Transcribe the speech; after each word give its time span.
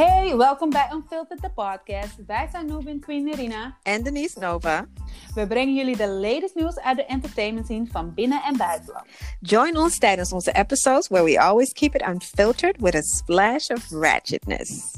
Hey, 0.00 0.36
welkom 0.36 0.70
bij 0.70 0.88
Unfiltered 0.92 1.42
the 1.42 1.50
podcast. 1.50 2.26
Wij 2.26 2.48
zijn 2.52 2.66
Nubin 2.66 3.00
Queen 3.00 3.28
Irina. 3.28 3.76
En 3.82 4.02
Denise 4.02 4.38
Nova. 4.38 4.86
We 5.34 5.46
brengen 5.46 5.74
jullie 5.74 5.96
de 5.96 6.08
latest 6.08 6.54
nieuws 6.54 6.78
uit 6.78 6.96
de 6.96 7.04
entertainment 7.04 7.66
scene 7.66 7.86
van 7.86 8.14
binnen- 8.14 8.42
en 8.42 8.56
buitenland. 8.56 9.06
Join 9.40 9.76
ons 9.76 9.98
tijdens 9.98 10.32
onze 10.32 10.52
episodes 10.52 11.08
where 11.08 11.24
we 11.24 11.40
always 11.40 11.72
keep 11.72 11.94
it 11.94 12.08
unfiltered 12.08 12.80
with 12.80 12.94
a 12.94 13.02
splash 13.02 13.68
of 13.68 13.90
ratchetness. 13.90 14.90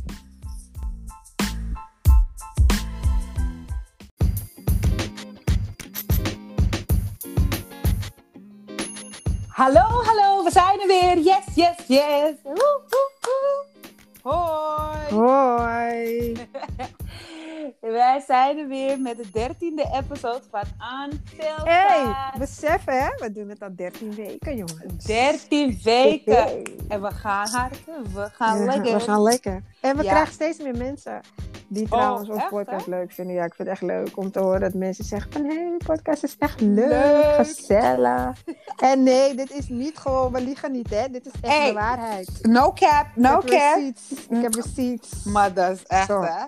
Hallo, 9.48 9.80
hallo, 9.80 10.44
we 10.44 10.50
zijn 10.50 10.80
er 10.80 10.86
weer. 10.86 11.18
Yes, 11.18 11.44
yes, 11.54 11.76
yes. 11.86 12.34
Woe, 12.42 12.54
woe, 12.54 12.82
woe. 12.88 13.11
Hoi. 14.22 15.10
Hoi. 15.10 16.32
Wij 17.80 18.20
zijn 18.26 18.58
er 18.58 18.68
weer 18.68 19.00
met 19.00 19.16
de 19.16 19.30
dertiende 19.32 19.84
episode 19.94 20.40
van 20.50 20.62
Unfiltered. 21.04 21.64
Hey, 21.64 22.14
besef 22.38 22.84
hè, 22.84 23.08
we 23.18 23.32
doen 23.32 23.48
het 23.48 23.62
al 23.62 23.74
13 23.76 24.14
weken 24.14 24.56
jongens. 24.56 25.04
13 25.04 25.78
weken. 25.82 26.62
En 26.88 27.02
we 27.02 27.10
gaan 27.10 27.48
hard. 27.48 27.84
We 28.14 28.28
gaan 28.32 28.58
Ja, 28.58 28.64
lekker. 28.64 28.92
We 28.92 29.00
gaan 29.00 29.22
lekker. 29.22 29.62
En 29.80 29.96
we 29.96 30.02
Ja. 30.02 30.10
krijgen 30.10 30.32
steeds 30.34 30.58
meer 30.58 30.76
mensen 30.76 31.20
die 31.72 31.88
trouwens 31.88 32.20
echt, 32.28 32.30
onze 32.30 32.42
hè? 32.42 32.48
podcast 32.48 32.86
leuk 32.86 33.12
vinden. 33.12 33.34
Ja, 33.34 33.44
ik 33.44 33.54
vind 33.54 33.68
het 33.68 33.76
echt 33.76 33.86
leuk 33.90 34.16
om 34.16 34.30
te 34.30 34.38
horen 34.40 34.60
dat 34.60 34.74
mensen 34.74 35.04
zeggen 35.04 35.32
van... 35.32 35.44
Hé, 35.44 35.54
hey, 35.54 35.76
podcast 35.86 36.22
is 36.22 36.36
echt 36.38 36.60
leuk, 36.60 36.88
Leuk. 36.90 37.34
gezellig. 37.34 38.42
en 38.76 39.02
nee, 39.02 39.34
dit 39.34 39.50
is 39.52 39.68
niet 39.68 39.98
gewoon... 39.98 40.32
We 40.32 40.40
liegen 40.40 40.72
niet 40.72 40.90
hè, 40.90 41.08
dit 41.08 41.26
is 41.26 41.32
echt 41.40 41.56
Hey. 41.56 41.66
de 41.66 41.72
waarheid. 41.72 42.38
No 42.42 42.72
cap, 42.72 43.06
no 43.14 43.38
ik 43.38 43.50
heb 43.50 43.60
cap. 43.60 43.74
receipts. 43.76 44.10
Ik 44.28 44.42
heb 44.42 44.54
receipts. 44.54 45.24
Maar 45.24 45.52
dat 45.54 45.70
is 45.70 45.84
echt, 45.86 46.06
Zo. 46.06 46.22
hè? 46.22 46.44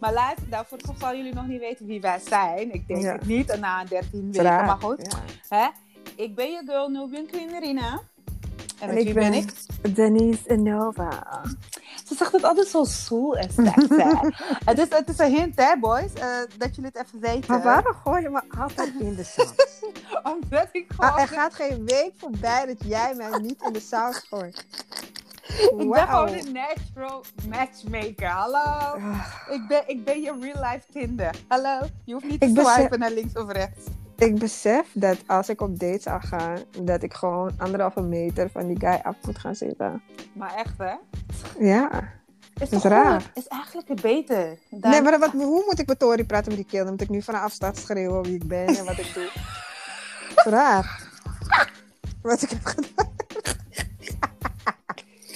Maar 0.00 0.12
luister, 0.12 0.46
nou, 0.50 0.64
voor 0.68 0.78
het 0.78 0.86
geval 0.86 1.16
jullie 1.16 1.34
nog 1.34 1.46
niet 1.46 1.60
weten 1.60 1.86
wie 1.86 2.00
wij 2.00 2.18
zijn. 2.28 2.72
Ik 2.74 2.86
denk 2.88 3.02
Ja. 3.02 3.12
het 3.12 3.26
niet 3.26 3.56
na 3.60 3.84
13 3.84 4.32
weken, 4.32 4.44
maar 4.44 4.76
goed. 4.80 5.18
Ja. 5.48 5.56
Hè? 5.58 5.68
Ik 6.16 6.34
ben 6.34 6.50
je 6.50 6.62
girl 6.66 6.88
Nubian 6.88 7.26
Queen 7.26 7.50
Irina. 7.54 8.00
En 8.80 8.94
met 8.94 9.04
wie 9.04 9.12
ben, 9.14 9.30
ben- 9.30 9.32
ik? 9.34 9.94
Denise 9.94 10.56
Nova. 10.56 11.42
Ze 12.06 12.14
zegt 12.14 12.32
het 12.32 12.44
altijd 12.44 12.66
zo 12.66 12.84
zoel 12.84 13.36
en 13.36 13.50
sexy. 13.52 13.94
het, 14.70 14.78
is, 14.78 14.86
het 14.88 15.08
is 15.08 15.18
een 15.18 15.34
hint, 15.34 15.56
hè, 15.56 15.76
boys? 15.80 16.12
eh, 16.12 16.26
dat 16.58 16.74
jullie 16.76 16.90
het 16.94 17.06
even 17.06 17.20
weten. 17.20 17.44
Maar 17.50 17.62
waarom 17.62 17.94
gooi 18.04 18.22
je 18.22 18.28
me 18.28 18.42
altijd 18.58 18.92
in 18.98 19.14
de 19.14 19.24
saus? 19.24 19.54
Omdat 20.34 20.68
ik 20.72 20.86
gewoon... 20.88 21.10
Ah, 21.10 21.20
er 21.20 21.28
gaat 21.28 21.54
geen 21.54 21.86
week 21.86 22.12
voorbij 22.16 22.66
dat 22.66 22.76
jij 22.88 23.14
mij 23.14 23.38
niet 23.38 23.62
in 23.66 23.72
de 23.72 23.80
saus 23.80 24.18
gooit. 24.30 24.64
Ik 25.78 25.90
ben 25.90 26.08
gewoon 26.08 26.28
een 26.32 26.52
natural 26.52 27.24
matchmaker. 27.48 28.28
Hallo? 28.28 28.58
Ah, 28.58 29.26
Ik 29.50 29.66
ben, 29.68 29.82
ik 29.86 30.04
ben 30.04 30.20
je 30.20 30.36
real 30.40 30.72
life 30.72 30.84
Tinder. 30.92 31.34
Hallo? 31.48 31.78
Je 32.04 32.12
hoeft 32.12 32.24
niet 32.28 32.40
te 32.40 32.72
swipen 32.74 32.98
naar 32.98 33.10
links 33.10 33.32
of 33.32 33.50
rechts. 33.52 33.84
Ik 34.16 34.38
besef 34.38 34.86
dat 34.92 35.16
als 35.26 35.48
ik 35.48 35.60
op 35.60 35.78
date 35.78 36.00
zou 36.02 36.20
gaan, 36.20 36.58
dat 36.80 37.02
ik 37.02 37.14
gewoon 37.14 37.50
anderhalve 37.58 38.00
meter 38.00 38.50
van 38.50 38.66
die 38.66 38.78
guy 38.78 39.00
af 39.02 39.14
moet 39.22 39.38
gaan 39.38 39.54
zitten. 39.54 40.02
Maar 40.32 40.54
echt, 40.54 40.78
hè? 40.78 40.94
Ja. 41.66 41.90
Is, 42.60 42.70
is 42.70 42.82
raar. 42.82 43.20
goed? 43.20 43.30
Is 43.34 43.46
eigenlijk 43.48 44.00
beter. 44.00 44.58
Dan- 44.70 44.90
Nee, 44.90 45.02
maar 45.02 45.18
wat, 45.18 45.30
hoe 45.30 45.62
moet 45.66 45.78
ik 45.78 45.86
met 45.86 45.98
Tori 45.98 46.24
praten 46.24 46.48
met 46.48 46.56
die 46.56 46.66
kill? 46.70 46.80
Dan 46.82 46.90
moet 46.90 47.00
ik 47.00 47.08
nu 47.08 47.22
van 47.22 47.34
een 47.34 47.40
afstand 47.40 47.78
schreeuwen 47.78 48.22
wie 48.22 48.34
ik 48.34 48.46
ben 48.48 48.66
en 48.66 48.84
wat 48.84 48.98
ik 48.98 49.10
doe. 49.14 49.28
Raar. 50.54 51.02
Wat 52.22 52.42
ik 52.42 52.50
heb 52.50 52.64
gedaan. 52.64 53.14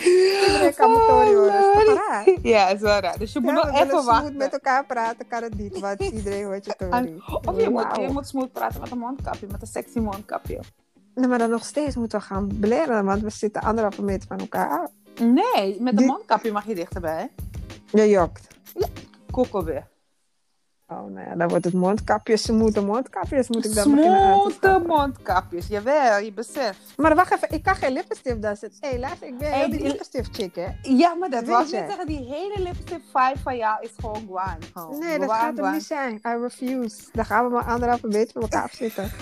Iedereen 0.05 0.75
kan 0.75 0.93
met 0.93 1.07
Tori 1.07 1.35
horen. 1.35 1.53
Dat 1.53 1.75
is 1.83 1.85
toch 1.85 1.95
raar? 2.25 2.37
Ja, 2.43 2.69
is 2.69 2.81
wel 2.81 2.99
raar. 2.99 3.19
Dus 3.19 3.33
je 3.33 3.41
moet 3.41 3.49
Ja, 3.51 3.55
nog 3.57 3.65
we 3.65 3.71
willen 3.71 3.87
even 3.87 4.05
wachten. 4.05 4.37
met 4.37 4.53
elkaar 4.53 4.87
praten, 4.87 5.27
kan 5.29 5.43
het 5.43 5.55
niet, 5.59 5.79
want 5.79 6.01
iedereen 6.19 6.45
hoort 6.45 6.65
je 6.65 6.75
Tori. 6.77 7.23
Of 7.45 7.61
je 7.61 7.71
moet, 7.71 7.87
je 7.97 8.09
moet 8.13 8.27
smooth 8.27 8.53
praten 8.53 8.81
met 8.81 8.91
een 8.91 8.99
mondkapje, 8.99 9.47
met 9.51 9.61
een 9.61 9.67
sexy 9.67 9.99
mondkapje. 9.99 10.61
Nee, 11.15 11.29
maar 11.29 11.39
dan 11.39 11.51
nog 11.51 11.65
steeds 11.65 11.97
moeten 11.97 12.19
we 12.19 12.25
gaan 12.25 12.51
blaren, 12.61 13.05
want 13.05 13.23
we 13.23 13.31
zitten 13.31 13.63
anderhalve 13.63 14.03
meter 14.03 14.29
van 14.29 14.39
elkaar. 14.39 14.89
Nee, 15.21 15.77
met 15.81 15.93
een 15.93 15.97
Die- 15.97 16.07
mondkapje 16.07 16.53
mag 16.53 16.67
je 16.67 16.75
dichterbij. 16.75 17.31
Je 17.93 18.09
jokt. 18.09 18.47
Kokkel 19.31 19.65
weer. 19.65 19.87
Oh, 20.91 21.05
nou 21.15 21.27
ja, 21.29 21.35
dan 21.37 21.49
wordt 21.49 21.65
het 21.65 21.75
mondkapjes, 21.75 22.43
smoete 22.43 22.81
mondkapjes 22.83 23.49
moet 23.49 23.65
ik 23.65 23.75
dan 23.75 23.95
beginnen 23.95 24.21
aan 24.21 24.33
te 24.35 24.39
Smoothe 24.41 24.53
stappen. 24.57 24.87
mondkapjes. 24.87 25.67
Jawel, 25.67 26.19
je 26.19 26.33
beseft. 26.33 26.79
Maar 26.97 27.15
wacht 27.15 27.33
even, 27.35 27.51
ik 27.51 27.63
kan 27.63 27.75
geen 27.77 27.93
lippenstift 27.93 28.43
dan 28.43 28.57
zetten. 28.57 28.79
Hé, 28.81 28.89
hey, 28.89 28.99
luister, 28.99 29.27
ik 29.29 29.39
ben 29.39 29.49
Hey, 29.49 29.59
heel 29.59 29.71
die 29.71 29.83
lippenstift 29.83 30.29
chick, 30.37 30.55
hè? 30.55 30.67
Ja, 30.83 31.15
maar 31.15 31.31
dat 31.31 31.41
Weet 31.41 31.49
was 31.51 31.71
je. 31.71 31.77
net 31.77 31.89
zeggen. 31.89 32.07
Die 32.07 32.25
hele 32.25 32.55
lipstick 32.63 33.01
vibe 33.13 33.39
van 33.43 33.57
jou 33.57 33.83
is 33.83 33.91
gewoon 34.01 34.27
guan. 34.29 34.57
Gewoon. 34.75 34.99
Nee, 34.99 35.19
dat 35.19 35.31
gaat 35.31 35.57
hem 35.57 35.73
niet 35.73 35.85
zijn. 35.85 36.15
I 36.15 36.37
refuse. 36.41 36.97
Dan 37.13 37.25
gaan 37.25 37.45
we 37.47 37.51
maar 37.53 37.65
anderhalve 37.65 38.07
meter 38.07 38.33
van 38.33 38.43
elkaar 38.43 38.63
afzitten. 38.63 39.11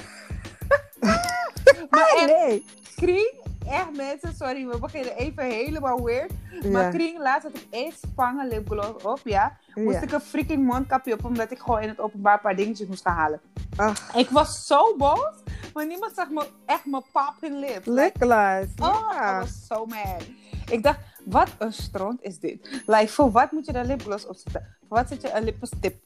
Maar 1.90 2.24
nee. 2.26 2.64
Kring, 2.96 3.32
echt 3.68 3.96
mensen, 3.96 4.34
sorry, 4.34 4.66
we 4.66 4.78
beginnen 4.78 5.16
even 5.16 5.44
helemaal. 5.44 5.98
Maar 5.98 6.82
Ja, 6.82 6.90
Kring, 6.90 7.18
laatst 7.18 7.42
had 7.42 7.56
ik 7.56 7.66
één 7.70 7.92
spangen 7.92 8.48
lipgloss 8.48 9.04
op, 9.04 9.20
ja. 9.24 9.56
Moest 9.74 9.96
ja. 9.96 10.02
ik 10.02 10.12
een 10.12 10.20
freaking 10.20 10.64
mondkapje 10.64 11.12
op, 11.12 11.24
omdat 11.24 11.50
ik 11.50 11.58
gewoon 11.58 11.80
in 11.80 11.88
het 11.88 12.00
openbaar 12.00 12.34
een 12.34 12.40
paar 12.40 12.56
dingetjes 12.56 12.86
moest 12.88 13.02
gaan 13.02 13.16
halen. 13.16 13.40
Ach, 13.76 14.14
Ik 14.14 14.30
was 14.30 14.66
zo 14.66 14.96
boos, 14.96 15.34
maar 15.74 15.86
niemand 15.86 16.12
zag 16.14 16.30
me 16.30 16.46
echt 16.66 16.84
mijn 16.84 17.02
popping. 17.12 17.60
Like, 17.60 17.90
lipgloss. 17.90 18.88
oh, 18.88 19.10
Ja. 19.12 19.36
I 19.36 19.40
was 19.40 19.66
so 19.66 19.86
mad. 19.86 20.22
Ik 20.70 20.82
dacht, 20.82 20.98
wat 21.24 21.48
een 21.58 21.72
stront 21.72 22.22
is 22.22 22.38
dit? 22.38 22.82
Like, 22.86 23.08
voor 23.08 23.30
wat 23.30 23.52
moet 23.52 23.66
je 23.66 23.72
daar 23.72 23.84
lipgloss 23.84 24.26
op 24.26 24.36
zetten? 24.36 24.76
Voor 24.88 24.96
wat 24.96 25.08
zet 25.08 25.22
je 25.22 25.32
een 25.32 25.44
lippenstip? 25.44 25.96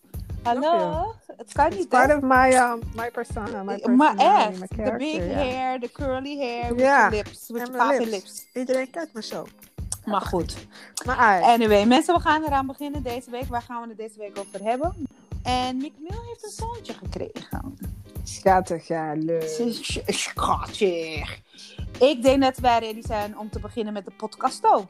Hallo? 0.43 1.15
Het 1.37 1.53
kan 1.53 1.71
niet, 1.71 1.89
part 1.89 2.15
of 2.17 2.21
my, 2.21 2.53
um, 2.55 2.81
my 2.95 3.11
persona, 3.11 3.63
my 3.63 3.81
Maar 3.97 4.15
personality, 4.15 4.23
echt, 4.23 4.77
my 4.77 4.85
de 4.85 4.97
big 4.97 5.17
ja. 5.17 5.33
hair, 5.33 5.81
de 5.81 5.93
curly 5.93 6.37
hair, 6.39 6.69
with 6.75 6.81
Ja. 6.81 7.11
your 7.11 7.11
lips, 7.11 7.49
with 7.49 7.69
lips. 7.69 8.11
lips. 8.11 8.47
Iedereen 8.55 8.91
kijkt 8.91 9.13
me 9.13 9.23
zo. 9.23 9.47
Maar 10.05 10.21
goed. 10.21 10.57
Maar 11.07 11.17
uit. 11.17 11.43
Anyway, 11.45 11.87
mensen, 11.87 12.15
we 12.15 12.21
gaan 12.21 12.43
eraan 12.45 12.67
beginnen 12.67 13.03
deze 13.03 13.31
week. 13.31 13.45
Waar 13.45 13.63
gaan 13.63 13.83
we 13.83 13.89
het 13.89 13.97
deze 13.97 14.19
week 14.19 14.39
over 14.39 14.63
hebben? 14.63 15.07
En 15.43 15.77
Mick 15.77 15.93
Mill 15.99 16.19
heeft 16.29 16.45
een 16.45 16.51
zoontje 16.51 16.93
gekregen. 16.95 17.77
Schattig, 18.23 18.87
ja, 18.87 19.13
leuk. 19.17 19.73
Schattig. 20.07 21.41
Ik 21.99 22.23
denk 22.23 22.43
dat 22.43 22.57
wij 22.59 22.79
ready 22.79 23.03
zijn 23.03 23.39
om 23.39 23.51
te 23.51 23.61
beginnen 23.61 23.93
met 23.93 24.05
de 24.05 24.13
podcasto. 24.17 24.89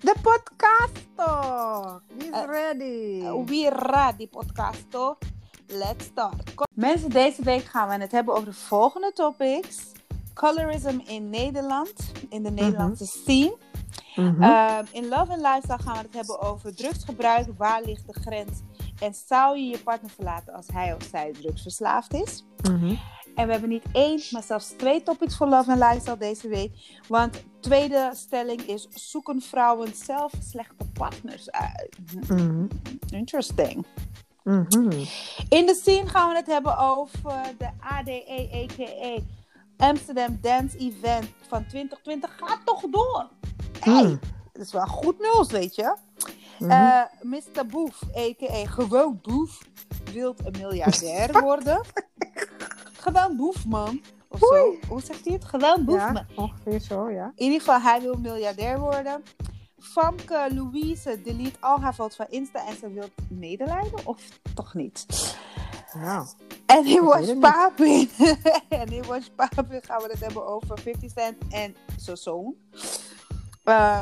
De 0.00 0.14
podcasto. 0.22 2.00
He's 2.18 2.30
Eh, 2.30 2.44
ready. 2.46 3.20
We 3.46 3.70
ready, 3.70 4.28
podcasto. 4.28 5.18
Let's 5.66 6.04
start. 6.04 6.54
Kom- 6.54 6.66
Mensen, 6.74 7.10
deze 7.10 7.42
week 7.42 7.64
gaan 7.64 7.88
we 7.88 7.94
het 7.94 8.12
hebben 8.12 8.34
over 8.34 8.46
de 8.46 8.52
volgende 8.52 9.12
topics. 9.14 9.76
Colorism 10.34 10.98
in 11.06 11.30
Nederland, 11.30 11.92
in 12.28 12.42
de 12.42 12.50
Nederlandse 12.50 13.06
scene. 13.06 13.56
Mhm. 14.16 14.42
Ehm, 14.42 14.84
in 14.92 15.08
Love 15.08 15.32
and 15.32 15.40
Lifestyle 15.40 15.78
gaan 15.82 15.92
we 15.94 16.00
het 16.02 16.14
hebben 16.14 16.40
over 16.40 16.74
drugsgebruik. 16.76 17.46
Waar 17.56 17.82
ligt 17.84 18.06
de 18.06 18.20
grens? 18.20 18.60
En 19.00 19.14
zou 19.26 19.58
je 19.58 19.64
je 19.64 19.78
partner 19.78 20.10
verlaten 20.10 20.52
als 20.54 20.66
hij 20.72 20.94
of 20.94 21.02
zij 21.10 21.32
drugsverslaafd 21.32 22.14
is? 22.14 22.44
Mhm. 22.70 22.94
En 23.36 23.46
we 23.46 23.52
hebben 23.52 23.68
niet 23.70 23.84
één, 23.92 24.20
maar 24.30 24.42
zelfs 24.42 24.68
twee 24.68 25.02
topics 25.02 25.36
voor 25.36 25.46
Love 25.48 25.70
and 25.70 25.78
Lifestyle 25.80 26.16
deze 26.16 26.48
week. 26.48 26.72
Want 27.08 27.42
tweede 27.60 28.10
stelling 28.14 28.60
is: 28.60 28.88
zoeken 28.94 29.40
vrouwen 29.42 29.94
zelf 29.94 30.32
slechte 30.40 30.84
partners 30.92 31.50
uit? 31.50 31.96
Mhm. 32.28 32.66
Interesting. 33.10 33.86
Mhm. 34.44 34.90
In 35.48 35.66
de 35.66 35.78
scene 35.82 36.08
gaan 36.08 36.28
we 36.28 36.36
het 36.36 36.46
hebben 36.46 36.78
over 36.78 37.42
de 37.58 37.68
ADE, 37.80 38.48
a.k.a. 38.54 39.18
Amsterdam 39.86 40.38
Dance 40.40 40.76
Event 40.78 41.26
van 41.48 41.66
2020. 41.66 42.36
Gaat 42.36 42.60
toch 42.64 42.80
door? 42.90 43.28
Hey, 43.80 44.02
Mm. 44.04 44.18
dat 44.52 44.62
is 44.66 44.72
wel 44.72 44.86
goed 44.86 45.18
nieuws, 45.20 45.50
weet 45.50 45.74
je. 45.74 45.96
Mhm. 46.58 46.70
Eh, 46.70 47.00
Mr. 47.22 47.66
Boef, 47.66 48.02
a.k.a. 48.16 48.66
gewoon 48.66 49.18
Boef, 49.22 49.58
wil 50.12 50.34
een 50.44 50.54
miljardair 50.58 51.32
worden. 51.42 51.80
Gewoon 53.06 53.36
Boef, 53.36 53.66
man. 53.66 54.00
Of 54.28 54.38
zo. 54.38 54.74
Hoe 54.88 55.00
zegt 55.02 55.24
hij 55.24 55.34
het? 55.34 55.44
Gewoon 55.44 55.84
Boef, 55.84 55.96
ja, 55.96 56.12
man. 56.12 56.24
ongeveer 56.36 56.80
zo, 56.80 57.10
ja. 57.10 57.32
In 57.34 57.44
ieder 57.44 57.58
geval, 57.58 57.80
hij 57.80 58.00
wil 58.00 58.14
miljardair 58.14 58.78
worden. 58.78 59.22
Famke 59.78 60.48
Louise 60.54 61.20
delete 61.22 61.60
al 61.60 61.80
haar 61.80 61.92
foto's 61.94 62.16
van 62.16 62.26
Insta 62.28 62.66
en 62.66 62.76
ze 62.76 62.90
wil 62.92 63.08
medelijden? 63.28 64.06
Of 64.06 64.22
toch 64.54 64.74
niet? 64.74 65.06
Nou, 65.94 66.26
En 66.66 66.84
weet 66.84 67.00
Was. 67.00 67.38
Papin. 67.40 68.08
en 68.68 68.86
in 68.92 69.04
Was 69.04 69.30
Papin 69.36 69.82
gaan 69.82 70.02
we 70.02 70.08
het 70.10 70.20
hebben 70.20 70.46
over 70.46 70.78
50 70.78 71.10
Cent 71.10 71.36
en 71.50 71.76
zijn 71.96 72.16
zoon. 72.16 72.54
Eh, 73.64 74.00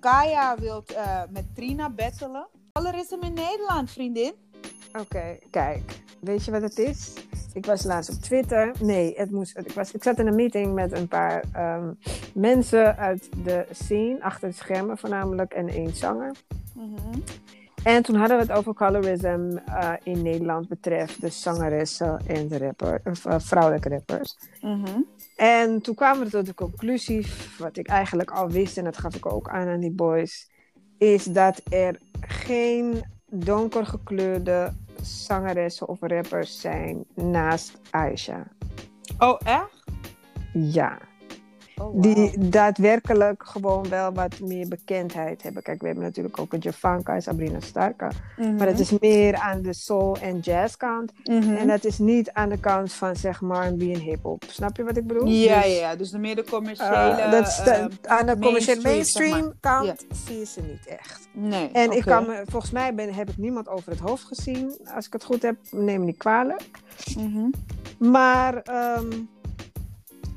Kaya 0.00 0.56
wil 0.56 0.84
eh, 0.96 1.22
met 1.30 1.54
Trina 1.54 1.90
battelen. 1.90 2.48
Colorism 2.72 3.16
in 3.20 3.32
Nederland, 3.34 3.90
vriendin. 3.90 4.32
oké, 5.00 5.38
kijk. 5.50 6.02
Weet 6.20 6.44
je 6.44 6.50
wat 6.50 6.62
het 6.62 6.78
is? 6.78 7.12
Ik 7.52 7.66
was 7.66 7.84
laatst 7.84 8.10
op 8.10 8.20
Twitter. 8.20 8.72
Nee, 8.80 9.14
het 9.16 9.30
moest, 9.30 9.58
ik, 9.58 9.72
was, 9.72 9.92
ik 9.92 10.02
zat 10.02 10.18
in 10.18 10.26
een 10.26 10.34
meeting 10.34 10.74
met 10.74 10.92
een 10.92 11.08
paar 11.08 11.44
ehm, 11.52 11.92
mensen 12.34 12.96
uit 12.96 13.28
de 13.44 13.66
scene, 13.70 14.22
achter 14.22 14.48
de 14.48 14.54
schermen 14.54 14.98
voornamelijk, 14.98 15.52
en 15.52 15.68
één 15.68 15.94
zanger. 15.94 16.34
Mhm. 16.74 17.18
En 17.82 18.02
toen 18.02 18.16
hadden 18.16 18.36
we 18.36 18.42
het 18.42 18.52
over 18.52 18.74
colorism 18.74 19.56
eh, 19.66 19.92
in 20.02 20.22
Nederland 20.22 20.68
betreft 20.68 21.20
de 21.20 21.28
zangeressen 21.28 22.20
en 22.26 22.48
de 22.48 22.58
rapper, 22.58 23.00
of, 23.04 23.24
eh, 23.24 23.38
vrouwelijke 23.38 23.88
rappers. 23.88 24.36
Mhm. 24.60 25.00
En 25.36 25.80
toen 25.80 25.94
kwamen 25.94 26.24
we 26.24 26.30
tot 26.30 26.46
de 26.46 26.54
conclusie, 26.54 27.26
wat 27.58 27.76
ik 27.76 27.88
eigenlijk 27.88 28.30
al 28.30 28.50
wist, 28.50 28.78
en 28.78 28.84
dat 28.84 28.98
gaf 28.98 29.14
ik 29.14 29.26
ook 29.26 29.48
aan 29.48 29.68
aan 29.68 29.80
die 29.80 29.92
boys, 29.92 30.50
is 30.98 31.24
dat 31.24 31.60
er 31.70 31.98
geen 32.20 33.02
donker 33.26 33.86
gekleurde 33.86 34.72
zangeressen 35.02 35.88
of 35.88 35.98
rappers 36.00 36.60
zijn 36.60 37.04
naast 37.14 37.80
Aisha. 37.90 38.46
Oh, 39.18 39.40
echt? 39.44 39.84
Ja, 40.52 40.98
Oh, 41.76 42.02
die 42.02 42.48
daadwerkelijk 42.48 43.42
gewoon 43.46 43.88
wel 43.88 44.12
wat 44.12 44.40
meer 44.40 44.68
bekendheid 44.68 45.42
hebben. 45.42 45.62
Kijk, 45.62 45.80
we 45.80 45.86
hebben 45.86 46.04
natuurlijk 46.04 46.38
ook 46.38 46.52
een 46.52 46.58
Javanka 46.58 47.14
en 47.14 47.22
Sabrina 47.22 47.60
Starka. 47.60 48.10
Mhm. 48.36 48.54
Maar 48.56 48.66
dat 48.66 48.78
is 48.78 48.98
meer 48.98 49.34
aan 49.34 49.62
de 49.62 49.72
soul- 49.74 50.16
en 50.20 50.38
jazzkant. 50.38 51.12
Mhm. 51.24 51.54
En 51.56 51.66
dat 51.66 51.84
is 51.84 51.98
niet 51.98 52.30
aan 52.32 52.48
de 52.48 52.58
kant 52.58 52.92
van 52.92 53.16
zeg 53.16 53.40
maar 53.40 53.68
R&B 53.68 53.80
en 53.82 53.98
hip-hop. 54.00 54.42
Snap 54.48 54.76
je 54.76 54.84
wat 54.84 54.96
ik 54.96 55.06
bedoel? 55.06 55.26
Ja, 55.26 55.62
Dus, 55.62 55.78
ja, 55.78 55.96
dus 55.96 56.10
de 56.10 56.18
meer 56.18 56.34
de 56.36 56.42
eh, 56.44 56.50
commerciële. 56.50 57.28
dat 57.30 57.46
is 57.46 57.56
de- 57.56 57.70
ehm, 57.70 57.88
aan 58.06 58.26
de 58.26 58.38
commerciële 58.38 58.82
mainstream, 58.82 59.32
zeg 59.42 59.52
kant 59.60 60.04
zie 60.26 60.38
je 60.38 60.44
ze 60.46 60.60
niet 60.60 60.86
echt. 60.86 61.28
nee. 61.32 61.70
En 61.72 61.90
ik 61.92 62.02
kan 62.04 62.26
me, 62.26 62.42
volgens 62.46 62.72
mij 62.72 62.94
ben, 62.94 63.14
heb 63.14 63.30
ik 63.30 63.36
niemand 63.36 63.68
over 63.68 63.90
het 63.90 64.00
hoofd 64.00 64.24
gezien. 64.24 64.78
Als 64.94 65.06
ik 65.06 65.12
het 65.12 65.24
goed 65.24 65.42
heb, 65.42 65.56
neem 65.70 66.00
me 66.00 66.06
niet 66.06 66.16
kwalijk. 66.16 66.70
Mhm. 67.16 67.50
Maar 68.10 68.56
ehm, 68.62 69.06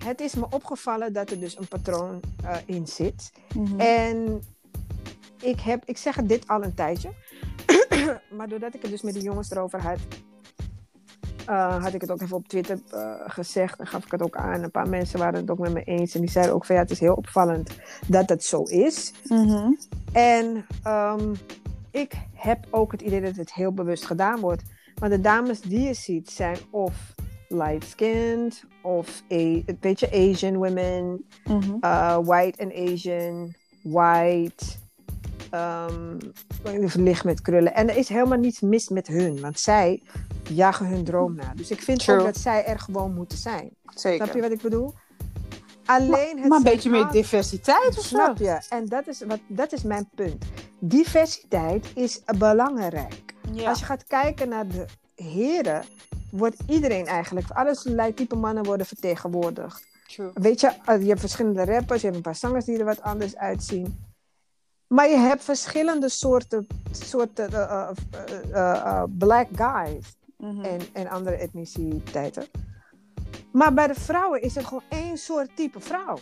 het 0.06 0.22
is 0.22 0.36
me 0.36 0.46
opgevallen 0.50 1.14
dat 1.14 1.30
er 1.30 1.40
dus 1.40 1.58
een 1.58 1.68
patroon 1.68 2.20
eh, 2.44 2.58
in 2.66 2.88
zit. 2.88 3.32
Mhm. 3.56 3.80
En 3.80 4.42
ik, 5.42 5.60
heb, 5.60 5.84
ik 5.86 5.98
zeg 5.98 6.16
het 6.16 6.30
dit 6.30 6.48
al 6.48 6.64
een 6.64 6.74
tijdje. 6.74 7.10
maar 8.38 8.48
doordat 8.48 8.74
ik 8.74 8.82
het 8.82 8.92
dus 8.92 9.02
met 9.02 9.14
de 9.14 9.22
jongens 9.22 9.52
erover 9.52 9.82
had, 9.82 9.98
eh, 11.46 11.84
had 11.84 11.94
ik 11.94 12.02
het 12.02 12.12
ook 12.12 12.22
even 12.22 12.38
op 12.38 12.48
Twitter 12.48 12.80
eh, 12.90 13.14
gezegd. 13.26 13.80
En 13.80 13.88
gaf 13.88 14.06
ik 14.06 14.12
het 14.12 14.22
ook 14.22 14.36
aan. 14.36 14.64
Een 14.64 14.72
paar 14.72 14.90
mensen 14.90 15.20
waren 15.20 15.40
het 15.40 15.50
ook 15.50 15.60
met 15.60 15.74
me 15.74 15.84
eens. 15.84 16.16
En 16.16 16.22
die 16.22 16.30
zeiden 16.30 16.56
ook 16.56 16.66
van 16.66 16.76
ja, 16.76 16.82
het 16.82 16.92
is 16.92 17.00
heel 17.00 17.14
opvallend 17.14 17.70
dat 18.08 18.30
het 18.30 18.44
zo 18.44 18.64
is. 18.64 19.14
Mhm. 19.28 19.72
En 20.12 20.66
ehm, 20.84 21.34
ik 21.92 22.14
heb 22.34 22.68
ook 22.70 22.92
het 22.92 23.02
idee 23.02 23.22
dat 23.22 23.36
het 23.36 23.54
heel 23.54 23.74
bewust 23.74 24.06
gedaan 24.06 24.40
wordt. 24.40 24.64
Maar 25.00 25.10
de 25.10 25.22
dames 25.22 25.62
die 25.62 25.80
je 25.80 25.94
ziet 25.94 26.30
zijn 26.30 26.58
of 26.70 27.15
light-skinned 27.48 28.64
of 28.82 29.22
a, 29.32 29.36
een 29.36 29.78
beetje 29.80 30.12
Asian 30.12 30.56
women, 30.56 31.26
Mhm. 31.44 31.76
uh, 31.82 32.18
white 32.24 32.64
and 32.64 32.74
Asian, 32.74 33.54
white, 33.82 34.66
um, 35.54 36.18
licht 36.94 37.24
met 37.24 37.42
krullen. 37.42 37.74
En 37.74 37.90
er 37.90 37.98
is 37.98 38.10
helemaal 38.10 38.38
niets 38.38 38.60
mis 38.60 38.90
met 38.90 39.08
hun, 39.08 39.42
want 39.42 39.60
zij 39.60 40.04
jagen 40.50 40.86
hun 40.86 41.04
droom 41.04 41.36
na. 41.36 41.54
Dus 41.56 41.72
ik 41.72 41.82
vind 41.82 42.00
True. 42.00 42.18
ook 42.20 42.26
dat 42.26 42.38
zij 42.38 42.66
er 42.66 42.80
gewoon 42.80 43.14
moeten 43.14 43.38
zijn. 43.38 43.70
Zeker. 43.96 44.24
Snap 44.26 44.36
je 44.36 44.42
wat 44.42 44.52
ik 44.52 44.62
bedoel? 44.62 44.94
Alleen 45.86 46.38
het 46.40 46.48
maar 46.48 46.58
een 46.58 46.64
beetje 46.64 46.90
meer 46.90 47.08
diversiteit 47.08 47.98
of. 47.98 48.06
Snap 48.06 48.38
je? 48.38 48.66
En 48.70 48.86
dat 48.86 49.08
is, 49.08 49.24
wat, 49.28 49.40
dat 49.48 49.74
is 49.74 49.84
mijn 49.84 50.10
punt. 50.16 50.46
Diversiteit 50.80 51.92
is 51.96 52.22
belangrijk. 52.38 53.34
Ja. 53.52 53.70
Als 53.70 53.80
je 53.80 53.86
gaat 53.86 54.04
kijken 54.08 54.50
naar 54.50 54.68
de 54.68 54.86
heren, 55.16 55.84
wordt 56.38 56.56
iedereen 56.68 57.06
eigenlijk, 57.08 57.50
allerlei 57.52 58.14
type 58.14 58.36
mannen 58.36 58.64
worden 58.64 58.86
vertegenwoordigd. 58.86 59.84
True. 60.08 60.32
Weet 60.34 60.60
je, 60.60 60.72
eh, 60.86 61.02
je 61.02 61.08
hebt 61.08 61.20
verschillende 61.20 61.66
rappers, 61.66 62.00
je 62.00 62.06
hebt 62.06 62.18
een 62.18 62.24
paar 62.24 62.36
zangers 62.36 62.66
die 62.66 62.78
er 62.78 62.86
wat 62.86 63.02
anders 63.02 63.36
uitzien. 63.36 64.04
Maar 64.88 65.10
je 65.10 65.18
hebt 65.18 65.44
verschillende 65.44 66.10
soorten, 66.10 66.68
soorten 66.92 67.54
eh, 67.54 67.90
eh, 68.52 69.04
black 69.18 69.48
guys 69.56 70.14
Mhm. 70.38 70.62
en, 70.64 70.80
en 70.94 71.08
andere 71.10 71.36
etniciteiten. 71.36 72.46
Maar 73.52 73.74
bij 73.74 73.88
de 73.88 73.94
vrouwen 73.96 74.42
is 74.42 74.56
het 74.56 74.66
gewoon 74.66 74.84
één 74.90 75.18
soort 75.18 75.56
type 75.56 75.80
vrouw. 75.80 76.18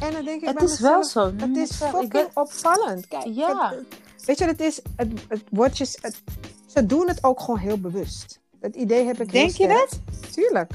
En 0.00 0.12
dan 0.12 0.24
denk 0.24 0.40
ik 0.40 0.46
Het 0.48 0.56
bij 0.56 0.64
is 0.66 0.80
wel 0.80 1.04
zo. 1.04 1.32
Het 1.36 1.56
is 1.56 1.72
fucking 1.74 2.10
ben- 2.12 2.28
opvallend. 2.34 3.06
Kijk, 3.08 3.24
Ja. 3.24 3.70
het- 3.70 4.26
weet 4.26 4.38
je 4.38 4.44
het 4.44 4.60
is? 4.60 4.80
Het, 4.96 5.12
het 5.28 5.42
wordt 5.50 5.78
je, 5.78 5.98
het- 6.00 6.22
ze 6.66 6.86
doen 6.86 7.08
het 7.08 7.24
ook 7.24 7.40
gewoon 7.40 7.58
heel 7.58 7.80
bewust. 7.80 8.40
Het 8.64 8.76
idee 8.76 9.04
heb 9.06 9.20
ik 9.20 9.32
Denk 9.32 9.50
je 9.50 9.68
dat? 9.68 10.00
Tuurlijk. 10.32 10.70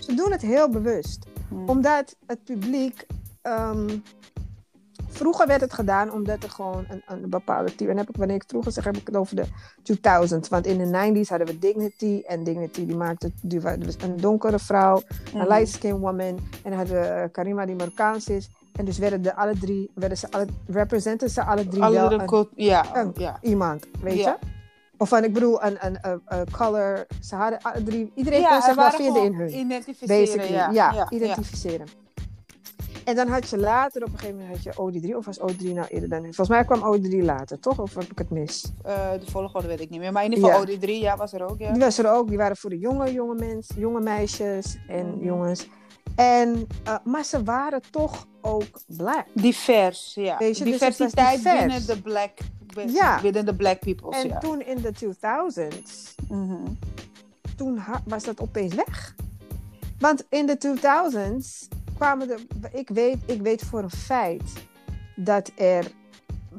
Ze 0.00 0.14
doen 0.14 0.32
het 0.32 0.42
heel 0.42 0.68
bewust. 0.70 1.26
Hmm. 1.48 1.68
Omdat 1.68 2.16
het 2.26 2.44
publiek... 2.44 3.06
ehm, 3.42 3.88
vroeger 5.08 5.46
werd 5.46 5.60
het 5.60 5.72
gedaan 5.72 6.12
omdat 6.12 6.42
er 6.42 6.50
gewoon 6.50 6.84
een, 6.88 7.02
een 7.06 7.30
bepaalde 7.30 7.74
type... 7.74 7.90
En 7.90 7.96
heb 7.96 8.08
ik, 8.08 8.16
wanneer 8.16 8.36
ik 8.36 8.44
vroeger 8.46 8.72
zeg, 8.72 8.84
heb 8.84 8.96
ik 8.96 9.06
het 9.06 9.16
over 9.16 9.36
de 9.36 9.44
2000s. 9.92 10.48
Want 10.48 10.66
in 10.66 10.78
de 10.78 10.84
90s 11.24 11.28
hadden 11.28 11.46
we 11.46 11.58
Dignity. 11.58 12.22
En 12.26 12.44
Dignity 12.44 12.86
die 12.86 12.96
maakte 12.96 13.30
die 13.42 13.60
was 13.60 13.78
dus 13.78 13.96
een 14.02 14.16
donkere 14.16 14.58
vrouw. 14.58 14.96
Een 15.32 15.38
Mhm. 15.38 15.48
light 15.48 15.68
skin 15.68 15.98
woman. 15.98 16.26
En 16.26 16.38
dan 16.62 16.72
hadden 16.72 17.00
we 17.00 17.06
eh, 17.06 17.28
Karima 17.32 17.66
die 17.66 17.74
Marokkaans 17.74 18.28
is. 18.28 18.50
En 18.72 18.84
dus 18.84 18.98
werden 18.98 19.22
de 19.22 19.34
alle 19.36 19.58
drie... 19.58 19.90
Werden 19.94 20.18
ze 20.18 20.30
alle, 20.30 20.46
representen 20.66 21.30
ze 21.30 21.44
alle 21.44 21.68
drie 21.68 21.82
Alle 21.82 21.94
wel 21.94 22.12
een- 22.12 22.48
ja, 22.54 22.96
een- 22.96 23.12
ja. 23.16 23.38
iemand, 23.42 23.86
weet 24.00 24.18
Ja. 24.18 24.38
je? 24.40 24.52
Of 25.04 25.10
van, 25.10 25.24
ik 25.24 25.32
bedoel, 25.32 25.62
een, 25.64 25.76
een, 25.86 25.98
een, 26.02 26.20
een 26.26 26.50
color. 26.50 27.06
Ze 27.20 27.34
hadden 27.34 27.62
alle 27.62 27.82
drie... 27.82 28.12
Iedereen 28.14 28.40
ja, 28.40 28.48
kon 28.48 28.62
zich 28.62 28.74
wel 28.74 28.90
vinden 28.90 29.22
in 29.24 29.34
hun 29.34 29.58
Identificeren, 29.58 30.52
ja. 30.52 30.70
Ja, 30.70 30.92
ja, 30.92 31.10
identificeren. 31.10 31.86
En 33.04 33.14
dan 33.16 33.28
had 33.28 33.48
je 33.50 33.58
later, 33.58 34.02
op 34.02 34.12
een 34.12 34.18
gegeven 34.18 34.38
moment 34.40 34.64
had 34.64 34.92
je 34.92 35.00
OD3, 35.12 35.16
of 35.16 35.24
was 35.24 35.38
OD3 35.40 35.64
nou 35.72 35.86
eerder 35.88 36.08
dan 36.08 36.22
nu? 36.22 36.34
Volgens 36.34 36.48
mij 36.48 36.64
kwam 36.64 36.96
OD3 36.96 37.24
later, 37.24 37.60
toch? 37.60 37.78
Of 37.78 37.94
heb 37.94 38.10
ik 38.10 38.18
het 38.18 38.30
mis? 38.30 38.72
Eh, 38.82 39.10
de 39.24 39.30
volgorde 39.30 39.68
weet 39.68 39.80
ik 39.80 39.90
niet 39.90 40.00
meer. 40.00 40.12
Maar 40.12 40.24
in 40.24 40.32
ieder 40.32 40.50
geval 40.50 40.66
Ja. 40.68 40.76
OD3, 40.78 40.90
ja, 41.02 41.16
was 41.16 41.32
er 41.32 41.50
ook, 41.50 41.58
ja. 41.58 41.72
Die 41.72 41.80
was 41.82 41.98
er 41.98 42.10
ook, 42.12 42.28
die 42.28 42.36
waren 42.38 42.56
voor 42.56 42.70
de 42.70 42.78
jonge, 42.78 43.12
jonge 43.12 43.34
mensen, 43.34 43.80
jonge 43.80 44.00
meisjes 44.00 44.76
en 44.88 45.06
Mhm. 45.06 45.24
jongens. 45.24 45.68
En, 46.16 46.66
eh, 46.84 46.94
maar 47.04 47.24
ze 47.24 47.42
waren 47.42 47.80
toch 47.90 48.26
ook 48.40 48.80
black. 48.96 49.26
Divers, 49.32 50.12
ja. 50.14 50.38
Dus 50.38 50.58
Diversiteit 50.58 51.36
divers. 51.36 51.58
binnen 51.58 51.86
de 51.86 52.00
black, 52.02 52.32
Ja. 52.74 53.20
binnen 53.20 53.44
de 53.46 53.54
black 53.54 53.78
peoples, 53.80 54.22
En 54.22 54.38
toen 54.40 54.60
in 54.62 54.76
de 54.80 54.92
2000s, 54.92 56.14
Mhm. 56.28 56.62
toen 57.56 57.80
was 58.06 58.24
dat 58.24 58.40
opeens 58.40 58.74
weg. 58.74 59.14
Want 59.98 60.24
in 60.28 60.46
de 60.46 60.56
2000s 60.58 61.68
kwamen 61.96 62.30
er, 62.30 62.40
ik 62.72 62.88
weet, 62.88 63.16
ik 63.26 63.42
weet 63.42 63.62
voor 63.62 63.82
een 63.82 63.90
feit 63.90 64.42
dat 65.16 65.50
er 65.56 65.92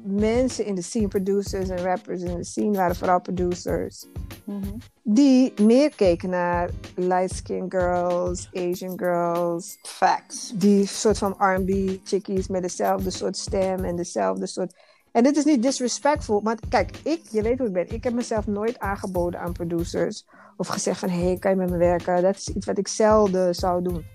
mensen 0.03 0.65
in 0.65 0.75
de 0.75 0.81
scene, 0.81 1.07
producers 1.07 1.69
en 1.69 1.77
rappers 1.83 2.21
in 2.21 2.35
de 2.37 2.43
scene, 2.43 2.77
waren 2.77 2.95
vooral 2.95 3.21
producers, 3.21 4.05
Mhm. 4.45 4.73
die 5.03 5.53
meer 5.61 5.95
keken 5.95 6.29
naar 6.29 6.69
light 6.95 7.35
skin 7.35 7.65
girls, 7.69 8.49
Asian 8.53 8.97
girls, 8.99 9.77
Facts. 9.81 10.51
die 10.55 10.85
soort 10.87 11.17
van 11.17 11.35
R&B 11.37 11.99
chickies 12.03 12.47
met 12.47 12.61
dezelfde 12.61 13.09
soort 13.09 13.37
stem 13.37 13.83
en 13.83 13.95
dezelfde 13.95 14.45
soort. 14.47 14.73
En 15.15 15.23
dit 15.23 15.37
is 15.37 15.43
niet 15.43 15.61
disrespectful, 15.61 16.41
maar 16.41 16.57
kijk, 16.69 16.97
ik, 17.03 17.21
je 17.31 17.41
weet 17.41 17.57
hoe 17.57 17.67
ik 17.67 17.73
ben. 17.73 17.93
Ik 17.93 18.03
heb 18.03 18.13
mezelf 18.13 18.47
nooit 18.47 18.79
aangeboden 18.79 19.39
aan 19.39 19.51
producers 19.51 20.25
of 20.57 20.67
gezegd 20.67 20.99
van, 20.99 21.09
hé, 21.09 21.23
hey, 21.25 21.37
kan 21.37 21.51
je 21.51 21.57
met 21.57 21.69
me 21.69 21.77
werken? 21.77 22.21
Dat 22.21 22.35
is 22.35 22.49
iets 22.49 22.65
wat 22.65 22.77
ik 22.77 22.87
zelden 22.87 23.55
zou 23.55 23.83
doen. 23.83 24.05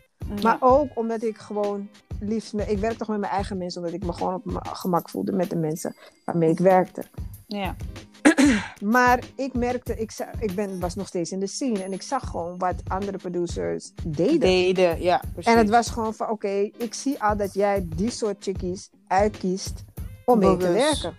Maar 0.42 0.56
ook 0.60 0.88
omdat 0.94 1.22
ik 1.22 1.38
gewoon 1.38 1.88
liefst, 2.20 2.54
ik 2.54 2.78
werk 2.78 2.96
toch 2.96 3.08
met 3.08 3.20
mijn 3.20 3.32
eigen 3.32 3.58
mensen, 3.58 3.80
omdat 3.80 3.96
ik 3.96 4.04
me 4.04 4.12
gewoon 4.12 4.34
op 4.34 4.44
mijn 4.44 4.66
gemak 4.66 5.10
voelde 5.10 5.32
met 5.32 5.50
de 5.50 5.56
mensen 5.56 5.96
waarmee 6.24 6.50
ik 6.50 6.58
werkte. 6.58 7.04
ja. 7.46 7.76
Maar 8.80 9.24
ik 9.34 9.54
merkte, 9.54 9.96
ik, 9.96 10.12
ik 10.38 10.54
ben, 10.54 10.80
was 10.80 10.94
nog 10.94 11.06
steeds 11.06 11.30
in 11.30 11.40
de 11.40 11.46
scene 11.46 11.82
en 11.82 11.92
ik 11.92 12.02
zag 12.02 12.28
gewoon 12.28 12.58
wat 12.58 12.74
andere 12.88 13.18
producers 13.18 13.92
deden. 14.06 14.40
Deden, 14.40 15.02
ja, 15.02 15.22
precies. 15.32 15.52
En 15.52 15.58
het 15.58 15.70
was 15.70 15.90
gewoon 15.90 16.14
van, 16.14 16.30
oké, 16.30 16.70
ik 16.78 16.94
zie 16.94 17.22
al 17.22 17.36
dat 17.36 17.54
jij 17.54 17.86
die 17.96 18.10
soort 18.10 18.36
chickies 18.42 18.90
uitkiest 19.06 19.84
om 20.30 20.38
mee 20.38 20.56
te 20.56 20.72
werken. 20.72 21.18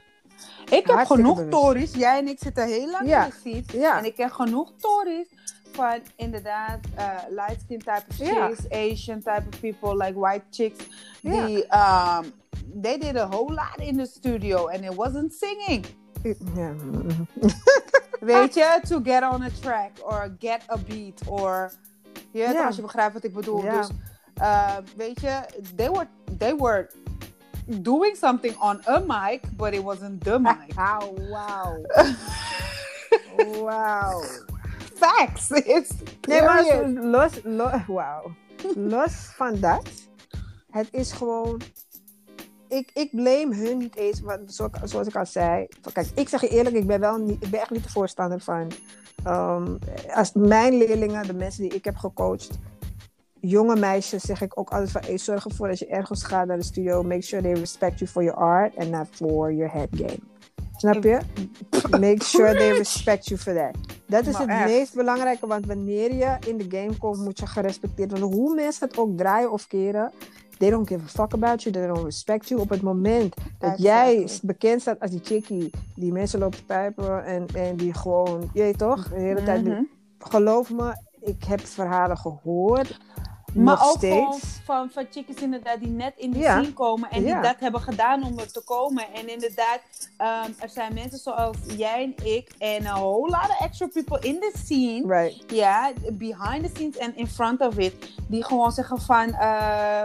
Ik 0.66 0.72
heb 0.72 0.86
Hartstikke 0.86 1.24
genoeg 1.24 1.36
bewust. 1.36 1.52
tories. 1.52 1.94
Jij 1.94 2.18
en 2.18 2.28
ik 2.28 2.40
zitten 2.40 2.68
heel 2.68 2.90
lang 2.90 3.08
Ja. 3.08 3.24
in 3.24 3.30
de 3.30 3.36
seat. 3.52 3.72
Ja. 3.82 3.98
En 3.98 4.06
ik 4.06 4.18
heb 4.18 4.32
genoeg 4.32 4.72
tories 4.78 5.28
van 5.72 6.00
inderdaad 6.16 6.80
uh, 6.98 7.10
light 7.30 7.62
skin 7.62 7.78
type 7.80 8.04
of 8.10 8.16
chicks, 8.16 8.70
Asian 8.70 9.20
type 9.20 9.44
of 9.54 9.60
people, 9.60 9.98
like 9.98 10.20
white 10.20 10.44
chicks. 10.50 10.86
Die, 11.22 11.66
um, 11.76 12.32
they 12.82 12.98
did 12.98 13.18
a 13.18 13.28
whole 13.28 13.54
lot 13.54 13.88
in 13.88 13.98
the 13.98 14.06
studio 14.06 14.68
and 14.68 14.84
it 14.84 14.96
wasn't 14.96 15.34
singing. 15.34 15.86
Weet 18.20 18.54
je, 18.54 18.80
to 18.88 19.00
get 19.04 19.24
on 19.24 19.42
a 19.44 19.50
track 19.62 19.92
or 20.04 20.36
get 20.40 20.62
a 20.70 20.78
beat 20.88 21.22
or... 21.28 21.72
Je 22.32 22.64
als 22.66 22.76
je 22.76 22.82
begrijpt 22.82 23.14
wat 23.14 23.24
ik 23.24 23.34
bedoel. 23.34 23.62
Dus, 23.62 23.90
uh, 24.42 24.76
weet 24.96 25.22
je, 25.22 25.40
they 25.76 25.90
were, 25.90 26.08
they 26.38 26.56
were 26.56 26.90
doing 27.82 28.16
something 28.16 28.56
on 28.60 28.80
a 28.88 29.00
mic, 29.00 29.42
but 29.58 29.74
it 29.74 29.84
wasn't 29.84 30.24
the 30.24 30.40
mic. 30.40 30.76
Ah, 30.78 31.00
wauw. 31.30 31.86
Wauw. 33.62 34.22
facts. 35.02 35.50
It's 35.52 35.90
Nee, 36.28 36.42
maar 36.42 36.90
los, 36.90 37.32
los, 37.44 37.72
wauw. 37.88 38.32
los 38.76 39.14
van 39.36 39.60
dat, 39.60 39.90
het 40.72 40.88
is 40.92 41.12
gewoon. 41.12 41.62
Ik, 42.68 42.92
ik 42.94 43.10
blame 43.12 43.56
hun 43.56 43.78
niet 43.78 43.96
eens, 43.96 44.22
want 44.22 44.54
zoals, 44.54 44.72
zoals 44.84 45.08
ik 45.08 45.16
al 45.16 45.26
zei. 45.26 45.68
Kijk, 45.94 46.08
ik 46.16 46.30
zeg 46.30 46.42
je 46.42 46.48
eerlijk, 46.50 46.76
ik 46.76 46.88
ben, 46.88 47.00
wel 47.00 47.18
niet, 47.18 47.44
ik 47.44 47.50
ben 47.50 47.60
echt 47.60 47.70
niet 47.72 47.84
de 47.84 47.90
voorstander 47.90 48.40
van. 48.40 48.72
ehm, 49.24 49.76
als 50.14 50.32
mijn 50.34 50.78
leerlingen, 50.78 51.28
de 51.28 51.34
mensen 51.34 51.62
die 51.64 51.74
ik 51.74 51.84
heb 51.84 51.96
gecoacht, 51.96 52.50
jonge 53.42 53.76
meisjes, 53.76 54.24
zeg 54.24 54.42
ik 54.42 54.60
ook 54.60 54.70
altijd 54.70 54.92
van: 54.92 55.02
hey, 55.06 55.18
zorg 55.18 55.46
ervoor 55.46 55.70
als 55.70 55.80
je 55.80 55.88
ergens 55.88 56.24
gaat 56.24 56.48
naar 56.48 56.58
de 56.58 56.64
studio, 56.64 57.04
make 57.04 57.22
sure 57.22 57.42
they 57.42 57.54
respect 57.54 58.00
you 58.00 58.10
for 58.12 58.24
your 58.24 58.40
art 58.40 58.78
and 58.78 58.90
not 58.90 59.08
for 59.12 59.54
your 59.54 59.72
head 59.72 59.88
game. 59.92 60.20
Snap 60.82 61.04
je? 61.04 61.20
Make 61.90 62.24
sure 62.24 62.54
they 62.56 62.72
respect 62.78 63.28
you 63.28 63.40
for 63.40 63.54
that. 63.54 63.72
Dat 64.06 64.28
is 64.28 64.34
Maar 64.34 64.42
het 64.42 64.50
echt. 64.50 64.66
meest 64.66 64.96
belangrijke, 64.96 65.48
want 65.48 65.66
wanneer 65.66 66.14
je 66.14 66.38
in 66.48 66.58
de 66.58 66.78
game 66.78 66.98
komt, 66.98 67.18
moet 67.18 67.40
je 67.40 67.48
gerespecteerd 67.48 68.12
worden. 68.12 68.32
Hoe 68.32 68.56
mensen 68.56 68.88
het 68.88 68.98
ook 68.98 69.18
draaien 69.18 69.52
of 69.52 69.68
keren, 69.68 70.12
they 70.58 70.70
don't 70.70 70.88
give 70.88 71.04
a 71.04 71.08
fuck 71.08 71.34
about 71.34 71.64
you, 71.64 71.76
they 71.76 71.88
don't 71.88 72.04
respect 72.04 72.48
you. 72.48 72.62
Op 72.62 72.70
het 72.70 72.82
moment 72.82 73.36
dat 73.60 73.82
jij 73.82 74.28
bekend 74.42 74.82
staat 74.82 75.00
als 75.00 75.12
die 75.12 75.22
chickie 75.24 75.70
die 75.96 76.12
mensen 76.12 76.40
loopt 76.40 76.58
te 76.58 76.66
pijpen 76.66 77.26
en, 77.26 77.46
en 77.56 77.76
die 77.76 77.94
gewoon, 77.94 78.50
je 78.54 78.74
toch, 78.78 79.10
de 79.10 79.20
hele 79.20 79.44
tijd. 79.44 79.64
Mhm. 79.64 79.84
Geloof 80.20 80.72
me, 80.72 80.96
ik 81.22 81.44
heb 81.44 81.60
verhalen 81.60 82.18
gehoord. 82.18 83.00
Maar 83.54 83.76
nog 83.76 83.90
ook 83.90 83.98
steeds. 83.98 84.60
van, 84.66 84.90
van 84.90 85.06
chickies 85.12 85.36
inderdaad 85.42 85.80
die 85.80 85.90
net 85.90 86.14
in 86.18 86.32
de 86.32 86.40
Ja. 86.40 86.60
scene 86.60 86.74
komen 86.74 87.10
en 87.12 87.24
Ja. 87.24 87.34
die 87.34 87.50
dat 87.50 87.60
hebben 87.60 87.82
gedaan 87.82 88.24
om 88.24 88.40
er 88.40 88.52
te 88.52 88.62
komen. 88.64 89.04
En 89.14 89.30
inderdaad, 89.30 89.80
ehm, 90.18 90.52
er 90.60 90.70
zijn 90.70 90.94
mensen 90.94 91.20
zoals 91.20 91.58
jij 91.78 92.04
en 92.04 92.26
ik 92.26 92.52
en 92.58 92.86
a 92.86 92.94
whole 92.94 93.30
lot 93.30 93.50
of 93.50 93.60
extra 93.60 93.88
people 93.88 94.20
in 94.28 94.40
the 94.40 94.52
scene. 94.66 95.20
Right. 95.22 95.44
Ja, 95.52 95.92
behind 96.14 96.64
the 96.64 96.70
scenes 96.74 96.98
en 96.98 97.16
in 97.18 97.28
front 97.28 97.62
of 97.62 97.78
it. 97.78 97.94
Die 98.28 98.44
gewoon 98.44 98.72
zeggen 98.72 99.02
van, 99.02 99.28
eh, 99.34 99.38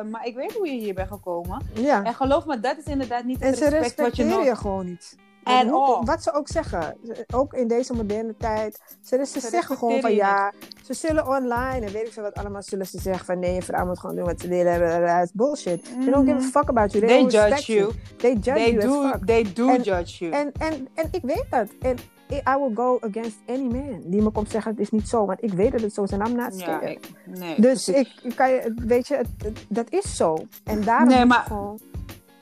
maar 0.02 0.20
ik 0.24 0.34
weet 0.34 0.52
hoe 0.52 0.66
je 0.68 0.78
hier 0.80 0.94
bent 0.94 1.08
gekomen. 1.08 1.66
Ja. 1.74 2.04
En 2.04 2.14
geloof 2.14 2.46
me, 2.46 2.60
dat 2.60 2.76
is 2.78 2.84
inderdaad 2.84 3.24
niet 3.24 3.40
En 3.40 3.46
het 3.48 3.58
ze 3.58 3.68
respect 3.68 3.82
wat 3.82 3.94
je 3.96 4.02
respecteren 4.02 4.30
nodig 4.30 4.48
je 4.48 4.56
gewoon 4.56 4.86
niet. 4.86 5.16
En 5.46 5.68
hoe- 5.68 5.84
all. 5.84 6.04
Wat 6.04 6.22
ze 6.22 6.32
ook 6.32 6.48
zeggen, 6.48 6.96
ook 7.34 7.52
in 7.54 7.68
deze 7.68 7.92
moderne 7.92 8.34
tijd, 8.38 8.80
ze, 9.02 9.16
ze, 9.26 9.40
Ze 9.40 9.48
zeggen 9.48 9.76
gewoon 9.76 10.00
van 10.00 10.14
ja, 10.14 10.52
ze 10.84 10.94
zullen 10.94 11.26
online 11.28 11.86
en 11.86 11.92
weet 11.92 12.06
ik 12.06 12.12
veel 12.12 12.22
wat 12.22 12.34
allemaal, 12.34 12.62
zullen 12.62 12.86
ze 12.86 13.00
zeggen 13.00 13.24
van 13.26 13.38
nee, 13.38 13.54
je 13.54 13.62
vrouw 13.62 13.86
moet 13.86 13.98
gewoon 13.98 14.16
doen 14.16 14.24
wat 14.24 14.40
ze 14.40 14.48
willen, 14.48 15.00
dat 15.06 15.24
is 15.24 15.30
bullshit. 15.32 15.84
They 15.84 16.10
don't 16.12 16.28
give 16.28 16.46
a 16.46 16.50
fuck 16.50 16.68
about 16.68 16.92
you, 16.92 17.06
they, 17.06 17.22
judge 17.24 17.72
you. 17.72 17.92
They 18.16 18.32
judge 18.32 18.52
They 18.52 18.72
you 18.72 18.80
do, 18.80 19.10
fuck. 19.10 19.26
they 19.26 19.52
do 19.54 19.68
En- 19.68 19.82
judge 19.82 20.24
you. 20.24 20.32
En, 20.32 20.52
en, 20.58 20.88
en 20.94 21.08
ik 21.10 21.22
weet 21.22 21.46
dat. 21.50 21.68
En 21.80 21.96
I 22.30 22.42
will 22.58 22.74
go 22.74 22.98
against 23.00 23.36
any 23.46 23.62
man 23.66 24.00
die 24.04 24.22
me 24.22 24.30
komt 24.30 24.50
zeggen 24.50 24.70
het 24.70 24.80
is 24.80 24.90
niet 24.90 25.08
zo, 25.08 25.26
want 25.26 25.42
ik 25.42 25.52
weet 25.52 25.72
dat 25.72 25.80
het 25.80 25.94
zo 25.94 26.02
is 26.02 26.10
en 26.10 26.26
I'm 26.26 26.36
not 26.36 26.58
ja, 26.58 26.64
scared. 26.64 26.90
ik, 26.90 27.10
nee. 27.24 27.60
Dus 27.60 27.88
ik, 27.88 28.08
ik 28.22 28.36
kan 28.36 28.50
je, 28.50 28.74
weet 28.86 29.08
je, 29.08 29.16
het, 29.16 29.26
het- 29.38 29.64
dat 29.68 29.86
is 29.90 30.16
zo. 30.16 30.36
En 30.64 30.82
daarom 30.84 31.08
Nee, 31.08 31.18
moet 31.18 31.28
maar- 31.28 31.38
je 31.42 31.46
gewoon 31.48 31.78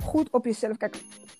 goed 0.04 0.28
op 0.30 0.44
jezelf. 0.44 0.76
Kijk, 0.76 0.96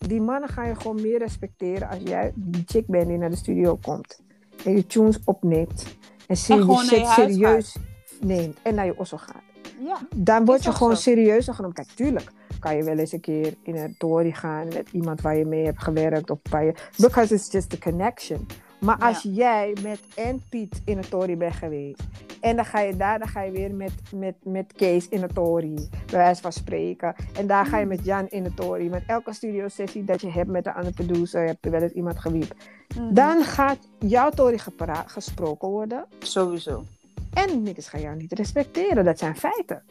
die 0.08 0.20
mannen 0.20 0.48
ga 0.48 0.64
je 0.64 0.74
gewoon 0.74 1.00
meer 1.00 1.18
respecteren 1.18 1.88
als 1.88 2.00
jij 2.04 2.32
die 2.34 2.62
chick 2.66 2.86
bent 2.86 3.06
die 3.06 3.18
naar 3.18 3.30
de 3.30 3.36
studio 3.36 3.76
komt. 3.76 4.20
En 4.64 4.76
je 4.76 4.86
tunes 4.86 5.18
opneemt. 5.24 5.96
En 6.26 6.36
je 6.36 6.76
shit 6.84 7.06
serieus 7.06 7.76
neemt. 8.20 8.58
En 8.62 8.74
naar 8.74 8.86
je 8.86 8.98
osso 8.98 9.16
gaat. 9.16 9.42
ja. 9.78 9.98
Dan 10.16 10.44
word 10.44 10.64
je 10.64 10.72
gewoon 10.72 10.96
zo. 10.96 11.02
serieus 11.02 11.48
genomen. 11.48 11.74
Kijk, 11.74 11.88
tuurlijk 11.88 12.30
kan 12.60 12.76
je 12.76 12.82
wel 12.82 12.98
eens 12.98 13.12
een 13.12 13.20
keer 13.20 13.54
in 13.62 13.76
een 13.76 13.94
tory 13.98 14.32
gaan 14.32 14.68
met 14.68 14.88
iemand 14.92 15.20
waar 15.20 15.36
je 15.36 15.44
mee 15.44 15.64
hebt 15.64 15.82
gewerkt. 15.82 16.30
Of 16.30 16.38
waar 16.50 16.64
je, 16.64 16.74
because 16.96 17.34
it's 17.34 17.52
just 17.52 17.74
a 17.74 17.78
connection. 17.78 18.46
Maar 18.84 18.98
Ja. 18.98 19.06
als 19.08 19.22
jij 19.22 19.76
met 19.82 20.00
en 20.14 20.42
Piet 20.48 20.80
in 20.84 20.96
een 20.98 21.08
tory 21.08 21.36
bent 21.36 21.54
geweest. 21.54 22.02
En 22.40 22.56
dan 22.56 22.64
ga 22.64 22.80
je 22.80 22.96
daar, 22.96 23.18
dan 23.18 23.28
ga 23.28 23.42
je 23.42 23.50
weer 23.50 23.74
met, 23.74 23.92
met, 24.14 24.34
met 24.42 24.72
Kees 24.72 25.08
in 25.08 25.22
een 25.22 25.32
tory. 25.32 25.74
Bij 26.06 26.18
wijze 26.18 26.40
van 26.42 26.52
spreken. 26.52 27.14
En 27.38 27.46
daar 27.46 27.66
ga 27.66 27.78
je 27.78 27.86
met 27.86 28.04
Jan 28.04 28.28
in 28.28 28.44
een 28.44 28.54
tory. 28.54 28.88
Met 28.88 29.02
elke 29.06 29.32
studio 29.32 29.68
sessie 29.68 30.04
dat 30.04 30.20
je 30.20 30.30
hebt 30.30 30.48
met 30.50 30.66
een 30.66 30.72
andere 30.72 30.94
producer. 30.94 31.46
Heb 31.46 31.56
je 31.60 31.70
wel 31.70 31.82
eens 31.82 31.92
iemand 31.92 32.18
gewiept. 32.18 32.54
Mhm. 32.96 33.14
Dan 33.14 33.44
gaat 33.44 33.78
jouw 33.98 34.30
tory 34.30 34.58
gesproken 35.06 35.68
worden. 35.68 36.04
Sowieso. 36.18 36.84
En 37.32 37.62
niks 37.62 37.88
gaan 37.88 38.00
jou 38.00 38.16
niet 38.16 38.32
respecteren. 38.32 39.04
Dat 39.04 39.18
zijn 39.18 39.36
feiten. 39.36 39.82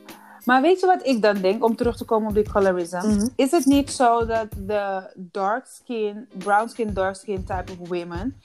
Maar 0.46 0.62
weet 0.62 0.80
je 0.80 0.86
wat 0.86 1.08
ik 1.08 1.22
dan 1.22 1.36
denk, 1.42 1.64
om 1.64 1.76
terug 1.76 1.98
te 1.98 2.06
komen 2.06 2.30
op 2.30 2.36
die 2.36 2.50
colorism? 2.52 2.96
Mhm. 2.98 3.28
Is 3.36 3.52
het 3.52 3.66
niet 3.66 3.92
zo 3.92 4.26
dat 4.26 4.48
de 4.58 5.14
dark 5.16 5.66
skin, 5.66 6.28
brown 6.38 6.68
skin, 6.70 6.94
dark 6.94 7.16
skin 7.16 7.44
type 7.44 7.72
of 7.80 7.88
women, 7.88 8.36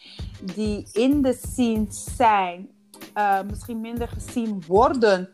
die 0.54 0.86
in 0.92 1.22
de 1.22 1.38
scene 1.48 1.86
zijn, 2.16 2.68
eh, 3.14 3.38
misschien 3.50 3.80
minder 3.80 4.08
gezien 4.08 4.62
worden, 4.66 5.28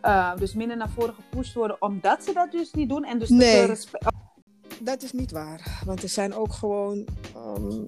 eh, 0.00 0.36
dus 0.36 0.54
minder 0.54 0.76
naar 0.76 0.88
voren 0.90 1.14
gepusht 1.14 1.54
worden, 1.54 1.76
omdat 1.82 2.24
ze 2.24 2.32
dat 2.32 2.50
dus 2.52 2.72
niet 2.72 2.88
doen 2.88 3.04
en 3.04 3.18
dus 3.18 3.28
Nee. 3.28 3.56
veel 3.56 3.66
respe- 3.66 3.98
Dat 4.80 5.02
is 5.02 5.12
niet 5.12 5.30
waar. 5.30 5.82
Want 5.84 6.02
er 6.02 6.08
zijn 6.08 6.34
ook 6.34 6.52
gewoon 6.52 7.06
ehm, 7.34 7.84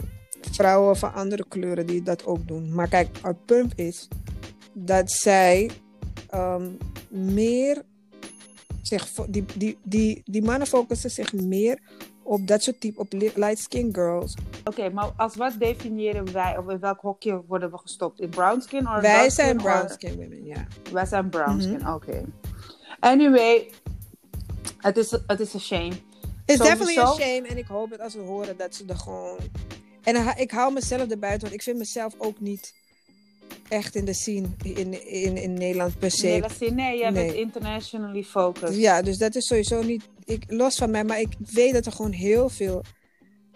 vrouwen 0.50 0.96
van 0.96 1.14
andere 1.14 1.44
kleuren 1.48 1.86
die 1.86 2.02
dat 2.02 2.26
ook 2.26 2.48
doen. 2.48 2.74
Maar 2.74 2.88
kijk, 2.88 3.18
het 3.22 3.44
punt 3.44 3.72
is 3.78 4.08
dat 4.72 5.10
zij 5.10 5.70
ehm, 6.30 6.68
meer 7.08 7.82
zich. 8.82 9.12
Die, 9.28 9.44
die, 9.56 9.78
die, 9.82 10.22
die 10.24 10.42
mannen 10.42 10.66
focussen 10.66 11.10
zich 11.10 11.32
meer 11.32 11.78
op 12.22 12.46
dat 12.46 12.62
soort 12.62 12.80
type, 12.80 13.00
op 13.00 13.12
li- 13.12 13.32
light 13.34 13.58
skin 13.58 13.94
girls. 13.94 14.34
Oké, 14.64 14.90
maar 14.90 15.10
als 15.16 15.36
wat 15.36 15.52
definiëren 15.58 16.32
wij, 16.32 16.56
of 16.58 16.68
in 16.68 16.78
welk 16.80 17.00
hokje 17.00 17.42
worden 17.46 17.70
we 17.70 17.78
gestopt? 17.78 18.20
In 18.20 18.28
brown 18.28 18.60
skin 18.60 18.88
of 18.88 19.00
Wij 19.00 19.30
zijn 19.30 19.48
skin, 19.48 19.56
brown 19.62 19.82
or- 19.82 19.90
skin 19.90 20.16
women, 20.16 20.44
ja. 20.44 20.66
Wij 20.92 21.06
zijn 21.06 21.28
brown 21.28 21.50
Mhm. 21.50 21.60
skin, 21.60 21.88
oké. 21.88 22.24
Anyway, 23.00 23.70
het 24.78 24.96
is, 24.96 25.10
het 25.26 25.40
is 25.40 25.54
een 25.54 25.60
shame. 25.60 25.92
It's 26.46 26.58
definitely 26.58 26.98
a 26.98 27.12
shame. 27.14 27.46
En 27.48 27.56
ik 27.56 27.66
hoop 27.66 27.90
dat 27.90 28.00
als 28.00 28.12
ze 28.12 28.18
horen 28.18 28.56
dat 28.56 28.74
ze 28.74 28.84
er 28.86 28.96
gewoon. 28.98 29.36
En 30.02 30.38
ik 30.38 30.50
hou 30.50 30.72
mezelf 30.72 31.08
erbij, 31.10 31.38
want 31.38 31.52
ik 31.52 31.62
vind 31.62 31.78
mezelf 31.78 32.14
ook 32.18 32.40
niet 32.40 32.74
echt 33.70 33.94
in 33.94 34.04
de 34.04 34.12
scene 34.12 34.46
in, 34.62 35.06
in, 35.08 35.36
in 35.36 35.54
Nederland 35.54 35.98
per 35.98 36.10
se. 36.10 36.26
Nee, 36.26 36.42
is- 36.60 36.70
nee, 36.72 36.98
jij 36.98 37.12
bent 37.12 37.32
internationally 37.32 38.22
focused. 38.22 38.76
Ja, 38.76 39.02
dus 39.02 39.18
dat 39.18 39.34
is 39.34 39.46
sowieso 39.46 39.82
niet 39.82 40.08
ik, 40.24 40.44
los 40.48 40.76
van 40.76 40.90
mij. 40.90 41.04
Maar 41.04 41.20
ik 41.20 41.32
weet 41.52 41.72
dat 41.72 41.86
er 41.86 41.92
gewoon 41.92 42.12
heel 42.12 42.48
veel 42.48 42.82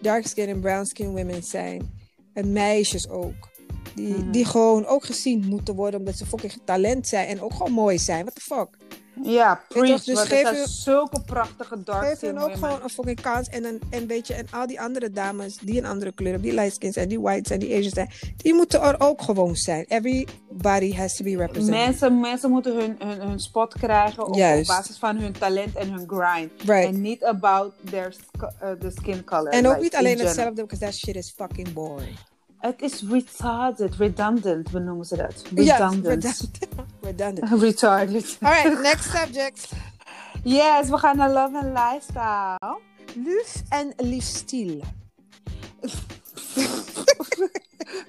dark 0.01 0.27
skin 0.27 0.47
en 0.47 0.59
brown 0.59 0.85
skin 0.85 1.07
women 1.15 1.43
zijn. 1.43 2.03
En 2.33 2.51
meisjes 2.51 3.09
ook. 3.09 3.49
Die, 3.95 4.07
Mhm. 4.07 4.31
die 4.31 4.45
gewoon 4.45 4.85
ook 4.85 5.05
gezien 5.05 5.45
moeten 5.47 5.75
worden 5.75 5.99
omdat 5.99 6.17
ze 6.17 6.25
fucking 6.25 6.53
talent 6.65 7.07
zijn. 7.07 7.27
En 7.27 7.41
ook 7.41 7.53
gewoon 7.53 7.71
mooi 7.71 7.99
zijn. 7.99 8.21
What 8.21 8.35
the 8.35 8.41
fuck? 8.41 8.67
Ja, 9.23 9.61
preach. 9.67 9.87
toch, 9.87 10.03
dus 10.03 10.21
geef 10.21 10.49
hun- 10.49 10.67
zulke 10.67 11.21
prachtige 11.21 11.83
dark 11.83 12.07
Geef 12.07 12.21
hun 12.21 12.39
ook 12.39 12.53
gewoon 12.53 12.79
een 12.83 12.89
fucking 12.89 13.21
kans. 13.21 13.47
En, 13.47 13.65
een, 13.65 13.81
en 13.89 14.07
weet 14.07 14.27
je, 14.27 14.33
en 14.33 14.47
al 14.51 14.67
die 14.67 14.81
andere 14.81 15.11
dames 15.11 15.57
die 15.57 15.77
een 15.77 15.85
andere 15.85 16.11
kleur 16.11 16.31
hebben, 16.31 16.49
die 16.49 16.59
light 16.59 16.75
skin 16.75 16.93
zijn, 16.93 17.07
die 17.07 17.19
white 17.19 17.47
zijn, 17.47 17.59
die 17.59 17.75
Asian 17.75 17.91
zijn, 17.91 18.09
die 18.37 18.53
moeten 18.53 18.81
er 18.81 18.95
ook 18.99 19.21
gewoon 19.21 19.55
zijn. 19.55 19.85
Everybody 19.87 20.93
has 20.93 21.15
to 21.15 21.23
be 21.23 21.37
represented. 21.37 21.85
Mensen, 21.85 22.19
mensen 22.19 22.49
moeten 22.49 22.75
hun, 22.75 22.95
hun, 22.99 23.21
hun 23.21 23.39
spot 23.39 23.73
krijgen 23.73 24.25
op, 24.25 24.33
basis 24.65 24.97
van 24.97 25.17
hun 25.17 25.31
talent 25.31 25.75
en 25.75 25.91
hun 25.91 26.07
grind. 26.07 26.51
Right. 26.65 26.87
En 26.87 27.01
niet 27.01 27.23
about 27.23 27.73
their 27.89 28.15
uh, 28.63 28.71
the 28.71 28.91
skin 28.95 29.23
color. 29.23 29.51
En 29.51 29.65
ook 29.65 29.71
like, 29.71 29.83
niet 29.83 29.95
alleen 29.95 30.19
hetzelfde, 30.19 30.61
because 30.61 30.85
that 30.85 30.93
shit 30.93 31.15
is 31.15 31.33
fucking 31.35 31.73
boring. 31.73 32.17
Het 32.65 32.81
is 32.81 33.03
retarded, 33.09 33.95
redundant, 33.95 34.71
we 34.71 34.79
noemen 34.79 35.05
ze 35.05 35.15
dat. 35.15 35.43
Redundant. 35.55 36.49
redundant. 37.01 37.61
Retarded. 37.61 38.37
Alright, 38.41 38.81
next 38.81 39.09
subject. 39.09 39.71
Yes, 40.43 40.89
we 40.89 40.97
gaan 40.97 41.17
naar 41.17 41.31
love 41.31 41.57
and 41.57 41.77
lifestyle. 41.77 42.79
Luf 43.15 43.61
en 43.69 43.93
liefstil. 43.97 44.81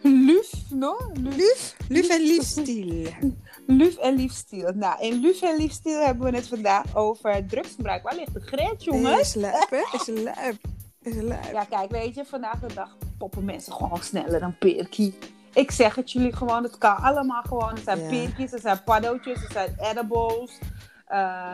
Luf, 0.03 0.53
no? 0.71 0.97
Luf. 1.15 1.37
Luf? 1.37 1.77
Luf 1.89 2.09
en 2.09 2.21
liefstil. 2.21 3.07
Luf 3.67 3.97
en 3.97 4.15
liefstil. 4.15 4.73
Nou, 4.75 5.03
in 5.03 5.21
Luf 5.21 5.43
en 5.43 5.57
liefstil 5.57 6.05
hebben 6.05 6.31
we 6.31 6.37
het 6.37 6.49
vandaag 6.49 6.97
over 6.97 7.47
drugsgebruik. 7.47 8.03
Waar 8.03 8.15
ligt 8.15 8.35
de 8.35 8.41
grens, 8.41 8.85
jongens? 8.85 9.21
Is 9.21 9.35
lijp, 9.35 9.71
hè? 9.71 9.99
Is 9.99 10.07
lijp. 10.07 10.57
Is 11.03 11.15
lijp. 11.15 11.53
Ja, 11.53 11.65
kijk, 11.65 11.91
weet 11.91 12.15
je, 12.15 12.25
vandaag 12.25 12.61
de 12.61 12.75
dag 12.75 12.97
poppen 13.19 13.45
mensen 13.45 13.73
gewoon 13.73 14.03
sneller 14.03 14.41
dan 14.41 14.55
perkie. 14.59 15.19
Ik 15.55 15.71
zeg 15.71 15.95
het 15.95 16.13
jullie 16.13 16.37
gewoon, 16.37 16.63
het 16.63 16.79
kan 16.79 16.97
allemaal 16.97 17.43
gewoon. 17.43 17.71
Er 17.71 17.83
zijn 17.85 18.01
Ja. 18.01 18.09
perkies, 18.09 18.53
er 18.53 18.61
zijn 18.61 18.83
paddootjes, 18.85 19.45
er 19.45 19.53
zijn 19.53 19.75
edibles. 19.79 20.59
Eh, 21.07 21.51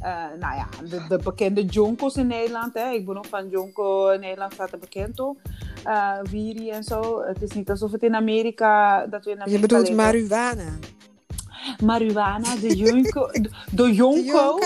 eh, 0.00 0.14
nou 0.40 0.54
ja, 0.56 0.66
de, 0.88 1.04
de 1.08 1.18
bekende 1.24 1.64
jonkels 1.64 2.16
in 2.16 2.26
Nederland. 2.26 2.74
Hè. 2.74 2.90
Ik 2.90 3.06
ben 3.06 3.14
nog 3.14 3.26
van 3.28 3.48
jonko 3.48 4.08
in 4.08 4.20
Nederland 4.20 4.52
staat 4.52 4.72
er 4.72 4.78
bekend 4.78 5.20
op. 5.20 5.38
Eh 5.84 6.12
wiri 6.30 6.70
en 6.70 6.82
zo. 6.84 7.22
Het 7.22 7.42
is 7.42 7.50
niet 7.50 7.70
alsof 7.70 7.92
het 7.92 8.02
in 8.02 8.14
Amerika... 8.14 9.06
Dat 9.06 9.24
we 9.24 9.30
in 9.30 9.36
Je 9.36 9.42
Amerika 9.42 9.60
bedoelt 9.60 9.88
leven. 9.88 9.96
marihuana. 10.04 10.62
marihuana, 11.84 12.56
de 12.60 12.76
jonko. 12.76 13.26
De, 13.32 13.50
de 13.70 13.94
jonko. 14.02 14.58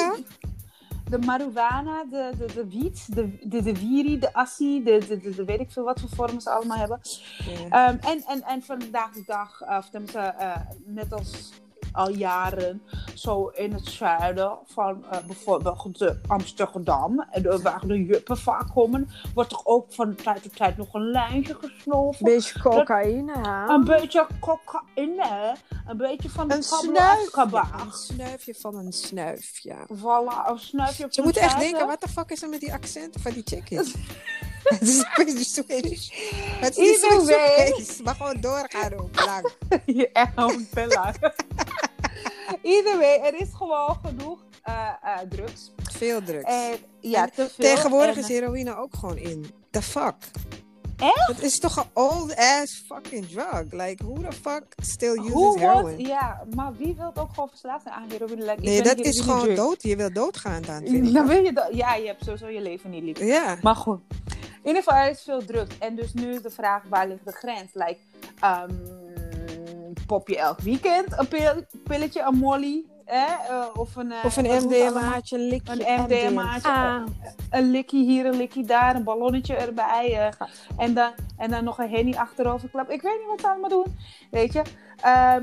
De 1.11 1.19
marijuana, 1.19 2.05
de, 2.05 2.31
de, 2.39 2.47
de 2.55 2.69
wiet, 2.69 3.15
de, 3.15 3.39
de, 3.49 3.63
de 3.63 3.75
wiri, 3.75 4.19
de 4.19 4.33
assi, 4.33 4.83
de, 4.85 4.99
de, 5.09 5.19
de, 5.19 5.31
de 5.31 5.45
weet 5.45 5.61
ik 5.61 5.71
veel 5.71 5.85
wat 5.85 6.01
voor 6.01 6.09
vormen 6.09 6.41
ze 6.41 6.51
allemaal 6.51 6.77
hebben. 6.77 7.01
Ja. 7.71 7.89
Ehm, 7.89 7.97
en, 8.01 8.23
en, 8.27 8.43
en 8.43 8.63
vandaag 8.63 9.13
de 9.13 9.23
dag, 9.27 9.63
uh, 9.63 9.77
of 9.79 9.91
tenminste, 9.91 10.35
uh, 10.41 10.57
net 10.85 11.13
als 11.13 11.53
al 11.93 12.11
jaren, 12.11 12.83
zo 13.15 13.47
in 13.47 13.73
het 13.73 13.87
zuiden 13.87 14.59
van 14.67 15.05
uh, 15.13 15.19
bijvoorbeeld 15.27 15.99
de 15.99 16.19
Amsterdam, 16.27 17.27
en 17.31 17.63
waar 17.63 17.87
de 17.87 18.05
juppen 18.05 18.37
vaak 18.37 18.69
komen, 18.75 19.09
wordt 19.35 19.51
toch 19.51 19.67
ook 19.67 19.93
van 19.93 20.15
tijd 20.15 20.43
tot 20.43 20.57
tijd 20.57 20.77
nog 20.77 20.95
een 20.95 21.11
lijntje 21.11 21.57
gesnoven. 21.61 22.25
Beetje 22.25 22.61
cocaïne, 22.61 23.33
hè? 23.39 23.69
Een 23.69 23.85
beetje 23.85 24.27
cocaïne, 24.41 25.55
een 25.87 25.97
beetje 25.97 26.29
van 26.31 26.49
de 26.49 26.55
Een 26.55 26.63
snuifje. 26.63 27.61
Een 27.85 27.93
snuifje 27.93 28.55
van 28.55 28.75
een 28.77 28.93
snuif, 28.93 29.59
ja. 29.59 29.87
Voilà, 29.87 30.51
een 30.51 30.59
snuifje 30.59 31.05
op 31.05 31.13
Ze 31.13 31.21
de 31.21 31.27
moeten 31.27 31.43
echt 31.43 31.59
denken, 31.59 31.87
wat 31.87 32.01
de 32.01 32.09
fuck 32.09 32.31
is 32.31 32.43
er 32.43 32.49
met 32.49 32.61
die 32.61 32.73
accenten 32.73 33.21
van 33.21 33.33
die 33.33 33.43
chickies? 33.45 33.95
Het 34.65 34.83
is 34.83 35.05
een 35.17 35.45
Swedish. 35.45 36.09
Het 36.61 36.77
is 36.77 37.03
niet. 37.03 37.23
Swedish, 37.27 38.01
maar 38.01 38.15
gewoon 38.15 38.41
doorgaan 38.41 38.95
ook, 38.95 39.25
lang. 39.25 39.51
Je 39.99 40.11
echt 40.13 40.33
een. 40.37 40.69
Either 42.63 42.99
way, 42.99 43.21
er 43.23 43.41
is 43.41 43.49
gewoon 43.57 43.99
genoeg 44.05 44.39
eh, 44.63 44.89
eh, 45.03 45.19
drugs. 45.29 45.73
Veel 45.93 46.23
drugs. 46.23 46.45
En 46.45 46.77
ja, 47.01 47.23
En 47.23 47.31
te 47.35 47.51
veel. 47.55 47.65
Tegenwoordig 47.65 48.17
En, 48.17 48.23
is 48.23 48.29
heroïne 48.29 48.77
ook 48.77 48.95
gewoon 48.95 49.17
in. 49.17 49.51
The 49.71 49.83
fuck? 49.83 50.15
Echt? 50.97 51.27
Het 51.27 51.43
is 51.43 51.59
toch 51.59 51.77
een 51.77 52.03
old 52.03 52.37
ass 52.37 52.85
fucking 52.87 53.27
drug. 53.29 53.65
Like, 53.71 54.05
who 54.05 54.15
the 54.29 54.33
fuck 54.43 54.65
still 54.83 55.19
uses 55.19 55.33
Hoe 55.33 55.59
heroin? 55.59 55.99
ja, 55.99 56.45
maar 56.55 56.77
wie 56.77 56.95
wil 56.95 57.13
ook 57.15 57.29
gewoon 57.35 57.49
verslaafd 57.49 57.83
zijn 57.83 57.95
aan 57.95 58.11
heroïne? 58.11 58.41
Like, 58.45 58.53
ik 58.53 58.61
Nee, 58.63 58.83
dat 58.83 58.99
is 58.99 59.21
gewoon 59.21 59.41
drug. 59.43 59.57
dood. 59.57 59.83
Je 59.83 59.97
wil 59.97 60.13
doodgaan 60.13 60.63
dan. 60.63 60.85
Dan 61.13 61.27
wil 61.27 61.45
je 61.45 61.53
dat. 61.53 61.69
Ja, 61.73 61.95
je 61.95 62.07
hebt 62.07 62.25
sowieso 62.25 62.49
je 62.49 62.61
leven 62.61 62.91
niet 62.91 63.03
lief. 63.03 63.19
Ja. 63.19 63.57
Maar 63.63 63.77
goed. 63.77 64.01
In 64.63 64.67
ieder 64.69 64.83
geval, 64.83 64.99
er 64.99 65.11
is 65.11 65.23
veel 65.23 65.45
drugs. 65.45 65.79
En 65.79 65.95
dus 65.97 66.13
nu 66.15 66.31
is 66.35 66.43
de 66.43 66.51
vraag, 66.51 66.83
waar 66.89 67.09
ligt 67.09 67.25
de 67.25 67.33
grens? 67.33 67.71
Like, 67.75 67.99
ehm, 68.41 68.71
pop 70.07 70.29
je 70.29 70.39
elk 70.39 70.61
weekend 70.61 71.19
een 71.19 71.29
pil- 71.29 71.65
pilletje, 71.85 72.23
een 72.23 72.37
molly? 72.37 72.85
Eh? 73.05 73.67
of 73.75 73.97
een, 73.97 74.13
eh, 74.13 74.25
Of 74.25 74.37
een? 74.37 74.45
MDMA'tje, 74.65 75.37
een 75.39 75.47
likje. 75.49 75.87
Een 75.87 76.01
MDMA'tje. 76.03 76.69
Ah. 76.69 77.03
Een 77.51 77.71
likkie 77.71 78.05
hier, 78.05 78.27
een 78.27 78.37
likkie 78.37 78.65
daar, 78.65 78.95
een 78.95 79.05
ballonnetje 79.05 79.55
erbij. 79.57 80.19
eh, 80.19 80.47
en, 80.85 80.95
dan, 80.95 81.11
en 81.37 81.51
dan 81.51 81.65
nog 81.65 81.79
een 81.79 81.91
henny 81.91 82.15
achteroverklap. 82.15 82.91
Ik 82.91 83.03
weet 83.03 83.19
niet 83.19 83.27
wat 83.29 83.41
ze 83.41 83.49
allemaal 83.49 83.69
doen. 83.69 83.99
Weet 84.31 84.53
je? 84.53 84.63
Ehm, 85.03 85.43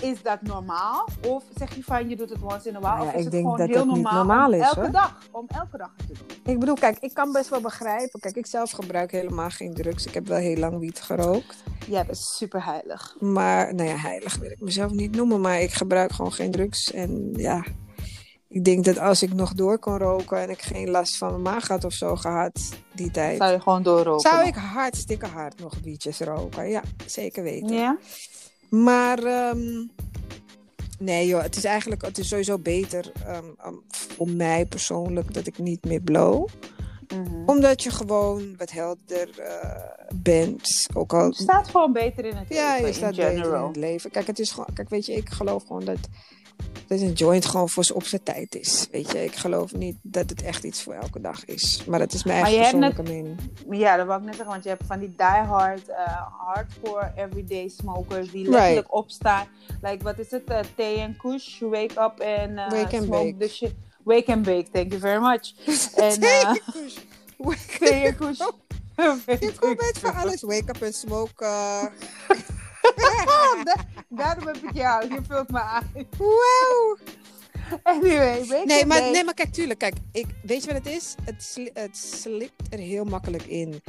is 0.00 0.22
dat 0.22 0.42
normaal? 0.42 1.08
Of 1.28 1.44
zeg 1.56 1.74
je 1.74 1.82
van 1.82 2.08
je 2.08 2.16
doet 2.16 2.30
het 2.30 2.42
once 2.42 2.68
in 2.68 2.76
a 2.76 2.80
while? 2.80 2.94
Nou 2.94 3.04
ja, 3.04 3.12
of 3.12 3.14
is 3.14 3.18
ik 3.18 3.22
het 3.24 3.32
denk 3.32 3.42
gewoon 3.44 3.58
dat 3.58 3.68
heel 3.68 3.86
dat 3.86 3.94
niet 3.94 4.10
normaal, 4.10 4.52
is, 4.52 4.62
elke 4.62 4.80
hoor. 4.80 4.90
dag? 4.90 5.18
Om 5.30 5.46
elke 5.48 5.76
dag 5.76 5.90
te 5.96 6.06
doen. 6.06 6.52
Ik 6.54 6.58
bedoel, 6.58 6.74
kijk, 6.74 6.98
ik 6.98 7.14
kan 7.14 7.32
best 7.32 7.48
wel 7.48 7.60
begrijpen. 7.60 8.20
Kijk, 8.20 8.36
ik 8.36 8.46
zelf 8.46 8.70
gebruik 8.70 9.10
helemaal 9.10 9.50
geen 9.50 9.74
drugs. 9.74 10.06
Ik 10.06 10.14
heb 10.14 10.26
wel 10.26 10.38
heel 10.38 10.56
lang 10.56 10.78
wiet 10.78 11.00
gerookt. 11.00 11.62
Jij 11.86 12.04
bent 12.04 12.18
super 12.18 12.64
heilig. 12.64 13.16
Maar, 13.20 13.74
nou 13.74 13.88
ja, 13.88 13.96
heilig 13.96 14.36
wil 14.36 14.50
ik 14.50 14.60
mezelf 14.60 14.92
niet 14.92 15.16
noemen. 15.16 15.40
Maar 15.40 15.60
ik 15.60 15.72
gebruik 15.72 16.12
gewoon 16.12 16.32
geen 16.32 16.50
drugs. 16.50 16.92
En 16.92 17.30
ja, 17.32 17.64
ik 18.48 18.64
denk 18.64 18.84
dat 18.84 18.98
als 18.98 19.22
ik 19.22 19.32
nog 19.32 19.52
door 19.52 19.78
kon 19.78 19.98
roken 19.98 20.38
en 20.38 20.50
ik 20.50 20.62
geen 20.62 20.90
last 20.90 21.16
van 21.16 21.30
mijn 21.30 21.42
maag 21.42 21.68
had 21.68 21.84
of 21.84 21.92
zo 21.92 22.16
gehad 22.16 22.70
die 22.92 23.10
tijd. 23.10 23.36
Zou 23.36 23.52
je 23.52 23.60
gewoon 23.60 23.82
doorroken? 23.82 24.30
Zou 24.30 24.46
ik 24.46 24.54
hartstikke 24.54 25.26
hard 25.26 25.60
nog 25.60 25.74
wietjes 25.82 26.20
roken? 26.20 26.68
Ja, 26.68 26.82
zeker 27.06 27.42
weten. 27.42 27.76
Ja? 27.76 27.98
Maar 28.70 29.18
ehm, 29.18 29.86
nee 30.98 31.26
joh, 31.26 31.42
het 31.42 31.56
is 31.56 31.64
eigenlijk 31.64 32.02
het 32.02 32.18
is 32.18 32.28
sowieso 32.28 32.58
beter 32.58 33.12
ehm, 33.26 33.44
um, 33.66 33.82
voor 33.88 34.28
mij 34.28 34.66
persoonlijk 34.66 35.34
dat 35.34 35.46
ik 35.46 35.58
niet 35.58 35.84
meer 35.84 36.00
blow. 36.00 36.48
Mhm. 37.08 37.42
Omdat 37.46 37.82
je 37.82 37.90
gewoon 37.90 38.56
wat 38.56 38.70
helder 38.70 39.40
eh, 39.40 40.06
bent. 40.14 40.86
Ook 40.94 41.12
al 41.12 41.26
Je 41.26 41.34
staat 41.34 41.68
gewoon 41.68 41.92
beter 41.92 42.24
in 42.24 42.36
het 42.36 42.48
ja, 42.48 42.70
leven, 42.70 42.80
je 42.80 42.86
in 42.88 42.94
staat 42.94 43.16
beter 43.16 43.54
in 43.54 43.62
het 43.62 43.76
leven. 43.76 44.10
Kijk, 44.10 44.26
het 44.26 44.38
is 44.38 44.50
gewoon, 44.50 44.68
kijk, 44.74 44.88
weet 44.88 45.06
je, 45.06 45.12
ik 45.12 45.30
geloof 45.30 45.62
gewoon 45.66 45.84
dat, 45.84 45.98
dat 46.86 47.00
een 47.00 47.12
joint 47.12 47.44
gewoon 47.46 47.68
voor 47.68 47.84
op 47.94 48.04
zijn 48.04 48.22
tijd 48.22 48.54
is. 48.54 48.88
Weet 48.90 49.10
je, 49.10 49.24
ik 49.24 49.34
geloof 49.34 49.72
niet 49.72 49.96
dat 50.02 50.30
het 50.30 50.42
echt 50.42 50.64
iets 50.64 50.82
voor 50.82 50.94
elke 50.94 51.20
dag 51.20 51.44
is. 51.44 51.84
Maar 51.86 51.98
dat 51.98 52.12
is 52.12 52.24
mijn 52.24 52.42
eigen 52.44 52.60
persoonlijke 52.60 53.02
mening. 53.02 53.38
Ja, 53.70 53.96
dat 53.96 54.06
wou 54.06 54.18
ik 54.18 54.24
net 54.24 54.34
zeggen, 54.34 54.52
want 54.52 54.64
je 54.64 54.70
hebt 54.70 54.86
van 54.86 54.98
die 54.98 55.14
diehard, 55.16 55.88
eh 55.88 56.22
hardcore 56.38 57.12
everyday 57.16 57.68
smokers 57.68 58.30
die 58.30 58.48
letterlijk 58.48 58.94
opstaan. 58.94 59.46
Like, 59.82 60.04
wat 60.04 60.18
is 60.18 60.30
het? 60.30 60.44
eh 60.44 60.58
thee 60.76 60.96
en 60.98 61.16
kush, 61.16 61.60
wake 61.60 62.00
up 62.00 62.18
en 62.18 62.58
eh 62.58 62.70
Wake 62.70 62.96
and 62.96 63.04
smoke 63.04 63.24
bake. 63.24 63.36
the 63.38 63.48
shit. 63.48 63.72
Wake 64.02 64.32
and 64.32 64.42
bake, 64.42 64.70
thank 64.72 64.88
you 64.88 65.00
very 65.00 65.20
much. 65.20 65.52
en 65.94 66.20
thee 66.20 66.44
en 66.44 66.60
kush. 66.72 66.96
Je 69.40 69.52
komt 69.60 69.76
met 69.80 69.98
van 70.00 70.14
alles. 70.14 70.42
Wake 70.42 70.68
up 70.68 70.82
and 70.82 70.94
smoke. 70.94 71.44
Da- 73.64 73.84
Daarom 74.08 74.46
heb 74.46 74.56
ik 74.56 74.72
jou, 74.74 75.12
je 75.14 75.18
vult 75.28 75.50
me 75.50 75.60
aan. 75.60 75.90
Wow. 76.18 76.98
Anyway, 77.82 78.44
wake 78.46 78.62
Nee 78.66 78.86
maar, 78.86 79.00
nee, 79.10 79.24
maar 79.24 79.34
kijk, 79.34 79.52
tuurlijk. 79.52 79.78
Kijk, 79.78 79.94
ik, 80.12 80.26
weet 80.42 80.64
je 80.64 80.72
wat 80.72 80.84
het 80.84 80.94
is? 80.94 81.14
Het, 81.24 81.42
sli- 81.42 81.70
het 81.74 81.96
slipt 81.96 82.62
er 82.72 82.78
heel 82.78 83.04
makkelijk 83.04 83.42
in 83.42 83.82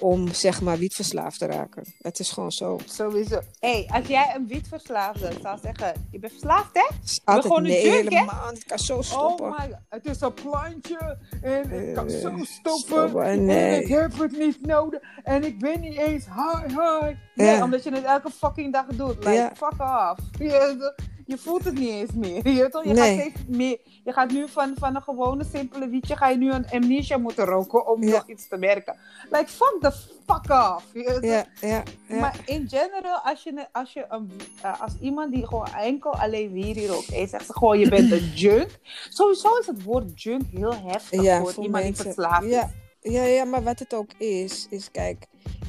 om, 0.00 0.28
zeg 0.34 0.60
maar, 0.60 0.78
wietverslaafd 0.78 1.38
te 1.38 1.46
raken. 1.46 1.94
Het 1.98 2.18
is 2.18 2.30
gewoon 2.30 2.52
zo. 2.52 2.78
Sowieso. 2.84 3.40
hey, 3.58 3.90
als 3.94 4.06
jij 4.06 4.32
een 4.36 4.46
wietverslaafde 4.46 5.30
zou 5.42 5.58
zeggen, 5.62 6.06
je 6.10 6.18
bent 6.18 6.32
verslaafd 6.32 6.70
hè? 6.72 6.94
Is 7.04 7.20
altijd 7.24 7.46
gewoon 7.46 7.64
een 7.64 7.70
nee, 7.70 7.82
junk, 7.90 8.08
hè? 8.10 8.18
helemaal. 8.18 8.46
Het 8.46 8.64
kan 8.64 8.78
zo 8.78 9.02
stoppen. 9.02 9.46
Oh 9.46 9.58
my 9.58 9.66
god, 9.68 9.78
het 9.88 10.06
is 10.06 10.20
een 10.20 10.34
plantje 10.34 11.18
en 11.42 11.70
ik 11.88 11.94
kan 11.94 12.08
Eh, 12.08 12.20
zo 12.20 12.30
stoppen. 12.42 12.46
stoppen, 12.78 13.24
En 13.24 13.44
nee. 13.44 13.82
ik 13.82 13.88
heb 13.88 14.18
het 14.18 14.38
niet 14.38 14.66
nodig 14.66 15.00
en 15.22 15.44
ik 15.44 15.58
ben 15.58 15.80
niet 15.80 15.96
eens 15.96 16.24
high 16.24 16.66
high. 16.66 17.16
Nee, 17.34 17.46
Ja. 17.56 17.62
omdat 17.64 17.84
je 17.84 17.90
het 17.94 18.04
elke 18.04 18.30
fucking 18.30 18.72
dag 18.72 18.86
doet. 18.86 19.16
Like, 19.16 19.30
Ja. 19.30 19.52
fuck 19.56 19.80
off. 19.80 20.18
Je, 21.26 21.38
voelt 21.38 21.64
het 21.64 21.74
niet 21.78 21.88
eens 21.90 22.10
meer. 22.14 22.48
Je, 22.48 22.68
toch? 22.68 22.84
je, 22.84 22.92
Nee. 22.92 23.16
gaat, 23.16 23.20
steeds 23.32 23.40
meer, 23.56 23.78
je 24.04 24.12
gaat 24.12 24.30
nu 24.30 24.48
van, 24.48 24.74
van 24.78 24.96
een 24.96 25.02
gewone 25.02 25.44
simpele 25.52 25.88
wietje, 25.88 26.16
ga 26.16 26.28
je 26.28 26.36
nu 26.36 26.52
een 26.52 26.68
amnesia 26.70 27.16
moeten 27.18 27.44
roken 27.44 27.86
om 27.88 28.02
Ja. 28.04 28.10
nog 28.10 28.28
iets 28.28 28.48
te 28.48 28.56
merken. 28.56 28.96
Like, 29.30 29.46
fuck 29.48 29.76
the 29.80 29.92
fuck 30.26 30.50
off. 30.50 30.84
Ja, 30.92 31.18
ja, 31.20 31.44
ja. 31.60 31.82
Maar 32.20 32.36
in 32.46 32.68
general, 32.68 33.18
als, 33.24 33.42
je, 33.42 33.66
als, 33.72 33.92
je 33.92 34.04
een, 34.08 34.30
eh, 34.62 34.80
als 34.80 34.92
iemand 35.00 35.32
die 35.32 35.46
gewoon 35.46 35.66
enkel 35.74 36.14
alleen 36.14 36.52
wierie 36.52 36.86
rookt 36.86 37.12
en 37.12 37.20
je 37.20 37.26
zegt 37.26 37.46
ze 37.46 37.52
gewoon 37.52 37.78
je 37.78 37.88
bent 37.88 38.12
een 38.12 38.30
junk. 38.42 38.68
Sowieso 39.08 39.56
is 39.56 39.66
het 39.66 39.82
woord 39.82 40.22
junk 40.22 40.42
heel 40.50 40.74
heftig 40.86 41.22
Ja, 41.22 41.40
voor, 41.40 41.52
voor 41.52 41.64
iemand 41.64 41.84
die 41.84 41.94
verslaafd 41.94 42.46
Ja. 42.48 42.62
is. 43.00 43.12
Ja, 43.12 43.22
ja, 43.22 43.44
maar 43.44 43.62
wat 43.62 43.78
het 43.78 43.94
ook 43.94 44.10
is, 44.18 44.66
is 44.70 44.90
kijk, 44.90 45.26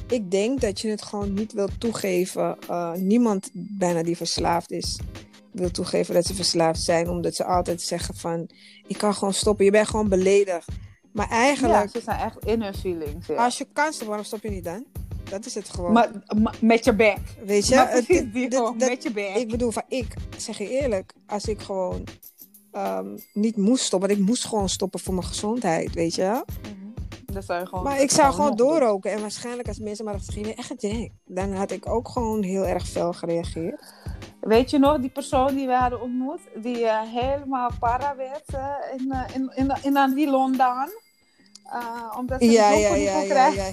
ik 0.08 0.30
denk 0.30 0.60
dat 0.60 0.80
je 0.80 0.88
het 0.88 1.02
gewoon 1.02 1.34
niet 1.34 1.52
wilt 1.52 1.80
toegeven. 1.80 2.56
eh, 2.68 2.92
niemand 2.92 3.50
bijna 3.52 4.02
die 4.02 4.16
verslaafd 4.16 4.70
is, 4.70 4.98
wil 5.58 5.70
toegeven 5.70 6.14
dat 6.14 6.24
ze 6.26 6.34
verslaafd 6.34 6.82
zijn, 6.82 7.08
omdat 7.08 7.34
ze 7.34 7.44
altijd 7.44 7.82
zeggen 7.82 8.14
van, 8.16 8.50
ik 8.86 8.98
kan 8.98 9.14
gewoon 9.14 9.34
stoppen, 9.34 9.64
je 9.64 9.70
bent 9.70 9.88
gewoon 9.88 10.08
beledigd. 10.08 10.68
Maar 11.12 11.28
Ja, 11.28 11.34
eigenlijk, 11.36 11.90
ze 11.90 12.00
zijn 12.04 12.18
echt 12.20 12.44
in 12.44 12.62
hun 12.62 12.74
feelings. 12.74 13.26
Ja. 13.26 13.44
als 13.44 13.58
je 13.58 13.66
kan 13.72 13.84
stoppen, 13.86 14.06
waarom 14.06 14.26
stop 14.26 14.42
je 14.42 14.50
niet 14.50 14.64
dan? 14.64 14.84
Dat 15.30 15.46
is 15.46 15.54
het 15.54 15.68
gewoon. 15.68 15.92
maar, 15.92 16.10
maar 16.42 16.54
met 16.60 16.84
je 16.84 16.94
bek. 16.94 17.18
Weet 17.44 17.66
je, 17.68 17.74
het- 17.76 18.06
dit- 18.32 18.50
dat- 18.50 18.76
met 18.76 19.02
je 19.02 19.10
bek. 19.12 19.34
ik 19.34 19.48
bedoel 19.48 19.70
van 19.70 19.82
ik, 19.88 20.14
zeg 20.36 20.58
je 20.58 20.68
eerlijk, 20.68 21.12
als 21.26 21.44
ik 21.44 21.60
gewoon 21.60 22.04
ehm, 22.72 23.06
niet 23.32 23.56
moest 23.56 23.84
stoppen, 23.84 24.08
want 24.08 24.20
ik 24.20 24.26
moest 24.26 24.44
gewoon 24.44 24.68
stoppen 24.68 25.00
voor 25.00 25.14
mijn 25.14 25.26
gezondheid, 25.26 25.94
weet 25.94 26.14
je. 26.14 26.22
Mhm. 26.62 26.74
Dan 27.32 27.42
zou 27.42 27.60
je 27.60 27.66
gewoon, 27.66 27.84
Maar 27.84 28.00
ik 28.00 28.10
zou 28.10 28.34
gewoon 28.34 28.56
doorroken. 28.56 29.12
En 29.12 29.20
waarschijnlijk 29.20 29.68
als 29.68 29.78
mensen 29.78 30.04
maar 30.04 30.14
dachten, 30.14 30.32
"Geen 30.32 30.56
echt. 30.56 30.86
Dan 31.26 31.52
had 31.52 31.70
ik 31.70 31.88
ook 31.88 32.08
gewoon 32.08 32.42
heel 32.42 32.66
erg 32.66 32.88
fel 32.88 33.12
gereageerd. 33.12 33.94
Weet 34.46 34.70
je 34.70 34.78
nog, 34.78 34.98
die 34.98 35.10
persoon 35.10 35.54
die 35.54 35.66
we 35.66 35.72
hadden 35.74 36.00
ontmoet, 36.00 36.40
die 36.54 36.86
eh, 36.86 37.00
helemaal 37.00 37.70
para 37.80 38.16
werd 38.16 38.44
eh, 38.46 38.64
in, 38.96 39.12
eh, 39.12 39.34
in, 39.34 39.52
in, 39.54 39.76
in, 39.82 39.98
aan 39.98 40.14
die 40.14 40.30
Londen. 40.30 40.90
Eh, 41.72 42.18
omdat 42.18 42.40
ze 42.42 42.50
Ja, 42.50 42.70
ja, 42.70 42.94
ja, 42.94 43.12
kon 43.12 43.26
ja, 43.26 43.46
ja. 43.46 43.72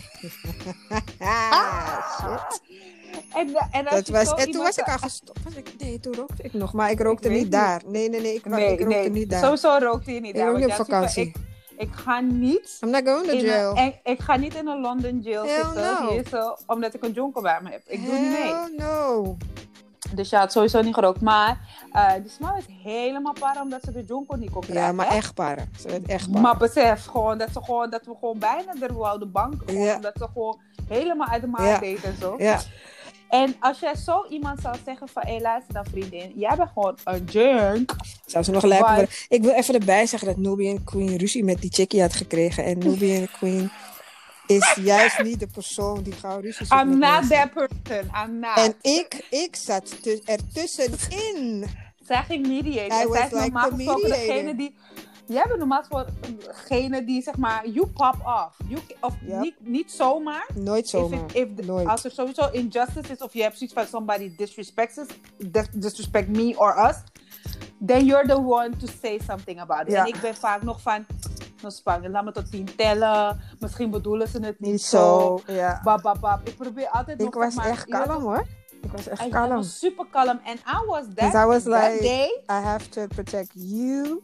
Shit. 2.20 2.62
En, 3.34 3.56
eh, 3.56 3.66
en, 3.72 3.86
Dat 3.90 4.08
was, 4.08 4.34
en 4.34 4.52
toen 4.52 4.62
was 4.62 4.78
ik 4.78 4.88
al 4.88 4.98
gestopt. 4.98 5.58
Ik, 5.58 5.74
nee, 5.78 6.00
toen 6.00 6.14
rookte 6.16 6.44
ik 6.44 6.54
nog. 6.54 6.74
Maar 6.74 6.92
ik 6.92 7.00
rookte 7.02 7.30
niet 7.30 7.42
niet. 7.42 7.52
daar. 7.52 7.82
Nee, 7.86 8.10
nee, 8.10 8.22
nee. 8.22 8.34
Ik, 8.34 8.46
Nee, 8.46 8.72
ik 8.72 8.80
rookte 8.80 8.96
nee, 8.96 9.10
niet 9.10 9.30
daar. 9.30 9.44
sowieso 9.44 9.78
rookte 9.78 10.14
je 10.14 10.20
niet 10.20 10.30
Ik 10.30 10.36
daar. 10.36 10.44
rook 10.46 10.54
want 10.60 10.66
niet 10.72 10.80
op 10.80 10.86
vakantie. 10.86 11.26
Ik, 11.28 11.36
ik 11.78 11.90
ga 11.92 12.20
niet 12.20 12.78
I'm 12.84 12.90
not 12.90 13.02
going 13.08 13.26
to 13.28 13.32
in 13.34 13.40
jail. 13.46 13.78
een, 13.78 13.86
ik, 13.86 14.00
ik 14.04 14.20
ga 14.20 14.36
niet 14.36 14.56
in 14.56 14.68
een 14.68 14.82
London 14.82 15.20
jail 15.20 15.44
Hell 15.46 15.64
zitten 15.64 15.82
no. 16.04 16.10
hier 16.10 16.28
zo, 16.30 16.56
omdat 16.68 16.94
ik 16.94 17.04
een 17.04 17.12
jonker 17.12 17.42
bij 17.42 17.60
me 17.62 17.70
heb. 17.70 17.82
Ik 17.88 18.06
doe 18.06 18.20
niet 18.20 18.30
mee. 18.32 18.54
No. 18.78 19.38
Dus 20.16 20.30
je 20.30 20.36
had 20.36 20.52
sowieso 20.52 20.82
niet 20.82 20.94
gerookt. 20.94 21.22
Maar 21.22 21.58
eh 21.92 22.14
die 22.22 22.30
smal 22.32 22.58
is 22.58 22.66
helemaal 22.84 23.34
para 23.40 23.62
omdat 23.62 23.82
ze 23.84 23.92
de 23.92 24.04
jonker 24.08 24.38
niet 24.38 24.52
kon 24.52 24.62
krijgen. 24.62 24.86
Ja, 24.86 24.92
maar 24.92 25.10
hè? 25.10 25.16
echt 25.16 25.34
paren. 25.34 25.70
Ze 25.80 25.88
werd 25.88 26.06
echt 26.06 26.26
paren. 26.28 26.42
Maar 26.42 26.58
besef 26.58 27.06
gewoon 27.06 27.38
dat, 27.38 27.50
ze 27.54 27.64
gewoon 27.64 27.90
dat 27.90 28.06
we 28.06 28.14
gewoon 28.20 28.40
bijna 28.40 28.74
er 28.82 28.94
wouden 28.94 29.32
banken. 29.32 29.68
Gewoon, 29.68 29.84
Ja. 29.84 29.96
Omdat 29.96 30.14
ze 30.18 30.28
gewoon 30.34 30.60
helemaal 30.88 31.28
uit 31.28 31.42
de 31.42 31.48
maat 31.48 31.62
Ja. 31.68 31.80
deed 31.80 32.04
en 32.04 32.16
zo. 32.20 32.36
Ja. 32.38 32.60
En 33.30 33.56
als 33.60 33.80
jij 33.80 33.96
zo 33.96 34.26
iemand 34.30 34.60
zou 34.62 34.76
zeggen 34.86 35.08
van, 35.08 35.24
hé, 35.26 35.38
luister 35.42 35.74
dan 35.74 35.86
vriendin, 35.86 36.32
jij 36.36 36.56
bent 36.56 36.70
gewoon 36.74 36.98
een 37.04 37.24
junk. 37.26 37.96
Zou 38.26 38.44
ze 38.44 38.52
nog 38.52 38.62
worden. 38.62 39.08
Ik 39.28 39.42
wil 39.44 39.52
even 39.54 39.74
erbij 39.74 40.06
zeggen 40.06 40.28
dat 40.28 40.38
Nubian 40.38 40.84
Queen 40.84 41.18
ruzie 41.18 41.44
met 41.44 41.62
die 41.62 41.72
chickie 41.74 42.02
had 42.02 42.14
gekregen. 42.14 42.64
En 42.64 42.78
Nubian 42.78 43.28
Queen 43.38 43.72
is 44.46 44.74
juist 44.82 45.24
niet 45.24 45.40
de 45.40 45.48
persoon 45.48 46.04
die 46.04 46.14
gauw 46.14 46.40
ruzie 46.40 46.66
zoekt 46.66 46.82
I'm 46.82 46.90
not 46.90 47.00
mensen. 47.00 47.30
that 47.30 47.54
person. 47.54 48.12
I'm 48.26 48.40
not. 48.40 48.58
En 48.58 48.74
ik, 48.82 49.28
ik 49.30 49.56
zat 49.56 50.02
tu- 50.04 50.22
ertussenin. 50.26 51.66
zij 52.06 52.24
ging 52.24 52.48
mediate. 52.48 52.96
I 52.96 53.00
En 53.02 53.08
was 53.08 53.18
zij 53.18 53.26
is 53.26 53.32
like 53.32 53.44
normaal 53.44 53.70
gesproken 53.72 54.02
mediator. 54.10 54.26
degene 54.28 54.56
die... 54.56 54.76
Jij 55.28 55.44
bent 55.48 55.58
normaal 55.60 55.80
gesproken 55.80 56.14
degene 56.40 57.04
die, 57.04 57.22
zeg 57.22 57.38
maar, 57.38 57.68
you 57.68 57.88
pop 57.88 58.16
off. 58.26 58.58
You, 58.68 58.82
of 59.02 59.14
niet, 59.22 59.56
niet 59.60 59.92
zomaar. 59.92 60.46
Nooit 60.56 60.84
If 60.84 60.90
zomaar. 60.90 61.20
it, 61.36 61.60
if 61.60 61.66
Nooit. 61.66 61.88
als 61.88 62.04
er 62.04 62.12
sowieso 62.12 62.50
injustice 62.52 63.12
is 63.12 63.18
of 63.18 63.34
je 63.34 63.42
hebt 63.42 63.58
zoiets 63.58 63.76
van 63.76 63.86
somebody 63.88 64.36
disrespects 64.36 64.98
us, 64.98 65.08
dis- 65.38 65.68
disrespect 65.74 66.28
me 66.30 66.58
or 66.58 66.88
us, 66.90 66.96
then 67.86 68.06
you're 68.06 68.28
the 68.28 68.38
one 68.38 68.70
to 68.78 68.88
say 69.02 69.20
something 69.28 69.60
about 69.60 69.82
it. 69.88 69.92
Ja. 69.92 70.02
En 70.02 70.08
ik 70.14 70.22
ben 70.22 70.36
vaak 70.36 70.64
nog 70.64 70.82
van, 70.82 71.06
Spanje, 71.72 72.10
laat 72.10 72.24
me 72.24 72.32
tot 72.32 72.52
tien 72.52 72.76
tellen. 72.76 73.40
Misschien 73.60 73.90
bedoelen 73.90 74.28
ze 74.28 74.40
het 74.40 74.60
niet, 74.60 74.72
Niet 74.72 74.82
zo. 74.82 75.42
zo. 75.46 75.54
Ja. 75.54 75.80
Bab, 75.84 76.02
bab, 76.02 76.20
bab. 76.20 76.48
Ik 76.48 76.56
probeer 76.58 76.88
altijd 76.90 77.18
nog 77.18 77.28
Ik 77.28 77.34
was 77.34 77.54
maar, 77.56 77.66
echt 77.66 77.86
kalm 77.86 78.22
hoor. 78.22 78.46
Ik 78.82 78.92
was 78.92 79.08
echt 79.08 79.22
I 79.26 79.30
kalm. 79.30 79.50
was 79.50 79.80
super 79.80 80.06
kalm. 80.12 80.40
And 80.46 80.60
I 80.60 80.86
was 80.88 81.04
that, 81.16 81.34
I 81.34 81.46
was 81.46 81.64
that 81.64 81.92
like- 81.92 82.02
day. 82.02 82.26
I 82.50 82.62
have 82.64 82.90
to 82.90 83.08
protect 83.08 83.52
you. 83.54 84.22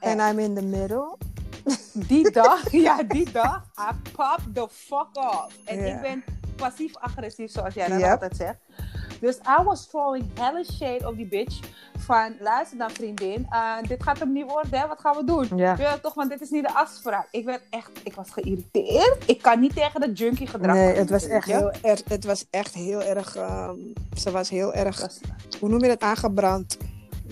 And 0.00 0.20
I'm 0.20 0.38
in 0.38 0.54
the 0.54 0.62
middle. 0.62 1.16
die 1.92 2.30
dag, 2.40 2.70
ja, 2.72 3.02
die 3.02 3.30
dag, 3.32 3.64
I 3.78 4.10
popped 4.16 4.54
the 4.54 4.66
fuck 4.70 5.08
off. 5.16 5.56
En 5.64 5.86
ik 5.86 6.00
ben 6.00 6.24
passief-agressief, 6.56 7.50
zoals 7.50 7.74
jij 7.74 7.88
dat 7.88 7.98
Yep. 8.00 8.10
altijd 8.10 8.36
zegt. 8.36 8.58
Dus 9.20 9.36
I 9.36 9.62
was 9.64 9.86
throwing 9.86 10.24
helle 10.34 10.64
shade 10.72 11.08
op 11.08 11.16
die 11.16 11.26
bitch. 11.26 11.60
Van, 11.98 12.34
luister 12.40 12.78
dan 12.78 12.90
vriendin, 12.90 13.46
eh, 13.50 13.76
dit 13.88 14.02
gaat 14.02 14.18
hem 14.18 14.32
niet 14.32 14.50
worden, 14.50 14.80
hè? 14.80 14.86
wat 14.86 15.00
gaan 15.00 15.16
we 15.16 15.24
doen? 15.24 15.58
Ja. 15.58 15.76
Ja, 15.78 15.98
toch, 15.98 16.14
want 16.14 16.30
dit 16.30 16.40
is 16.40 16.50
niet 16.50 16.66
de 16.66 16.74
afspraak. 16.74 17.28
Ik 17.30 17.44
werd 17.44 17.62
echt, 17.70 17.90
ik 18.04 18.14
was 18.14 18.30
geïrriteerd. 18.30 19.16
Ik 19.26 19.42
kan 19.42 19.60
niet 19.60 19.74
tegen 19.74 20.00
de 20.00 20.12
junkie 20.12 20.46
gedrag. 20.46 20.74
Nee, 20.74 20.94
het 20.94 21.10
was 21.10 21.26
echt 21.26 21.46
heel 21.46 21.70
erg. 21.82 22.02
Het 22.08 22.24
was 22.24 22.44
echt 22.50 22.74
heel 22.74 23.02
erg. 23.02 23.36
ehm, 23.36 23.76
ze 24.16 24.30
was 24.30 24.50
heel 24.50 24.74
erg. 24.74 25.00
Dat 25.00 25.20
Hoe 25.60 25.68
noem 25.68 25.82
je 25.82 25.88
dat? 25.88 26.00
Aangebrand. 26.00 26.76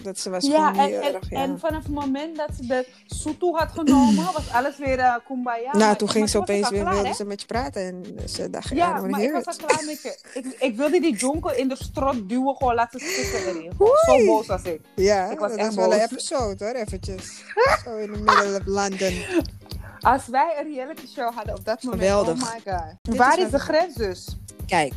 Dat 0.03 0.19
ze 0.19 0.31
was 0.31 0.47
Ja, 0.47 0.69
gewoon 0.71 0.91
en, 0.91 1.15
erg. 1.15 1.31
Ja. 1.31 1.43
en 1.43 1.59
vanaf 1.59 1.83
het 1.83 1.93
moment 1.93 2.37
dat 2.37 2.49
ze 2.61 2.67
de 2.67 2.87
soetoe 3.07 3.57
had 3.59 3.71
genomen, 3.73 4.25
was 4.33 4.51
alles 4.53 4.79
weer 4.79 4.99
eh 4.99 5.15
kumbaya. 5.27 5.77
nou, 5.77 5.97
toen 5.97 6.09
ging 6.11 6.29
ze 6.29 6.39
opeens 6.39 6.69
weer 6.69 6.81
klaar, 6.81 6.93
wilde 6.93 7.09
hè? 7.09 7.15
ze 7.15 7.25
met 7.25 7.41
je 7.41 7.47
praten. 7.47 7.83
En 7.83 8.29
ze 8.29 8.51
dacht, 8.51 8.69
Ja, 8.69 8.93
wanna 8.93 9.09
maar 9.09 9.23
ik 9.23 9.33
was 9.33 9.47
al 9.47 9.67
klaar 9.67 9.85
met 9.85 10.03
je. 10.03 10.19
Ik, 10.41 10.47
ik 10.59 10.77
wilde 10.77 11.01
die 11.01 11.17
jonkel 11.17 11.55
in 11.55 11.69
de 11.69 11.77
strot 11.77 12.29
duwen, 12.29 12.57
gewoon 12.57 12.75
laten 12.75 13.01
stikken 13.01 13.47
erin. 13.57 13.73
Zo 13.79 14.27
boos 14.27 14.47
was 14.47 14.63
ik. 14.63 14.81
Ja, 14.95 15.31
Ik 15.31 15.39
was 15.39 15.51
dat 15.51 15.59
echt 15.59 15.75
wel 15.75 15.93
een 15.93 16.01
episode 16.01 16.65
hoor, 16.65 16.75
eventjes. 16.75 17.43
Zo 17.85 17.97
in 17.97 18.13
the 18.13 18.19
middle 18.19 18.57
of 18.61 18.67
London. 18.67 19.15
Als 20.01 20.27
wij 20.27 20.57
een 20.61 20.73
reality 20.75 21.07
show 21.07 21.35
hadden 21.35 21.55
op 21.59 21.65
dat 21.65 21.83
moment, 21.83 22.03
Geweldig. 22.03 22.43
oh 22.43 22.53
my 22.55 22.73
god. 22.73 22.95
Dit 23.03 23.17
Waar 23.17 23.39
is 23.39 23.45
is 23.45 23.51
de 23.51 23.59
grens 23.59 23.95
dus? 23.95 24.37
Kijk, 24.67 24.93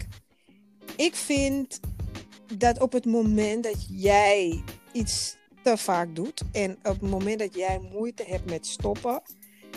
ik 0.95 1.15
vind 1.15 1.79
dat 2.57 2.79
op 2.81 2.91
het 2.93 3.05
moment 3.05 3.63
dat 3.63 3.85
jij 3.89 4.63
iets 4.91 5.37
te 5.63 5.77
vaak 5.77 6.15
doet 6.15 6.41
en 6.51 6.71
op 6.71 6.99
het 7.01 7.09
moment 7.09 7.39
dat 7.39 7.55
jij 7.55 7.79
moeite 7.93 8.23
hebt 8.27 8.49
met 8.49 8.65
stoppen, 8.67 9.21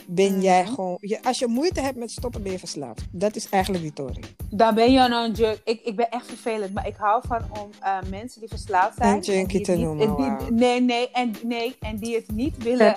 ben 0.06 0.32
Mhm. 0.32 0.40
jij 0.40 0.66
gewoon. 0.66 0.98
Je, 1.00 1.22
als 1.22 1.38
je 1.38 1.46
moeite 1.46 1.80
hebt 1.80 1.96
met 1.96 2.10
stoppen, 2.10 2.42
ben 2.42 2.52
je 2.52 2.58
verslaafd. 2.58 3.02
Dat 3.10 3.36
is 3.36 3.48
eigenlijk 3.48 3.82
die 3.84 3.92
Tory. 3.92 4.20
Dan 4.50 4.74
ben 4.74 4.92
je 4.92 4.98
een 4.98 5.32
junk. 5.32 5.60
Ik, 5.64 5.80
ik 5.84 5.96
ben 5.96 6.10
echt 6.10 6.26
vervelend, 6.26 6.74
maar 6.74 6.86
ik 6.86 6.96
hou 6.96 7.22
van 7.26 7.42
om 7.60 7.70
eh, 7.80 7.98
mensen 8.10 8.40
die 8.40 8.48
verslaafd 8.48 8.96
zijn. 8.96 9.14
Een 9.16 9.20
junkie 9.20 9.60
te 9.60 9.76
noemen, 9.76 10.08
en 10.08 10.36
die-. 10.38 10.50
Nee, 10.52 10.80
nee 10.80 11.10
en, 11.10 11.34
nee, 11.42 11.76
en 11.80 11.96
die 11.96 12.14
het 12.14 12.30
niet 12.30 12.62
willen 12.62 12.96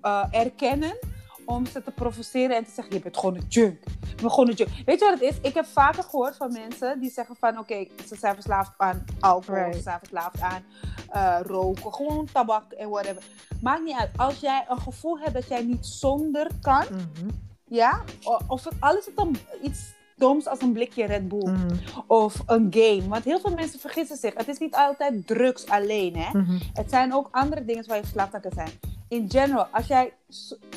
eh, 0.00 0.24
erkennen 0.30 0.98
om 1.46 1.66
ze 1.66 1.82
te 1.82 1.90
provoceren 1.90 2.56
en 2.56 2.64
te 2.64 2.70
zeggen, 2.70 2.94
je 2.94 3.00
bent 3.00 3.16
gewoon 3.16 3.34
een 3.36 3.44
junk. 3.48 3.78
Je 3.84 4.14
bent 4.14 4.30
gewoon 4.32 4.48
een 4.48 4.54
junk. 4.54 4.70
Weet 4.84 4.98
je 4.98 5.04
wat 5.04 5.20
het 5.20 5.30
is? 5.30 5.36
Ik 5.48 5.54
heb 5.54 5.66
vaker 5.66 6.02
gehoord 6.02 6.36
van 6.36 6.52
mensen 6.52 7.00
die 7.00 7.10
zeggen 7.10 7.36
van, 7.36 7.58
oké, 7.58 7.86
ze 8.08 8.16
zijn 8.16 8.34
verslaafd 8.34 8.72
aan 8.76 9.04
alcohol, 9.20 9.60
Right. 9.60 9.76
ze 9.76 9.82
zijn 9.82 9.98
verslaafd 9.98 10.40
aan 10.40 10.62
eh, 11.10 11.36
roken, 11.42 11.92
gewoon 11.94 12.28
tabak 12.32 12.72
en 12.72 12.88
whatever. 12.88 13.22
Maakt 13.60 13.84
niet 13.84 13.96
uit. 13.96 14.10
Als 14.16 14.40
jij 14.40 14.64
een 14.68 14.80
gevoel 14.80 15.18
hebt 15.18 15.34
dat 15.34 15.48
jij 15.48 15.62
niet 15.62 15.86
zonder 15.86 16.46
kan, 16.60 16.84
Mhm. 16.90 17.28
ja, 17.64 18.02
of 18.46 18.64
het, 18.64 18.72
al 18.80 18.96
is 18.96 19.06
het 19.06 19.16
dan 19.16 19.36
iets 19.62 19.92
doms 20.16 20.46
als 20.46 20.60
een 20.60 20.72
blikje 20.72 21.04
Red 21.06 21.28
Bull 21.28 21.50
Mhm. 21.50 21.74
of 22.06 22.42
een 22.46 22.66
game. 22.70 23.08
Want 23.08 23.24
heel 23.24 23.40
veel 23.40 23.54
mensen 23.54 23.80
vergissen 23.80 24.16
zich. 24.16 24.34
Het 24.34 24.48
is 24.48 24.58
niet 24.58 24.74
altijd 24.74 25.26
drugs 25.26 25.66
alleen, 25.68 26.16
hè. 26.16 26.38
Mhm. 26.38 26.58
Het 26.72 26.90
zijn 26.90 27.14
ook 27.14 27.28
andere 27.30 27.64
dingen 27.64 27.86
waar 27.86 27.96
je 27.96 28.02
verslaafd 28.02 28.34
aan 28.34 28.40
kan 28.40 28.52
zijn. 28.54 28.70
In 29.14 29.30
general, 29.30 29.66
als 29.70 29.86
jij 29.86 30.12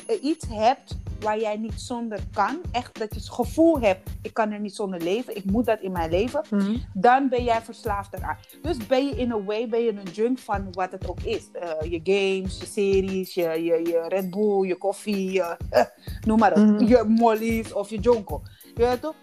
eh, 0.07 0.23
iets 0.23 0.45
hebt 0.49 0.97
waar 1.19 1.39
jij 1.39 1.57
niet 1.57 1.81
zonder 1.81 2.19
kan, 2.33 2.61
echt 2.71 2.99
dat 2.99 3.13
je 3.13 3.19
het 3.19 3.29
gevoel 3.29 3.79
hebt, 3.79 4.09
ik 4.21 4.33
kan 4.33 4.51
er 4.51 4.59
niet 4.59 4.75
zonder 4.75 5.01
leven, 5.01 5.35
ik 5.35 5.45
moet 5.45 5.65
dat 5.65 5.79
in 5.81 5.91
mijn 5.91 6.09
leven, 6.09 6.41
Mhm. 6.49 6.77
dan 6.93 7.29
ben 7.29 7.43
jij 7.43 7.61
verslaafd 7.61 8.13
eraan. 8.13 8.37
Dus 8.61 8.87
ben 8.87 9.05
je 9.05 9.15
in 9.15 9.31
a 9.31 9.43
way 9.43 9.69
ben 9.69 9.81
je 9.83 9.89
een 9.91 10.11
junk 10.13 10.39
van 10.39 10.67
wat 10.71 10.91
het 10.91 11.07
ook 11.09 11.19
is. 11.21 11.47
Eh, 11.51 11.91
je 11.91 11.99
games, 12.03 12.57
je 12.59 12.65
series, 12.65 13.33
je, 13.33 13.41
je, 13.63 13.81
je 13.89 14.05
Red 14.07 14.29
Bull, 14.29 14.67
je 14.67 14.75
koffie, 14.75 15.31
je, 15.31 15.57
eh, 15.69 15.83
noem 16.25 16.39
maar 16.39 16.51
op. 16.51 16.57
Mhm. 16.57 16.83
Je 16.85 17.03
mollies 17.07 17.73
of 17.73 17.89
je 17.89 17.99
jonko. 17.99 18.41
Je 18.75 18.81
weet 18.85 19.01
toch? 19.01 19.15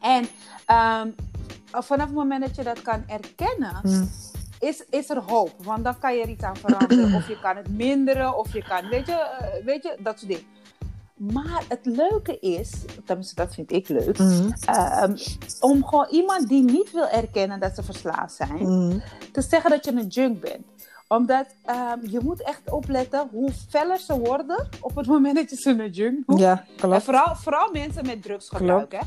En 0.00 0.26
ehm, 0.66 1.08
vanaf 1.70 2.06
het 2.06 2.14
moment 2.14 2.40
dat 2.46 2.54
je 2.56 2.62
dat 2.62 2.82
kan 2.82 3.04
erkennen, 3.08 3.80
Mhm. 3.82 4.04
Is, 4.62 4.84
is 4.90 5.10
er 5.10 5.18
hoop. 5.26 5.50
Want 5.62 5.84
dan 5.84 5.98
kan 5.98 6.14
je 6.16 6.22
er 6.22 6.28
iets 6.28 6.42
aan 6.44 6.56
veranderen. 6.56 7.14
of 7.14 7.28
je 7.28 7.38
kan 7.40 7.56
het 7.56 7.68
minderen. 7.76 8.36
Of 8.38 8.52
je 8.52 8.62
kan, 8.62 8.88
weet 8.88 9.06
je, 9.06 9.12
eh, 9.12 9.64
weet 9.64 9.82
je 9.82 9.96
dat 10.00 10.18
soort 10.18 10.30
dingen. 10.30 10.46
Maar 11.16 11.62
het 11.68 11.80
leuke 11.86 12.38
is, 12.38 12.72
tenminste 13.04 13.34
dat 13.34 13.54
vind 13.54 13.72
ik 13.72 13.88
leuk, 13.88 14.18
Mhm. 14.18 14.50
ehm, 14.66 15.16
om 15.60 15.84
gewoon 15.84 16.06
iemand 16.10 16.48
die 16.48 16.62
niet 16.62 16.92
wil 16.92 17.08
erkennen 17.08 17.60
dat 17.60 17.74
ze 17.74 17.82
verslaafd 17.82 18.34
zijn, 18.34 18.62
Mhm. 18.62 18.98
te 19.32 19.42
zeggen 19.42 19.70
dat 19.70 19.84
je 19.84 19.90
een 19.92 20.06
junk 20.06 20.40
bent. 20.40 20.64
Omdat 21.08 21.46
ehm, 21.64 21.98
je 22.10 22.18
moet 22.22 22.42
echt 22.42 22.70
opletten 22.70 23.28
hoe 23.30 23.50
feller 23.68 23.98
ze 23.98 24.18
worden 24.18 24.68
op 24.80 24.96
het 24.96 25.06
moment 25.06 25.36
dat 25.36 25.50
je 25.50 25.56
ze 25.56 25.70
een 25.70 25.90
junk 25.90 26.26
noemt. 26.26 26.40
Ja, 26.40 26.50
En 26.58 26.76
klopt. 26.76 27.02
vooral, 27.02 27.34
vooral 27.36 27.70
mensen 27.72 28.06
met 28.06 28.22
drugsgebruik. 28.22 28.92
Hè? 28.92 28.98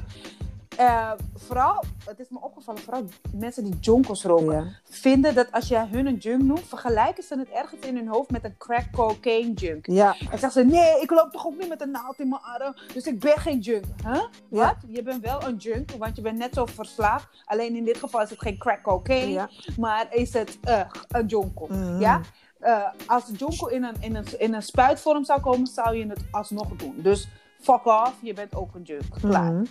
Eh, 0.77 1.11
vooral, 1.35 1.83
het 2.05 2.19
is 2.19 2.29
me 2.29 2.41
opgevallen, 2.41 2.81
vooral 2.81 3.03
mensen 3.33 3.63
die 3.63 3.77
jonkels 3.79 4.23
roken, 4.23 4.53
Ja. 4.53 4.63
vinden 4.83 5.35
dat 5.35 5.51
als 5.51 5.67
je 5.67 5.85
hun 5.85 6.05
een 6.07 6.15
junk 6.15 6.43
noemt, 6.43 6.67
vergelijken 6.67 7.23
ze 7.23 7.37
het 7.39 7.49
ergens 7.49 7.85
in 7.85 7.95
hun 7.95 8.07
hoofd 8.07 8.31
met 8.31 8.43
een 8.43 8.57
crack 8.57 8.85
cocaine 8.91 9.53
junk. 9.53 9.85
Ja, 9.87 10.15
En 10.19 10.39
zeggen 10.39 10.51
ze, 10.51 10.63
nee, 10.63 11.01
ik 11.01 11.11
loop 11.11 11.31
toch 11.31 11.45
ook 11.47 11.57
niet 11.59 11.69
met 11.69 11.81
een 11.81 11.91
naald 11.91 12.19
in 12.19 12.29
mijn 12.29 12.41
arm, 12.41 12.75
dus 12.93 13.05
ik 13.07 13.19
ben 13.19 13.37
geen 13.37 13.59
junk. 13.59 13.85
Huh? 14.03 14.23
Wat? 14.49 14.75
Je 14.87 15.03
bent 15.03 15.23
wel 15.23 15.43
een 15.43 15.55
junk, 15.55 15.91
want 15.91 16.15
je 16.15 16.21
bent 16.21 16.37
net 16.37 16.53
zo 16.53 16.65
verslaafd. 16.65 17.27
Alleen 17.45 17.75
in 17.75 17.85
dit 17.85 17.97
geval 17.97 18.21
is 18.21 18.29
het 18.29 18.41
geen 18.41 18.57
crack 18.57 18.81
cocaine, 18.81 19.31
ja. 19.31 19.49
maar 19.77 20.07
is 20.09 20.33
het 20.33 20.57
eh, 20.63 20.81
een 21.07 21.25
jonkel. 21.27 21.67
Mhm. 21.69 21.99
Ja? 21.99 22.21
Eh, 22.59 22.83
als 23.05 23.25
de 23.25 23.33
jonkel 23.33 23.69
in 23.69 23.83
een, 23.83 23.95
in, 23.99 24.15
een, 24.15 24.25
in 24.39 24.53
een 24.53 24.63
spuitvorm 24.63 25.23
zou 25.25 25.41
komen, 25.41 25.67
zou 25.67 25.95
je 25.95 26.07
het 26.07 26.23
alsnog 26.31 26.67
doen. 26.75 26.93
Dus 26.97 27.27
fuck 27.59 27.85
off, 27.85 28.13
je 28.21 28.33
bent 28.33 28.55
ook 28.55 28.75
een 28.75 28.81
junk. 28.83 29.03
Klaar. 29.21 29.51
Mhm. 29.53 29.63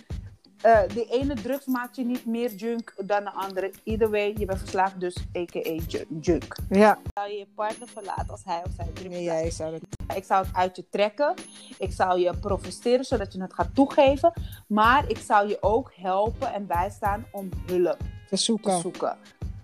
Eh, 0.65 0.79
de 0.93 1.05
ene 1.05 1.33
drugs 1.33 1.65
maakt 1.65 1.95
je 1.95 2.05
niet 2.05 2.25
meer 2.25 2.53
junk 2.53 2.93
dan 2.97 3.23
de 3.23 3.31
andere. 3.31 3.71
Either 3.83 4.09
way, 4.09 4.33
je 4.37 4.45
bent 4.45 4.59
verslaafd, 4.59 4.99
dus 4.99 5.15
a.k.a. 5.37 5.69
ju- 5.87 6.05
junk. 6.21 6.55
Ja. 6.69 6.99
Zou 7.13 7.29
je 7.31 7.37
je 7.37 7.47
partner 7.55 7.87
verlaten 7.87 8.29
als 8.29 8.41
hij 8.45 8.61
of 8.65 8.71
zij 8.77 8.85
drugs 8.93 9.09
Nee, 9.15 9.23
jij 9.23 9.51
zou 9.51 9.71
dat. 9.71 9.81
Ik 10.17 10.23
zou 10.23 10.45
het 10.45 10.55
uit 10.55 10.75
je 10.75 10.85
trekken. 10.89 11.33
Ik 11.79 11.91
zou 11.91 12.19
je 12.19 12.37
provoceren, 12.37 13.05
zodat 13.05 13.33
je 13.33 13.41
het 13.41 13.53
gaat 13.53 13.69
toegeven. 13.75 14.33
Maar 14.67 15.09
ik 15.09 15.17
zou 15.17 15.47
je 15.47 15.57
ook 15.61 15.91
helpen 15.95 16.53
en 16.53 16.65
bijstaan 16.67 17.25
om 17.31 17.49
hulp 17.65 17.97
te 18.29 18.35
zoeken. 18.37 18.81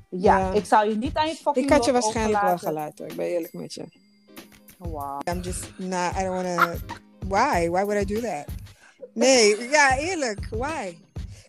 Ja, 0.10 0.38
Ja. 0.38 0.52
ik 0.52 0.66
zou 0.66 0.90
je 0.90 0.96
niet 0.96 1.16
aan 1.16 1.28
je 1.28 1.36
fucking 1.36 1.66
Ik 1.66 1.72
had 1.72 1.86
je 1.86 1.92
waarschijnlijk 1.92 2.42
wel 2.42 2.58
gelaten. 2.58 3.08
Ik 3.08 3.16
ben 3.16 3.26
eerlijk 3.26 3.54
met 3.54 3.74
je. 3.74 3.84
Wow. 4.78 5.22
I'm 5.30 5.40
just 5.42 5.78
nah, 5.78 6.18
I 6.20 6.24
don't 6.24 6.34
wanna. 6.36 6.74
Why? 7.28 7.70
Why 7.70 7.84
would 7.84 8.02
I 8.02 8.14
do 8.14 8.20
that? 8.22 8.46
Nee, 9.14 9.70
ja, 9.70 9.98
eerlijk. 9.98 10.48
Why? 10.50 10.96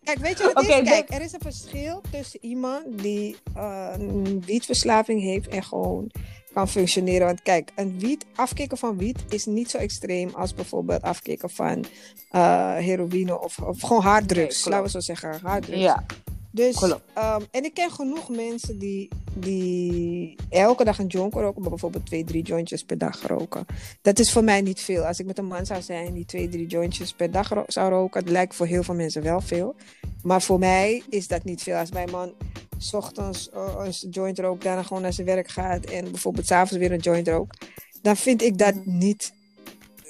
Kijk, 0.05 0.19
weet 0.19 0.39
je 0.39 0.45
wat 0.45 0.65
Oké, 0.65 0.75
is? 0.75 0.89
Kijk, 0.89 1.11
er 1.11 1.21
is 1.21 1.33
een 1.33 1.41
verschil 1.41 2.01
tussen 2.11 2.39
iemand 2.43 3.03
die 3.03 3.37
eh, 3.55 3.89
een 3.93 4.43
wietverslaving 4.47 5.21
heeft 5.21 5.49
en 5.49 5.65
gewoon 5.65 6.11
kan 6.53 6.69
functioneren. 6.69 7.27
Want 7.27 7.43
kijk, 7.43 7.71
een 7.75 7.99
wiet, 7.99 8.27
afkicken 8.35 8.79
van 8.79 8.99
wiet 8.99 9.19
is 9.29 9.45
niet 9.47 9.71
zo 9.71 9.79
extreem 9.79 10.31
als 10.35 10.55
bijvoorbeeld 10.55 11.03
afkicken 11.03 11.51
van 11.51 11.85
eh, 12.31 12.77
heroïne 12.77 13.41
of, 13.41 13.59
of 13.59 13.81
gewoon 13.81 14.03
harddrugs. 14.03 14.65
Nee, 14.65 14.75
laten 14.75 14.87
we 14.87 14.91
zo 14.91 15.01
zeggen, 15.01 15.41
harddrugs. 15.43 15.81
Ja. 15.81 16.05
Dus, 16.51 16.95
ehm, 17.15 17.41
en 17.51 17.65
ik 17.65 17.75
ken 17.75 17.91
genoeg 17.91 18.29
mensen 18.29 18.79
die, 18.79 19.09
die 19.35 20.37
elke 20.49 20.85
dag 20.85 20.99
een 20.99 21.07
joint 21.07 21.35
roken, 21.35 21.61
maar 21.61 21.71
bijvoorbeeld 21.71 22.07
twee, 22.07 22.25
drie 22.25 22.43
jointjes 22.43 22.85
per 22.85 22.99
dag 22.99 23.27
roken. 23.27 23.67
Dat 24.03 24.19
is 24.19 24.33
voor 24.33 24.45
mij 24.45 24.61
niet 24.61 24.81
veel. 24.81 25.07
Als 25.07 25.19
ik 25.19 25.27
met 25.27 25.39
een 25.39 25.47
man 25.47 25.67
zou 25.67 25.83
zijn 25.83 26.13
die 26.13 26.25
twee, 26.27 26.49
drie 26.49 26.67
jointjes 26.67 27.13
per 27.13 27.31
dag 27.31 27.49
ro- 27.49 27.65
zou 27.67 27.91
roken, 27.91 28.25
dat 28.25 28.33
lijkt 28.33 28.55
voor 28.55 28.67
heel 28.67 28.83
veel 28.83 28.95
mensen 28.95 29.23
wel 29.23 29.41
veel. 29.41 29.75
Maar 30.23 30.43
voor 30.43 30.59
mij 30.59 31.03
is 31.09 31.29
dat 31.29 31.45
niet 31.45 31.63
veel. 31.63 31.77
Als 31.77 31.91
mijn 31.91 32.11
man 32.11 32.33
's 32.79 32.93
ochtends 32.95 33.51
eh, 33.51 33.85
een 33.85 34.11
joint 34.11 34.39
rookt, 34.39 34.63
daarna 34.63 34.83
gewoon 34.83 35.03
naar 35.03 35.13
zijn 35.13 35.27
werk 35.27 35.49
gaat 35.49 35.85
en 35.85 36.11
bijvoorbeeld 36.11 36.47
s'avonds 36.47 36.77
weer 36.77 36.93
een 36.93 36.99
joint 36.99 37.29
rookt, 37.29 37.67
dan 38.03 38.17
vind 38.17 38.43
ik 38.43 38.59
dat 38.59 38.75
niet, 38.85 39.33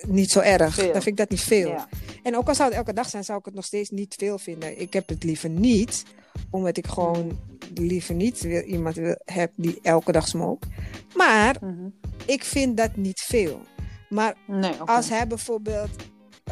niet 0.07 0.31
zo 0.31 0.41
erg. 0.41 0.75
Veel. 0.75 0.85
Dan 0.93 1.03
vind 1.03 1.07
ik 1.07 1.17
dat 1.17 1.31
niet 1.31 1.41
veel. 1.41 1.69
Ja. 1.69 1.89
En 2.23 2.37
ook 2.37 2.49
al 2.49 2.55
zou 2.55 2.69
het 2.69 2.79
elke 2.79 2.93
dag 2.93 3.09
zijn, 3.09 3.25
zou 3.25 3.39
ik 3.39 3.45
het 3.45 3.55
nog 3.55 3.65
steeds 3.65 3.91
niet 3.91 4.15
veel 4.19 4.39
vinden. 4.39 4.81
Ik 4.81 4.93
heb 4.93 5.09
het 5.09 5.25
liever 5.25 5.49
niet, 5.51 6.05
omdat 6.51 6.77
ik 6.77 6.87
gewoon 6.87 7.39
liever 7.75 8.15
niet 8.15 8.41
wil, 8.41 8.61
iemand 8.63 8.95
wil, 8.97 9.15
heb 9.25 9.53
die 9.57 9.79
elke 9.83 10.13
dag 10.13 10.29
smokt. 10.29 10.67
Maar 11.15 11.57
Mhm. 11.61 11.89
ik 12.27 12.45
vind 12.45 12.77
dat 12.77 12.97
niet 12.97 13.21
veel. 13.21 13.61
Maar 14.09 14.35
Nee, 14.47 14.73
als 14.73 15.09
hij 15.09 15.27
bijvoorbeeld, 15.27 15.91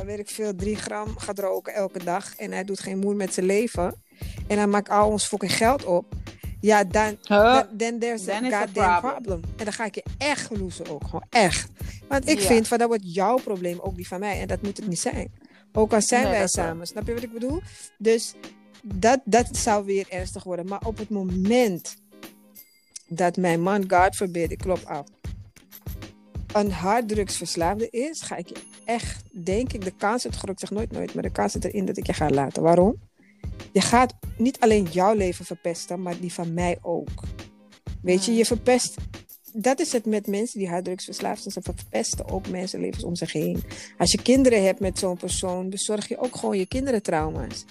weet 0.05 0.19
ik 0.19 0.29
veel, 0.31 0.55
drie 0.55 0.77
gram 0.77 1.17
gaat 1.19 1.39
roken 1.39 1.75
elke 1.75 2.05
dag 2.05 2.37
en 2.37 2.53
hij 2.53 2.65
doet 2.65 2.81
geen 2.81 2.99
moer 2.99 3.17
met 3.17 3.35
zijn 3.35 3.47
leven 3.47 3.95
en 4.49 4.57
hij 4.57 4.67
maakt 4.67 4.89
al 4.89 5.11
ons 5.11 5.27
fucking 5.27 5.57
geld 5.57 5.85
op, 5.85 6.15
ja, 6.61 6.85
dan, 6.85 7.17
Huh? 7.23 7.55
dan 7.55 7.67
then 7.77 7.99
there's 7.99 8.29
a 8.29 8.35
goddamn 8.39 8.71
problem. 8.73 9.01
problem. 9.01 9.41
En 9.57 9.65
dan 9.65 9.73
ga 9.73 9.85
ik 9.85 9.95
je 9.95 10.05
echt 10.19 10.51
loesen 10.59 10.89
ook, 10.89 11.05
gewoon 11.05 11.27
echt. 11.31 11.69
Want 12.09 12.29
ik 12.29 12.41
vind 12.41 12.69
van 12.69 12.79
dat 12.79 12.89
wordt 12.89 13.15
jouw 13.15 13.37
probleem, 13.37 13.79
ook 13.81 13.97
die 13.97 14.09
van 14.09 14.21
mij, 14.21 14.41
en 14.41 14.47
dat 14.49 14.63
moet 14.63 14.77
het 14.77 14.89
niet 14.89 15.01
zijn. 15.01 15.33
Ook 15.73 15.93
al 15.93 16.03
zijn 16.03 16.23
Nee, 16.23 16.31
wij 16.33 16.47
samen, 16.49 16.87
snap 16.87 17.07
je 17.07 17.15
wat 17.15 17.23
ik 17.23 17.33
bedoel? 17.33 17.61
Dus 17.99 18.35
dat, 18.83 19.21
dat 19.25 19.57
zou 19.57 19.85
weer 19.85 20.07
ernstig 20.09 20.45
worden. 20.45 20.67
Maar 20.67 20.83
op 20.85 20.99
het 20.99 21.11
moment 21.11 21.97
dat 23.09 23.37
mijn 23.37 23.63
man, 23.63 23.85
God 23.91 24.17
forbid, 24.17 24.51
ik 24.51 24.59
klop 24.59 24.83
af, 24.85 25.07
een 26.53 26.71
harddrugsverslaafde 26.71 27.91
is, 27.91 28.21
ga 28.21 28.37
ik 28.37 28.49
je 28.49 28.57
echt, 28.85 29.23
denk 29.45 29.73
ik, 29.73 29.85
de 29.85 29.93
kans, 29.97 30.23
het 30.23 30.35
groot 30.35 30.61
zeg 30.61 30.71
nooit 30.71 30.91
nooit, 30.91 31.15
maar 31.15 31.23
de 31.23 31.31
kans 31.31 31.53
zit 31.53 31.65
erin 31.65 31.85
dat 31.85 31.97
ik 31.97 32.07
je 32.07 32.13
ga 32.13 32.31
laten. 32.31 32.63
Waarom? 32.63 32.95
Je 33.73 33.81
gaat 33.81 34.15
niet 34.37 34.61
alleen 34.61 34.85
jouw 34.85 35.15
leven 35.15 35.45
verpesten, 35.45 36.03
maar 36.03 36.21
die 36.21 36.33
van 36.33 36.55
mij 36.55 36.79
ook. 36.83 37.23
Weet 38.03 38.25
je, 38.25 38.35
je 38.35 38.45
verpest. 38.45 38.95
Dat 39.53 39.81
is 39.81 39.93
het 39.93 40.07
met 40.07 40.27
mensen 40.27 40.59
die 40.59 40.69
harddrugsverslaafd 40.69 41.43
zijn. 41.43 41.55
Ze 41.55 41.73
verpesten 41.75 42.29
ook 42.29 42.49
mensenlevens 42.49 43.05
om 43.05 43.15
zich 43.15 43.33
heen. 43.33 43.63
Als 43.99 44.11
je 44.11 44.23
kinderen 44.23 44.65
hebt 44.65 44.81
met 44.81 44.99
zo'n 44.99 45.17
persoon, 45.17 45.71
bezorg 45.71 46.09
je 46.09 46.19
ook 46.19 46.37
gewoon 46.37 46.59
je 46.59 46.67
kinderen 46.67 47.03
trauma's. 47.03 47.65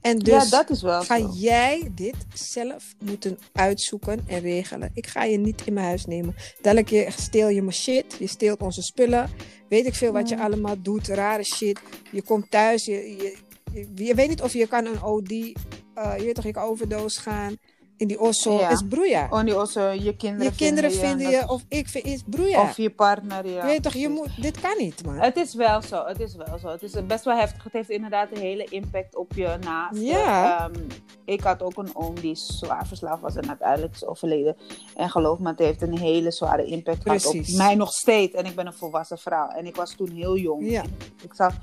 En 0.00 0.18
dus 0.18 0.50
ja, 0.50 0.50
dat 0.50 0.70
is 0.70 0.82
wel 0.82 1.02
ga 1.02 1.18
zo. 1.18 1.30
jij 1.34 1.90
dit 1.94 2.16
zelf 2.34 2.94
moeten 3.04 3.38
uitzoeken 3.52 4.24
en 4.26 4.40
regelen. 4.40 4.90
Ik 4.94 5.06
ga 5.06 5.24
je 5.24 5.38
niet 5.38 5.66
in 5.66 5.72
mijn 5.72 5.86
huis 5.86 6.04
nemen. 6.04 6.34
Dadelijk 6.60 6.88
je, 6.88 7.08
steel 7.16 7.48
je 7.48 7.62
mijn 7.62 7.74
shit, 7.74 8.16
je 8.18 8.26
steelt 8.26 8.60
onze 8.60 8.82
spullen. 8.82 9.30
Weet 9.68 9.86
ik 9.86 9.94
veel 9.94 10.12
wat 10.12 10.28
je 10.28 10.38
allemaal 10.38 10.82
doet, 10.82 11.08
rare 11.08 11.44
shit. 11.44 11.80
Je 12.12 12.22
komt 12.22 12.50
thuis, 12.50 12.84
je, 12.84 12.92
je, 12.92 13.36
je, 13.72 14.04
je 14.04 14.14
weet 14.14 14.28
niet 14.28 14.42
of 14.42 14.52
je 14.52 14.66
kan 14.66 14.86
een 14.86 15.02
OD, 15.02 15.30
eh, 15.30 16.14
je 16.16 16.24
weet 16.24 16.34
toch, 16.34 16.44
je 16.44 16.52
kan 16.52 16.64
overdose 16.64 17.20
gaan 17.20 17.56
in 17.98 18.06
die 18.08 18.20
osso. 18.20 18.58
Ja. 18.58 18.68
is 18.70 18.82
broeia. 18.88 19.26
Oh, 19.30 19.44
die 19.44 19.54
also, 19.54 19.90
je 19.90 20.16
kinderen 20.16 20.52
je 20.52 20.58
kinderen 20.58 20.92
vinden 20.92 21.30
je, 21.30 21.48
of 21.48 21.64
ik 21.68 21.88
vind, 21.88 22.04
is 22.04 22.22
broeia. 22.26 22.62
Of 22.62 22.76
je 22.76 22.90
partner, 22.90 23.46
ja. 23.46 23.60
je 23.60 23.66
weet 23.66 23.82
toch, 23.82 23.92
je 23.92 24.08
moet, 24.08 24.42
dit 24.42 24.60
kan 24.60 24.74
niet, 24.78 25.04
man. 25.04 25.14
Het 25.14 25.36
is 25.36 25.54
wel 25.54 25.82
zo, 25.82 26.04
het 26.06 26.20
is 26.20 26.34
wel 26.34 26.58
zo. 26.58 26.68
Het 26.68 26.82
is 26.82 27.06
best 27.06 27.24
wel 27.24 27.36
heftig. 27.36 27.64
Het 27.64 27.72
heeft 27.72 27.90
inderdaad 27.90 28.28
een 28.30 28.40
hele 28.40 28.64
impact 28.64 29.16
op 29.16 29.32
je 29.34 29.56
naast. 29.60 30.00
Ja. 30.00 30.58
Ehm, 30.58 30.80
ik 31.24 31.40
had 31.40 31.62
ook 31.62 31.76
een 31.76 31.90
oom 31.96 32.20
die 32.20 32.34
zwaar 32.34 32.86
verslaafd 32.86 33.20
was 33.22 33.36
en 33.36 33.48
uiteindelijk 33.48 33.94
is 33.94 34.06
overleden. 34.06 34.56
En 34.96 35.10
geloof 35.10 35.38
me, 35.38 35.48
het 35.48 35.58
heeft 35.58 35.82
een 35.82 35.98
hele 35.98 36.30
zware 36.30 36.64
impact 36.64 37.02
gehad 37.02 37.26
op 37.26 37.46
mij 37.56 37.74
nog 37.74 37.92
steeds. 37.92 38.34
En 38.34 38.44
ik 38.44 38.54
ben 38.54 38.66
een 38.66 38.72
volwassen 38.72 39.18
vrouw. 39.18 39.48
En 39.48 39.66
ik 39.66 39.76
was 39.76 39.94
toen 39.94 40.10
heel 40.10 40.36
jong. 40.36 40.70
Ja. 40.70 40.82
Ik 41.22 41.34
zag, 41.34 41.54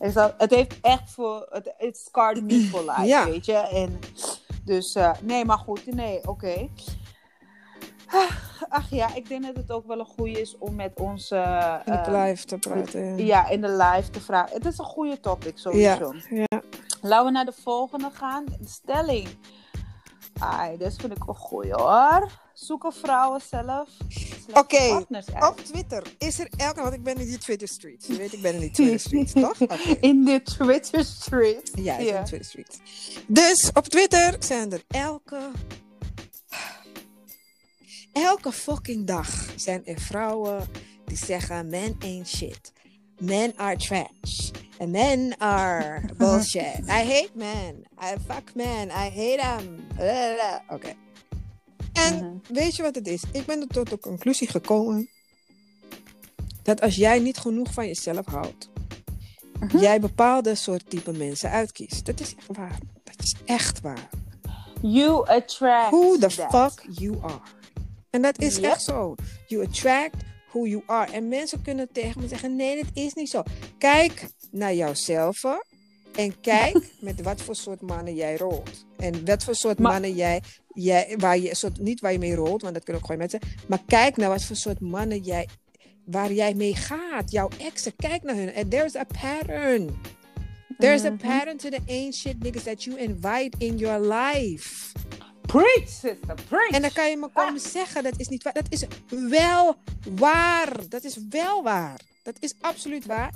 ik 0.00 0.10
zag, 0.10 0.34
het 0.38 0.50
heeft 0.54 0.74
echt 0.80 1.10
voor, 1.10 1.46
het 1.50 1.74
it 1.78 1.96
scarred 1.96 2.44
me 2.44 2.60
for 2.60 2.80
life, 2.90 3.04
Ja. 3.04 3.24
weet 3.24 3.46
je. 3.46 3.56
En 3.56 3.98
dus, 4.64 4.94
eh, 4.94 5.10
nee, 5.22 5.44
maar 5.44 5.58
goed, 5.58 5.86
nee, 5.86 6.28
oké. 6.28 6.68
Ah, 8.06 8.30
Ach 8.68 8.90
ja, 8.90 9.14
ik 9.14 9.28
denk 9.28 9.44
dat 9.44 9.56
het 9.56 9.70
ook 9.70 9.86
wel 9.86 9.98
een 9.98 10.06
goede 10.06 10.40
is 10.40 10.58
om 10.58 10.74
met 10.74 11.00
onze... 11.00 11.36
In 11.84 11.92
het 11.92 12.06
ehm, 12.06 12.22
live 12.22 12.44
te 12.44 12.58
praten. 12.58 13.24
ja, 13.24 13.48
in 13.48 13.60
de 13.60 13.68
live 13.68 14.10
te 14.10 14.20
vragen. 14.20 14.54
Het 14.54 14.66
is 14.66 14.78
een 14.78 14.84
goede 14.84 15.20
topic 15.20 15.58
sowieso. 15.58 16.14
ja. 16.28 16.46
ja. 16.48 16.62
Laten 17.02 17.26
we 17.26 17.32
naar 17.32 17.44
de 17.44 17.52
volgende 17.62 18.10
gaan. 18.12 18.44
De 18.44 18.68
stelling. 18.68 19.28
Ai, 20.38 20.76
dit 20.76 20.96
vind 20.96 21.16
ik 21.16 21.28
een 21.28 21.34
goeie 21.34 21.72
hoor. 21.72 22.30
Zoeken 22.64 22.92
vrouwen 22.92 23.40
zelf. 23.50 23.88
Oké. 24.52 25.06
Op 25.40 25.60
Twitter 25.64 26.02
is 26.18 26.38
er 26.38 26.48
elke... 26.56 26.80
Want 26.82 26.94
ik 26.94 27.02
ben 27.02 27.16
in 27.16 27.26
die 27.26 27.38
Twitter 27.38 27.68
streets. 27.68 28.06
Je 28.06 28.16
weet, 28.16 28.32
ik 28.32 28.42
ben 28.42 28.54
in 28.54 28.60
die 28.60 28.70
Twitter 28.70 29.00
streets, 29.00 29.32
toch? 29.46 29.58
In 30.00 30.24
de 30.24 30.42
Twitter 30.42 31.04
street. 31.04 31.70
Ja, 31.74 31.96
in 31.96 32.06
de 32.06 32.22
Twitter 32.22 32.44
streets. 32.44 32.78
Dus 33.26 33.70
op 33.72 33.84
Twitter 33.84 34.36
zijn 34.38 34.72
er 34.72 34.82
elke... 34.88 35.50
Elke 38.12 38.52
fucking 38.52 39.06
dag 39.06 39.52
zijn 39.56 39.86
er 39.86 40.00
vrouwen 40.00 40.68
die 41.04 41.16
zeggen... 41.16 41.66
Men 41.66 41.96
ain't 42.00 42.28
shit. 42.28 42.72
Men 43.18 43.52
are 43.56 43.76
trash. 43.76 44.50
And 44.78 44.92
men 44.92 45.38
are 45.38 46.02
bullshit. 46.18 46.78
I 46.88 47.02
hate 47.02 47.30
men. 47.34 47.86
I 48.02 48.14
fuck 48.26 48.54
men. 48.54 48.88
I 48.88 49.10
hate 49.10 49.38
them. 49.40 49.86
Oké. 50.68 51.03
En 51.94 52.14
Mhm. 52.16 52.54
weet 52.54 52.76
je 52.76 52.82
wat 52.82 52.94
het 52.94 53.06
is? 53.08 53.22
Ik 53.32 53.46
ben 53.46 53.60
er 53.60 53.66
tot 53.66 53.90
de 53.90 53.98
conclusie 53.98 54.48
gekomen 54.48 55.08
dat 56.62 56.80
als 56.80 56.94
jij 56.96 57.18
niet 57.18 57.38
genoeg 57.38 57.72
van 57.72 57.86
jezelf 57.86 58.26
houdt, 58.26 58.68
Mhm. 59.60 59.78
jij 59.78 60.00
bepaalde 60.00 60.54
soort 60.54 60.90
type 60.90 61.12
mensen 61.12 61.50
uitkiest. 61.50 62.06
Dat 62.06 62.20
is 62.20 62.34
echt 62.34 62.46
waar. 62.56 62.78
Dat 63.04 63.14
is 63.22 63.34
echt 63.44 63.80
waar. 63.80 64.08
You 64.82 65.28
attract 65.28 65.90
Who 65.90 66.18
the 66.18 66.34
that. 66.36 66.50
fuck 66.72 66.86
you 66.98 67.18
are. 67.22 67.40
En 68.10 68.22
dat 68.22 68.38
is 68.40 68.54
Yep. 68.56 68.64
echt 68.64 68.82
zo. 68.82 69.14
You 69.46 69.66
attract 69.66 70.16
who 70.48 70.66
you 70.66 70.82
are. 70.86 71.12
En 71.12 71.28
mensen 71.28 71.62
kunnen 71.62 71.88
tegen 71.92 72.20
me 72.20 72.28
zeggen: 72.28 72.56
nee, 72.56 72.76
dat 72.82 72.90
is 72.94 73.14
niet 73.14 73.30
zo. 73.30 73.42
Kijk 73.78 74.28
naar 74.50 74.74
jouzelf 74.74 75.42
en 76.14 76.40
kijk 76.40 76.90
met 77.00 77.22
wat 77.22 77.40
voor 77.40 77.56
soort 77.56 77.80
mannen 77.80 78.14
jij 78.14 78.36
rolt. 78.36 78.84
En 78.96 79.24
wat 79.24 79.44
voor 79.44 79.54
soort 79.54 79.78
Maar- 79.78 79.92
mannen 79.92 80.14
jij, 80.14 80.42
jij 80.74 81.14
waar 81.18 81.38
je 81.38 81.54
soort, 81.54 81.78
niet 81.78 82.00
waar 82.00 82.12
je 82.12 82.18
mee 82.18 82.34
rolt, 82.34 82.62
want 82.62 82.74
dat 82.74 82.84
kunnen 82.84 83.02
ook 83.02 83.08
gewoon 83.08 83.20
mensen. 83.30 83.40
Maar 83.68 83.82
kijk 83.86 84.16
naar 84.16 84.28
wat 84.28 84.44
voor 84.44 84.56
soort 84.56 84.80
mannen 84.80 85.18
jij, 85.22 85.48
waar 86.04 86.32
jij 86.32 86.54
mee 86.54 86.74
gaat. 86.76 87.30
Jouw 87.30 87.48
exen, 87.58 87.96
kijk 87.96 88.22
naar 88.22 88.34
hun. 88.36 88.54
And 88.54 88.70
there's 88.70 88.94
a 88.96 89.04
pattern. 89.22 90.00
There's 90.78 91.02
Mhm. 91.02 91.12
a 91.12 91.16
pattern 91.16 91.56
to 91.56 91.68
the 91.68 91.80
ancient 92.04 92.42
niggas 92.42 92.62
that 92.62 92.84
you 92.84 92.98
invite 92.98 93.56
in 93.58 93.76
your 93.76 94.14
life. 94.14 94.92
Preach, 95.46 95.88
sister, 95.88 96.34
preach. 96.48 96.70
En 96.70 96.82
dan 96.82 96.92
kan 96.92 97.10
je 97.10 97.16
me 97.16 97.28
komen 97.32 97.60
zeggen, 97.60 98.02
dat 98.02 98.14
is 98.16 98.28
niet 98.28 98.42
waar. 98.42 98.52
Dat 98.52 98.66
is 98.68 98.84
wel 99.28 99.76
waar. 100.14 100.88
Dat 100.88 101.04
is 101.04 101.18
wel 101.30 101.62
waar. 101.62 102.00
Dat 102.22 102.36
is 102.40 102.54
absoluut 102.60 103.06
waar. 103.06 103.32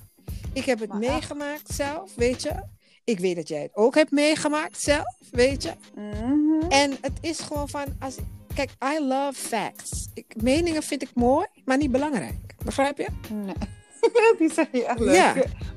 Ik 0.53 0.65
heb 0.65 0.79
het 0.81 0.89
Maar 0.89 0.99
meegemaakt 0.99 1.75
zelf, 1.75 2.15
weet 2.15 2.43
je. 2.43 2.63
Ik 3.09 3.19
weet 3.19 3.37
dat 3.37 3.49
jij 3.49 3.63
het 3.63 3.71
ook 3.75 3.95
hebt 3.95 4.11
meegemaakt 4.11 4.81
zelf, 4.81 5.15
weet 5.31 5.63
je. 5.63 5.73
Mhm. 5.95 6.71
En 6.71 6.91
het 7.01 7.19
is 7.21 7.39
gewoon 7.41 7.69
van, 7.69 7.85
als, 8.01 8.17
kijk, 8.55 8.71
I 8.97 9.05
love 9.05 9.33
facts. 9.49 10.09
Ik, 10.15 10.43
meningen 10.43 10.83
vind 10.83 11.03
ik 11.03 11.11
mooi, 11.15 11.47
maar 11.65 11.77
niet 11.77 11.91
belangrijk. 11.91 12.55
Begrijp 12.65 12.99
je? 12.99 13.07
Nee. 13.33 13.55
Die 14.39 14.53
zeg 14.53 14.67
je 14.73 14.95
leuk. 14.97 15.15
Ja. 15.15 15.35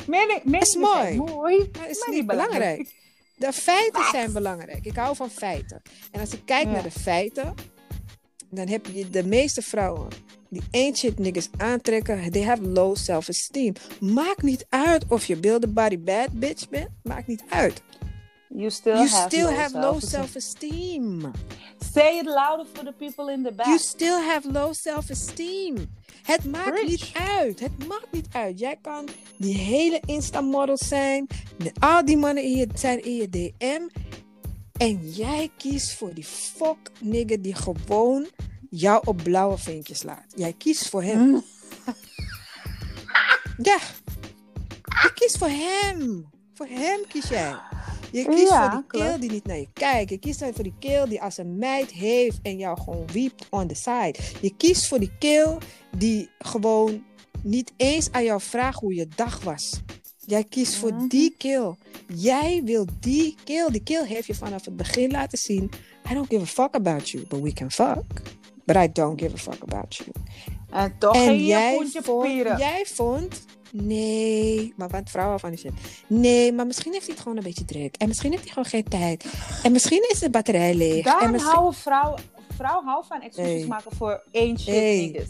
Mening, 0.07 0.43
mening 0.43 0.61
Is 0.61 0.75
mooi. 0.75 1.15
mooi. 1.15 1.69
Maar 1.77 1.89
is 1.89 1.99
Maar 2.05 2.15
niet 2.15 2.25
belangrijk. 2.27 2.95
De 3.35 3.53
feiten 3.53 4.03
zijn 4.11 4.33
belangrijk. 4.33 4.85
Ik 4.85 4.95
hou 4.95 5.15
van 5.15 5.29
feiten. 5.29 5.81
En 6.11 6.19
als 6.19 6.33
ik 6.33 6.41
kijk 6.45 6.63
Ja. 6.65 6.71
naar 6.71 6.83
de 6.83 6.91
feiten, 6.91 7.53
dan 8.49 8.67
heb 8.67 8.85
je 8.85 9.09
de 9.09 9.25
meeste 9.25 9.61
vrouwen 9.61 10.07
die 10.51 10.63
ancient 10.71 11.19
niggas 11.19 11.49
aantrekken, 11.57 12.31
they 12.31 12.43
have 12.43 12.61
low 12.61 12.95
self-esteem. 12.95 13.73
Maakt 13.99 14.41
niet 14.41 14.65
uit 14.69 15.05
of 15.07 15.25
je 15.25 15.37
build 15.37 15.63
a 15.63 15.67
body 15.67 15.99
bad 15.99 16.39
bitch 16.39 16.69
bent. 16.69 16.89
Maakt 17.03 17.27
niet 17.27 17.43
uit. 17.49 17.81
You 18.47 18.69
still 18.69 18.93
You 18.93 19.07
have 19.07 19.29
still 19.29 19.43
low 19.43 19.55
have 19.55 19.79
low 19.79 19.99
self-esteem. 19.99 21.21
self-esteem. 21.21 21.31
Say 21.93 22.17
it 22.17 22.25
louder 22.25 22.65
for 22.73 22.83
the 22.83 22.91
people 22.91 23.33
in 23.33 23.43
the 23.43 23.51
back. 23.51 23.65
You 23.65 23.77
still 23.77 24.19
have 24.19 24.51
low 24.51 24.73
self-esteem. 24.73 25.75
Het 26.23 26.45
maakt 26.45 26.87
niet 26.87 27.11
uit. 27.13 27.59
Het 27.59 27.87
maakt 27.87 28.11
niet 28.11 28.27
uit. 28.31 28.59
Jij 28.59 28.77
kan 28.81 29.07
die 29.37 29.55
hele 29.55 30.01
Insta-model 30.05 30.77
zijn. 30.77 31.27
Al 31.79 32.05
die 32.05 32.17
mannen 32.17 32.43
in 32.43 32.51
je, 32.51 32.67
zijn 32.73 33.03
in 33.03 33.15
je 33.15 33.29
DM. 33.29 33.81
En 34.77 35.11
jij 35.11 35.49
kiest 35.57 35.93
voor 35.93 36.13
die 36.13 36.25
fuck 36.25 36.91
nigger 36.99 37.41
die 37.41 37.55
gewoon 37.55 38.27
jou 38.71 39.01
op 39.05 39.17
blauwe 39.23 39.57
vinkjes 39.57 40.03
laat. 40.03 40.25
Jij 40.35 40.53
kiest 40.53 40.89
voor 40.89 41.03
hem. 41.03 41.19
Mm. 41.27 41.43
Ja. 43.63 43.77
Je 44.83 45.11
kiest 45.15 45.37
voor 45.37 45.47
hem. 45.49 46.25
Voor 46.53 46.65
hem 46.69 46.99
kies 47.07 47.27
jij. 47.29 47.55
Je 48.11 48.25
kiest 48.25 48.49
Ja, 48.49 48.61
voor 48.71 48.79
die 48.79 48.87
klopt. 48.87 49.05
keel 49.07 49.19
die 49.19 49.31
niet 49.31 49.45
naar 49.45 49.57
je 49.57 49.67
kijkt. 49.73 50.09
Je 50.09 50.17
kiest 50.17 50.39
voor 50.53 50.63
die 50.63 50.73
keel 50.79 51.07
die 51.07 51.21
als 51.21 51.37
een 51.37 51.57
meid 51.57 51.91
heeft 51.91 52.39
en 52.41 52.57
jou 52.57 52.79
gewoon 52.81 53.07
wiept 53.07 53.45
on 53.49 53.67
the 53.67 53.75
side. 53.75 54.15
Je 54.41 54.53
kiest 54.57 54.87
voor 54.87 54.99
die 54.99 55.11
keel 55.19 55.57
die 55.97 56.29
gewoon 56.39 57.03
niet 57.43 57.71
eens 57.77 58.11
aan 58.11 58.23
jou 58.23 58.41
vraagt 58.41 58.79
hoe 58.79 58.93
je 58.95 59.07
dag 59.15 59.41
was. 59.43 59.79
Jij 60.25 60.43
kiest 60.43 60.75
voor 60.75 60.93
Mhm. 60.93 61.07
die 61.07 61.35
keel. 61.37 61.77
Jij 62.07 62.61
wil 62.65 62.85
die 62.99 63.35
keel. 63.43 63.71
Die 63.71 63.83
keel 63.83 64.03
heeft 64.03 64.27
je 64.27 64.35
vanaf 64.35 64.65
het 64.65 64.75
begin 64.75 65.11
laten 65.11 65.37
zien. 65.37 65.71
I 66.11 66.13
don't 66.13 66.27
give 66.29 66.41
a 66.41 66.45
fuck 66.45 66.75
about 66.75 67.09
you, 67.09 67.25
but 67.27 67.39
we 67.41 67.53
can 67.53 67.71
fuck. 67.71 68.03
But 68.65 68.75
I 68.75 68.91
don't 68.91 69.21
give 69.21 69.33
a 69.33 69.37
fuck 69.37 69.61
about 69.61 69.95
you. 69.95 70.09
En 70.69 70.95
toch 70.99 71.15
En 71.15 71.33
je 71.33 71.45
jij 71.45 71.73
vond, 72.03 72.57
jij 72.59 72.85
vond, 72.93 73.45
nee, 73.71 74.73
maar 74.77 74.89
wat 74.89 75.09
vrouwen 75.09 75.39
van 75.39 75.49
die 75.49 75.59
shit. 75.59 75.71
Nee, 76.07 76.51
maar 76.53 76.67
misschien 76.67 76.91
heeft 76.93 77.05
hij 77.05 77.13
het 77.13 77.23
gewoon 77.23 77.37
een 77.37 77.43
beetje 77.43 77.65
druk. 77.65 77.95
En 77.97 78.07
misschien 78.07 78.31
heeft 78.31 78.43
hij 78.43 78.51
gewoon 78.53 78.69
geen 78.69 78.83
tijd. 78.83 79.25
En 79.63 79.71
misschien 79.71 80.05
is 80.11 80.19
de 80.19 80.29
batterij 80.29 80.73
leeg. 80.73 81.05
Daar 81.05 81.21
en, 81.21 81.31
misschien... 81.31 81.53
houden 81.53 81.79
vrouwen... 81.79 82.21
Vrouw 82.55 82.83
houdt 82.83 83.07
van 83.07 83.21
excuses 83.21 83.51
Hey. 83.59 83.65
maken 83.67 83.91
voor 83.95 84.23
één 84.31 84.59
shit 84.59 84.73
Hey. 84.73 85.27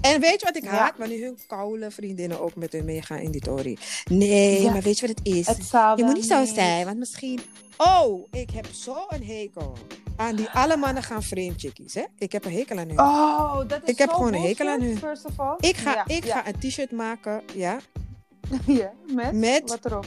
en 0.00 0.20
weet 0.20 0.40
je 0.40 0.46
wat 0.46 0.56
ik 0.56 0.64
Ja. 0.64 0.70
haat? 0.70 0.94
Wanneer 0.98 1.20
hun 1.24 1.38
koude 1.46 1.90
vriendinnen 1.90 2.40
ook 2.40 2.54
met 2.54 2.72
hun 2.72 2.84
meegaan 2.84 3.18
in 3.18 3.30
die 3.30 3.40
tory. 3.40 3.76
Nee, 4.10 4.62
Ja. 4.62 4.72
maar 4.72 4.82
weet 4.82 4.98
je 4.98 5.06
wat 5.06 5.16
het 5.18 5.26
is? 5.34 5.46
Het 5.46 5.64
zou 5.64 5.96
Je 5.98 6.04
moet 6.04 6.14
niet 6.14 6.26
zo 6.26 6.44
zijn, 6.44 6.84
want 6.84 6.98
misschien... 6.98 7.40
Oh, 7.76 8.26
ik 8.30 8.50
heb 8.50 8.66
zo'n 8.72 9.22
hekel 9.22 9.72
aan 10.16 10.36
die 10.36 10.48
alle 10.50 10.76
mannen 10.76 11.02
gaan 11.02 11.22
vreemd 11.22 11.60
chickies, 11.60 11.94
hè? 11.94 12.04
Ik 12.18 12.32
heb 12.32 12.44
een 12.44 12.52
hekel 12.52 12.78
aan 12.78 12.88
hun. 12.88 12.98
Oh, 13.00 13.58
dat 13.68 13.82
is 13.82 13.88
Ik 13.88 13.98
heb 13.98 14.10
gewoon 14.10 14.34
een 14.34 14.42
hekel 14.42 14.68
aan 14.68 14.80
hun. 14.80 14.98
First 14.98 15.24
of 15.24 15.38
all. 15.40 15.54
ik 15.58 15.76
ga, 15.76 15.92
Ja, 15.92 16.04
ik 16.06 16.24
ja. 16.24 16.40
ga 16.42 16.46
een 16.48 16.58
t-shirt 16.58 16.90
maken, 16.92 17.42
ja, 17.54 17.78
Ja, 18.66 18.92
met? 19.12 19.32
Met- 19.32 19.70
Wat 19.70 19.84
erop? 19.84 20.06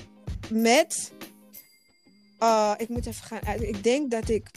met. 0.51 1.11
eh, 2.39 2.73
ik 2.77 2.89
moet 2.89 3.05
even 3.05 3.25
gaan. 3.25 3.45
uit- 3.45 3.61
Ik 3.61 3.83
denk 3.83 4.11
dat 4.11 4.29
ik. 4.29 4.49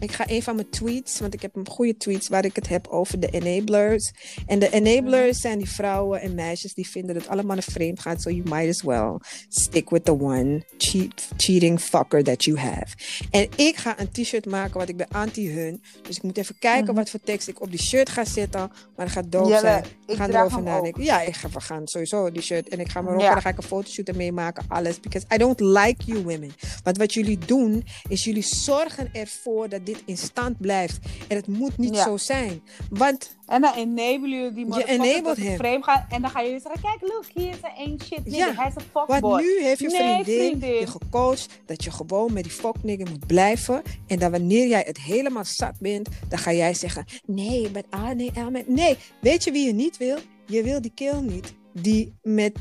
Ik 0.00 0.12
ga 0.12 0.24
een 0.28 0.42
van 0.42 0.54
mijn 0.54 0.70
tweets, 0.70 1.20
want 1.20 1.34
ik 1.34 1.42
heb 1.42 1.56
een 1.56 1.68
goede 1.68 1.96
tweets 1.96 2.28
waar 2.28 2.44
ik 2.44 2.56
het 2.56 2.68
heb 2.68 2.86
over 2.88 3.20
de 3.20 3.28
enablers. 3.30 4.12
En 4.46 4.58
de 4.58 4.70
enablers 4.70 5.40
zijn 5.40 5.58
die 5.58 5.70
vrouwen 5.70 6.20
en 6.20 6.34
meisjes 6.34 6.74
die 6.74 6.88
vinden 6.88 7.14
dat 7.14 7.28
alle 7.28 7.42
mannen 7.42 7.64
vreemd 7.64 8.00
gaan. 8.00 8.20
So 8.20 8.30
you 8.30 8.42
might 8.48 8.68
as 8.68 8.82
well 8.82 9.16
stick 9.48 9.90
with 9.90 10.04
the 10.04 10.20
one 10.20 10.62
cheat, 10.78 11.28
cheating 11.36 11.80
fucker 11.80 12.22
that 12.24 12.44
you 12.44 12.58
have. 12.58 12.86
En 13.30 13.48
ik 13.56 13.76
ga 13.76 14.00
een 14.00 14.10
t-shirt 14.10 14.46
maken, 14.46 14.76
want 14.76 14.88
ik 14.88 14.96
ben 14.96 15.08
anti-hun. 15.08 15.82
Dus 16.02 16.16
ik 16.16 16.22
moet 16.22 16.36
even 16.38 16.58
kijken 16.58 16.84
Mhm. 16.84 16.94
wat 16.94 17.10
voor 17.10 17.20
tekst 17.24 17.48
ik 17.48 17.60
op 17.60 17.70
die 17.70 17.80
shirt 17.82 18.08
ga 18.08 18.24
zetten. 18.24 18.60
Maar 18.96 19.06
dat 19.06 19.10
gaat 19.10 19.32
doof 19.32 19.48
Jelle, 19.48 19.60
zijn. 19.60 19.82
We 20.06 20.12
ik 20.12 20.18
gaan 20.18 20.30
erover 20.30 20.62
nadenken. 20.62 21.02
Ja, 21.02 21.20
ik 21.22 21.34
ga, 21.34 21.48
we 21.48 21.60
gaan 21.60 21.86
sowieso 21.88 22.30
die 22.30 22.42
shirt. 22.42 22.68
En 22.68 22.80
ik 22.80 22.88
ga 22.90 23.00
me 23.02 23.10
Ja. 23.18 23.26
en 23.26 23.32
dan 23.32 23.40
ga 23.42 23.48
ik 23.48 23.56
een 23.56 23.62
fotoshoot 23.62 24.08
ermee 24.08 24.32
maken. 24.32 24.64
Alles. 24.68 25.00
Because 25.00 25.26
I 25.34 25.36
don't 25.38 25.60
like 25.60 26.04
you 26.04 26.22
women. 26.22 26.50
Want 26.82 26.96
wat 26.96 27.14
jullie 27.14 27.38
doen, 27.38 27.84
is 28.08 28.24
jullie 28.24 28.42
zorgen 28.42 29.08
ervoor 29.12 29.68
dat 29.68 29.86
dit 29.94 30.02
in 30.04 30.16
stand 30.16 30.58
blijft. 30.60 30.98
En 31.28 31.36
het 31.36 31.46
moet 31.46 31.78
niet 31.78 31.94
Ja. 31.94 32.02
zo 32.02 32.16
zijn. 32.16 32.62
Want 32.90 33.36
En 33.46 33.60
dan 33.60 33.74
enablen 33.74 34.30
jullie 34.30 34.52
die 34.52 34.66
motherfucker 34.66 35.04
enabled 35.04 35.24
tot 35.24 35.36
het 35.36 35.46
hem. 35.46 35.56
vreemd 35.56 35.84
gaan. 35.84 36.06
En 36.08 36.20
dan 36.22 36.30
gaan 36.30 36.44
jullie 36.44 36.60
zeggen, 36.60 36.80
kijk, 36.80 37.00
look, 37.00 37.24
hier 37.34 37.48
is 37.48 37.56
er 37.62 37.72
één 37.76 38.00
shit 38.04 38.24
nigga. 38.24 38.46
Ja, 38.46 38.54
Hij 38.54 38.68
is 38.68 38.74
een 38.74 38.80
fuckboy. 38.80 39.20
Want 39.20 39.42
nu 39.42 39.62
heeft 39.62 39.80
je 39.80 39.88
Nee, 39.88 40.24
vriendin, 40.24 40.74
je 40.74 40.86
gecoacht 40.86 41.60
dat 41.66 41.84
je 41.84 41.90
gewoon 41.90 42.32
met 42.32 42.42
die 42.42 42.52
fucknigger 42.52 43.06
moet 43.10 43.26
blijven. 43.26 43.82
En 44.06 44.18
dat 44.18 44.30
wanneer 44.30 44.68
jij 44.68 44.82
het 44.86 44.98
helemaal 45.00 45.44
zat 45.44 45.78
bent, 45.80 46.08
dan 46.28 46.38
ga 46.38 46.52
jij 46.52 46.74
zeggen: 46.74 47.04
Nee, 47.24 47.70
maar 47.72 47.82
ah, 47.90 48.10
nee, 48.10 48.30
ah, 48.34 48.48
maar 48.48 48.62
nee. 48.66 48.96
Weet 49.20 49.44
je 49.44 49.50
wie 49.52 49.66
je 49.66 49.72
niet 49.72 49.96
wil? 49.96 50.16
Je 50.46 50.62
wil 50.62 50.80
die 50.80 50.92
kill 50.94 51.20
niet. 51.20 51.54
Die 51.72 52.14
met. 52.22 52.52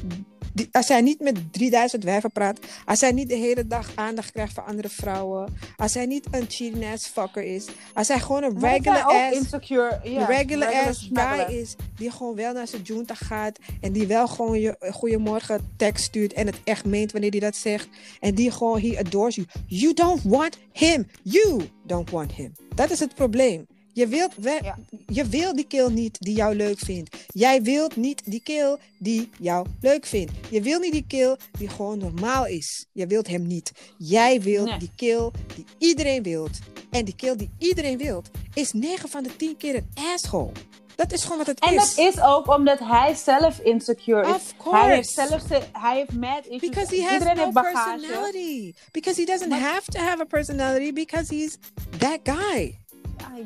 Die, 0.58 0.67
als 0.72 0.88
hij 0.88 1.02
niet 1.02 1.20
met 1.20 1.54
3000 1.54 2.04
wijven 2.04 2.32
praat, 2.32 2.60
als 2.86 3.02
hij 3.02 3.12
niet 3.12 3.30
de 3.30 3.36
hele 3.36 3.67
dag 3.67 3.91
aandacht 3.96 4.32
krijgt 4.32 4.54
van 4.54 4.65
andere 4.65 4.89
vrouwen, 4.89 5.58
als 5.76 5.93
hij 5.93 6.06
niet 6.06 6.26
een 6.32 6.46
cheating 6.48 6.86
ass 6.93 7.08
fucker 7.08 7.43
is, 7.43 7.65
als 7.93 8.08
hij 8.08 8.20
gewoon 8.20 8.43
een 8.43 8.60
regular 8.60 9.04
ass 9.04 9.38
insecure, 9.38 10.00
regular 10.28 10.74
ass 10.74 11.00
smuggler. 11.00 11.46
guy 11.46 11.56
is 11.56 11.76
die 11.96 12.12
gewoon 12.12 12.36
wel 12.36 12.54
naar 12.54 12.67
zijn 12.67 12.82
junta 12.82 13.13
gaat 13.13 13.60
en 13.82 13.91
die 13.91 14.08
wel 14.08 14.28
gewoon 14.28 14.60
je 14.60 14.76
goeiemorgen 14.91 15.74
tekst 15.78 16.06
stuurt 16.06 16.34
en 16.34 16.46
het 16.46 16.58
echt 16.63 16.86
meent 16.86 17.12
wanneer 17.12 17.32
hij 17.32 17.39
dat 17.39 17.56
zegt 17.56 17.88
en 18.20 18.36
die 18.36 18.52
gewoon 18.52 18.80
he 18.82 19.00
adores 19.00 19.36
you. 19.36 19.48
You 19.65 19.93
don't 19.93 20.24
want 20.24 20.58
him. 20.72 21.08
You 21.24 21.62
don't 21.84 22.10
want 22.10 22.32
him. 22.32 22.52
Dat 22.76 22.91
is 22.91 23.00
het 23.00 23.15
probleem. 23.15 23.67
Je 23.97 24.07
wilt, 24.07 24.33
we- 24.36 24.60
Ja. 24.63 24.77
je 25.07 25.25
wilt 25.25 25.55
die 25.55 25.67
kill 25.67 25.89
niet 25.89 26.17
die 26.19 26.36
jou 26.36 26.55
leuk 26.55 26.79
vindt. 26.79 27.15
Jij 27.27 27.62
wilt 27.62 27.95
niet 27.95 28.21
die 28.25 28.41
kill 28.43 28.77
die 28.99 29.29
jou 29.39 29.67
leuk 29.81 30.05
vindt. 30.05 30.31
Je 30.49 30.62
wilt 30.62 30.81
niet 30.81 30.91
die 30.91 31.05
kill 31.07 31.38
die 31.57 31.69
gewoon 31.69 31.97
normaal 31.97 32.45
is. 32.45 32.86
Je 32.91 33.07
wilt 33.07 33.27
hem 33.27 33.47
niet. 33.47 33.71
Jij 33.97 34.41
wilt 34.41 34.69
Nee. 34.69 34.79
die 34.79 34.91
kill 34.95 35.31
die 35.55 35.65
iedereen 35.77 36.23
wilt. 36.23 36.57
En 36.91 37.05
die 37.05 37.15
kill 37.15 37.36
die 37.36 37.49
iedereen 37.60 37.97
wilt, 37.97 38.29
is 38.53 38.71
9 38.71 39.10
van 39.10 39.23
de 39.23 39.36
10 39.36 39.57
keer 39.57 39.75
een 39.75 39.88
asshole. 40.13 40.51
Dat 40.95 41.12
is 41.12 41.23
gewoon 41.23 41.38
wat 41.38 41.47
het 41.47 41.60
En 41.60 41.73
is. 41.75 41.95
dat 41.95 42.05
is 42.13 42.21
ook 42.21 42.47
omdat 42.47 42.79
hij 42.79 43.15
zelf 43.15 43.60
insecure 43.60 44.21
is. 44.21 44.33
Of 44.36 44.53
course. 44.57 44.86
Hij 44.86 44.95
heeft 44.95 45.10
zelf 45.10 45.41
ze- 45.47 45.62
hij 45.71 45.95
heeft 45.97 46.13
mad 46.13 46.45
issues. 46.45 46.60
Because 46.60 46.95
he 46.95 47.01
has 47.01 47.12
Iedereen 47.13 47.36
no 47.36 47.41
heeft 47.41 47.53
bagage. 47.53 47.99
personality. 47.99 48.73
Because 48.91 49.19
he 49.21 49.25
doesn't 49.25 49.53
have 49.53 49.91
to 49.91 49.99
have 49.99 50.21
a 50.21 50.25
personality 50.25 50.93
because 50.93 51.36
he's 51.36 51.57
that 51.97 52.19
guy. 52.23 52.77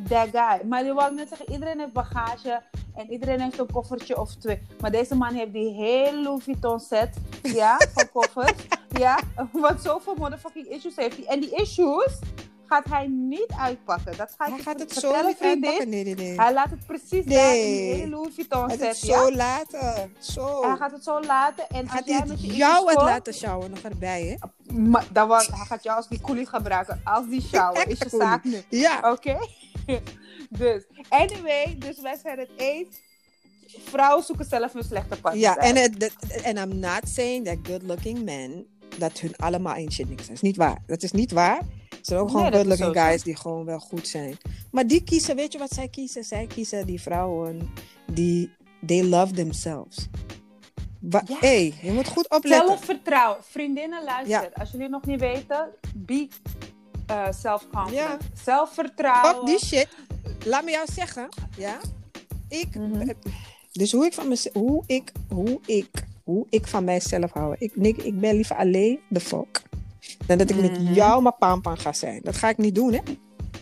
That 0.10 0.28
guy. 0.32 0.68
Maar 0.68 0.86
je 0.86 0.94
wou 0.94 1.14
net 1.16 1.28
zeggen, 1.30 1.52
iedereen 1.52 1.80
heeft 1.80 1.94
bagage. 1.94 2.62
En 2.96 3.12
iedereen 3.12 3.40
heeft 3.42 3.60
een 3.60 3.72
koffertje 3.72 4.20
of 4.20 4.36
twee. 4.36 4.62
Maar 4.80 4.92
deze 4.92 5.16
man 5.16 5.34
heeft 5.34 5.54
die 5.54 5.74
hele 5.74 6.22
Louis 6.22 6.44
Vuitton 6.44 6.80
set. 6.80 7.16
Ja, 7.44 7.78
van 7.94 8.12
koffers. 8.12 8.54
ja, 8.90 9.20
want 9.52 9.82
zoveel 9.82 10.16
motherfucking 10.16 10.68
issues 10.68 10.96
heeft 10.96 11.16
hij. 11.18 11.26
En 11.26 11.40
die 11.40 11.56
issues 11.56 12.20
gaat 12.68 12.86
hij 12.90 13.08
niet 13.08 13.54
uitpakken. 13.60 14.18
Dat 14.18 14.36
ga 14.38 14.46
ik 14.46 14.54
Hij 14.54 14.62
gaat 14.62 14.80
het 14.80 14.92
zo 14.94 15.08
niet 15.08 15.16
uitpakken. 15.42 15.90
Nee, 15.90 16.04
nee, 16.04 16.16
nee. 16.16 16.36
Hij 16.40 16.54
laat 16.54 16.70
het 16.70 16.86
precies 16.86 17.10
daar 17.10 17.56
in 17.56 17.64
die 17.64 17.80
Nee. 17.82 17.94
hele 17.94 18.10
Louis 18.10 18.34
Vuitton 18.36 18.68
Hij 18.68 18.78
set. 18.78 18.88
het 18.88 19.02
ja? 19.02 19.18
zo 19.26 19.32
laten. 19.32 20.16
Zo. 20.20 20.62
Hij 20.68 20.76
gaat 20.78 20.92
het 20.92 21.04
zo 21.04 21.22
laten. 21.22 21.70
En 21.70 21.90
Gaat 21.90 21.98
als 22.00 22.08
jij 22.10 22.20
met 22.20 22.30
het 22.30 22.42
je 22.46 22.56
jou 22.56 22.88
het 22.90 22.96
laten 23.02 23.34
sjouwen 23.34 23.70
nog 23.70 23.80
erbij, 23.80 24.22
hè? 24.24 24.36
Maar 24.74 25.06
dan 25.12 25.28
wa- 25.28 25.46
hij 25.52 25.66
gaat 25.66 25.84
jou 25.84 25.98
als 25.98 26.08
die 26.08 26.22
coolie 26.22 26.46
gebruiken. 26.48 27.02
Als 27.04 27.30
die 27.30 27.42
shower. 27.42 27.88
Is 27.88 27.98
je 28.00 28.10
zaak 28.10 28.44
nu. 28.44 28.62
Ja. 28.70 29.12
Oké? 29.12 29.38
dus, 30.50 30.84
anyway. 31.10 31.76
Dus 31.80 32.02
wij 32.02 32.18
zijn 32.24 32.40
het 32.40 32.50
eens. 32.56 32.96
Vrouwen 33.84 34.24
zoeken 34.26 34.46
zelf 34.46 34.74
hun 34.74 34.84
slechte 34.84 35.16
partners 35.22 35.44
Ja, 35.46 35.58
en 35.58 35.92
dat- 35.98 36.12
en 36.44 36.58
I'm 36.58 36.80
not 36.80 37.02
saying 37.10 37.46
that 37.46 37.58
good-looking 37.64 38.24
men, 38.24 38.66
dat 38.98 39.20
hun 39.20 39.36
allemaal 39.36 39.76
shit 39.92 40.10
niks 40.10 40.26
zijn. 40.26 40.28
Dat 40.28 40.30
is 40.36 40.42
niet 40.42 40.56
waar. 40.58 40.78
Dat 40.86 41.04
is 41.04 41.12
niet 41.12 41.32
waar. 41.32 41.58
Er 41.90 41.98
zijn 42.02 42.20
ook 42.20 42.26
Nee, 42.28 42.36
gewoon 42.36 42.52
dat 42.52 42.60
good-looking 42.62 42.96
zo. 42.98 43.02
guys 43.02 43.24
die 43.24 43.36
gewoon 43.36 43.66
wel 43.66 43.80
goed 43.80 44.08
zijn. 44.08 44.38
Maar 44.72 44.88
die 44.88 45.04
kiezen, 45.04 45.36
weet 45.36 45.52
je 45.52 45.58
wat 45.58 45.74
zij 45.74 45.88
kiezen? 45.88 46.24
Zij 46.24 46.48
kiezen 46.48 46.86
die 46.86 47.02
vrouwen 47.02 47.70
die, 48.14 48.52
they 48.86 49.04
love 49.04 49.34
themselves. 49.34 50.08
Wa- 51.02 51.24
Ja. 51.28 51.38
hey, 51.40 51.74
je 51.82 51.92
moet 51.92 52.08
goed 52.08 52.30
opletten. 52.30 52.68
Zelfvertrouwen. 52.68 53.38
Vriendinnen, 53.44 54.04
luister. 54.04 54.42
Ja. 54.42 54.50
Als 54.54 54.72
jullie 54.72 54.90
nog 54.90 55.06
niet 55.06 55.20
weten, 55.20 55.70
be 55.96 56.28
uh, 57.12 57.28
self-confident. 57.32 57.94
Ja. 57.94 58.18
Zelfvertrouwen. 58.44 59.36
Fuck 59.36 59.46
die 59.46 59.60
shit. 59.60 59.88
Laat 60.46 60.64
me 60.64 60.72
jou 60.72 60.88
zeggen, 60.94 61.30
ja. 61.58 61.78
Ik, 62.50 62.76
Mhm. 62.76 63.10
dus 63.72 63.92
hoe 63.92 64.06
ik 64.06 64.14
van 64.14 64.28
mezelf, 64.28 64.54
hoe 64.56 64.84
ik, 64.88 65.12
hoe 65.30 65.60
ik, 65.66 65.90
hoe 66.24 66.46
ik 66.50 66.68
van 66.68 66.84
mijzelf 66.84 67.32
hou. 67.32 67.56
Ik, 67.60 67.74
ik, 67.76 67.98
ik 67.98 68.20
ben 68.20 68.36
liever 68.36 68.56
alleen 68.56 69.00
de 69.10 69.20
fuck. 69.20 69.62
Dan 70.26 70.38
dat 70.38 70.50
ik 70.50 70.56
Mhm. 70.56 70.72
met 70.86 70.96
jou 70.96 71.22
maar 71.22 71.34
pampan 71.34 71.78
ga 71.78 71.94
zijn. 71.94 72.20
Dat 72.24 72.36
ga 72.38 72.50
ik 72.50 72.58
niet 72.58 72.76
doen, 72.76 72.94
hè? 72.94 73.00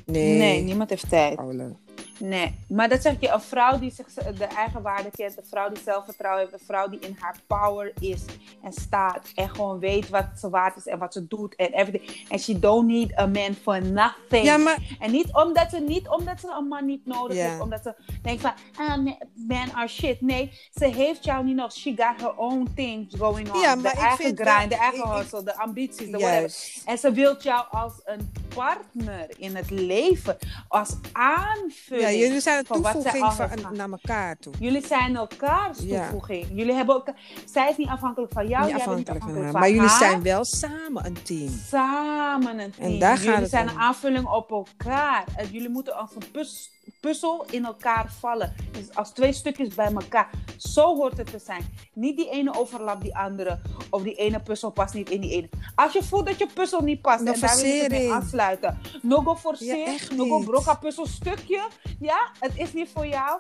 Nee. 0.06 0.38
Nee, 0.38 0.62
niemand 0.62 0.90
heeft 0.90 1.10
tijd. 1.10 1.36
Paula. 1.36 1.72
Nee, 2.20 2.56
maar 2.68 2.90
dat 2.90 3.02
zeg 3.02 3.16
je, 3.20 3.30
een 3.30 3.42
vrouw 3.42 3.80
die 3.80 3.92
zich 3.92 4.14
de 4.14 4.46
eigen 4.46 4.82
waarde 4.82 5.10
kent, 5.16 5.38
een 5.38 5.44
vrouw 5.50 5.70
die 5.70 5.84
zelfvertrouwen 5.84 6.42
heeft, 6.42 6.54
een 6.62 6.66
vrouw 6.68 6.90
die 6.90 7.00
in 7.00 7.16
haar 7.20 7.36
power 7.48 7.92
is 8.00 8.22
en 8.64 8.72
staat 8.74 9.32
en 9.36 9.50
gewoon 9.50 9.80
weet 9.80 10.10
wat 10.10 10.26
ze 10.40 10.50
waard 10.50 10.78
is 10.78 10.86
en 10.88 11.00
wat 11.00 11.14
ze 11.14 11.28
doet 11.28 11.56
en 11.56 11.74
everything. 11.74 12.26
En 12.30 12.40
she 12.40 12.60
don't 12.60 12.88
need 12.88 13.18
a 13.20 13.26
man 13.28 13.54
for 13.62 13.86
nothing. 13.86 14.46
Ja, 14.46 14.58
maar 14.58 14.78
En 15.00 15.12
niet 15.12 15.34
omdat, 15.36 15.70
ze, 15.70 15.80
niet 15.80 16.08
omdat 16.08 16.40
ze 16.40 16.56
een 16.58 16.68
man 16.68 16.86
niet 16.86 17.06
nodig 17.06 17.38
heeft, 17.50 17.60
omdat 17.62 17.84
ze 17.84 17.96
denkt 18.22 18.42
van, 18.42 18.54
ah, 18.78 19.06
men 19.34 19.74
are 19.74 19.88
shit. 19.88 20.22
Nee, 20.22 20.52
ze 20.74 20.86
heeft 20.86 21.24
jou 21.24 21.46
niet 21.46 21.56
nog. 21.56 21.72
She 21.74 21.94
got 21.96 22.22
her 22.22 22.36
own 22.38 22.68
things 22.76 23.16
going 23.18 23.52
on. 23.54 23.60
Ja, 23.60 23.76
de 23.76 23.82
eigen 23.90 24.18
grind, 24.18 24.38
dat- 24.38 24.70
de 24.70 24.76
eigen 24.76 25.10
hustle, 25.10 25.44
de 25.44 25.58
ambities, 25.58 26.12
de 26.12 26.18
whatever. 26.18 26.54
En 26.86 26.98
ze 26.98 27.12
wilt 27.12 27.44
jou 27.44 27.66
als 27.72 27.94
een 28.04 28.32
partner 28.56 29.30
in 29.38 29.56
het 29.56 29.70
leven, 29.70 30.38
als 30.68 30.96
aanvulling. 31.12 32.08
Ja, 32.09 32.09
jullie 32.18 32.40
zijn 32.40 32.58
een 32.58 32.66
toevoeging 32.66 33.34
van, 33.34 33.50
naar 33.76 33.90
elkaar 33.90 34.38
toe. 34.38 34.54
Jullie 34.60 34.86
zijn 34.88 35.16
elkaars 35.16 35.78
Ja. 35.82 36.02
toevoeging. 36.02 36.48
Jullie 36.54 36.74
hebben 36.74 36.96
elkaar, 36.96 37.16
zij 37.46 37.70
is 37.70 37.78
niet 37.78 37.88
afhankelijk 37.88 38.32
van 38.34 38.48
jou, 38.48 38.66
niet 38.66 38.76
jij 38.76 38.86
bent 38.86 38.98
niet 38.98 39.10
afhankelijk 39.10 39.34
van 39.36 39.44
haar. 39.44 39.52
van 39.52 39.60
Maar 39.60 39.70
jullie 39.70 39.88
haar. 39.90 39.98
zijn 40.00 40.22
wel 40.24 40.44
samen 40.46 41.06
een 41.06 41.22
team. 41.24 41.50
samen 41.70 42.60
een 42.60 42.72
team. 42.72 42.92
En 42.94 43.00
daar 43.00 43.22
jullie 43.24 43.46
zijn 43.48 43.70
om. 43.70 43.74
een 43.76 43.80
aanvulling 43.82 44.28
op 44.28 44.52
elkaar. 44.52 45.24
En 45.36 45.48
jullie 45.52 45.70
moeten 45.70 45.96
als 45.96 46.16
een 46.16 46.32
puz- 46.32 46.70
puzzel 47.00 47.46
in 47.52 47.66
elkaar 47.66 48.12
vallen. 48.20 48.54
Dus 48.72 48.96
als 48.96 49.12
twee 49.12 49.34
stukjes 49.34 49.76
bij 49.76 49.86
elkaar. 49.94 50.30
Zo 50.58 50.96
hoort 50.96 51.18
het 51.18 51.32
te 51.32 51.40
zijn. 51.40 51.66
Niet 51.94 52.18
die 52.18 52.30
ene 52.30 52.54
overlapt 52.60 53.02
die 53.02 53.16
andere. 53.18 53.60
Of 53.90 54.02
die 54.04 54.14
ene 54.16 54.40
puzzel 54.42 54.70
past 54.72 54.94
niet 54.94 55.10
in 55.10 55.22
die 55.22 55.32
ene. 55.32 55.50
Als 55.76 55.94
je 55.94 56.04
voelt 56.04 56.26
dat 56.26 56.38
je 56.38 56.48
puzzel 56.54 56.82
niet 56.82 57.02
past. 57.02 57.24
No 57.24 57.32
en 57.32 57.40
daar 57.40 57.56
wil 57.56 57.66
je 57.66 57.72
het 57.82 57.90
mee 57.92 58.00
forcering. 58.00 58.12
aansluiten. 58.24 58.80
No 59.02 59.22
go 59.22 59.32
Ja, 59.32 59.38
forceer. 59.38 59.86
echt 59.88 60.16
no 60.16 60.26
go 60.28 60.38
niet. 60.38 60.46
broka 60.48 60.76
puzzelstukje. 60.76 61.68
Ja, 62.00 62.32
het 62.40 62.52
is 62.56 62.74
niet 62.74 62.90
voor 62.94 63.08
jou. 63.08 63.40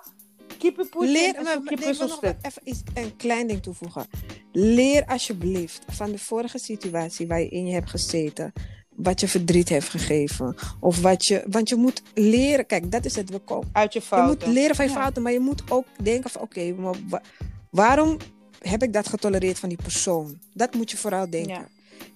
Keep 0.58 0.80
it 0.80 0.90
pushing 0.90 1.12
Leer, 1.12 1.36
en 1.36 1.44
maar, 1.44 1.56
nee, 1.56 1.64
wil 1.64 1.78
nog 1.78 1.86
puzzelstuk. 1.88 2.36
even 2.42 2.62
iets, 2.64 2.82
een 2.94 3.16
klein 3.16 3.48
ding 3.48 3.62
toevoegen. 3.64 4.06
Leer 4.52 5.06
alsjeblieft 5.06 5.82
van 5.88 6.12
de 6.12 6.18
vorige 6.20 6.58
situatie 6.58 7.28
waar 7.28 7.40
je 7.40 7.50
in 7.50 7.66
je 7.66 7.74
hebt 7.74 7.90
gezeten. 7.90 8.54
Wat 9.04 9.20
je 9.20 9.28
verdriet 9.28 9.70
heeft 9.70 9.90
gegeven. 9.90 10.56
Of 10.80 11.02
wat 11.02 11.26
je. 11.26 11.44
Want 11.50 11.70
je 11.70 11.76
moet 11.76 12.02
leren. 12.14 12.66
Kijk, 12.66 12.92
dat 12.92 13.06
is 13.06 13.16
het. 13.16 13.30
We 13.30 13.40
komen. 13.40 13.70
Uit 13.72 13.94
je 13.94 14.00
Je 14.00 14.06
fouten. 14.06 14.48
moet 14.48 14.56
leren 14.58 14.76
van 14.76 14.86
je 14.86 14.92
Ja. 14.92 14.98
fouten. 15.00 15.22
Maar 15.22 15.32
je 15.32 15.40
moet 15.40 15.64
ook 15.72 15.86
denken 16.04 16.30
van 16.30 16.42
oké, 16.42 16.74
maar 16.74 16.96
waarom 17.70 18.18
heb 18.60 18.84
ik 18.84 18.94
dat 18.94 19.08
getolereerd 19.10 19.60
van 19.60 19.70
die 19.70 19.78
persoon? 19.84 20.40
Dat 20.54 20.74
moet 20.74 20.92
je 20.92 20.98
vooral 20.98 21.30
denken. 21.30 21.54
Ja. 21.54 21.68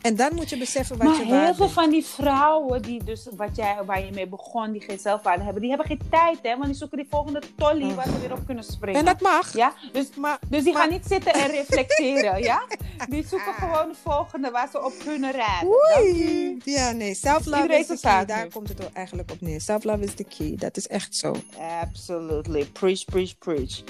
En 0.02 0.16
dan 0.16 0.36
moet 0.36 0.50
je 0.50 0.58
beseffen 0.58 0.98
wat 0.98 1.08
Maar 1.08 1.16
je 1.18 1.24
heel 1.26 1.32
waard 1.36 1.56
veel 1.56 1.66
bent. 1.66 1.72
van 1.78 1.90
die 1.90 2.06
vrouwen 2.06 2.82
die 2.82 3.04
dus, 3.04 3.28
wat 3.36 3.56
jij, 3.56 3.78
waar 3.86 4.06
je 4.06 4.12
mee 4.12 4.28
begon, 4.28 4.72
die 4.72 4.82
geen 4.82 5.00
zelfwaarde 5.00 5.44
hebben, 5.44 5.62
die 5.62 5.70
hebben 5.72 5.88
geen 5.88 6.02
tijd, 6.10 6.38
hè? 6.42 6.52
Want 6.54 6.66
die 6.66 6.74
zoeken 6.76 6.98
die 6.98 7.08
volgende 7.10 7.42
tolly 7.56 7.84
Oh. 7.90 7.96
waar 7.96 8.06
ze 8.06 8.20
weer 8.20 8.32
op 8.32 8.46
kunnen 8.46 8.64
springen. 8.64 9.00
En 9.00 9.06
dat 9.06 9.22
mag. 9.22 9.54
Ja, 9.54 9.74
dus, 9.92 10.10
Maar, 10.16 10.40
dus 10.48 10.64
die 10.64 10.74
maar- 10.74 10.82
gaan 10.82 10.92
niet 10.92 11.06
zitten 11.08 11.34
en 11.34 11.48
reflecteren, 11.48 12.42
ja? 12.52 12.64
Die 13.10 13.28
zoeken 13.28 13.54
gewoon 13.54 13.88
de 13.88 13.96
volgende 14.04 14.52
waar 14.52 14.68
ze 14.72 14.86
op 14.86 14.94
kunnen 15.06 15.32
rijden. 15.32 15.70
Oei. 15.98 16.58
Ja, 16.64 16.92
nee. 16.92 17.14
Self-love 17.14 17.78
is 17.78 17.88
de 17.88 18.00
key. 18.02 18.26
Daar 18.26 18.44
nu. 18.44 18.50
komt 18.50 18.70
het 18.70 18.92
eigenlijk 18.94 19.32
op 19.32 19.42
neer. 19.42 19.62
Self-love 19.62 20.04
is 20.04 20.16
de 20.16 20.24
key. 20.38 20.56
Dat 20.56 20.78
is 20.78 20.88
echt 20.88 21.16
zo. 21.16 21.36
Absolutely. 21.82 22.66
Preach, 22.66 23.06
preach, 23.06 23.38
preach. 23.38 23.84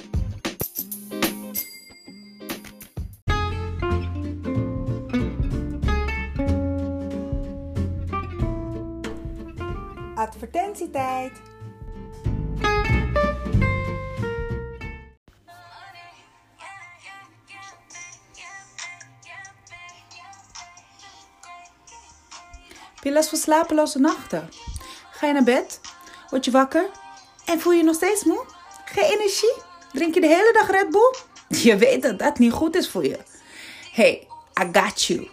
Advertentietijd. 10.44 11.32
Heb 22.96 23.04
je 23.04 23.12
last 23.12 23.30
van 23.30 23.38
slapeloze 23.38 24.00
nachten? 24.00 24.50
Ga 25.12 25.28
je 25.28 25.34
naar 25.34 25.44
bed? 25.44 25.80
Word 26.30 26.46
je 26.46 26.52
wakker? 26.52 26.90
En 27.46 27.60
voel 27.60 27.74
je 27.74 27.84
nog 27.84 27.96
steeds 27.96 28.24
moe? 28.24 28.46
Geen 28.86 29.04
energie? 29.04 29.54
Drink 29.92 30.14
je 30.14 30.22
de 30.22 30.28
hele 30.28 30.54
dag 30.54 30.72
Red 30.72 30.90
Bull? 30.90 31.14
Je 31.70 31.78
weet 31.78 32.02
dat 32.02 32.20
dat 32.20 32.40
niet 32.40 32.52
goed 32.52 32.76
is 32.76 32.90
voor 32.90 33.04
je. 33.04 33.20
Hey, 33.92 34.28
I 34.62 34.80
got 34.80 35.04
you. 35.04 35.30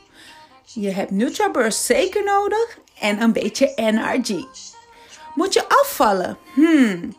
Je 0.64 0.90
hebt 0.90 1.10
NutraBurst 1.10 1.84
zeker 1.84 2.24
nodig 2.24 2.78
en 3.00 3.22
een 3.22 3.32
beetje 3.32 3.72
NRG. 3.76 4.69
Moet 5.34 5.52
je 5.52 5.68
afvallen? 5.68 6.38
Hmm. 6.54 7.16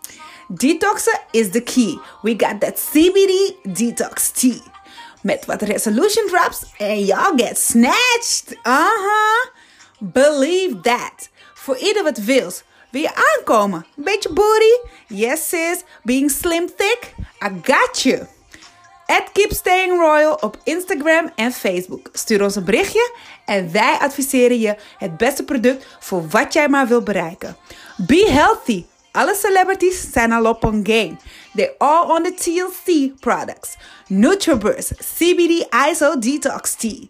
Detoxen 0.47 1.19
is 1.31 1.49
the 1.51 1.61
key. 1.61 1.99
We 2.21 2.33
got 2.37 2.59
that 2.59 2.89
CBD 2.91 3.55
detox 3.63 4.31
tea. 4.31 4.61
Met 5.21 5.45
wat 5.45 5.61
resolution 5.61 6.27
drops 6.27 6.63
en 6.77 7.05
y'all 7.05 7.33
get 7.35 7.57
snatched. 7.57 8.57
Aha. 8.61 9.49
Believe 9.99 10.79
that. 10.81 11.29
Voor 11.53 11.77
ieder 11.77 12.03
wat 12.03 12.17
wils. 12.17 12.63
Wil 12.91 13.01
je 13.01 13.35
aankomen? 13.37 13.85
Beetje 13.95 14.33
booty? 14.33 14.89
Yes 15.07 15.49
sis. 15.49 15.83
Being 16.03 16.31
slim 16.31 16.65
thick? 16.75 17.13
I 17.43 17.49
got 17.63 18.01
you. 18.01 18.27
At 19.05 19.31
Keep 19.33 19.51
Staying 19.53 19.99
Royal 19.99 20.33
op 20.33 20.57
Instagram 20.63 21.31
en 21.35 21.51
Facebook. 21.51 22.09
Stuur 22.13 22.43
ons 22.43 22.55
een 22.55 22.63
berichtje 22.63 23.15
en 23.45 23.71
wij 23.71 23.97
adviseren 23.99 24.59
je 24.59 24.75
het 24.97 25.17
beste 25.17 25.43
product 25.43 25.85
voor 25.99 26.27
wat 26.27 26.53
jij 26.53 26.69
maar 26.69 26.87
wil 26.87 27.01
bereiken. 27.01 27.55
Be 28.07 28.25
healthy. 28.29 28.85
Alle 29.11 29.35
celebrities 29.35 30.11
zijn 30.11 30.31
al 30.31 30.45
op 30.45 30.61
game. 30.63 31.17
They're 31.55 31.75
all 31.77 32.09
on 32.09 32.23
the 32.23 32.33
TLC 32.33 33.19
products. 33.19 33.77
NutriBurst, 34.07 34.93
CBD 34.97 35.67
ISO 35.89 36.19
Detox 36.19 36.75
Tea, 36.75 37.09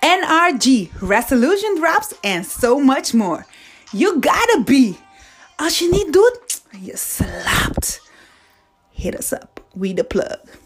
NRG, 0.00 0.90
Resolution 1.00 1.74
Drops 1.80 2.14
and 2.22 2.46
so 2.46 2.78
much 2.78 3.12
more. 3.12 3.46
You 3.90 4.12
gotta 4.20 4.62
be. 4.64 4.94
Als 5.56 5.78
je 5.78 5.88
niet 5.90 6.12
doet, 6.12 6.62
je 6.80 6.96
slaapt. 6.96 8.00
Hit 8.92 9.18
us 9.18 9.32
up. 9.32 9.62
We 9.74 9.94
the 9.94 10.04
plug. 10.04 10.61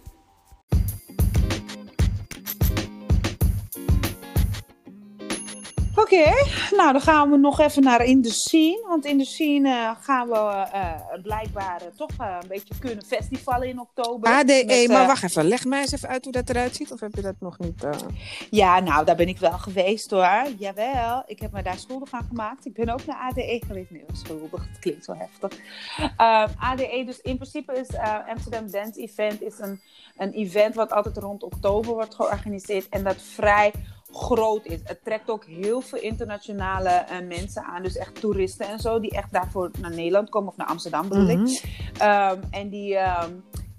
Oké, 6.07 6.33
nou 6.77 6.93
dan 6.93 7.01
gaan 7.01 7.31
we 7.31 7.37
nog 7.37 7.61
even 7.61 7.83
naar 7.83 8.05
in 8.05 8.23
de 8.23 8.31
scene. 8.31 8.85
Want 8.89 9.05
in 9.05 9.19
de 9.19 9.25
scene 9.25 9.69
eh, 9.69 9.91
gaan 10.01 10.29
we 10.29 10.35
eh, 10.73 10.93
blijkbaar 11.23 11.81
eh, 11.81 11.87
toch 11.97 12.11
een 12.19 12.49
beetje 12.49 12.75
kunnen 12.79 13.05
festivalen 13.05 13.69
in 13.69 13.81
oktober. 13.81 14.31
ADE, 14.33 14.63
Met, 14.67 14.89
maar 14.89 15.07
wacht 15.07 15.23
even. 15.23 15.45
Leg 15.45 15.65
mij 15.65 15.81
eens 15.81 15.93
even 15.93 16.09
uit 16.09 16.25
hoe 16.25 16.33
dat 16.33 16.51
eruit 16.51 16.77
ziet. 16.77 16.93
Of 16.93 17.01
heb 17.01 17.15
je 17.15 17.23
dat 17.23 17.35
nog 17.41 17.59
niet? 17.59 17.87
Ja, 18.51 18.81
nou 18.81 19.05
daar 19.05 19.17
ben 19.17 19.29
ik 19.29 19.39
wel 19.39 19.59
geweest 19.59 20.11
hoor. 20.11 20.47
Jawel, 20.59 21.23
ik 21.27 21.41
heb 21.41 21.53
me 21.53 21.63
daar 21.63 21.79
schuldig 21.79 22.13
aan 22.13 22.27
gemaakt. 22.29 22.67
Ik 22.67 22.75
ben 22.75 22.89
ook 22.89 23.07
naar 23.07 23.31
ADE 23.31 23.63
geweest. 23.67 23.91
Nee, 23.91 24.05
schuldig, 24.13 24.67
het 24.69 24.79
klinkt 24.79 25.05
zo 25.05 25.15
heftig. 25.19 25.59
Ehm, 26.17 26.49
ADE, 26.59 27.03
dus 27.07 27.21
in 27.21 27.37
principe 27.37 27.73
is 27.73 27.97
Amsterdam 28.29 28.71
Dance 28.71 29.01
Event 29.01 29.43
is 29.43 29.59
een, 29.59 29.81
een 30.17 30.33
event 30.33 30.75
wat 30.75 30.93
altijd 30.93 31.17
rond 31.17 31.43
oktober 31.43 31.95
wordt 31.95 32.15
georganiseerd. 32.15 32.89
En 32.89 33.05
dat 33.05 33.17
vrij 33.23 33.73
groot 34.17 34.65
is. 34.65 34.81
Het 34.85 35.05
trekt 35.05 35.31
ook 35.31 35.45
heel 35.45 35.81
veel 35.81 36.01
internationale 36.01 36.89
eh, 36.89 37.27
mensen 37.27 37.65
aan. 37.65 37.83
Dus 37.83 37.97
echt 37.97 38.21
toeristen 38.21 38.69
en 38.69 38.79
zo. 38.79 39.01
Die 39.01 39.11
echt 39.11 39.33
daarvoor 39.33 39.71
naar 39.81 39.95
Nederland 39.95 40.29
komen. 40.29 40.49
Of 40.49 40.57
naar 40.57 40.67
Amsterdam 40.67 41.09
bedoel 41.09 41.29
ik. 41.29 41.39
Mhm. 41.39 41.53
Ehm, 41.99 42.41
en 42.51 42.69
die... 42.69 42.97
ehm, 42.97 43.31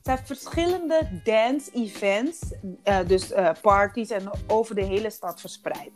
zijn 0.02 0.26
verschillende 0.26 1.22
dance-events, 1.24 2.40
eh, 2.84 2.98
dus 3.08 3.32
eh, 3.32 3.50
parties 3.62 4.10
en 4.10 4.30
over 4.48 4.76
de 4.76 4.84
hele 4.84 5.10
stad 5.10 5.40
verspreid 5.40 5.92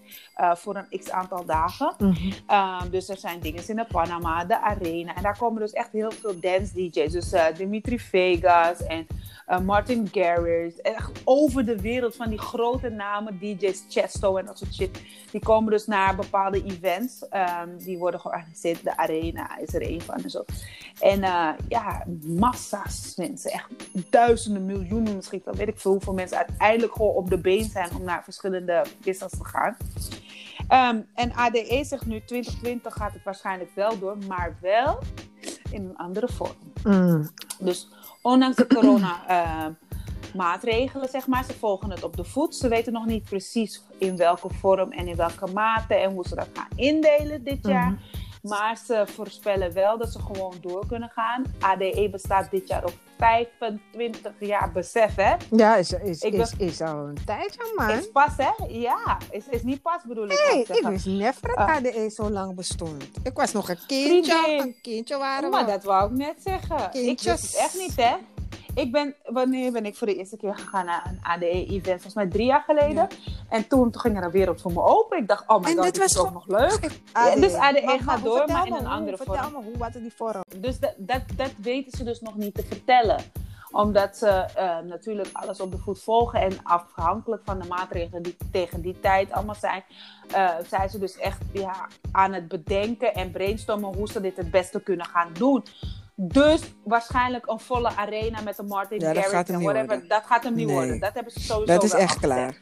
voor 0.54 0.76
een 0.76 1.00
x 1.00 1.12
aantal 1.12 1.46
dagen. 1.46 1.96
Mhm. 1.98 2.32
Ehm, 2.48 2.90
dus 2.90 3.10
er 3.10 3.18
zijn 3.18 3.40
dingen 3.40 3.68
in 3.68 3.76
de 3.76 3.86
Panama, 3.86 4.46
de 4.46 4.62
Arena. 4.62 5.16
En 5.16 5.24
daar 5.24 5.38
komen 5.38 5.62
dus 5.62 5.72
echt 5.72 5.92
heel 5.92 6.12
veel 6.12 6.40
dance-DJ's. 6.40 7.12
Dus 7.12 7.34
Dimitri 7.58 8.00
Vegas 8.00 8.84
en 8.84 9.08
eh, 9.46 9.60
Martin 9.60 10.10
Garrix. 10.12 10.82
Echt 10.82 11.12
over 11.24 11.66
de 11.66 11.82
wereld 11.82 12.16
van 12.16 12.30
die 12.30 12.40
grote 12.40 12.90
namen, 12.90 13.40
DJ's, 13.40 13.86
Chesto 13.90 14.38
en 14.38 14.46
dat 14.46 14.58
soort 14.58 14.74
shit. 14.74 15.02
Die 15.32 15.42
komen 15.42 15.72
dus 15.72 15.86
naar 15.86 16.16
bepaalde 16.16 16.64
events. 16.64 17.28
ehm, 17.30 17.78
die 17.78 17.98
worden 17.98 18.20
georganiseerd. 18.20 18.84
De 18.84 18.98
Arena 18.98 19.58
is 19.58 19.74
er 19.74 19.82
een 19.92 20.02
van 20.02 20.24
en 20.24 20.30
zo. 20.30 20.44
En 21.00 21.24
eh, 21.24 21.50
ja, 21.68 22.06
massa's 22.26 23.16
mensen. 23.16 23.52
Echt 23.52 23.68
duizenden, 24.10 24.66
miljoenen 24.66 25.16
misschien. 25.16 25.42
Dan 25.46 25.56
weet 25.56 25.68
ik 25.68 25.80
veel 25.80 25.92
hoeveel 25.92 26.14
mensen 26.14 26.38
uiteindelijk 26.38 26.94
gewoon 26.94 27.14
op 27.14 27.30
de 27.30 27.38
been 27.38 27.70
zijn 27.70 27.96
om 27.96 28.04
naar 28.04 28.24
verschillende 28.24 28.84
business 29.04 29.38
te 29.38 29.46
gaan. 29.46 29.78
Ehm, 30.68 31.02
en 31.14 31.34
ADE 31.34 31.84
zegt 31.84 32.06
nu 32.06 32.22
2020 32.26 32.94
gaat 32.94 33.14
het 33.14 33.24
waarschijnlijk 33.24 33.72
wel 33.76 34.00
door, 34.00 34.18
maar 34.28 34.58
wel 34.62 35.00
in 35.72 35.84
een 35.84 35.98
andere 35.98 36.28
vorm. 36.28 36.56
Mm. 36.84 37.30
Dus 37.60 37.90
ondanks 38.22 38.56
de 38.56 38.68
corona 38.68 39.28
eh, 39.28 39.66
zeg 41.12 41.28
maar, 41.28 41.44
ze 41.44 41.54
volgen 41.54 41.90
het 41.92 42.04
op 42.04 42.16
de 42.16 42.24
voet. 42.24 42.56
Ze 42.56 42.68
weten 42.68 42.94
nog 42.94 43.06
niet 43.06 43.24
precies 43.24 43.84
in 43.98 44.18
welke 44.18 44.50
vorm 44.50 44.92
en 44.92 45.08
in 45.08 45.16
welke 45.16 45.48
mate 45.54 45.94
en 45.94 46.12
hoe 46.12 46.28
ze 46.28 46.36
dat 46.36 46.50
gaan 46.54 46.68
indelen 46.76 47.44
dit 47.44 47.68
jaar. 47.68 47.98
Maar 48.42 48.78
ze 48.86 49.04
voorspellen 49.16 49.74
wel 49.74 49.98
dat 49.98 50.12
ze 50.12 50.20
gewoon 50.20 50.54
door 50.62 50.86
kunnen 50.88 51.12
gaan. 51.16 51.44
ADE 51.60 52.08
bestaat 52.12 52.52
dit 52.52 52.68
jaar 52.68 52.84
op 52.86 52.94
25 53.18 54.32
jaar 54.40 54.72
besef, 54.72 55.16
hè? 55.16 55.34
Ja, 55.52 55.76
is, 55.76 55.92
is, 55.94 56.22
Ik 56.22 56.34
is, 56.34 56.54
is 56.58 56.82
al 56.82 56.98
een 57.08 57.18
tijdje, 57.26 57.74
man. 57.76 57.90
Is 57.90 58.12
pas, 58.12 58.32
hè? 58.38 58.50
Ja, 58.68 59.18
is, 59.32 59.44
is 59.50 59.64
niet 59.64 59.82
pas 59.82 60.02
bedoel 60.08 60.24
ik. 60.30 60.50
Nee, 60.52 60.78
ik 60.78 60.88
wist 60.88 61.06
never 61.06 61.48
dat 61.48 61.58
Ah. 61.58 61.76
ADE 61.76 62.10
zo 62.16 62.30
lang 62.30 62.56
bestond. 62.56 63.04
Ik 63.24 63.34
was 63.34 63.52
nog 63.52 63.70
een 63.70 63.80
kindje. 63.88 64.32
Vriendin. 64.34 64.62
Een 64.68 64.76
kindje 64.82 65.18
waren 65.18 65.50
Maar 65.50 65.66
we. 65.66 65.72
dat 65.72 65.84
wou 65.84 66.12
ik 66.12 66.18
net 66.18 66.36
zeggen. 66.44 66.78
Ik 66.84 66.92
Kindjes. 66.92 67.42
wist 67.42 67.52
het 67.54 67.62
echt 67.62 67.78
niet, 67.78 67.96
hè? 67.96 68.16
Ik 68.76 68.92
ben, 68.92 69.16
wanneer 69.26 69.72
ben 69.72 69.86
ik 69.86 69.96
voor 69.96 70.08
de 70.08 70.16
eerste 70.16 70.38
keer 70.38 70.56
gegaan 70.58 70.86
naar 70.86 71.06
een 71.06 71.20
ADE-event? 71.24 71.84
Volgens 71.84 72.14
mij 72.14 72.28
drie 72.28 72.46
jaar 72.46 72.64
geleden. 72.68 73.08
En 73.50 73.68
toen, 73.68 73.92
toen 73.92 74.02
ging 74.02 74.18
er 74.18 74.24
een 74.24 74.32
wereld 74.32 74.62
voor 74.62 74.72
me 74.74 74.82
open. 74.82 75.18
Ik 75.18 75.28
dacht, 75.28 75.48
oh 75.48 75.60
my 75.62 75.70
En 75.70 75.76
god, 75.76 75.84
dit 75.84 75.98
was 75.98 76.12
is 76.12 76.18
ook 76.18 76.34
nog 76.34 76.48
leuk. 76.48 77.00
Ja, 77.14 77.36
dus 77.36 77.54
ADE 77.54 78.00
gaat 78.04 78.24
door, 78.24 78.44
maar 78.48 78.68
in 78.68 78.74
een 78.74 78.88
andere 78.88 79.18
Vertel 79.18 79.36
vorm. 79.36 79.52
me, 79.52 79.64
hoe 79.64 79.78
was 79.78 79.94
het 79.94 80.02
die 80.02 80.14
vorm? 80.16 80.44
Dus 80.58 80.80
dat, 80.80 80.94
dat, 80.98 81.22
dat 81.36 81.52
weten 81.62 81.98
ze 81.98 82.04
dus 82.04 82.22
nog 82.22 82.36
niet 82.36 82.54
te 82.54 82.64
vertellen. 82.64 83.20
Omdat 83.72 84.18
ze 84.18 84.28
eh, 84.28 84.80
natuurlijk 84.80 85.30
alles 85.32 85.60
op 85.62 85.72
de 85.72 85.78
voet 85.78 86.04
volgen. 86.04 86.42
En 86.42 86.58
afhankelijk 86.64 87.42
van 87.46 87.60
de 87.60 87.68
maatregelen 87.68 88.24
die 88.24 88.38
tegen 88.52 88.82
die 88.82 89.00
tijd 89.00 89.32
allemaal 89.32 89.56
zijn. 89.56 89.84
eh, 90.32 90.50
zijn 90.68 90.90
ze 90.90 91.00
dus 91.00 91.18
echt 91.18 91.42
ja, 91.52 91.88
aan 92.12 92.34
het 92.34 92.48
bedenken 92.48 93.14
en 93.14 93.32
brainstormen 93.32 93.96
hoe 93.96 94.08
ze 94.08 94.22
dit 94.22 94.38
het 94.38 94.52
beste 94.52 94.82
kunnen 94.82 95.06
gaan 95.06 95.30
doen. 95.34 95.64
Dus 96.24 96.62
waarschijnlijk 96.84 97.48
een 97.50 97.60
volle 97.60 97.96
arena 97.96 98.42
met 98.42 98.58
een 98.58 98.66
Martin 98.66 99.00
Ja, 99.00 99.06
Garrix 99.14 99.32
en 99.32 99.62
whatever. 99.62 99.62
worden. 99.88 100.08
Dat 100.08 100.24
gaat 100.26 100.44
hem 100.44 100.54
niet 100.56 100.66
Nee. 100.66 100.76
worden. 100.76 101.00
Dat 101.00 101.14
hebben 101.14 101.32
ze 101.34 101.40
sowieso 101.40 101.74
Dat 101.74 101.84
is 101.84 101.92
wel 101.92 102.02
echt 102.02 102.20
klaar. 102.20 102.60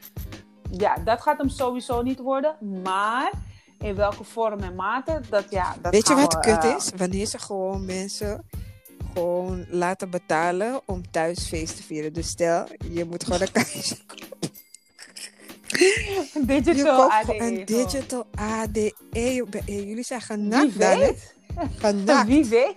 Ja, 0.72 0.96
dat 1.04 1.22
gaat 1.22 1.38
hem 1.38 1.50
sowieso 1.50 2.02
niet 2.02 2.20
worden. 2.20 2.56
Maar 2.84 3.32
in 3.80 3.96
welke 3.96 4.24
vorm 4.24 4.60
en 4.60 4.76
mate, 4.76 5.22
dat 5.30 5.46
ja... 5.50 5.76
Dat 5.82 5.94
Weet 5.94 6.08
je 6.08 6.16
wat 6.16 6.34
we, 6.34 6.40
kut 6.40 6.64
eh, 6.64 6.76
is? 6.76 6.92
Wanneer 6.98 7.26
ze 7.26 7.40
gewoon 7.40 7.86
mensen 7.86 8.44
gewoon 9.14 9.66
laten 9.70 10.10
betalen 10.10 10.82
om 10.86 11.12
thuis 11.12 11.48
feest 11.48 11.76
te 11.76 11.84
vieren. 11.84 12.14
Dus 12.14 12.28
stel, 12.28 12.66
je 12.92 13.06
moet 13.06 13.24
gewoon 13.24 13.42
een 13.42 13.52
kaartje 13.52 13.96
Je 15.68 16.42
Digital 16.64 17.10
ADE. 17.12 17.40
een 17.40 17.66
digital 17.66 18.26
ADE. 18.36 18.94
Hey, 19.12 19.44
Jullie 19.66 20.04
zijn 20.04 20.22
genakt, 20.22 20.76
Wie 20.78 20.88
weet? 20.88 21.36
Genakt. 21.78 22.28
Wie 22.28 22.46
weet? 22.46 22.74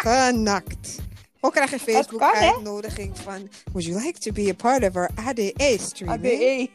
Genakt. 0.00 0.98
Ook 1.40 1.52
krijg 1.52 1.70
je 1.70 1.76
hè? 1.76 1.82
Facebook-uitnodiging 1.92 3.18
van... 3.18 3.48
Would 3.72 3.84
you 3.88 4.04
like 4.04 4.18
to 4.18 4.32
be 4.32 4.48
a 4.50 4.54
part 4.54 4.82
of 4.88 4.96
our 4.96 5.10
ADE 5.14 5.76
streaming? 5.80 6.24
ADE. 6.24 6.70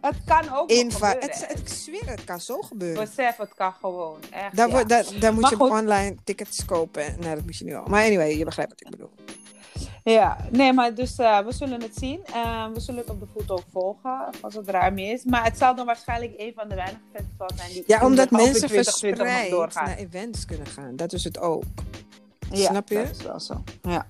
Het 0.00 0.16
kan 0.26 0.54
ook 0.54 0.70
Inva 0.70 1.08
gebeuren. 1.08 1.30
het, 1.30 1.58
ik 1.58 1.68
zweer, 1.68 2.06
het 2.10 2.24
kan 2.24 2.40
zo 2.40 2.60
gebeuren. 2.60 3.04
Besef, 3.04 3.36
het 3.36 3.54
kan 3.54 3.72
gewoon. 3.80 4.18
Echt, 4.30 4.56
Dan, 4.56 4.66
ja. 4.66 4.72
wordt- 4.72 4.88
dan, 4.88 5.04
dan 5.20 5.32
moet 5.32 5.42
Maar 5.42 5.50
je 5.50 5.56
goed. 5.56 5.70
online 5.70 6.16
tickets 6.24 6.64
kopen. 6.64 7.16
Nou, 7.20 7.34
dat 7.34 7.44
moet 7.44 7.56
je 7.56 7.64
nu 7.64 7.74
al. 7.74 7.86
Maar 7.86 8.04
anyway, 8.04 8.36
je 8.38 8.44
begrijpt 8.44 8.70
wat 8.72 8.80
ik 8.80 8.90
bedoel. 8.90 9.10
Ja, 10.04 10.36
nee, 10.50 10.72
maar 10.72 10.94
dus 10.94 11.16
eh, 11.16 11.38
we 11.38 11.52
zullen 11.52 11.82
het 11.82 11.96
zien. 11.96 12.20
Eh, 12.24 12.66
we 12.74 12.80
zullen 12.80 13.00
het 13.00 13.10
op 13.10 13.20
de 13.20 13.26
voet 13.36 13.50
ook 13.50 13.62
volgen, 13.72 14.24
als 14.40 14.54
het 14.54 14.68
raar 14.68 14.92
mee 14.92 15.12
is. 15.12 15.24
Maar 15.24 15.44
het 15.44 15.58
zal 15.58 15.74
dan 15.74 15.86
waarschijnlijk 15.86 16.32
een 16.36 16.52
van 16.56 16.68
de 16.68 16.74
weinige 16.74 17.00
festivals 17.12 17.52
zijn 17.56 17.72
die 17.72 17.84
Ja, 17.86 18.04
omdat 18.04 18.30
mensen 18.30 18.52
2020 18.54 19.18
nog 19.18 19.26
verspreid 19.26 19.50
doorgaan. 19.50 19.84
naar 19.84 19.96
events 19.96 20.44
kunnen 20.44 20.66
gaan. 20.66 20.96
Dat 20.96 21.12
is 21.12 21.24
het 21.24 21.38
ook. 21.38 21.64
Ja, 22.50 22.70
Snap 22.70 22.88
je? 22.88 22.94
dat 22.94 23.10
is 23.16 23.22
wel 23.22 23.40
zo. 23.40 23.62
Ja. 23.82 24.06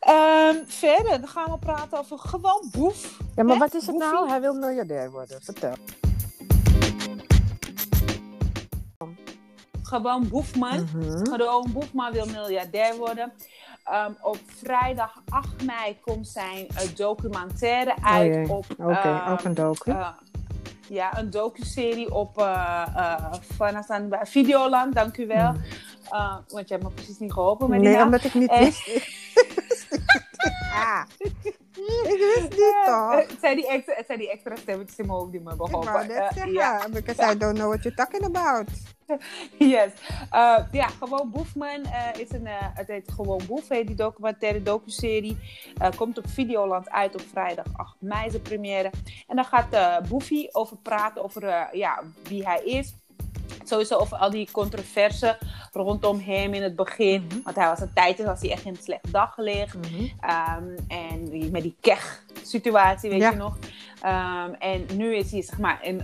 Ehm, 0.00 0.56
verder, 0.66 1.20
dan 1.20 1.28
gaan 1.28 1.50
we 1.50 1.58
praten 1.58 1.98
over 1.98 2.18
gewoon 2.18 2.68
boef. 2.72 3.18
Ja, 3.36 3.42
maar 3.42 3.52
Hè? 3.54 3.58
wat 3.60 3.74
is 3.74 3.86
het 3.86 3.96
Boefie? 3.96 4.12
nou? 4.12 4.28
Hij 4.28 4.40
wil 4.40 4.54
miljardair 4.54 5.10
worden. 5.10 5.42
Vertel. 5.42 5.72
Gewoon 9.82 10.28
boefman. 10.28 10.88
Mhm. 10.94 11.24
Gewoon 11.26 11.66
Boefman 11.72 12.12
wil 12.12 12.26
miljardair 12.26 12.96
worden. 12.96 13.32
Ehm, 13.84 14.12
op 14.22 14.38
vrijdag 14.46 15.22
8 15.28 15.64
mei 15.64 15.98
komt 16.00 16.28
zijn 16.28 16.66
eh, 16.68 16.88
documentaire 16.96 17.94
uit 18.02 18.34
jee. 18.34 18.48
op... 18.48 18.64
Oké, 18.78 18.92
ehm, 18.92 19.30
ook 19.32 19.42
een 19.44 19.54
docu. 19.54 19.90
eh, 19.90 20.08
ja, 20.88 21.18
een 21.18 21.30
docu-serie 21.30 22.14
op 22.14 22.38
uh, 22.38 22.86
uh, 22.96 23.32
vanaf 23.56 23.90
aan 23.90 24.08
bij 24.08 24.26
Videoland, 24.26 24.94
dank 24.94 25.16
u 25.16 25.26
wel. 25.26 25.54
Uh, 26.12 26.36
want 26.48 26.68
je 26.68 26.74
hebt 26.74 26.82
me 26.86 26.90
precies 26.94 27.18
niet 27.18 27.32
geholpen 27.32 27.70
met 27.70 27.78
die 27.80 27.88
nee, 27.88 27.96
naam. 27.98 28.06
omdat 28.06 28.24
ik 28.24 28.34
niet 28.34 28.50
Eh. 28.50 28.58
wist. 28.58 28.88
ah. 30.72 31.02
Ik 32.02 32.18
wist 32.34 32.50
niet 32.50 32.74
Eh, 32.84 32.84
toch? 32.86 33.14
het, 33.28 33.36
zijn 33.40 33.56
die 33.56 33.68
extra, 33.68 33.94
het 33.94 34.06
zijn 34.06 34.18
die 34.18 34.30
extra 34.30 34.56
stemmetjes 34.56 34.98
in 34.98 35.06
mijn 35.06 35.18
hoofd 35.18 35.32
die 35.32 35.40
me 35.40 35.50
Ik 35.50 35.56
beholpen. 35.56 35.92
wou 35.92 36.06
net 36.06 36.16
Eh, 36.16 36.32
zeggen, 36.32 36.52
ja. 36.52 36.86
because 36.92 37.32
I 37.32 37.38
don't 37.38 37.54
know 37.54 37.68
what 37.68 37.82
you're 37.82 37.96
talking 37.96 38.24
about. 38.36 38.68
Yes. 39.58 39.90
Uh, 40.34 40.58
ja, 40.72 40.86
Gewoon 40.86 41.30
Boefman 41.30 41.80
uh, 41.80 42.20
is 42.20 42.32
een, 42.32 42.46
uh, 42.46 42.52
het 42.58 42.88
heet 42.88 43.12
Gewoon 43.14 43.40
Boef, 43.46 43.68
heet 43.68 43.86
die 43.86 43.96
documentaire 43.96 44.62
docuserie. 44.62 45.38
Komt 45.96 46.18
op 46.18 46.28
Videoland 46.28 46.90
uit 46.90 47.14
op 47.14 47.22
vrijdag 47.32 47.66
8 47.76 47.96
mei 47.98 48.30
de 48.30 48.40
première. 48.40 48.90
En 49.26 49.36
daar 49.36 49.44
gaat 49.44 50.08
Boefie 50.08 50.54
over 50.54 50.76
praten, 50.76 51.24
over 51.24 51.68
ja, 51.76 52.02
wie 52.22 52.44
hij 52.44 52.62
is. 52.64 52.94
Sowieso 53.64 53.96
over 53.96 54.16
al 54.16 54.30
die 54.30 54.50
controverse 54.50 55.38
rondom 55.72 56.20
hem 56.20 56.54
in 56.54 56.62
het 56.62 56.76
begin. 56.76 57.24
Mhm. 57.28 57.42
Want 57.42 57.56
hij 57.56 57.66
was 57.66 57.80
een 57.80 57.92
tijdje, 57.94 58.24
was 58.24 58.40
hij 58.40 58.50
echt 58.50 58.64
in 58.64 58.70
een 58.70 58.82
slecht 58.82 59.12
daglicht. 59.12 59.74
Mhm. 59.74 60.02
Um, 60.02 60.74
en 60.88 61.50
met 61.50 61.62
die 61.62 61.76
kech-situatie, 61.80 63.10
weet 63.10 63.20
Ja. 63.20 63.30
je 63.30 63.36
nog. 63.36 63.56
Um, 64.04 64.54
en 64.54 64.86
nu 64.96 65.16
is 65.16 65.30
hij 65.30 65.42
zeg 65.42 65.58
maar 65.58 65.78
in 65.82 66.00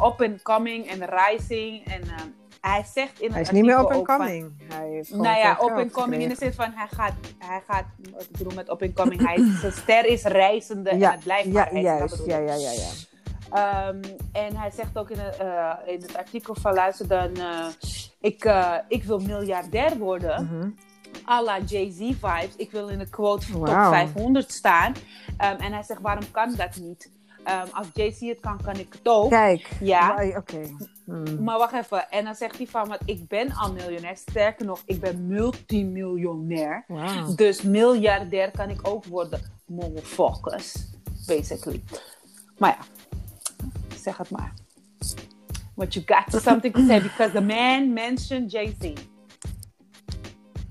up 0.00 0.20
and 0.22 0.42
coming 0.42 0.86
en 0.86 1.04
rising. 1.04 1.84
En 1.86 2.00
um, 2.02 2.34
hij 2.68 2.84
zegt 2.94 3.20
in 3.20 3.30
Hij 3.30 3.38
het 3.38 3.48
is 3.48 3.54
niet 3.54 3.64
meer 3.64 3.78
ook 3.78 3.92
van- 3.92 4.04
coming. 4.04 4.52
Hij 4.72 5.04
nou 5.10 5.38
ja, 5.38 5.50
and 5.50 5.72
geld 5.72 5.90
coming 5.90 6.22
in 6.22 6.28
de 6.28 6.34
zin 6.34 6.52
van 6.52 6.72
hij 6.74 6.86
gaat, 6.90 7.12
hij 7.38 7.62
gaat, 7.66 7.84
ik 8.18 8.36
bedoel 8.38 8.54
met 8.54 8.70
up 8.70 8.82
and 8.82 8.92
coming, 8.92 9.26
hij 9.26 9.36
zijn 9.60 9.72
ster 9.72 10.04
is 10.06 10.22
reizende 10.22 10.90
en 10.90 11.02
het 11.02 11.22
blijft 11.22 11.52
ja, 11.52 11.62
reizen. 11.62 11.82
juist. 11.82 12.26
Ja, 12.26 12.38
ja, 12.38 12.54
ja, 12.54 12.70
ja. 12.70 12.88
Ehm, 13.50 14.02
en 14.32 14.56
hij 14.56 14.70
zegt 14.70 14.98
ook 14.98 15.10
in, 15.10 15.18
het, 15.18 15.36
eh, 15.36 15.72
in 15.86 16.02
het 16.02 16.16
artikel 16.16 16.54
van 16.54 16.74
luister 16.74 17.08
dan, 17.08 17.34
eh, 17.36 17.66
ik, 18.20 18.44
eh, 18.44 18.74
ik 18.88 19.04
wil 19.04 19.18
miljardair 19.18 19.98
worden, 19.98 20.76
à 21.28 21.42
la 21.42 21.58
Jay-Z 21.66 21.98
vibes. 21.98 22.56
Ik 22.56 22.70
wil 22.70 22.88
in 22.88 22.98
de 22.98 23.08
quote 23.08 23.46
van 23.46 23.64
top 23.64 23.74
Wauw. 23.74 23.90
500 23.90 24.52
staan. 24.52 24.92
Ehm, 25.36 25.56
en 25.60 25.72
hij 25.72 25.82
zegt, 25.82 26.00
waarom 26.00 26.30
kan 26.30 26.54
dat 26.56 26.76
niet? 26.76 27.10
Ehm, 27.48 27.66
als 27.72 27.86
Jay-Z 27.94 28.20
het 28.20 28.40
kan, 28.40 28.62
kan 28.62 28.76
ik 28.76 28.92
het 28.92 29.08
ook. 29.08 29.30
Kijk. 29.30 29.68
Ja. 29.80 30.32
Oké. 30.36 30.76
Hmm. 31.04 31.42
Maar 31.42 31.58
wacht 31.58 31.72
even. 31.72 32.10
En 32.10 32.24
dan 32.24 32.34
zegt 32.34 32.56
hij 32.56 32.66
van, 32.66 32.88
want 32.88 33.00
ik 33.04 33.28
ben 33.28 33.52
al 33.52 33.72
miljonair. 33.72 34.16
Sterker 34.16 34.66
nog, 34.66 34.82
ik 34.86 35.00
ben 35.00 35.26
multimiljonair. 35.26 36.84
Wauw. 36.88 37.34
Dus 37.34 37.62
miljardair 37.62 38.50
kan 38.50 38.70
ik 38.70 38.88
ook 38.88 39.04
worden. 39.04 39.40
Motherfuckers. 39.66 40.74
Basically. 41.26 41.82
Maar 42.58 42.78
ja, 42.78 42.84
zeg 43.96 44.16
het 44.16 44.30
maar. 44.30 44.52
But 45.74 45.94
you 45.94 46.04
got 46.06 46.30
to 46.30 46.38
something 46.38 46.74
to 46.74 46.86
say 46.86 47.02
because 47.02 47.32
the 47.32 47.42
man 47.42 47.92
mentioned 47.92 48.50
Jay-Z. 48.50 48.92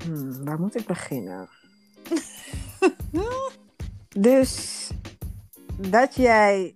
Hmm, 0.03 0.45
waar 0.45 0.59
moet 0.59 0.75
ik 0.75 0.85
beginnen? 0.85 1.49
dus 4.09 4.87
dat 5.77 6.15
jij 6.15 6.75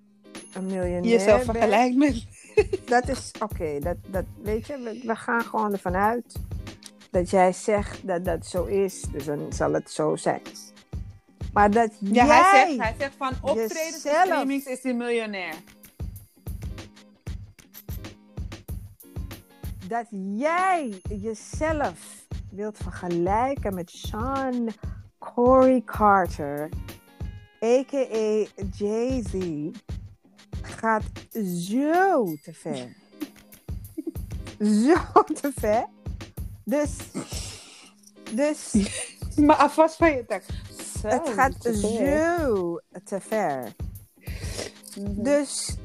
een 0.54 0.66
miljonair 0.66 1.04
Jezelf 1.04 1.43
vergelijkt 1.43 1.95
met... 1.95 2.26
dat 2.86 3.08
is 3.08 3.32
oké. 3.39 3.80
dat, 3.80 3.97
dat, 4.08 4.26
weet 4.43 4.68
je, 4.68 4.78
we, 4.78 5.02
we 5.06 5.16
gaan 5.16 5.41
gewoon 5.41 5.72
ervan 5.72 5.95
uit 5.95 6.36
dat 7.12 7.30
jij 7.30 7.54
zegt 7.54 8.08
dat 8.08 8.26
dat 8.26 8.45
zo 8.45 8.66
is. 8.66 9.02
Dus 9.02 9.26
dan 9.26 9.54
zal 9.54 9.74
het 9.74 9.91
zo 9.91 10.16
zijn. 10.16 10.41
Maar 11.54 11.72
dat 11.72 11.91
Ja, 11.99 12.26
jij... 12.26 12.41
hij 12.41 12.68
zegt, 12.68 12.82
hij 12.82 12.95
zegt 12.97 13.16
van 13.18 13.34
optredens 13.41 14.06
en 14.06 14.26
streamings 14.26 14.66
is 14.66 14.84
hij 14.84 14.93
miljonair. 14.93 15.54
dat 19.91 20.08
jij 20.36 21.02
jezelf 21.22 22.28
wilt 22.52 22.78
vergelijken 22.78 23.74
met 23.76 23.89
Sean 23.89 24.68
Corey 25.20 25.82
Carter, 25.86 26.70
a.k.a. 27.64 28.45
Jay-Z, 28.76 29.34
gaat 30.62 31.03
zo 31.43 32.36
te 32.41 32.53
ver. 32.53 32.95
zo 34.59 35.24
te 35.41 35.51
ver. 35.55 35.88
Dus, 36.64 36.97
dus 38.36 38.74
Maar 39.45 39.55
alvast 39.55 39.95
van 39.95 40.12
je 40.12 40.26
tekst. 40.26 40.49
Zo, 41.01 41.07
het 41.07 41.30
gaat 41.30 41.62
te 41.62 41.78
zo 41.78 42.80
te 43.03 43.20
ver. 43.20 43.76
Mhm. 44.97 45.24
Dus 45.24 45.76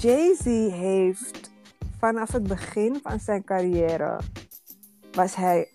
Jay-Z 0.00 0.44
heeft 0.72 1.50
vanaf 1.98 2.32
het 2.32 2.42
begin 2.42 3.00
van 3.02 3.20
zijn 3.20 3.44
carrière 3.44 4.20
was 5.12 5.34
hij 5.34 5.70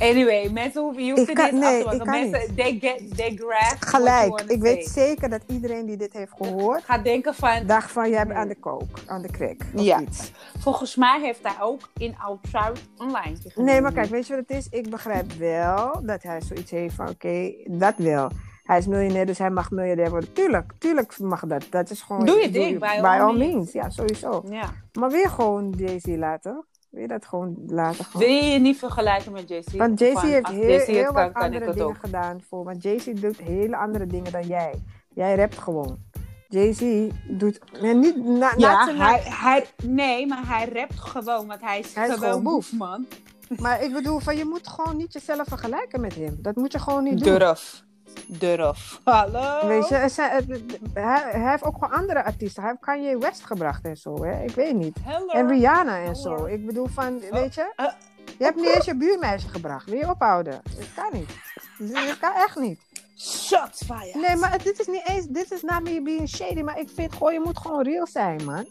Anyway, 0.00 0.48
mensen 0.50 0.82
hoeven, 0.82 1.04
je 1.04 1.12
hoeft 1.12 1.28
Ik 1.28 1.34
kan- 1.34 1.58
nee, 1.58 1.62
af 1.64 1.70
te 1.72 1.78
ik 1.78 1.84
wachten. 1.84 2.04
kan 2.06 2.30
Mensen, 2.30 2.54
they, 2.54 2.78
get, 2.80 3.16
they 3.16 3.36
grasp 3.36 3.82
gelijk. 3.84 4.40
Ik 4.40 4.60
weet 4.62 4.88
say. 4.88 5.04
zeker 5.06 5.28
dat 5.30 5.40
iedereen 5.46 5.86
die 5.86 5.96
dit 5.96 6.12
heeft 6.12 6.32
gehoord 6.36 6.84
Gaat 6.84 7.04
denken 7.04 7.34
van, 7.34 7.66
dacht 7.66 7.90
van 7.90 8.10
jij 8.10 8.26
bent 8.26 8.38
aan 8.38 8.48
de 8.48 8.58
kook, 8.60 8.88
aan 9.06 9.22
de 9.22 9.56
of 9.74 9.82
Ja. 9.82 10.00
iets. 10.00 10.32
volgens 10.58 10.96
mij 10.96 11.20
heeft 11.20 11.40
hij 11.42 11.56
ook 11.62 11.80
in 11.96 12.14
Outside 12.18 12.72
online. 12.96 13.36
Nee, 13.54 13.80
maar 13.80 13.92
kijk, 13.92 14.08
weet 14.10 14.26
je 14.26 14.34
wat 14.36 14.44
het 14.48 14.56
is? 14.58 14.66
Ik 14.70 14.90
begrijp 14.90 15.32
wel 15.32 16.00
dat 16.02 16.22
hij 16.22 16.40
zoiets 16.40 16.70
heeft 16.70 16.94
van 16.94 17.08
oké, 17.08 17.52
dat 17.66 17.94
wel. 17.96 18.30
Hij 18.62 18.78
is 18.78 18.86
miljonair, 18.86 19.26
dus 19.26 19.38
hij 19.38 19.50
mag 19.50 19.70
miljardair 19.70 20.10
worden. 20.10 20.32
Tuurlijk, 20.32 20.72
tuurlijk 20.78 21.18
mag 21.18 21.46
dat. 21.46 21.66
Dat 21.70 21.90
is 21.90 22.02
gewoon. 22.02 22.24
Doe 22.24 22.40
je 22.40 22.50
ding, 22.50 22.78
by 22.78 22.86
all 22.86 23.00
by 23.00 23.22
all 23.22 23.36
means. 23.36 23.52
means. 23.52 23.72
Ja, 23.72 23.90
sowieso. 23.90 24.42
Ja. 24.48 24.70
Maar 24.92 25.10
weer 25.10 25.28
gewoon 25.30 25.74
Jay-Z 25.76 26.06
laten. 26.06 26.64
Wil 26.90 27.00
je 27.02 27.08
dat 27.08 27.26
gewoon 27.26 27.56
laten? 27.66 28.04
Gewoon? 28.04 28.26
Wil 28.26 28.36
je 28.36 28.44
je 28.44 28.58
niet 28.58 28.78
vergelijken 28.78 29.32
met 29.32 29.48
Jay-Z? 29.48 29.74
Want 29.74 29.98
Van, 29.98 30.20
heeft 30.24 30.46
heel, 30.46 30.78
heel 30.78 31.04
kan, 31.04 31.14
wat 31.14 31.32
kan 31.32 31.42
andere 31.42 31.64
dingen 31.72 31.84
ook. 31.86 31.96
gedaan 32.00 32.40
voor. 32.48 32.64
Want 32.64 32.82
Jay-Z 32.82 33.04
doet 33.06 33.38
hele 33.38 33.76
andere 33.76 34.06
dingen 34.06 34.32
dan 34.32 34.46
jij. 34.46 34.74
Jij 35.14 35.34
rapt 35.36 35.58
gewoon. 35.58 35.98
Jay-Z 36.48 37.08
doet. 37.28 37.60
Nee, 37.80 37.94
niet, 37.94 38.24
na, 38.24 38.52
Ja, 38.56 38.84
na- 38.84 38.94
hij, 38.94 39.20
hij, 39.24 39.66
nee, 39.84 40.26
maar 40.26 40.46
hij 40.46 40.68
rapt 40.68 40.98
gewoon, 41.00 41.46
want 41.46 41.60
hij 41.60 41.78
is, 41.78 41.94
Hij 41.94 42.08
is 42.08 42.14
gewoon 42.14 42.28
gewoon 42.28 42.42
boef, 42.42 42.72
man. 42.72 43.06
Maar 43.56 43.82
ik 43.82 43.92
bedoel, 43.92 44.18
van, 44.18 44.36
je 44.36 44.44
moet 44.44 44.68
gewoon 44.68 44.96
niet 44.96 45.12
jezelf 45.12 45.48
vergelijken 45.48 46.00
met 46.00 46.14
hem. 46.14 46.38
Dat 46.38 46.56
moet 46.56 46.72
je 46.72 46.78
gewoon 46.78 47.04
niet 47.04 47.24
doen. 47.24 47.38
Durf. 47.38 47.84
Durf. 48.26 49.00
Hallo. 49.04 49.66
Weet 49.66 49.88
je, 49.88 50.08
zijn- 50.08 50.30
hij, 50.94 51.22
hij 51.30 51.50
heeft 51.50 51.62
ook 51.64 51.74
gewoon 51.74 51.92
andere 51.98 52.24
artiesten. 52.24 52.62
Hij 52.62 52.70
heeft 52.70 52.84
Kanye 52.84 53.18
West 53.18 53.44
gebracht 53.44 53.84
en 53.84 53.96
zo, 53.96 54.24
hè? 54.24 54.42
Ik 54.44 54.54
weet 54.54 54.74
niet. 54.74 54.96
Hello. 55.02 55.26
En 55.26 55.48
Rihanna 55.48 55.98
en 55.98 56.16
zo. 56.16 56.44
Ik 56.44 56.66
bedoel 56.66 56.86
van, 56.86 57.20
weet 57.30 57.54
je? 57.54 57.72
eh, 57.76 57.86
Je 58.38 58.44
hebt 58.44 58.56
niet 58.56 58.68
eens 58.74 58.84
je 58.84 58.96
buurmeisje 58.96 59.48
gebracht. 59.48 59.84
Wil 59.90 59.98
je 59.98 60.10
ophouden? 60.10 60.60
Dat 60.78 60.94
kan 60.94 61.08
niet. 61.12 61.28
Dat 61.94 62.18
kan 62.18 62.32
echt 62.34 62.56
niet. 62.56 62.80
Shots 63.16 63.84
fire. 63.84 64.18
Nee, 64.18 64.36
maar 64.36 64.62
dit 64.62 64.80
is 64.80 64.86
niet 64.86 65.08
eens, 65.08 65.26
dit 65.26 65.52
is 65.52 65.62
not 65.62 65.82
me 65.82 66.02
being 66.02 66.28
shady, 66.28 66.62
maar 66.62 66.78
ik 66.78 66.88
vind 66.94 67.12
gewoon, 67.12 67.32
je 67.32 67.40
moet 67.44 67.58
gewoon 67.58 67.82
real 67.82 68.06
zijn, 68.06 68.44
man. 68.44 68.66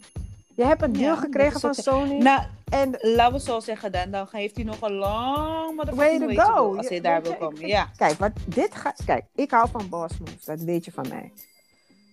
Je 0.59 0.65
hebt 0.65 0.81
een 0.81 0.93
deal 0.93 1.13
Ja, 1.13 1.19
gekregen 1.19 1.59
van. 1.59 1.73
Sony. 1.73 2.17
Nou, 2.17 2.41
en 2.69 2.97
laten 3.01 3.33
we 3.33 3.39
zo 3.39 3.59
zeggen 3.59 3.91
dan. 3.91 4.11
Dan 4.11 4.27
heeft 4.31 4.55
hij 4.55 4.65
nog 4.65 4.81
een 4.81 4.93
lang 4.93 5.83
way 5.95 6.19
to 6.19 6.43
go. 6.43 6.75
Als 6.75 6.87
Je- 6.87 6.93
hij 6.93 7.01
daar 7.01 7.21
wil 7.21 7.35
komen. 7.35 7.57
vind- 7.57 7.69
Ja. 7.69 7.89
Kijk, 7.95 8.19
wat 8.19 8.31
dit 8.45 8.75
gaat. 8.75 9.01
Kijk, 9.05 9.25
ik 9.35 9.51
hou 9.51 9.69
van 9.71 9.89
boss 9.89 10.17
moves, 10.17 10.45
dat 10.45 10.61
weet 10.61 10.85
je 10.85 10.91
van 10.91 11.05
mij. 11.09 11.31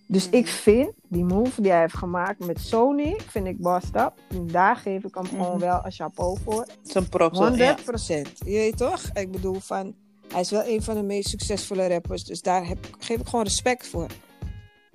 Dus 0.07 0.25
Mhm. 0.27 0.35
ik 0.35 0.47
vind 0.47 0.91
die 1.07 1.23
move 1.23 1.61
die 1.61 1.71
hij 1.71 1.79
heeft 1.79 1.97
gemaakt 1.97 2.45
met 2.45 2.59
Sony, 2.61 3.19
vind 3.29 3.47
ik 3.47 3.57
bossed 3.61 3.95
up. 3.95 4.13
En 4.29 4.47
daar 4.47 4.75
geef 4.75 5.03
ik 5.03 5.15
hem 5.15 5.25
gewoon 5.25 5.49
Mhm. 5.57 5.59
wel 5.65 5.79
een 5.83 5.91
chapeau 5.91 6.37
voor. 6.43 6.65
Zijn 6.81 7.09
props. 7.09 7.37
100 7.39 7.79
Ja. 7.79 7.83
procent. 7.85 8.31
Je 8.37 8.51
weet 8.51 8.77
toch? 8.77 9.01
Ik 9.13 9.31
bedoel, 9.31 9.59
van, 9.59 9.95
hij 10.31 10.41
is 10.41 10.51
wel 10.51 10.65
een 10.67 10.83
van 10.83 10.95
de 10.95 11.03
meest 11.03 11.29
succesvolle 11.29 11.87
rappers. 11.87 12.23
Dus 12.23 12.41
daar 12.41 12.67
heb, 12.67 12.77
geef 12.99 13.19
ik 13.19 13.27
gewoon 13.27 13.45
respect 13.45 13.87
voor. 13.87 14.07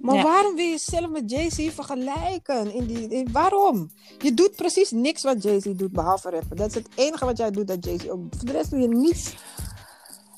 Maar 0.03 0.15
Ja. 0.15 0.23
waarom 0.23 0.55
wil 0.57 0.65
je 0.65 0.79
zelf 0.79 1.09
met 1.11 1.31
Jay-Z 1.31 1.71
vergelijken? 1.75 2.75
In 2.75 2.87
die, 2.87 3.09
in- 3.09 3.29
waarom? 3.33 3.91
Je 4.19 4.35
doet 4.35 4.57
precies 4.57 4.91
niks 4.91 5.23
wat 5.23 5.43
Jay-Z 5.43 5.65
doet, 5.65 5.93
behalve 5.93 6.31
rappen. 6.31 6.57
Dat 6.57 6.69
is 6.69 6.75
het 6.75 6.89
enige 6.95 7.25
wat 7.25 7.37
jij 7.39 7.51
doet 7.51 7.67
dat 7.67 7.85
Jay-Z 7.85 8.09
ook 8.09 8.21
doet. 8.23 8.37
Voor 8.37 8.47
de 8.47 8.53
rest 8.53 8.71
doe 8.71 8.81
je 8.81 8.89
niets. 8.89 9.35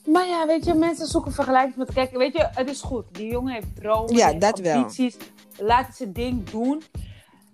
Maar 0.06 0.26
ja, 0.26 0.46
weet 0.46 0.64
je, 0.64 0.74
mensen 0.74 1.06
zoeken 1.06 1.32
vergelijking 1.32 1.76
met... 1.76 1.92
Kijk, 1.92 2.10
weet 2.16 2.32
je, 2.32 2.48
het 2.50 2.70
is 2.70 2.80
goed. 2.80 3.04
Die 3.12 3.30
jongen 3.30 3.52
heeft 3.52 3.76
dromen, 3.76 4.16
Ja, 4.16 4.32
dat 4.32 4.58
wel. 4.58 4.76
ambities. 4.76 5.16
Laat 5.58 5.86
het 5.86 5.96
zijn 5.96 6.12
ding 6.12 6.50
doen. 6.50 6.82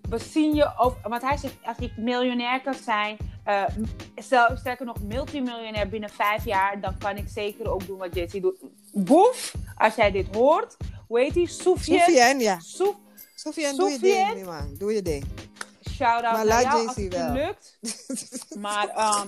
We 0.09 0.17
zien 0.19 0.55
je 0.55 0.73
ook... 0.77 0.95
Want 1.03 1.21
hij 1.21 1.37
zegt, 1.37 1.55
als 1.63 1.77
ik 1.77 1.97
miljonair 1.97 2.61
kan 2.61 2.73
zijn... 2.73 3.17
eh, 3.43 3.63
stel, 4.15 4.47
sterker 4.57 4.85
nog, 4.85 4.95
multimiljonair 5.07 5.89
binnen 5.89 6.09
vijf 6.09 6.45
jaar... 6.45 6.81
dan 6.81 6.97
kan 6.97 7.17
ik 7.17 7.27
zeker 7.27 7.71
ook 7.71 7.87
doen 7.87 7.97
wat 7.97 8.15
Jay-Z 8.15 8.39
doet. 8.39 8.57
Boef, 8.93 9.53
als 9.77 9.95
jij 9.95 10.11
dit 10.11 10.35
hoort... 10.35 10.77
Hoe 11.11 11.19
heet 11.19 11.33
die? 11.33 12.39
Ja. 12.39 12.59
Soef, 12.59 13.55
doe 13.75 13.89
je 13.89 13.99
ding, 13.99 14.45
man. 14.45 14.75
Doe 14.77 14.93
je 14.93 15.01
ding. 15.01 15.25
shout-out 15.89 16.33
Maar 16.33 16.45
naar 16.45 16.61
jou 16.61 16.87
als 16.87 16.95
het 16.95 17.13
wel. 17.13 17.31
lukt. 17.33 17.77
Maar, 18.59 18.87
ehm 18.87 19.27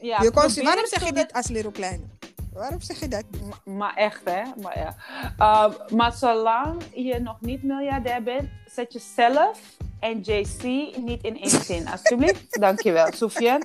ja, 0.00 0.22
je 0.22 0.30
kon, 0.30 0.64
waarom 0.64 0.86
zeg 0.86 1.04
je 1.04 1.12
niet 1.12 1.32
als 1.32 1.46
Little 1.48 1.72
Kleine? 1.72 2.04
Waarom 2.52 2.80
zeg 2.80 3.00
je 3.00 3.08
dat 3.08 3.24
Maar 3.64 3.94
echt, 3.94 4.20
hè? 4.24 4.42
Maar, 4.62 4.78
ja. 4.78 4.96
Ehm, 5.38 5.96
maar 5.96 6.12
zolang 6.12 6.82
je 6.94 7.18
nog 7.18 7.40
niet 7.40 7.62
miljardair 7.62 8.22
bent, 8.22 8.48
zet 8.74 8.92
jezelf 8.92 9.60
en 10.00 10.20
JC 10.20 10.62
niet 10.96 11.22
in 11.22 11.40
één 11.40 11.64
zin. 11.64 11.88
Alsjeblieft. 11.92 12.60
Dankjewel, 12.60 13.12
Sofian. 13.12 13.62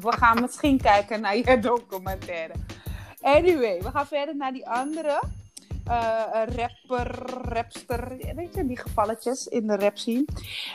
We 0.00 0.12
gaan 0.12 0.40
misschien 0.40 0.80
kijken 0.80 1.20
naar 1.20 1.36
je 1.36 1.58
documentaire. 1.58 2.52
Anyway, 3.20 3.82
we 3.82 3.90
gaan 3.90 4.06
verder 4.06 4.36
naar 4.36 4.52
die 4.52 4.68
andere. 4.68 5.20
Eh, 5.86 6.42
rapper, 6.56 7.18
rapster, 7.48 8.16
weet 8.34 8.54
je, 8.54 8.66
die 8.66 8.78
gevalletjes 8.78 9.46
in 9.46 9.66
de 9.66 9.76
rap 9.76 9.96
scene. 9.98 10.24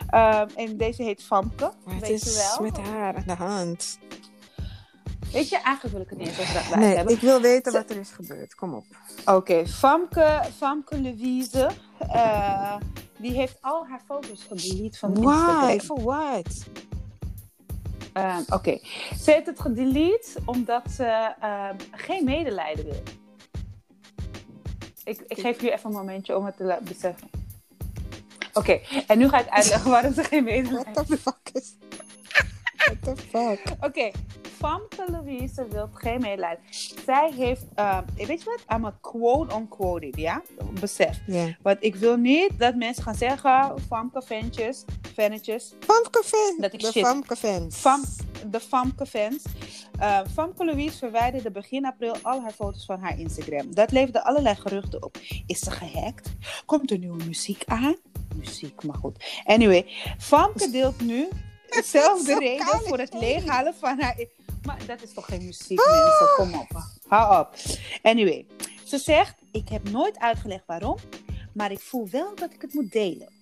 Ehm, 0.10 0.48
en 0.56 0.78
deze 0.78 1.04
heet 1.04 1.24
Famke, 1.24 1.72
Maar 1.86 1.94
het 1.96 2.08
weet 2.08 2.24
je 2.24 2.30
is 2.30 2.56
wel. 2.58 2.62
met 2.68 2.78
haar 2.78 3.16
aan 3.16 3.24
de 3.26 3.34
hand. 3.34 4.00
Weet 5.32 5.50
je, 5.50 5.56
eigenlijk 5.62 5.94
wil 5.96 6.02
ik 6.04 6.10
het 6.10 6.18
niet 6.20 6.28
eens 6.28 6.40
over 6.40 6.54
dat 6.70 6.80
Nee, 6.80 6.96
hebben. 6.96 7.14
ik 7.14 7.22
wil 7.22 7.42
weten 7.42 7.74
wat 7.74 7.90
er 7.90 7.98
is 7.98 8.10
gebeurd. 8.12 8.56
Kom 8.56 8.74
op. 8.74 8.86
Oké, 9.26 9.68
Famke, 9.68 10.42
Famke 10.58 11.02
Louise, 11.02 11.70
eh, 12.00 12.76
die 13.18 13.32
heeft 13.32 13.58
al 13.62 13.86
haar 13.88 14.02
foto's 14.06 14.44
gedelete 14.50 14.98
van 14.98 15.10
Instagram. 15.16 15.62
Why? 15.68 15.80
For 15.80 16.02
what? 16.04 16.66
Ehm, 18.14 18.42
Oké, 18.50 18.80
ze 19.22 19.32
heeft 19.32 19.46
het 19.46 19.60
gedelete 19.60 20.40
omdat 20.46 20.92
ze 20.92 21.34
ehm, 21.40 21.76
geen 21.92 22.24
medelijden 22.26 22.86
wil. 22.86 23.04
Ik, 25.12 25.24
ik 25.28 25.40
geef 25.40 25.56
jullie 25.56 25.72
even 25.72 25.90
een 25.90 25.96
momentje 25.96 26.38
om 26.38 26.46
het 26.46 26.58
te 26.58 26.78
beseffen. 26.84 27.30
Oké, 28.54 28.80
en 29.08 29.18
nu 29.18 29.30
ga 29.30 29.40
ik 29.40 29.50
uitleggen 29.50 29.92
waarom 29.96 30.14
ze 30.14 30.24
geen 30.24 30.44
medelijden 30.44 30.94
What 30.94 31.08
the 31.08 31.18
fuck 31.18 31.50
is... 31.54 31.76
What 32.86 33.02
the 33.02 33.16
fuck? 33.30 33.60
Oké, 33.80 34.12
Famke 34.58 35.06
Louise 35.12 35.68
wil 35.68 35.90
geen 35.94 36.22
medelijden. 36.22 36.64
Zij 37.06 37.32
heeft, 37.36 37.66
ehm, 37.76 38.04
weet 38.16 38.44
je 38.44 38.46
wat? 38.46 38.78
I'm 38.78 38.86
a 38.86 38.98
quote 39.02 39.56
on 39.56 39.68
quoted, 39.68 40.18
ja? 40.18 40.42
Besef. 40.80 41.20
Want 41.62 41.78
ik 41.80 41.96
wil 41.96 42.16
niet 42.16 42.52
dat 42.58 42.76
mensen 42.76 43.04
gaan 43.04 43.16
zeggen, 43.16 43.74
Famke 43.88 44.22
fans, 44.22 44.86
fannetjes, 45.14 45.74
Famke 45.80 46.24
fans. 46.26 46.58
Dat 46.58 46.74
ik 46.74 46.80
de 46.80 46.92
shit. 46.92 47.08
Famke 47.08 47.36
fans. 47.36 47.76
Fam, 47.76 48.04
de 48.50 48.60
Famke 48.60 49.06
fans. 49.06 49.44
Eh, 50.00 50.20
Famke 50.34 50.66
Louise 50.66 50.98
verwijderde 50.98 51.52
begin 51.52 51.86
april 51.86 52.16
al 52.22 52.42
haar 52.42 52.52
foto's 52.52 52.86
van 52.86 53.00
haar 53.00 53.20
Instagram. 53.20 53.76
Dat 53.76 53.92
leverde 53.92 54.24
allerlei 54.24 54.56
geruchten 54.56 55.04
op. 55.04 55.18
Is 55.46 55.60
ze 55.60 55.72
gehackt? 55.72 56.36
Komt 56.66 56.92
er 56.92 56.98
nieuwe 56.98 57.24
muziek 57.24 57.64
aan? 57.66 57.96
Muziek, 58.36 58.84
maar 58.84 58.96
goed. 58.96 59.42
Anyway, 59.46 59.86
Famke 60.18 60.70
deelt 60.72 61.02
nu 61.02 61.28
dezelfde 61.72 62.40
reden 62.40 62.82
voor 62.86 62.98
het 63.00 63.14
leeghalen 63.14 63.74
van 63.80 64.02
haar... 64.02 64.26
Maar 64.64 64.86
dat 64.86 65.02
is 65.02 65.14
toch 65.14 65.26
geen 65.26 65.46
muziek, 65.46 65.78
mensen? 65.86 66.28
Kom 66.36 66.54
op. 66.54 66.84
Hou 67.08 67.40
op. 67.40 67.56
Anyway, 68.02 68.46
ze 68.84 68.98
zegt, 68.98 69.36
ik 69.52 69.70
heb 69.70 69.90
nooit 69.90 70.20
uitgelegd 70.20 70.66
waarom, 70.66 70.98
maar 71.54 71.72
ik 71.72 71.80
voel 71.80 72.10
wel 72.10 72.36
dat 72.36 72.54
ik 72.54 72.62
het 72.62 72.74
moet 72.74 72.92
delen. 72.92 73.41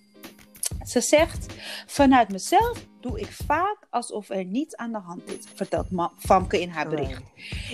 Ze 0.90 1.00
zegt, 1.00 1.46
vanuit 1.86 2.28
mezelf 2.28 2.86
doe 3.00 3.20
ik 3.20 3.32
vaak 3.46 3.76
alsof 3.90 4.28
er 4.28 4.44
niets 4.44 4.76
aan 4.76 4.92
de 4.92 4.98
hand 4.98 5.22
is, 5.38 5.44
vertelt 5.54 5.86
Famke 6.18 6.60
in 6.60 6.68
haar 6.68 6.88
bericht. 6.88 7.22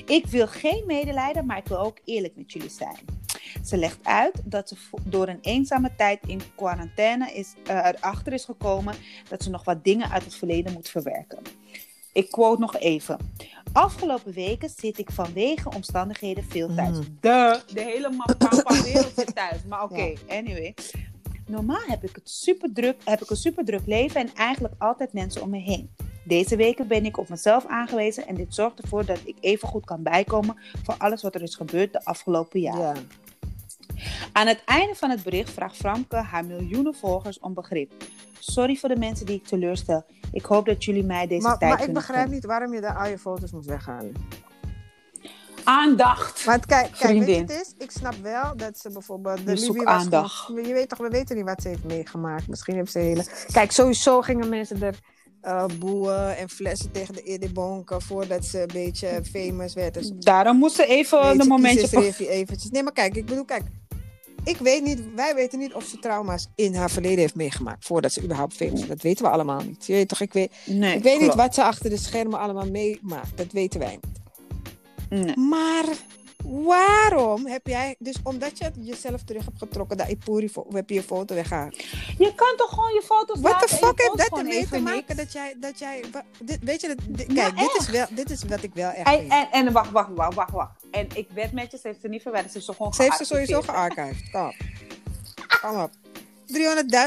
Ik 0.07 0.27
wil 0.27 0.47
geen 0.47 0.83
medelijden, 0.87 1.47
maar 1.47 1.57
ik 1.57 1.67
wil 1.67 1.79
ook 1.79 1.99
eerlijk 2.05 2.37
met 2.37 2.53
jullie 2.53 2.71
zijn. 2.71 2.99
Ze 3.65 3.77
legt 3.77 3.99
uit 4.03 4.43
dat 4.45 4.69
ze 4.69 4.77
door 5.05 5.29
een 5.29 5.41
eenzame 5.41 5.95
tijd 5.97 6.19
in 6.27 6.41
quarantaine 6.57 7.33
is, 7.33 7.55
eh, 7.67 7.77
erachter 7.77 8.33
is 8.33 8.45
gekomen 8.45 8.95
dat 9.29 9.43
ze 9.43 9.51
nog 9.51 9.65
wat 9.65 9.85
dingen 9.85 10.11
uit 10.11 10.25
het 10.25 10.35
verleden 10.35 10.73
moet 10.73 10.89
verwerken. 10.89 11.39
Ik 12.13 12.31
quote 12.31 12.61
nog 12.61 12.77
even. 12.77 13.19
Afgelopen 13.73 14.33
weken 14.33 14.71
zit 14.77 14.99
ik 14.99 15.11
vanwege 15.11 15.71
omstandigheden 15.75 16.45
veel 16.45 16.75
thuis. 16.75 16.99
Mhm. 16.99 17.09
De, 17.21 17.61
de 17.73 17.83
hele 17.83 18.11
mappa 18.11 18.83
wereld 18.83 19.13
zit 19.17 19.35
thuis. 19.35 19.65
Maar 19.69 19.83
oké, 19.83 20.13
anyway. 20.29 20.75
Normaal 21.47 21.83
heb 21.87 22.05
ik, 22.05 22.15
het 22.15 22.31
super 22.31 22.73
druk, 22.73 22.97
heb 23.05 23.23
ik 23.23 23.31
een 23.31 23.37
super 23.37 23.65
druk 23.65 23.87
leven 23.87 24.21
en 24.21 24.35
eigenlijk 24.35 24.75
altijd 24.79 25.13
mensen 25.13 25.43
om 25.43 25.51
me 25.51 25.59
heen. 25.59 25.91
Deze 26.25 26.57
weken 26.57 26.89
ben 26.89 27.05
ik 27.05 27.17
op 27.17 27.29
mezelf 27.29 27.67
aangewezen 27.67 28.27
en 28.27 28.35
dit 28.35 28.55
zorgt 28.55 28.81
ervoor 28.81 29.05
dat 29.05 29.21
ik 29.25 29.37
even 29.41 29.69
goed 29.69 29.85
kan 29.85 30.03
bijkomen 30.03 30.57
voor 30.83 30.95
alles 30.99 31.23
wat 31.23 31.35
er 31.35 31.43
is 31.43 31.55
gebeurd 31.55 31.93
de 31.93 32.05
afgelopen 32.05 32.61
jaren. 32.61 33.09
Ja. 33.95 34.05
Aan 34.33 34.47
het 34.47 34.63
einde 34.65 34.95
van 34.95 35.11
het 35.11 35.23
bericht 35.23 35.51
vraagt 35.51 35.77
Framke 35.77 36.17
haar 36.17 36.45
miljoenen 36.45 36.95
volgers 36.95 37.39
om 37.39 37.55
begrip. 37.55 37.93
Sorry 38.39 38.77
voor 38.77 38.89
de 38.89 38.97
mensen 38.97 39.27
die 39.27 39.37
ik 39.37 39.45
teleurstel. 39.45 40.05
Ik 40.33 40.45
hoop 40.45 40.67
dat 40.67 40.85
jullie 40.85 41.05
mij 41.05 41.27
deze 41.27 41.47
Maar, 41.47 41.59
tijd 41.59 41.71
maar 41.71 41.81
ik 41.81 41.85
kunnen 41.85 42.03
begrijp 42.03 42.29
niet 42.29 42.45
waarom 42.45 42.75
je 42.75 42.95
al 42.95 43.07
je 43.07 43.19
foto's 43.19 43.53
moest 43.53 43.67
weghalen. 43.67 44.13
Aandacht! 45.67 46.45
Want 46.45 46.67
kijk, 46.67 46.93
kijk 46.99 47.19
weet 47.19 47.29
je 47.29 47.35
het 47.35 47.51
is? 47.51 47.75
Ik 47.79 47.91
snap 47.91 48.15
wel 48.23 48.57
dat 48.57 48.79
ze 48.79 48.91
bijvoorbeeld... 48.91 49.47
De 49.47 49.61
Je 49.61 49.73
was 49.73 49.85
aandacht. 49.85 50.47
je 50.47 50.73
weet 50.73 50.89
toch, 50.89 50.99
we 50.99 51.09
weten 51.09 51.37
niet 51.37 51.45
wat 51.45 51.63
ze 51.63 51.69
heeft 51.69 51.85
meegemaakt. 51.85 52.49
Misschien 52.49 52.75
heeft 52.75 52.93
ze 52.93 52.99
hele... 52.99 53.25
Kijk, 53.53 53.73
sowieso 53.73 54.21
gingen 54.21 54.49
mensen 54.49 54.83
er 54.83 54.99
eh 55.41 55.65
boeien 55.79 56.37
en 56.37 56.49
flessen 56.49 56.91
tegen 56.91 57.15
de 57.15 57.23
Eddy 57.23 57.53
bonken... 57.53 58.03
voordat 58.03 58.45
ze 58.45 58.61
een 58.61 58.71
beetje 58.73 59.21
famous 59.31 59.75
werd. 59.75 59.95
Dus 59.95 60.13
Daarom 60.19 60.57
moest 60.57 60.75
ze 60.75 60.87
even 60.87 61.27
een 61.27 61.37
je, 61.37 61.45
momentje... 61.45 62.01
Revi 62.01 62.29
eventjes. 62.29 62.71
Nee, 62.71 62.83
maar 62.83 62.93
kijk, 62.93 63.17
ik 63.17 63.27
bedoel, 63.27 63.45
kijk. 63.45 63.63
Ik 64.45 64.57
weet 64.57 64.83
niet, 64.83 65.03
wij 65.15 65.35
weten 65.35 65.59
niet 65.59 65.75
of 65.75 65.85
ze 65.85 65.99
trauma's 65.99 66.49
in 66.55 66.75
haar 66.75 66.91
verleden 66.91 67.19
heeft 67.19 67.35
meegemaakt. 67.35 67.85
Voordat 67.85 68.13
ze 68.13 68.23
überhaupt 68.23 68.55
famous 68.55 68.81
is. 68.81 68.89
Dat 68.89 69.03
weten 69.03 69.25
we 69.25 69.31
allemaal 69.31 69.61
niet. 69.61 69.87
Je 69.87 69.93
weet 69.93 70.09
toch, 70.09 70.21
ik 70.21 70.33
weet, 70.33 70.53
Nee, 70.65 70.97
ik 70.97 71.03
weet 71.03 71.21
niet 71.21 71.35
wat 71.35 71.55
ze 71.55 71.63
achter 71.63 71.91
de 71.91 71.97
schermen 71.97 72.39
allemaal 72.39 72.71
meemaakt. 72.71 73.37
Dat 73.37 73.53
weten 73.53 73.81
wij 73.81 73.99
niet. 74.03 74.16
Nee. 75.11 75.37
Maar 75.37 75.85
waarom 76.45 77.47
heb 77.47 77.67
jij, 77.67 77.97
dus 77.99 78.15
omdat 78.23 78.59
je 78.59 78.71
jezelf 78.81 79.23
terug 79.23 79.45
hebt 79.45 79.59
getrokken, 79.59 79.97
dat 79.97 80.09
Ipuri, 80.09 80.51
heb 80.71 80.89
je 80.89 80.95
je 80.95 81.03
foto 81.03 81.35
weggehaald. 81.35 81.77
Je 82.19 82.33
kan 82.35 82.53
toch 82.57 82.71
gewoon 82.71 82.93
je 82.93 83.03
foto's 83.05 83.41
What 83.41 83.53
laten 83.53 83.69
en 83.69 83.77
je 83.79 83.85
fuck 83.87 84.01
heeft 84.01 84.31
dat 84.31 84.39
ermee 84.39 84.69
te 84.69 84.79
maken 84.81 85.05
niks? 85.07 85.15
dat 85.25 85.33
jij, 85.33 85.55
dat 85.61 85.79
jij, 85.79 86.05
dit, 86.43 86.59
weet 86.63 86.81
je, 86.81 86.97
dit- 87.09 87.33
kijk, 87.35 87.59
dit 87.59 87.77
is, 87.79 87.89
wel, 87.89 88.07
dit 88.11 88.31
is 88.31 88.43
wat 88.45 88.63
ik 88.63 88.71
wel 88.75 88.91
echt 88.91 89.07
En, 89.07 89.31
en, 89.31 89.51
en 89.51 89.73
wacht, 89.73 89.91
wacht, 89.91 90.09
wacht, 90.15 90.35
wacht, 90.35 90.51
wacht. 90.53 90.85
En 90.91 91.09
ik 91.15 91.29
werd 91.35 91.53
met 91.53 91.71
je, 91.71 91.79
ze 91.79 91.89
heeft 91.89 92.01
ze 92.01 92.09
niet 92.09 92.23
verwijderd. 92.23 92.53
Ze 92.53 92.59
heeft 92.59 92.71
ze 92.71 92.77
gewoon 92.77 92.95
Ze 92.95 93.03
heeft 93.03 93.17
ze 93.17 93.25
sowieso 93.25 93.61
gearchiveerd. 93.63 94.17
gearchived. 94.31 94.31
Kom 94.31 94.47
op. 94.47 94.55
Kom 95.61 95.83
op. 95.83 95.91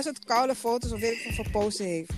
300.000 0.05 0.25
koude 0.25 0.55
foto's 0.55 0.91
of 0.91 0.99
weet 0.99 1.11
ik 1.11 1.23
hoeveel 1.25 1.51
posts 1.51 1.77
ze 1.77 1.83
heeft. 1.83 2.11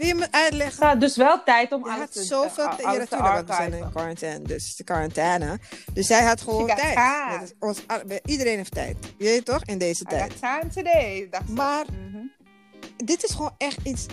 Wil 0.00 0.08
je 0.08 0.14
me 0.14 0.26
uitleggen? 0.32 0.86
Ja, 0.86 0.94
dus 0.94 1.16
wel 1.16 1.42
tijd 1.44 1.72
om 1.72 1.84
Je 1.84 1.90
alles 1.90 2.10
te 2.10 2.22
zoveel 2.22 2.64
uh, 2.64 2.74
te, 2.74 2.82
ja, 2.82 2.92
natuurlijk, 2.92 3.10
want 3.34 3.48
we 3.48 3.54
zijn 3.54 3.72
in 3.72 3.90
quarantaine, 3.90 4.44
dus 4.44 4.76
de 4.76 4.84
quarantaine. 4.84 5.58
Dus 5.92 6.06
zij 6.06 6.24
had 6.24 6.40
gewoon 6.40 6.66
tijd. 6.66 7.42
is 7.42 7.52
ons, 7.58 7.82
iedereen 8.24 8.56
heeft 8.56 8.72
tijd. 8.74 8.96
Je 9.18 9.24
weet 9.24 9.44
toch, 9.44 9.64
in 9.64 9.78
deze 9.78 10.02
I 10.02 10.06
tijd. 10.06 10.32
time 10.40 10.66
today. 10.74 11.28
Maar 11.48 11.84
Mhm. 11.90 12.16
dit 12.96 13.24
is 13.24 13.30
gewoon 13.30 13.54
echt 13.58 13.78
iets. 13.82 14.06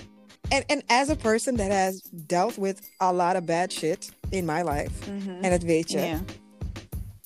En 0.50 0.64
en 0.66 0.82
as 0.86 1.10
a 1.10 1.16
person 1.16 1.56
that 1.56 1.72
has 1.72 2.02
dealt 2.12 2.56
with 2.56 2.80
a 3.02 3.14
lot 3.14 3.36
of 3.36 3.44
bad 3.44 3.72
shit 3.72 4.10
in 4.30 4.46
my 4.46 4.62
life, 4.70 5.12
Mhm. 5.12 5.44
en 5.44 5.50
dat 5.50 5.62
weet 5.64 5.92
je, 5.92 6.18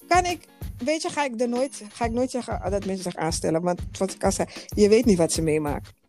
kan 0.07 0.26
ik, 0.26 0.39
weet 0.78 1.01
je, 1.01 1.09
ga 1.09 1.24
ik 1.26 1.41
er 1.41 1.49
nooit, 1.49 1.82
ga 1.91 2.05
ik 2.05 2.12
nooit 2.12 2.32
zeggen 2.32 2.72
dat 2.72 2.86
mensen 2.86 3.03
zich 3.12 3.16
aanstellen. 3.16 3.62
Want 3.62 3.82
wat 3.97 4.14
ik 4.14 4.24
al 4.24 4.32
zei, 4.32 4.47
je 4.68 4.89
weet 4.89 5.05
niet 5.05 5.18
wat 5.18 5.32
ze 5.32 5.41
meemaken. 5.41 5.99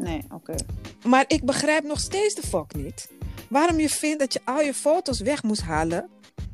Nee, 0.00 0.24
oké. 0.32 0.54
Maar 1.04 1.24
ik 1.26 1.44
begrijp 1.44 1.84
nog 1.84 2.00
steeds 2.00 2.34
de 2.34 2.42
fuck 2.42 2.74
niet. 2.74 3.10
Waarom 3.48 3.78
je 3.78 3.88
vindt 3.88 4.18
dat 4.18 4.32
je 4.32 4.40
al 4.44 4.60
je 4.60 4.74
foto's 4.74 5.20
weg 5.20 5.42
moest 5.42 5.62
halen 5.62 6.08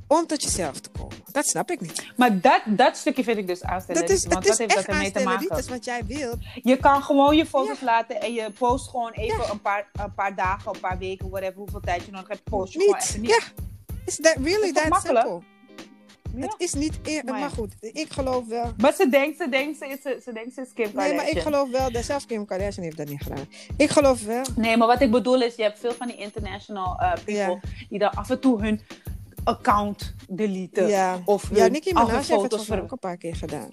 om 0.06 0.26
tot 0.26 0.42
jezelf 0.42 0.80
te 0.80 0.90
komen. 0.90 1.16
Dat 1.32 1.46
snap 1.46 1.70
ik 1.70 1.80
niet. 1.80 2.06
Maar 2.16 2.40
dat, 2.40 2.62
dat 2.66 2.96
stukje 2.96 3.24
vind 3.24 3.38
ik 3.38 3.46
dus 3.46 3.62
aanstelleritis. 3.62 4.22
Dat 4.22 4.26
is, 4.26 4.32
want 4.34 4.48
het 4.48 4.52
is 4.52 4.58
wat 4.58 4.58
heeft 4.58 4.86
dat 4.86 4.94
ermee 4.94 5.10
te 5.10 5.22
maken? 5.22 5.30
aanstelleritis 5.32 5.70
wat 5.70 5.84
jij 5.84 6.04
wilt. 6.06 6.36
Je 6.62 6.76
kan 6.76 7.02
gewoon 7.02 7.36
je 7.36 7.46
foto's 7.46 7.80
laten 7.80 8.20
en 8.20 8.32
je 8.32 8.50
post 8.58 8.88
gewoon 8.88 9.12
even 9.12 9.50
een, 9.50 9.60
paar, 9.60 9.88
een 9.92 10.14
paar 10.14 10.34
dagen, 10.34 10.74
een 10.74 10.80
paar 10.80 10.98
weken, 10.98 11.30
whatever, 11.30 11.56
hoeveel 11.56 11.80
tijd 11.80 12.04
je 12.04 12.10
nodig 12.10 12.28
hebt, 12.28 12.44
post 12.44 12.72
je 12.72 12.78
gewoon 12.78 12.94
Niet. 12.94 13.08
even 13.08 13.20
niet. 13.20 13.30
Ja. 13.30 13.62
Is 14.06 14.16
that 14.16 14.36
really 14.36 14.62
is 14.62 14.72
toch 14.72 14.82
that 14.82 14.88
makkelijk? 14.88 15.26
simple? 15.26 15.53
Ja. 16.36 16.42
Het 16.42 16.54
is 16.58 16.74
niet... 16.74 16.98
eer- 17.02 17.24
Maar 17.24 17.32
maar, 17.32 17.42
ja. 17.42 17.48
goed, 17.48 17.72
ik 17.80 18.12
geloof 18.12 18.46
wel... 18.48 18.72
Maar 18.76 18.92
ze 18.94 19.08
denkt, 19.08 19.36
ze 19.38 19.48
denkt, 19.48 19.78
ze 19.78 19.98
ze, 20.02 20.20
ze 20.24 20.32
denkt, 20.32 20.54
ze 20.54 20.60
is 20.60 20.72
Kim 20.74 20.84
Nee, 20.84 20.92
Kardashian. 20.94 21.16
maar 21.16 21.28
ik 21.28 21.38
geloof 21.38 21.70
wel... 21.70 21.92
Dat 21.92 22.04
zelfs 22.04 22.26
Kim 22.26 22.44
Kardashian 22.44 22.84
heeft 22.84 22.96
dat 22.96 23.08
niet 23.08 23.22
gedaan. 23.22 23.46
Ik 23.76 23.90
geloof 23.90 24.22
wel... 24.24 24.42
Nee, 24.56 24.76
maar 24.76 24.86
wat 24.86 25.00
ik 25.00 25.10
bedoel 25.10 25.42
is, 25.42 25.54
je 25.54 25.62
hebt 25.62 25.78
veel 25.78 25.92
van 25.94 26.06
die 26.06 26.16
international 26.16 26.96
uh, 27.00 27.12
people 27.12 27.32
Ja. 27.34 27.58
die 27.88 27.98
dan 27.98 28.10
af 28.14 28.30
en 28.30 28.40
toe 28.40 28.60
hun 28.62 28.80
account 29.44 30.14
deleten. 30.28 30.86
Ja, 30.88 31.20
Of 31.24 31.50
ja 31.54 31.62
hun 31.62 31.72
Nicki 31.72 31.92
al 31.92 32.02
Minaj 32.06 32.16
heeft 32.16 32.42
het 32.42 32.80
ook 32.80 32.90
een 32.92 32.98
paar 32.98 33.16
keer 33.16 33.36
gedaan. 33.36 33.70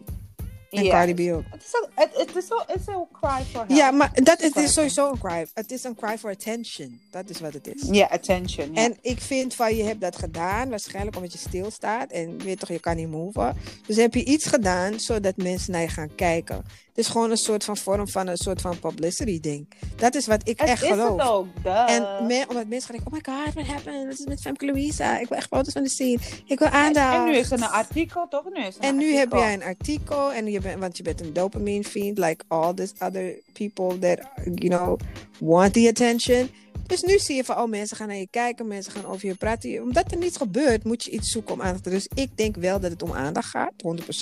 En 0.71 0.83
Ja. 0.83 0.89
Cardi 0.89 1.13
B 1.13 1.33
ook. 1.33 1.43
Het 1.49 1.63
is 1.63 1.75
ook, 1.81 1.89
het, 1.95 2.09
het 2.13 2.35
is 2.35 2.51
ook, 2.51 2.63
het 2.67 2.81
is 2.87 2.95
ook 2.95 3.19
cry 3.21 3.43
for 3.51 3.59
help. 3.59 3.69
Ja, 3.69 3.91
maar 3.91 4.11
dat, 4.13 4.41
het 4.41 4.55
is 4.55 4.73
sowieso 4.73 5.11
een 5.11 5.19
cry. 5.19 5.47
Het 5.53 5.71
is 5.71 5.83
een 5.83 5.95
cry 5.95 6.17
for 6.17 6.29
attention. 6.29 6.99
Dat 7.11 7.29
is 7.29 7.39
wat 7.39 7.53
het 7.53 7.67
is. 7.67 7.87
Ja, 7.91 8.05
attention. 8.11 8.75
En 8.75 8.97
ik 9.01 9.21
vind 9.21 9.55
van 9.55 9.75
je 9.75 9.83
hebt 9.83 10.01
dat 10.01 10.15
gedaan, 10.17 10.69
waarschijnlijk 10.69 11.15
omdat 11.15 11.31
je 11.33 11.37
stilstaat 11.37 12.11
en 12.11 12.37
weet 12.37 12.59
toch, 12.59 12.69
je 12.69 12.79
kan 12.79 12.95
niet 12.95 13.09
move. 13.09 13.53
Dus 13.87 13.95
heb 13.95 14.13
je 14.13 14.23
iets 14.23 14.45
gedaan 14.45 14.99
zodat 14.99 15.37
mensen 15.37 15.71
naar 15.71 15.81
je 15.81 15.87
gaan 15.87 16.15
kijken. 16.15 16.63
Is 17.01 17.07
gewoon 17.07 17.31
een 17.31 17.37
soort 17.37 17.63
van 17.63 17.77
vorm 17.77 18.07
van 18.07 18.27
een 18.27 18.37
soort 18.37 18.61
van 18.61 18.79
publicity 18.79 19.39
ding. 19.39 19.67
Dat 19.95 20.15
is 20.15 20.27
wat 20.27 20.47
ik 20.47 20.59
het 20.59 20.69
echt 20.69 20.83
is 20.83 20.89
geloof. 20.89 21.19
het 21.19 21.27
ook, 21.27 21.47
duh. 21.63 21.91
En 21.91 22.25
me, 22.27 22.45
omdat 22.47 22.67
mensen 22.67 22.89
gaan 22.89 22.95
denken, 22.95 23.05
oh 23.05 23.13
my 23.13 23.43
god, 23.43 23.53
what 23.53 23.65
happened? 23.65 24.05
Wat 24.05 24.19
is 24.19 24.25
met 24.25 24.41
Femke 24.41 24.65
Louisa? 24.65 25.19
Ik 25.19 25.27
wil 25.27 25.37
echt 25.37 25.47
foto's 25.47 25.73
van 25.73 25.83
de 25.83 25.89
scene. 25.89 26.19
Ik 26.45 26.59
wil 26.59 26.67
aandacht. 26.67 27.15
En 27.15 27.23
nu 27.23 27.35
is 27.35 27.51
er 27.51 27.57
een 27.57 27.67
artikel, 27.67 28.27
toch? 28.29 28.43
Nu 28.53 28.65
is 28.65 28.77
er 28.77 28.83
En 28.83 28.97
nu 28.97 29.13
heb 29.13 29.31
jij 29.31 29.53
een 29.53 29.63
artikel, 29.63 30.31
en 30.33 30.51
je 30.51 30.59
bent, 30.59 30.79
want 30.79 30.97
je 30.97 31.03
bent 31.03 31.21
een 31.21 31.33
dopamine 31.33 31.83
fiend, 31.83 32.17
like 32.17 32.43
all 32.47 32.73
these 32.73 32.93
other 32.99 33.39
people 33.53 33.99
that, 33.99 34.19
you 34.55 34.69
know, 34.69 34.99
want 35.39 35.73
the 35.73 35.87
attention. 35.87 36.49
Dus 36.91 37.01
nu 37.01 37.19
zie 37.19 37.35
je 37.35 37.43
van, 37.43 37.57
oh, 37.57 37.69
mensen 37.69 37.97
gaan 37.97 38.07
naar 38.07 38.17
je 38.17 38.27
kijken, 38.29 38.67
mensen 38.67 38.91
gaan 38.91 39.05
over 39.05 39.27
je 39.27 39.35
praten. 39.35 39.81
Omdat 39.81 40.11
er 40.11 40.17
niets 40.17 40.37
gebeurt, 40.37 40.83
moet 40.83 41.03
je 41.03 41.11
iets 41.11 41.31
zoeken 41.31 41.53
om 41.53 41.61
aandacht 41.61 41.83
te 41.83 41.89
Dus 41.89 42.07
ik 42.13 42.37
denk 42.37 42.55
wel 42.55 42.79
dat 42.79 42.91
het 42.91 43.01
om 43.01 43.13
aandacht 43.13 43.49
gaat, 43.49 43.73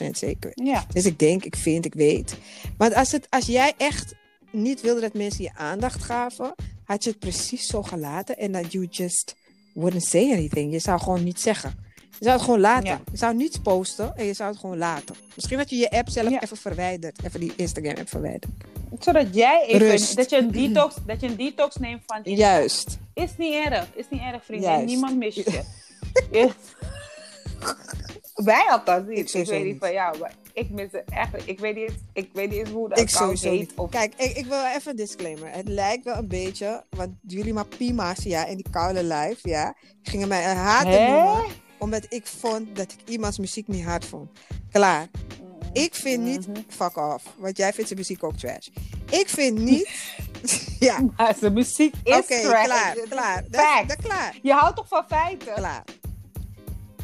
100% 0.05 0.09
zeker. 0.11 0.51
Ja. 0.53 0.85
Dus 0.93 1.05
ik 1.05 1.19
denk, 1.19 1.43
ik 1.43 1.55
vind, 1.55 1.85
ik 1.85 1.93
weet. 1.93 2.37
Maar 2.77 2.93
als, 2.93 3.11
het, 3.11 3.27
als 3.29 3.45
jij 3.45 3.73
echt 3.77 4.13
niet 4.51 4.81
wilde 4.81 5.01
dat 5.01 5.13
mensen 5.13 5.43
je 5.43 5.55
aandacht 5.55 6.03
gaven, 6.03 6.55
had 6.83 7.03
je 7.03 7.09
het 7.09 7.19
precies 7.19 7.67
zo 7.67 7.83
gelaten 7.83 8.37
en 8.37 8.51
dat 8.51 8.71
you 8.71 8.87
just 8.89 9.35
wouldn't 9.73 10.03
say 10.03 10.31
anything. 10.31 10.71
Je 10.71 10.79
zou 10.79 10.99
gewoon 10.99 11.23
niet 11.23 11.39
zeggen. 11.39 11.87
Je 12.19 12.25
zou 12.25 12.35
het 12.37 12.41
gewoon 12.45 12.59
laten. 12.59 12.87
Ja. 12.89 12.99
Je 13.11 13.17
zou 13.17 13.35
niets 13.35 13.57
posten 13.59 14.13
en 14.17 14.25
je 14.25 14.33
zou 14.33 14.49
het 14.51 14.59
gewoon 14.59 14.77
laten. 14.77 15.15
Misschien 15.35 15.57
dat 15.57 15.69
je 15.69 15.75
je 15.75 15.89
app 15.91 16.09
zelf 16.09 16.29
Ja. 16.29 16.41
even 16.41 16.57
verwijdert. 16.57 17.23
Even 17.25 17.39
die 17.39 17.53
Instagram 17.55 17.95
app 17.97 18.09
verwijdert. 18.09 18.45
Zodat 18.99 19.35
jij 19.35 19.63
even, 19.67 19.87
Rust. 19.87 20.15
dat 20.15 20.29
je, 20.29 20.37
een 20.37 20.51
detox, 20.51 20.95
dat 21.05 21.21
je 21.21 21.27
een 21.27 21.35
detox 21.35 21.75
neemt 21.75 22.01
van 22.05 22.23
Insta. 22.23 22.45
Juist. 22.45 22.97
Is 23.13 23.29
niet 23.37 23.53
erg, 23.53 23.87
is 23.95 24.05
niet 24.09 24.21
erg, 24.21 24.45
vriendin. 24.45 24.69
Juist. 24.69 24.85
Niemand 24.85 25.17
mist 25.17 25.35
je. 25.35 25.61
Ja. 26.31 26.47
Wij 28.35 28.65
althans 28.69 29.07
niet. 29.07 29.33
Ik 29.33 29.45
weet 29.47 29.63
niet 29.63 29.79
van 29.79 29.91
jou, 29.91 30.17
maar 30.17 30.33
ik 30.53 30.69
mis 30.69 30.91
het 30.91 31.03
echt. 31.09 31.29
Ik 31.47 31.59
weet 31.59 31.75
niet, 31.75 31.91
ik 32.13 32.29
weet 32.33 32.49
niet 32.49 32.59
eens 32.59 32.69
hoe 32.69 32.89
dat 32.89 32.99
Ik 32.99 33.13
account 33.13 33.41
heet. 33.41 33.73
Of... 33.75 33.89
Kijk, 33.89 34.13
ik, 34.17 34.37
ik 34.37 34.45
wil 34.45 34.65
even 34.65 34.91
een 34.91 34.97
disclaimer. 34.97 35.51
Het 35.51 35.67
lijkt 35.67 36.03
wel 36.03 36.15
een 36.15 36.27
beetje, 36.27 36.83
want 36.89 37.09
jullie 37.27 37.53
maar 37.53 37.65
pima's, 37.65 38.23
ja, 38.23 38.45
in 38.45 38.55
die 38.55 38.69
koude 38.71 39.03
live, 39.03 39.49
ja, 39.49 39.75
gingen 40.01 40.27
mij 40.27 40.51
een 40.51 40.57
Hè? 40.57 41.07
noemen. 41.07 41.43
Omdat 41.79 42.05
ik 42.09 42.27
vond 42.27 42.75
dat 42.75 42.91
ik 42.91 43.09
iemands 43.09 43.37
muziek 43.37 43.67
niet 43.67 43.83
hard 43.85 44.05
vond. 44.05 44.29
Klaar. 44.71 45.07
Ik 45.73 45.95
vind 45.95 46.23
niet, 46.23 46.47
Mhm. 46.47 46.61
fuck 46.67 46.97
off, 46.97 47.23
want 47.37 47.57
jij 47.57 47.73
vindt 47.73 47.87
zijn 47.87 47.99
muziek 47.99 48.23
ook 48.23 48.37
trash. 48.37 48.67
Ik 49.09 49.29
vind 49.29 49.57
niet, 49.59 49.89
ja, 50.79 50.99
Maar 51.17 51.35
zijn 51.39 51.53
muziek 51.53 51.93
is 52.03 52.25
trash. 52.25 52.41
klaar, 52.43 52.95
klaar. 53.09 53.43
Dat, 53.49 53.87
dat 53.87 53.97
klaar, 54.03 54.37
Je 54.41 54.51
houdt 54.53 54.75
toch 54.75 54.87
van 54.87 55.03
feiten? 55.07 55.53
klaar. 55.53 55.83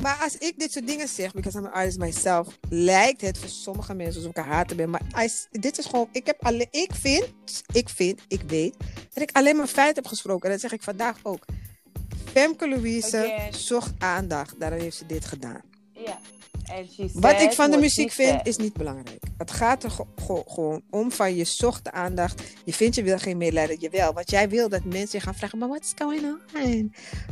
Maar 0.02 0.18
als 0.24 0.38
ik 0.38 0.60
dit 0.60 0.72
soort 0.72 0.88
dingen 0.88 1.08
zeg, 1.08 1.32
because 1.34 1.58
I'm 1.58 1.66
an 1.66 1.72
artist 1.72 1.98
myself, 1.98 2.48
lijkt 2.70 3.22
het 3.22 3.38
voor 3.38 3.50
sommige 3.50 3.94
mensen 3.94 4.16
alsof 4.16 4.30
ik 4.32 4.38
een 4.38 4.52
hater 4.52 4.76
ben. 4.76 4.90
Maar 4.90 5.02
I- 5.24 5.30
dit 5.60 5.78
is 5.78 5.86
gewoon, 5.86 6.08
ik 6.12 6.26
heb 6.26 6.44
alleen, 6.46 6.68
ik 6.72 6.90
vind, 6.94 7.28
ik 7.74 7.90
vind, 7.90 8.22
ik 8.28 8.42
weet, 8.48 8.76
dat 9.14 9.24
ik 9.24 9.30
alleen 9.36 9.56
maar 9.56 9.68
feiten 9.68 9.96
heb 10.04 10.12
gesproken. 10.12 10.46
En 10.46 10.52
dat 10.52 10.60
zeg 10.62 10.72
ik 10.72 10.84
vandaag 10.84 11.18
ook. 11.24 11.46
Femke 12.36 12.68
Louise 12.70 13.18
Again. 13.18 13.54
zocht 13.54 13.92
aandacht, 13.98 14.60
daarom 14.60 14.80
heeft 14.80 14.98
ze 14.98 15.06
dit 15.06 15.26
gedaan. 15.26 15.62
Ja. 15.94 16.20
En 16.64 16.88
she 16.94 17.10
Wat 17.14 17.32
ik 17.32 17.40
said 17.40 17.56
van 17.56 17.66
de 17.66 17.72
what 17.72 17.82
muziek 17.82 18.12
vind, 18.12 18.30
said. 18.30 18.48
is 18.48 18.58
niet 18.58 18.74
belangrijk. 18.74 19.24
Het 19.38 19.52
gaat 19.52 19.84
er 19.84 19.92
gewoon 20.46 20.82
om 20.90 21.12
van 21.12 21.36
je 21.36 21.44
zocht 21.44 21.84
de 21.84 21.92
aandacht. 21.92 22.44
Je 22.64 22.74
vindt 22.74 22.96
je 22.96 23.04
wil 23.04 23.18
geen 23.18 23.38
medelijden. 23.38 23.80
Jawel, 23.80 24.14
want 24.14 24.30
jij 24.30 24.50
wil 24.50 24.70
dat 24.70 24.84
mensen 24.84 25.20
je 25.20 25.26
gaan 25.26 25.36
vragen, 25.36 25.58
maar 25.58 25.68
what's 25.68 25.92
going 25.98 26.24
on? 26.24 26.40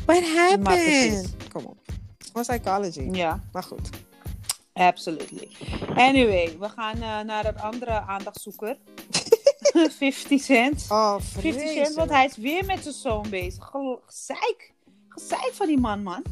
What 0.06 0.24
happened? 0.24 1.30
Kom 1.54 1.66
op. 1.66 1.78
Gewoon 2.18 2.44
psychology. 2.44 3.10
Ja, 3.12 3.44
Maar 3.52 3.64
goed. 3.64 3.90
absolutely. 4.74 5.48
Anyway, 5.96 6.56
we 6.60 6.70
gaan 6.70 6.96
eh, 6.96 7.20
naar 7.22 7.46
een 7.46 7.60
andere 7.60 8.02
aandachtzoeker. 8.02 8.78
50 9.98 10.42
Cent. 10.42 10.86
Oh, 10.90 11.16
50 11.20 11.72
Cent, 11.72 11.96
want 11.96 12.10
hij 12.10 12.26
is 12.26 12.38
weer 12.38 12.66
met 12.66 12.82
zijn 12.84 12.94
zoon 12.94 13.30
bezig. 13.30 13.66
Ge- 13.66 14.00
Gezeik. 14.06 14.73
Gezeik 15.16 15.52
van 15.54 15.68
die 15.68 15.80
man, 15.80 16.04
man. 16.04 16.24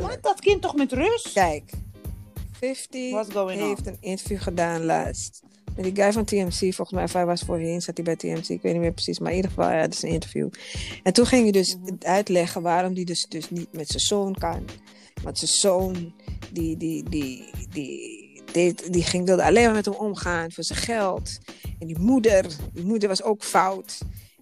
Laat 0.00 0.22
dat 0.22 0.40
kind 0.40 0.62
toch 0.62 0.76
met 0.76 0.92
rust. 0.92 1.32
Kijk. 1.32 1.70
50 2.52 3.10
What's 3.10 3.32
going 3.32 3.60
heeft 3.60 3.86
een 3.86 3.96
interview 4.00 4.40
gedaan 4.40 4.84
laatst. 4.84 5.42
Met 5.76 5.84
die 5.84 5.94
guy 6.02 6.12
van 6.12 6.24
TMC, 6.24 6.58
volgens 6.58 6.90
mij, 6.90 7.04
of 7.04 7.12
hij 7.12 7.26
was 7.26 7.40
voorheen, 7.42 7.80
zat 7.80 7.96
hij 7.96 8.04
bij 8.04 8.16
TMC, 8.16 8.48
ik 8.48 8.62
weet 8.62 8.72
niet 8.72 8.80
meer 8.82 8.92
precies, 8.92 9.18
maar 9.18 9.30
in 9.30 9.36
ieder 9.36 9.50
geval, 9.50 9.70
ja, 9.70 9.76
het 9.76 9.94
is 9.94 10.02
een 10.02 10.08
interview. 10.08 10.48
En 11.02 11.12
toen 11.12 11.26
ging 11.26 11.42
hij 11.42 11.52
dus 11.52 11.76
Mhm. 11.76 11.94
uitleggen 11.98 12.62
waarom 12.62 12.94
hij 12.94 13.04
dus, 13.04 13.26
dus 13.28 13.50
niet 13.50 13.72
met 13.72 13.88
zijn 13.88 14.02
zoon 14.02 14.34
kan. 14.34 14.64
Want 15.22 15.38
zijn 15.38 15.50
zoon, 15.50 16.14
die, 16.52 16.76
die, 16.76 17.02
die, 17.08 17.50
die, 17.70 18.42
deed, 18.52 18.92
die 18.92 19.02
ging, 19.02 19.26
wilde 19.26 19.44
alleen 19.44 19.64
maar 19.64 19.74
met 19.74 19.84
hem 19.84 19.94
omgaan 19.94 20.52
voor 20.52 20.64
zijn 20.64 20.78
geld. 20.78 21.38
En 21.78 21.86
die 21.86 21.98
moeder, 21.98 22.46
die 22.72 22.84
moeder 22.84 23.08
was 23.08 23.22
ook 23.22 23.44
fout. 23.44 23.98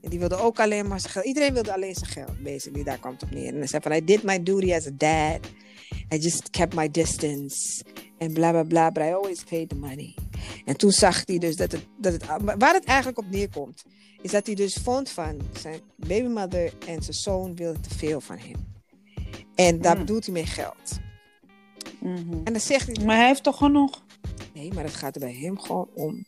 En 0.06 0.12
die 0.12 0.20
wilde 0.20 0.36
ook 0.36 0.60
alleen 0.60 0.88
maar 0.88 1.00
zijn 1.00 1.12
geld. 1.12 1.24
Iedereen 1.24 1.52
wilde 1.52 1.74
alleen 1.74 1.94
zijn 1.94 2.10
geld, 2.10 2.42
basically. 2.42 2.84
Daar 2.84 2.98
kwam 2.98 3.12
het 3.12 3.22
op 3.22 3.30
neer. 3.30 3.48
En 3.48 3.56
hij 3.58 3.66
zei 3.66 3.82
van, 3.82 3.92
I 3.92 4.04
did 4.04 4.22
my 4.22 4.42
duty 4.42 4.74
as 4.74 4.86
a 4.86 4.90
dad. 4.94 5.40
I 6.14 6.16
just 6.18 6.50
kept 6.50 6.74
my 6.74 6.90
distance. 6.90 7.84
En 8.18 8.32
bla 8.32 8.50
bla 8.50 8.62
bla, 8.62 8.90
but 8.92 9.02
I 9.02 9.12
always 9.12 9.42
paid 9.42 9.68
the 9.68 9.74
money. 9.74 10.14
En 10.64 10.76
toen 10.76 10.90
zag 10.90 11.22
hij 11.26 11.38
dus 11.38 11.56
dat 11.56 11.72
het, 11.72 11.86
dat 11.98 12.12
het, 12.12 12.26
waar 12.58 12.74
het 12.74 12.84
eigenlijk 12.84 13.18
op 13.18 13.30
neerkomt, 13.30 13.84
is 14.22 14.30
dat 14.30 14.46
hij 14.46 14.54
dus 14.54 14.74
vond 14.82 15.10
van 15.10 15.40
zijn 15.60 15.80
babymother 15.96 16.72
en 16.86 17.02
zijn 17.02 17.16
zoon 17.16 17.56
wilden 17.56 17.82
te 17.82 17.94
veel 17.98 18.20
van 18.20 18.38
hem. 18.38 18.74
En 19.54 19.80
daar 19.80 19.94
Mm. 19.94 20.00
bedoelt 20.00 20.24
hij 20.24 20.34
mee 20.34 20.46
geld. 20.46 20.98
Mhm. 22.00 22.32
En 22.44 22.52
dan 22.52 22.60
zegt 22.60 22.86
hij, 22.96 23.04
Maar 23.04 23.16
hij 23.16 23.26
heeft 23.26 23.42
toch 23.42 23.56
genoeg? 23.56 24.04
nee, 24.54 24.72
maar 24.72 24.84
het 24.84 24.94
gaat 24.94 25.14
er 25.14 25.20
bij 25.20 25.34
hem 25.34 25.58
gewoon 25.60 25.88
om. 25.94 26.26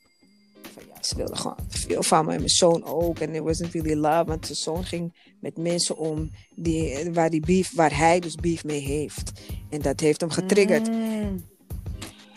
Van, 0.99 1.05
ze 1.05 1.17
wilden 1.17 1.37
gewoon 1.37 1.57
veel 1.69 2.03
van 2.03 2.25
me 2.25 2.33
en 2.33 2.39
mijn 2.39 2.49
zoon 2.49 2.85
ook. 2.85 3.19
En 3.19 3.35
it 3.35 3.43
wasn't 3.43 3.73
really 3.73 3.95
love, 3.95 4.25
want 4.25 4.47
zijn 4.47 4.59
zoon 4.59 4.85
ging 4.85 5.35
met 5.41 5.57
mensen 5.57 5.97
om 5.97 6.31
die, 6.55 7.11
waar, 7.13 7.31
die 7.31 7.41
beef, 7.41 7.75
waar 7.75 7.97
hij 7.97 8.21
dus 8.21 8.35
beef 8.35 8.65
mee 8.65 8.81
heeft. 8.81 9.33
En 9.71 9.83
dat 9.83 10.01
heeft 10.01 10.21
hem 10.21 10.31
getriggerd. 10.31 10.91
Mm. 10.91 11.45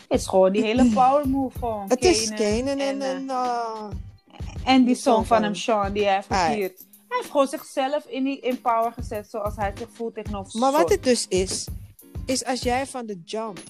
Het 0.08 0.20
is 0.20 0.26
gewoon 0.26 0.52
die 0.52 0.62
hele 0.62 0.90
power 0.94 1.28
move 1.28 1.58
gewoon. 1.58 1.84
Het 1.88 2.04
is 2.04 2.28
Kanan 2.28 2.78
en, 2.78 3.02
en 3.02 3.24
uh, 3.24 3.90
En 4.64 4.84
die 4.84 4.94
zoon 4.94 5.14
van 5.14 5.26
van 5.26 5.42
hem. 5.42 5.54
Sean, 5.54 5.92
die 5.92 6.04
hij 6.04 6.14
heeft 6.14 6.26
gevierd. 6.30 6.78
Hij 7.08 7.20
heeft 7.20 7.30
gewoon 7.30 7.46
zichzelf 7.46 8.04
in 8.06 8.24
die 8.24 8.40
in 8.40 8.60
power 8.60 8.92
gezet 8.92 9.30
zoals 9.30 9.56
hij 9.56 9.72
zich 9.78 9.88
voelt 9.92 10.14
tegenover 10.14 10.58
Maar 10.58 10.72
wat 10.72 10.90
het 10.90 11.04
dus 11.04 11.26
is, 11.28 11.66
is 12.26 12.44
als 12.44 12.62
jij 12.62 12.86
van 12.86 13.06
de 13.06 13.20
jump 13.24 13.60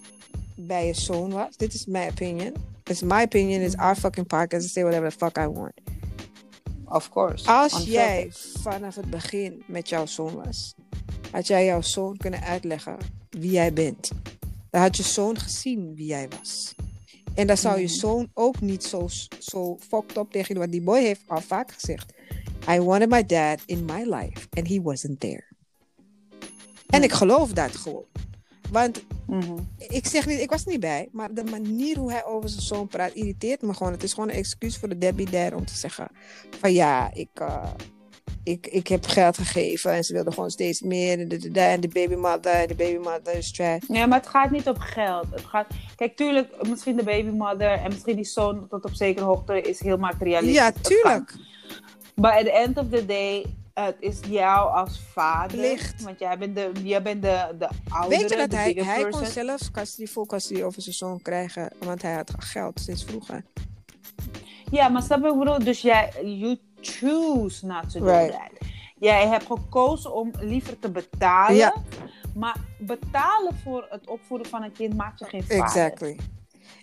bij 0.57 0.87
je 0.87 0.95
zoon 0.95 1.31
was, 1.31 1.57
dit 1.57 1.75
is 1.75 1.87
my 1.87 2.09
opinion. 2.11 2.72
It's 2.85 3.03
my 3.03 3.23
opinion, 3.23 3.63
it's 3.63 3.77
our 3.77 3.97
fucking 3.97 4.27
podcast, 4.27 4.65
I 4.65 4.69
say 4.69 4.83
whatever 4.83 5.11
the 5.11 5.17
fuck 5.17 5.39
I 5.39 5.47
want. 5.47 5.73
of 6.85 7.09
course. 7.11 7.47
Als 7.51 7.73
Unfiltered. 7.73 7.93
jij 7.95 8.31
vanaf 8.63 8.95
het 8.95 9.11
begin 9.11 9.63
met 9.67 9.89
jouw 9.89 10.07
zoon 10.07 10.35
was, 10.35 10.75
had 11.31 11.47
jij 11.47 11.65
jouw 11.65 11.81
zoon 11.83 12.17
kunnen 12.17 12.41
uitleggen 12.43 12.97
wie 13.31 13.51
jij 13.51 13.73
bent. 13.73 14.11
Dan 14.71 14.81
had 14.81 14.97
je 14.97 15.03
zoon 15.03 15.39
gezien 15.39 15.95
wie 15.95 16.07
jij 16.07 16.29
was. 16.39 16.75
En 17.35 17.47
dan 17.47 17.57
zou 17.57 17.79
je 17.79 17.85
Mhm. 17.85 17.93
zoon 17.95 18.31
ook 18.35 18.61
niet 18.61 18.85
zo, 18.85 19.09
zo 19.39 19.77
fucked 19.89 20.17
up 20.17 20.31
tegen 20.31 20.55
je. 20.55 20.61
Want 20.61 20.73
die 20.73 20.83
boy 20.83 21.01
heeft 21.01 21.23
al 21.27 21.41
vaak 21.41 21.73
gezegd: 21.73 22.13
I 22.69 22.81
wanted 22.81 23.09
my 23.11 23.25
dad 23.27 23.63
in 23.67 23.85
my 23.85 24.03
life 24.05 24.47
and 24.51 24.69
he 24.69 24.81
wasn't 24.83 25.21
there. 25.21 25.45
En 26.87 27.03
ik 27.03 27.13
geloof 27.13 27.53
dat 27.53 27.77
gewoon. 27.77 28.05
Want 28.73 29.03
Mhm. 29.27 29.55
ik 29.79 30.07
zeg 30.07 30.27
niet, 30.27 30.41
ik 30.41 30.51
was 30.51 30.65
er 30.65 30.71
niet 30.71 30.81
bij, 30.81 31.09
maar 31.13 31.35
de 31.35 31.45
manier 31.45 31.99
hoe 31.99 32.11
hij 32.13 32.25
over 32.25 32.49
zijn 32.49 32.63
zoon 32.63 32.87
praat 32.87 33.13
irriteert 33.13 33.63
me 33.63 33.75
gewoon. 33.75 33.93
Het 33.93 34.03
is 34.03 34.13
gewoon 34.13 34.29
een 34.29 34.35
excuus 34.35 34.79
voor 34.79 34.89
de 34.89 34.99
Debbie 34.99 35.31
Dad 35.31 35.55
om 35.55 35.65
te 35.65 35.75
zeggen: 35.75 36.09
van 36.61 36.73
ja, 36.73 37.11
ik, 37.15 37.29
eh, 37.35 37.71
ik, 38.45 38.67
ik 38.67 38.87
heb 38.89 39.07
geld 39.07 39.39
gegeven 39.39 39.93
en 39.93 40.05
ze 40.05 40.13
wilden 40.13 40.33
gewoon 40.33 40.51
steeds 40.51 40.81
meer. 40.81 41.21
En 41.21 41.29
de, 41.29 41.37
de, 41.37 41.51
de, 41.51 41.61
en 41.61 41.81
de 41.81 41.89
babymother, 41.89 42.53
en 42.53 42.69
de 42.69 42.75
babymother 42.75 43.35
is 43.35 43.53
trash. 43.53 43.83
Ja, 43.89 44.07
maar 44.07 44.19
het 44.19 44.29
gaat 44.29 44.51
niet 44.51 44.69
om 44.69 44.79
geld. 44.79 45.27
Het 45.31 45.45
gaat... 45.45 45.67
Kijk, 45.97 46.17
tuurlijk, 46.17 46.69
misschien 46.69 46.97
de 46.97 47.05
babymother 47.05 47.71
en 47.73 47.91
misschien 47.91 48.17
die 48.17 48.25
zoon 48.25 48.69
tot 48.69 48.85
op 48.85 48.95
zekere 48.95 49.25
hoogte 49.25 49.61
is 49.61 49.81
heel 49.81 49.97
materialistisch. 49.99 50.57
Ja, 50.57 50.73
tuurlijk. 50.73 51.35
Maar 52.15 52.33
at 52.33 52.45
the 52.45 52.53
end 52.53 52.79
of 52.79 52.87
the 52.91 53.07
day, 53.07 53.45
het 53.75 53.97
is 54.01 54.21
jou 54.29 54.71
als 54.73 55.01
vader. 55.13 55.57
Plicht. 55.57 56.03
Want 56.03 56.19
jij 56.19 56.39
bent 56.39 56.57
de, 56.57 56.71
jij 56.83 57.03
bent 57.03 57.23
de, 57.23 57.55
de 57.59 57.69
oudere, 57.89 58.21
Weet 58.21 58.31
je 58.31 58.37
dat 58.37 58.53
hij, 58.53 58.73
hij 58.73 59.09
kon 59.09 59.27
zelfs 59.27 59.71
custody, 59.71 60.07
full 60.07 60.27
custody 60.27 60.63
over 60.63 60.83
zijn 60.83 60.95
zoon 60.95 61.23
krijgen, 61.23 61.73
want 61.79 62.03
hij 62.03 62.15
had 62.15 62.33
geld 62.39 62.81
sinds 62.81 63.05
vroeger. 63.05 63.45
Ja, 64.71 64.89
maar 64.89 65.03
snap 65.03 65.19
je 65.19 65.25
wat 65.25 65.33
ik 65.33 65.39
bedoel? 65.39 65.59
Dus 65.59 65.81
jij, 65.81 66.13
you 66.23 66.59
choose 66.81 67.67
not 67.67 67.91
to 67.91 68.01
do 68.01 68.07
Right. 68.07 68.33
that. 68.33 68.69
Jij 68.99 69.27
hebt 69.27 69.47
gekozen 69.47 70.15
om 70.15 70.31
liever 70.41 70.79
te 70.79 70.91
betalen. 70.91 71.57
Ja. 71.57 71.75
Maar 72.35 72.57
betalen 72.79 73.55
voor 73.65 73.87
het 73.91 74.09
opvoeden 74.09 74.49
van 74.49 74.63
een 74.63 74.73
kind 74.73 74.97
maakt 74.97 75.19
je 75.19 75.25
geen 75.25 75.43
vader. 75.43 75.65
Exactly. 75.65 76.17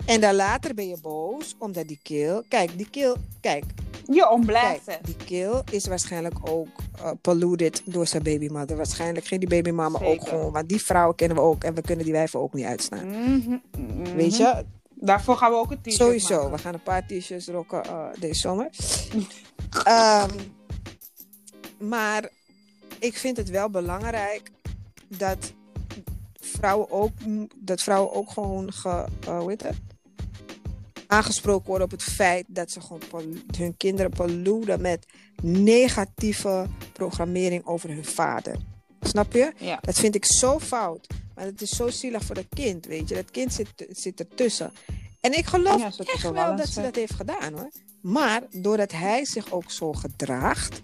En 0.05 0.21
dan 0.21 0.35
later 0.35 0.73
ben 0.73 0.87
je 0.87 0.97
boos 1.01 1.55
omdat 1.59 1.87
die 1.87 1.99
keel. 2.03 2.43
Kijk, 2.47 2.77
die 2.77 2.89
keel. 2.89 3.15
Kijk, 3.41 3.63
Je 4.09 4.43
kijk 4.45 5.05
die 5.05 5.15
keel 5.15 5.61
is 5.71 5.87
waarschijnlijk 5.87 6.35
ook 6.49 6.67
uh, 6.99 7.11
polluted 7.21 7.81
door 7.85 8.07
zijn 8.07 8.23
babymother. 8.23 8.77
Waarschijnlijk 8.77 9.25
ging 9.25 9.39
die 9.39 9.49
babymama 9.49 9.99
ook 9.99 10.05
Zeker. 10.05 10.27
gewoon. 10.27 10.51
Want 10.51 10.69
die 10.69 10.81
vrouwen 10.81 11.15
kennen 11.15 11.37
we 11.37 11.43
ook 11.43 11.63
en 11.63 11.73
we 11.73 11.81
kunnen 11.81 12.05
die 12.05 12.13
wijven 12.13 12.39
ook 12.39 12.53
niet 12.53 12.65
uitstaan. 12.65 13.09
Mhm, 13.09 13.57
mhm. 13.77 14.15
Weet 14.15 14.37
je? 14.37 14.65
Daarvoor 14.89 15.35
gaan 15.35 15.51
we 15.51 15.57
ook 15.57 15.71
een 15.71 15.81
t-shirt 15.81 15.95
Sowieso. 15.95 16.35
maken. 16.35 16.51
We 16.51 16.57
gaan 16.57 16.73
een 16.73 16.83
paar 16.83 17.05
t-shirts 17.05 17.47
rocken 17.47 17.81
uh, 17.85 18.05
deze 18.19 18.39
zomer. 18.39 18.69
Ehm, 19.83 20.35
maar 21.77 22.29
ik 22.99 23.17
vind 23.17 23.37
het 23.37 23.49
wel 23.49 23.69
belangrijk 23.69 24.51
dat 25.07 25.53
vrouwen 26.39 26.91
ook, 26.91 27.11
dat 27.55 27.81
vrouwen 27.81 28.13
ook 28.13 28.31
gewoon 28.31 28.73
ge, 28.73 29.05
uh, 29.27 29.39
hoe 29.39 29.49
heet 29.49 29.63
het? 29.63 29.77
Aangesproken 31.09 31.67
worden 31.67 31.85
op 31.85 31.91
het 31.91 32.03
feit 32.03 32.45
dat 32.47 32.71
ze 32.71 32.81
gewoon 32.81 33.41
hun 33.57 33.77
kinderen 33.77 34.11
polluten 34.11 34.81
met 34.81 35.05
negatieve 35.43 36.67
programmering 36.93 37.65
over 37.65 37.89
hun 37.89 38.05
vader. 38.05 38.55
Snap 39.01 39.33
je? 39.33 39.53
Ja. 39.57 39.79
Dat 39.81 39.99
vind 39.99 40.15
ik 40.15 40.25
zo 40.25 40.59
fout. 40.59 41.07
Maar 41.35 41.45
het 41.45 41.61
is 41.61 41.69
zo 41.69 41.89
zielig 41.89 42.23
voor 42.23 42.35
dat 42.35 42.45
kind, 42.49 42.85
weet 42.85 43.09
je. 43.09 43.15
Dat 43.15 43.31
kind 43.31 43.53
zit, 43.53 43.67
zit 43.89 44.19
ertussen. 44.19 44.71
En 45.19 45.37
ik 45.37 45.45
geloof 45.45 45.79
Ja, 45.79 46.05
echt 46.05 46.31
wel 46.31 46.55
dat 46.55 46.67
ze 46.67 46.81
dat 46.81 46.95
heeft 46.95 47.13
gedaan, 47.13 47.53
hoor. 47.53 47.69
Maar 48.01 48.43
doordat 48.51 48.91
hij 48.91 49.25
zich 49.25 49.51
ook 49.51 49.71
zo 49.71 49.93
gedraagt, 49.93 50.81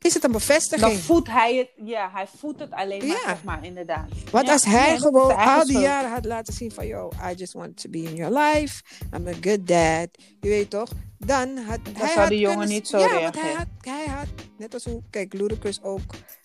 is 0.00 0.14
het 0.14 0.24
een 0.24 0.32
bevestiging. 0.32 0.90
Dan 0.92 1.00
voedt 1.00 1.28
hij 1.28 1.56
het, 1.56 1.70
ja, 1.88 2.10
hij 2.12 2.26
voedt 2.38 2.60
het 2.60 2.70
alleen 2.72 2.98
maar, 2.98 3.06
Ja. 3.16 3.22
zeg 3.26 3.44
maar, 3.44 3.64
inderdaad. 3.64 4.08
Want 4.30 4.46
Ja, 4.46 4.52
als 4.52 4.64
hij 4.64 4.98
gewoon 4.98 5.36
al 5.36 5.66
die 5.66 5.78
jaren 5.78 6.10
had 6.10 6.24
laten 6.24 6.52
zien 6.54 6.72
van... 6.72 6.86
Yo, 6.86 7.10
I 7.30 7.34
just 7.34 7.52
want 7.52 7.76
to 7.80 7.90
be 7.90 7.98
in 8.02 8.14
your 8.14 8.38
life. 8.38 8.82
I'm 9.16 9.26
a 9.26 9.32
good 9.40 9.66
dad. 9.66 10.08
Je 10.40 10.48
weet 10.48 10.70
toch? 10.70 10.88
Dan 11.18 11.56
had 11.56 11.78
hij 11.92 12.06
zou 12.06 12.18
had 12.20 12.28
die 12.28 12.38
jongen 12.38 12.58
kunnen- 12.58 12.74
niet 12.74 12.88
zo 12.88 12.98
Ja, 12.98 13.20
want 13.20 13.34
hij 13.34 13.42
reageren. 13.44 13.56
had, 13.56 13.94
hij 13.94 14.14
had... 14.14 14.26
Net 14.58 14.74
als 14.74 14.84
hoe... 14.84 15.02
Kijk, 15.10 15.32
Ludacris 15.32 15.82
ook 15.82 16.00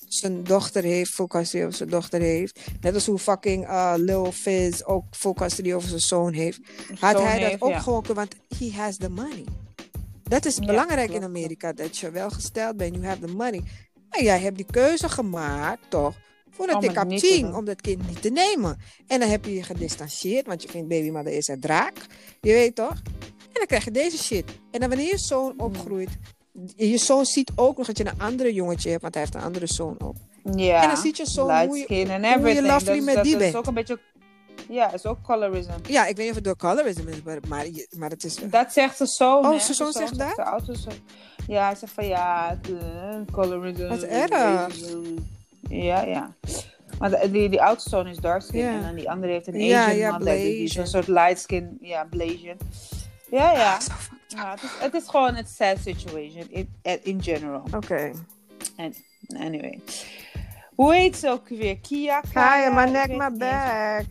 zijn 0.08 0.44
dochter 0.44 0.84
heeft. 0.84 1.12
Full 1.12 1.28
custody 1.28 1.64
over 1.64 1.78
zijn 1.78 1.90
dochter 1.90 2.22
heeft. 2.22 2.60
Net 2.82 2.94
als 2.94 3.06
hoe 3.06 3.20
fucking 3.20 3.68
uh, 3.68 3.94
Lil 3.98 4.32
Fizz 4.32 4.82
ook 4.84 5.04
full 5.12 5.34
custody 5.34 5.74
over 5.74 5.90
zijn 5.90 6.02
zoon 6.02 6.34
heeft. 6.34 6.60
Had 7.00 7.16
Zoon 7.18 7.26
hij 7.28 7.40
dat 7.40 7.50
heeft, 7.50 7.62
ook 7.62 7.76
gewoon 7.76 8.04
kunnen... 8.04 8.28
Want 8.30 8.60
he 8.60 8.72
has 8.82 8.98
the 8.98 9.10
money. 9.10 9.44
Dat 10.34 10.46
is 10.46 10.56
Ja, 10.56 10.66
belangrijk 10.66 11.12
in 11.12 11.24
Amerika. 11.24 11.74
Dat 11.74 11.98
je 11.98 12.12
wel 12.12 12.30
gesteld 12.30 12.78
bent. 12.78 12.96
You 12.96 13.06
have 13.06 13.20
the 13.20 13.34
money. 13.34 13.62
Maar 14.10 14.24
jij 14.24 14.40
hebt 14.40 14.56
die 14.56 14.66
keuze 14.72 15.10
gemaakt, 15.10 15.90
toch? 15.90 16.16
Voor 16.50 16.68
dat 16.68 16.84
ik 16.84 17.56
om 17.56 17.66
dat 17.66 17.82
kind 17.82 18.08
niet 18.08 18.22
te 18.22 18.30
nemen. 18.30 18.78
En 19.08 19.20
dan 19.20 19.30
heb 19.30 19.46
je 19.46 19.54
je 19.54 19.64
gedistanceerd, 19.64 20.46
want 20.48 20.62
je 20.62 20.70
vindt 20.70 20.88
babymother 20.88 21.34
is 21.34 21.48
een 21.48 21.60
draak. 21.60 21.94
Je 22.42 22.52
weet 22.54 22.76
toch? 22.76 22.92
En 23.40 23.54
dan 23.60 23.66
krijg 23.66 23.84
je 23.84 23.92
deze 23.92 24.18
shit. 24.24 24.46
En 24.72 24.80
dan 24.80 24.90
wanneer 24.90 25.08
je 25.08 25.18
zoon 25.18 25.54
opgroeit, 25.58 26.10
je 26.76 26.98
zoon 26.98 27.26
ziet 27.26 27.52
ook 27.56 27.78
nog 27.78 27.88
dat 27.88 27.98
je 27.98 28.06
een 28.06 28.20
andere 28.20 28.54
jongetje 28.54 28.90
hebt, 28.90 29.02
want 29.02 29.14
hij 29.14 29.24
heeft 29.24 29.36
een 29.36 29.42
andere 29.42 29.68
zoon 29.68 29.96
ook. 30.02 30.16
Ja. 30.56 30.82
En 30.82 30.88
dan 30.88 30.98
ziet 30.98 31.18
je 31.18 31.26
zoon 31.26 31.46
hoe 31.68 31.78
je- 31.78 31.86
hoe 31.88 31.96
je 31.98 32.06
everything. 32.24 32.68
lovely 32.68 32.96
Dat- 32.96 33.06
met 33.06 33.16
dat 33.16 33.24
die 33.24 33.34
is 33.34 33.40
bent. 33.40 33.56
ook 33.56 33.66
een 33.68 33.74
beetje... 33.74 34.00
Ja, 34.70 34.94
is 34.94 35.06
ook 35.06 35.22
colorism. 35.22 35.72
Ja, 35.88 36.06
ik 36.06 36.16
weet 36.16 36.18
niet 36.18 36.30
of 36.30 36.36
het 36.36 36.44
door 36.44 36.56
colorism 36.58 37.08
is, 37.08 37.22
maar, 37.24 37.40
maar, 37.98 38.10
het 38.10 38.24
is... 38.24 38.36
Dat 38.36 38.74
zegt 38.74 38.98
zijn 38.98 39.10
zoon. 39.10 39.46
Oh, 39.46 39.60
zijn 39.60 39.74
zoon 39.76 39.92
zegt 39.92 40.18
dat? 40.18 40.66
De 40.66 40.76
zoon. 40.76 40.94
Ja, 41.48 41.66
hij 41.66 41.76
zegt 41.76 41.94
van 41.94 42.06
ja, 42.08 42.60
eh, 42.64 43.18
colorism. 43.32 43.88
Wat 43.88 44.02
erg. 44.02 44.76
Ja, 45.70 46.02
ja. 46.02 46.34
Maar 47.00 47.10
de- 47.10 47.32
die, 47.32 47.50
die 47.50 47.62
oudste 47.62 47.90
zoon 47.90 48.08
is 48.08 48.18
dark 48.18 48.42
skin 48.42 48.60
Ja. 48.60 48.72
en 48.72 48.82
dan 48.82 48.96
die 48.96 49.10
andere 49.10 49.32
heeft 49.32 49.48
een 49.48 49.60
Ja, 49.64 49.82
Asian 49.84 49.98
ja, 49.98 50.12
mother. 50.18 50.36
Die 50.36 50.64
is 50.64 50.76
een 50.76 50.88
soort 50.88 51.08
light 51.08 51.40
skin, 51.40 51.78
ja, 51.82 52.04
Blasian. 52.10 52.58
Ja, 53.32 53.52
ja. 53.52 53.74
Ah, 53.74 53.82
ja 54.28 54.52
het, 54.52 54.64
is, 54.64 54.70
het 54.80 54.94
is 54.94 55.04
gewoon 55.08 55.36
een 55.36 55.48
sad 55.48 55.78
situation 55.84 56.48
in, 56.50 56.70
in 57.04 57.24
general. 57.24 57.64
Oké. 57.76 58.12
En, 58.78 58.94
anyway. 59.38 59.80
Hoe 60.76 60.94
heet 60.96 61.18
ze 61.18 61.30
ook 61.30 61.50
weer? 61.50 61.78
Kia? 61.80 62.22
Kaya, 62.34 62.70
my 62.74 62.84
ik 62.84 62.92
neck, 62.92 63.18
my 63.18 63.38
back. 63.38 64.06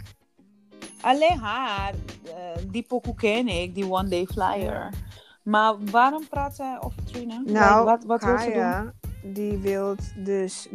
Alleen 1.03 1.39
haar, 1.39 1.93
eh, 2.25 2.63
die 2.71 2.83
pokoe 2.83 3.15
ken 3.15 3.49
ik, 3.49 3.75
die 3.75 3.91
One 3.91 4.09
Day 4.09 4.27
Flyer. 4.27 4.89
Maar 5.43 5.75
waarom 5.91 6.29
praat 6.29 6.57
zij 6.57 6.77
over 6.81 7.05
Trina? 7.05 7.43
Nou, 7.47 7.79
Like, 7.79 7.85
wat, 7.85 8.05
wat 8.05 8.25
wil 8.25 8.39
ze 8.39 8.45
doen? 8.45 8.53
Kaya, 8.55 8.93
die 9.23 9.59
wil 9.59 9.97
dus... 10.17 10.69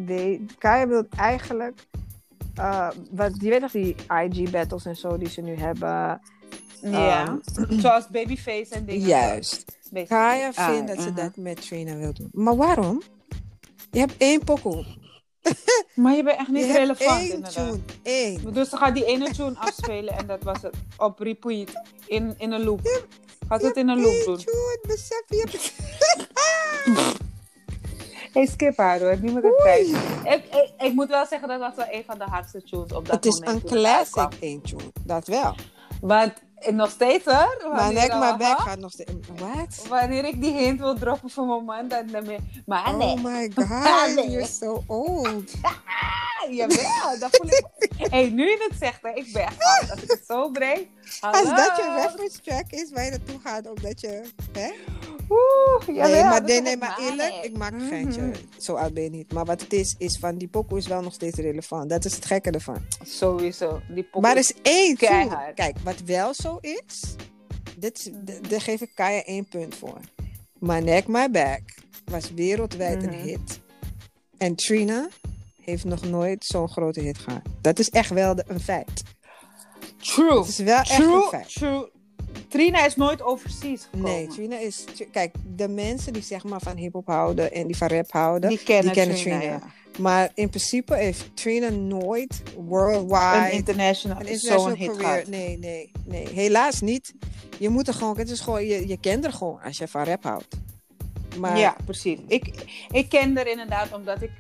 Kaya 0.58 0.88
wil 0.88 1.08
eigenlijk... 1.18 1.88
eh, 2.56 2.90
wat, 3.12 3.32
je 3.42 3.50
weet 3.50 3.62
nog 3.62 3.72
die 3.72 3.96
IG-battles 4.08 4.86
en 4.86 4.96
zo 4.96 5.18
die 5.18 5.30
ze 5.30 5.42
nu 5.42 5.56
hebben. 5.56 6.22
Ja, 6.82 7.38
zoals 7.82 8.08
Babyface 8.08 8.76
en 8.76 8.86
dingen. 8.86 9.08
Juist. 9.08 9.78
Kaya 10.08 10.52
Ah, 10.56 10.70
vindt 10.70 10.88
dat 10.88 11.02
ze 11.02 11.10
uh-huh. 11.10 11.24
dat 11.24 11.36
met 11.36 11.62
Trina 11.62 11.96
wil 11.96 12.14
doen. 12.14 12.30
Maar 12.32 12.56
waarom? 12.56 13.02
Je 13.92 14.00
hebt 14.00 14.14
één 14.18 14.44
pokoe. 14.44 14.86
Maar 15.96 16.16
je 16.16 16.24
bent 16.24 16.38
echt 16.40 16.48
niet 16.48 16.66
je 16.66 16.74
relevant 16.74 17.20
één 17.20 17.34
inderdaad. 17.34 17.54
tune. 17.54 17.80
Één. 18.04 18.54
Dus 18.54 18.70
ze 18.70 18.78
gaat 18.78 18.94
die 18.94 19.06
ene 19.06 19.32
tune 19.32 19.56
afspelen 19.60 20.18
en 20.18 20.28
dat 20.28 20.44
was 20.44 20.62
het. 20.62 20.76
Op 20.98 21.20
repeat. 21.20 21.72
In, 22.06 22.36
in 22.38 22.52
een 22.52 22.64
loop. 22.64 23.08
Gaat 23.48 23.62
het 23.62 23.76
in 23.76 23.90
een 23.90 24.02
loop 24.02 24.26
doen. 24.26 24.38
tune, 24.38 24.80
besef 24.88 25.24
je. 25.28 25.46
Hey, 28.34 28.46
skip 28.46 28.78
haar 28.78 29.00
hoor. 29.00 29.18
Nu 29.22 29.32
moet 29.32 29.44
ik 29.44 29.58
kijken. 29.64 29.96
Ik, 30.24 30.44
ik, 30.46 30.72
ik 30.78 30.94
moet 30.94 31.08
wel 31.08 31.26
zeggen 31.26 31.48
dat 31.48 31.60
dat 31.60 31.76
wel 31.76 31.86
een 31.90 32.04
van 32.06 32.18
de 32.18 32.24
hardste 32.24 32.64
tunes 32.64 32.92
op 32.92 33.06
dat 33.06 33.16
Het 33.16 33.26
is 33.26 33.40
moment 33.40 33.50
een 33.50 33.70
toen 33.70 33.78
het 33.78 34.10
classic 34.10 34.40
één 34.40 34.62
tune. 34.62 34.92
Dat 35.06 35.28
wel. 35.28 35.56
Want 36.02 36.34
nog 36.72 36.90
steeds 36.90 37.26
hoor. 37.26 37.58
Maar 37.62 37.76
wanneer 37.76 37.94
nek, 37.94 38.10
maar 38.10 38.38
back 38.38 38.58
huh? 38.58 38.66
gaat 38.66 38.80
nog 38.80 38.92
steeds. 38.92 39.12
What? 39.36 39.88
Wanneer 39.88 40.26
ik 40.26 40.42
die 40.42 40.54
hint 40.54 40.80
wil 40.80 40.96
droppen 40.96 41.30
voor 41.30 41.46
mijn 41.46 41.66
man, 41.66 41.88
dan, 41.88 42.06
ben 42.12 42.50
Maar 42.66 42.96
nee. 42.96 43.08
Oh 43.08 43.24
my 43.24 43.52
god, 43.56 44.32
you're 44.32 44.46
so 44.46 44.84
old. 44.88 45.52
Jawel, 46.50 47.20
dat 47.20 47.36
voel 47.36 47.50
ik. 47.50 47.66
hey, 48.12 48.30
nu 48.30 48.50
je 48.50 48.66
het 48.70 48.80
zegt, 48.80 49.00
hè, 49.02 49.10
ik 49.10 49.34
ben 49.34 49.42
echt 49.42 49.64
oud. 49.64 49.92
Als 49.92 50.02
ik 50.02 50.12
het 50.12 50.24
zo 50.28 50.50
breng. 50.50 50.88
Als 51.20 51.44
dat 51.44 51.78
je 51.78 52.02
reference 52.04 52.42
track 52.42 52.72
is 52.72 52.92
waar 52.92 53.04
je 53.04 53.10
naartoe 53.10 53.40
gaat, 53.44 53.68
omdat 53.70 54.02
je... 54.02 54.24
Hè? 54.52 54.72
Oeh, 55.30 55.96
jawel, 55.96 56.10
nee, 56.12 56.24
maar, 56.24 56.44
nee, 56.44 56.62
nee, 56.62 56.72
echt 56.72 56.80
maar 56.80 56.98
eerlijk, 57.00 57.34
ik 57.44 57.58
maak 57.58 57.74
een 57.74 57.88
geintje. 57.88 58.22
Mhm. 58.22 58.36
Zo 58.58 58.76
oud 58.76 58.94
ben 58.94 59.04
je 59.04 59.10
niet. 59.10 59.34
Maar 59.34 59.46
wat 59.46 59.62
het 59.62 59.74
is, 59.74 59.96
is 59.98 60.18
van 60.18 60.38
die 60.38 60.48
pokoe 60.48 60.78
is 60.78 60.88
wel 60.88 61.02
nog 61.02 61.14
steeds 61.14 61.38
relevant. 61.38 61.90
Dat 61.90 62.06
is 62.06 62.16
het 62.16 62.26
gekke 62.26 62.52
ervan. 62.52 62.86
Sowieso. 63.06 63.80
Die 63.90 64.04
pokoe 64.04 64.22
Maar 64.22 64.32
er 64.32 64.38
is 64.38 64.54
één 64.62 64.98
keihard. 64.98 65.54
Kijk, 65.56 65.78
wat 65.84 66.00
wel 66.06 66.34
zo 66.34 66.58
is, 66.62 67.16
dit, 67.78 68.12
daar 68.50 68.62
geef 68.62 68.82
ik 68.82 68.92
Kaya 68.96 69.24
één 69.24 69.48
punt 69.48 69.76
voor. 69.76 69.98
My 70.60 70.80
Neck, 70.80 71.08
My 71.08 71.30
Back 71.32 71.62
was 72.06 72.32
wereldwijd 72.34 73.04
een 73.04 73.10
Mhm. 73.10 73.22
hit. 73.24 73.60
En 74.38 74.56
Trina 74.56 75.08
heeft 75.62 75.84
nog 75.84 76.02
nooit 76.04 76.46
zo'n 76.46 76.70
grote 76.70 77.00
hit 77.00 77.18
gehad. 77.18 77.42
Dat 77.62 77.80
is 77.80 77.90
echt 77.90 78.10
wel 78.10 78.36
de- 78.36 78.44
een 78.48 78.60
feit. 78.60 79.04
True. 79.98 80.38
Het 80.40 80.48
is 80.48 80.58
wel 80.58 80.78
echt 80.78 80.96
True, 80.96 81.16
een 81.16 81.22
feit. 81.30 81.54
true. 81.54 81.90
Trina 82.48 82.86
is 82.86 82.96
nooit 82.96 83.22
overseas 83.22 83.84
gekomen. 83.84 84.12
Nee, 84.12 84.28
Trina 84.28 84.58
is... 84.58 84.86
Kijk, 85.12 85.36
de 85.56 85.68
mensen 85.68 86.14
die 86.14 86.22
zeg 86.24 86.44
maar 86.44 86.62
van 86.62 86.76
hip-hop 86.78 87.08
houden 87.08 87.52
en 87.54 87.68
die 87.68 87.78
van 87.78 87.88
rap 87.88 88.12
houden, 88.12 88.50
die 88.50 88.64
kennen, 88.64 88.84
die 88.84 88.94
kennen 88.94 89.16
Trina. 89.18 89.38
Trina. 89.40 89.54
ja. 89.54 89.62
Maar 90.00 90.32
in 90.34 90.50
principe 90.50 90.96
heeft 90.96 91.30
Trina 91.36 91.70
nooit 91.70 92.42
Een 92.58 92.66
worldwide 92.66 93.50
international, 93.52 94.18
een 94.20 94.26
zo'n 94.26 94.34
international 94.34 94.76
hit 94.76 94.88
career. 94.88 95.04
gehad. 95.08 95.28
Nee, 95.28 95.58
nee, 95.58 95.92
nee. 96.06 96.28
Helaas 96.34 96.82
niet. 96.82 97.14
Je 97.60 97.70
moet 97.70 97.88
er 97.88 97.94
gewoon, 97.94 98.18
het 98.18 98.30
is 98.30 98.40
gewoon, 98.40 98.66
je, 98.66 98.88
je 98.88 98.98
kent 99.00 99.26
er 99.26 99.34
gewoon 99.34 99.62
als 99.62 99.78
je 99.78 99.88
van 99.88 100.04
rap 100.04 100.24
houdt. 100.24 100.56
Maar 101.40 101.58
Ja, 101.58 101.76
precies. 101.86 102.20
Ik, 102.28 102.54
ik 102.92 103.10
ken 103.10 103.38
er 103.38 103.48
inderdaad 103.48 103.94
omdat 103.94 104.22
ik 104.22 104.32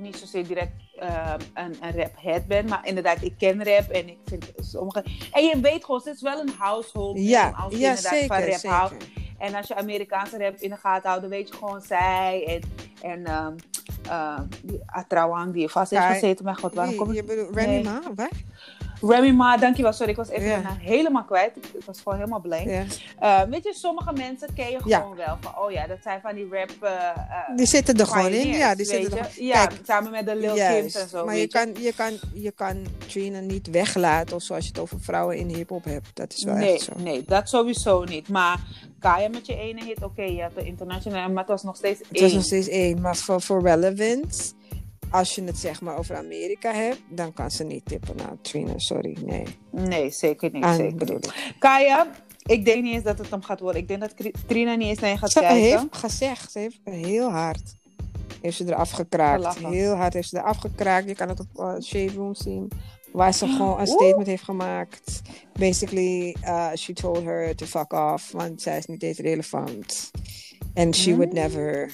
niet 0.00 0.16
zozeer 0.16 0.46
direct 0.46 0.72
ehm, 0.98 1.38
een, 1.54 1.76
een 1.80 1.92
rap-head 1.92 2.46
ben. 2.46 2.68
Maar 2.68 2.86
inderdaad, 2.86 3.22
ik 3.22 3.34
ken 3.38 3.64
rap 3.64 3.88
en 3.90 4.08
ik 4.08 4.18
vind 4.24 4.52
sommige... 4.56 5.04
En 5.32 5.44
je 5.44 5.60
weet 5.60 5.84
gewoon, 5.84 6.00
het 6.04 6.14
is 6.14 6.22
wel 6.22 6.40
een 6.40 6.52
household 6.58 7.18
ja, 7.18 7.50
als 7.50 7.72
je 7.72 7.78
ja 7.78 7.88
inderdaad 7.88 8.26
van 8.26 8.36
zeker, 8.36 8.50
rap 8.50 8.62
houdt. 8.62 9.06
En 9.38 9.54
als 9.54 9.68
je 9.68 9.74
Amerikaanse 9.74 10.38
rap 10.38 10.56
in 10.56 10.70
de 10.70 10.76
gaten 10.76 11.08
houdt, 11.08 11.22
dan 11.22 11.30
weet 11.30 11.48
je 11.48 11.54
gewoon 11.54 11.80
zij 11.80 12.44
en... 12.46 12.62
en 13.10 13.24
ehm 13.24 13.54
ehm, 14.08 14.44
die 14.62 14.80
Atrawang 14.86 15.52
die 15.52 15.68
vast 15.68 15.90
heeft 15.90 16.04
gezeten. 16.04 16.44
Maar 16.44 16.56
god, 16.56 16.74
waarom 16.74 16.94
kom 16.94 17.08
ik... 17.08 17.14
Je 17.14 17.24
bedoelt 17.24 17.56
Remy 17.56 17.68
Nee. 17.68 17.82
Ma, 17.82 18.00
wat? 18.14 18.30
Remy 19.00 19.30
Ma, 19.30 19.56
dankjewel. 19.56 19.92
Sorry, 19.92 20.10
ik 20.10 20.16
was 20.16 20.28
even 20.28 20.66
helemaal 20.78 21.24
kwijt. 21.24 21.56
Ik, 21.56 21.84
was 21.86 22.00
gewoon 22.00 22.18
helemaal 22.18 22.40
blank. 22.40 22.66
Eh, 23.18 23.42
weet 23.42 23.64
je, 23.64 23.74
sommige 23.74 24.12
mensen 24.12 24.54
ken 24.54 24.70
je 24.70 24.78
Ja. 24.84 25.00
gewoon 25.00 25.16
wel. 25.16 25.36
Van, 25.40 25.58
oh 25.58 25.70
ja, 25.70 25.86
dat 25.86 25.98
zijn 26.02 26.20
van 26.20 26.34
die 26.34 26.48
rap... 26.50 26.70
eh, 26.80 26.92
eh, 26.92 27.56
Die 27.56 27.66
zitten 27.66 27.96
er 27.98 28.06
gewoon 28.06 28.30
in. 28.32 28.48
Ja, 28.48 28.74
die 28.74 28.86
zitten 28.86 29.18
er 29.18 29.24
gewoon 29.24 29.46
Ja, 29.46 29.68
samen 29.86 30.10
met 30.10 30.26
de 30.26 30.36
Lil. 30.36 30.54
Kims 30.54 30.94
en 30.94 31.08
zo. 31.08 31.24
Maar 31.24 31.36
je 31.36 31.48
kan, 31.48 31.74
je, 31.78 31.92
kan, 31.96 32.12
je 32.34 32.50
kan 32.50 32.86
Trina 33.06 33.40
niet 33.40 33.70
weglaten 33.70 34.36
of 34.36 34.42
zoals 34.42 34.64
je 34.64 34.70
het 34.70 34.80
over 34.80 35.00
vrouwen 35.00 35.36
in 35.36 35.48
hip-hop 35.48 35.84
hebt. 35.84 36.08
Dat 36.14 36.32
is 36.32 36.44
wel 36.44 36.54
nee, 36.54 36.72
echt 36.74 36.82
zo. 36.82 36.92
nee, 36.96 37.22
dat 37.26 37.48
sowieso 37.48 38.04
niet. 38.04 38.28
Maar 38.28 38.60
Kaya 38.98 39.28
met 39.28 39.46
je 39.46 39.56
ene 39.56 39.84
hit, 39.84 40.02
oké, 40.04 40.22
je 40.22 40.40
hebt 40.40 40.54
de 40.54 40.64
internationale, 40.64 41.28
maar 41.28 41.42
het 41.42 41.52
was 41.52 41.62
nog 41.62 41.76
steeds 41.76 41.98
Het 41.98 42.08
was 42.10 42.20
één. 42.20 42.34
nog 42.34 42.44
steeds 42.44 42.68
één. 42.68 43.00
Maar 43.00 43.16
voor, 43.16 43.40
voor 43.42 43.62
relevance, 43.62 44.52
als 45.10 45.34
je 45.34 45.44
het 45.44 45.58
zeg 45.58 45.80
maar 45.80 45.96
over 45.98 46.16
Amerika 46.16 46.72
hebt, 46.72 47.00
dan 47.08 47.32
kan 47.32 47.50
ze 47.50 47.64
niet 47.64 47.84
tippen 47.84 48.16
naar 48.16 48.36
Trina. 48.42 48.78
Sorry, 48.78 49.16
nee. 49.24 49.44
Nee, 49.70 50.10
zeker 50.10 50.50
niet. 50.52 50.64
Aan 50.64 50.76
zeker 50.76 50.96
bedoel 50.96 51.16
ik. 51.16 51.54
Kaya, 51.58 52.10
ik 52.42 52.64
denk 52.64 52.82
niet 52.82 52.94
eens 52.94 53.04
dat 53.04 53.18
het 53.18 53.30
hem 53.30 53.42
gaat 53.42 53.60
worden. 53.60 53.80
Ik 53.80 53.88
denk 53.88 54.00
dat 54.00 54.14
Trina 54.46 54.74
niet 54.74 54.88
eens 54.88 54.98
naar 54.98 55.10
je 55.10 55.16
gaat 55.18 55.30
Ze 55.30 55.40
kijken. 55.40 55.60
heeft 55.60 55.86
gezegd, 55.90 56.52
ze 56.52 56.58
heeft 56.58 56.80
heel 56.84 57.30
hard. 57.30 57.78
Heeft 58.42 58.56
ze 58.56 58.64
eraf 58.66 58.90
gekraakt. 58.90 59.40
Gelachen. 59.40 59.70
Heel 59.70 59.94
hard 59.94 60.14
heeft 60.14 60.28
ze 60.28 60.38
eraf 60.38 60.56
gekraakt. 60.56 61.08
Je 61.08 61.14
kan 61.14 61.28
het 61.28 61.40
op 61.40 61.48
uh, 61.56 61.80
Shade 61.80 62.12
Room 62.12 62.34
zien. 62.34 62.70
Waar 63.12 63.34
ze 63.34 63.46
gewoon 63.46 63.80
een 63.80 63.86
statement 63.86 64.26
heeft 64.26 64.42
gemaakt. 64.42 65.20
Basically, 65.52 66.36
uh, 66.44 66.70
she 66.74 66.92
told 66.92 67.24
her 67.24 67.56
to 67.56 67.66
fuck 67.66 67.92
off. 67.92 68.32
Want 68.32 68.62
zij 68.62 68.78
is 68.78 68.86
niet 68.86 69.02
eens 69.02 69.18
relevant. 69.18 70.10
And 70.80 70.96
she 70.96 71.10
would 71.16 71.28
Mm. 71.32 71.34
never. 71.34 71.90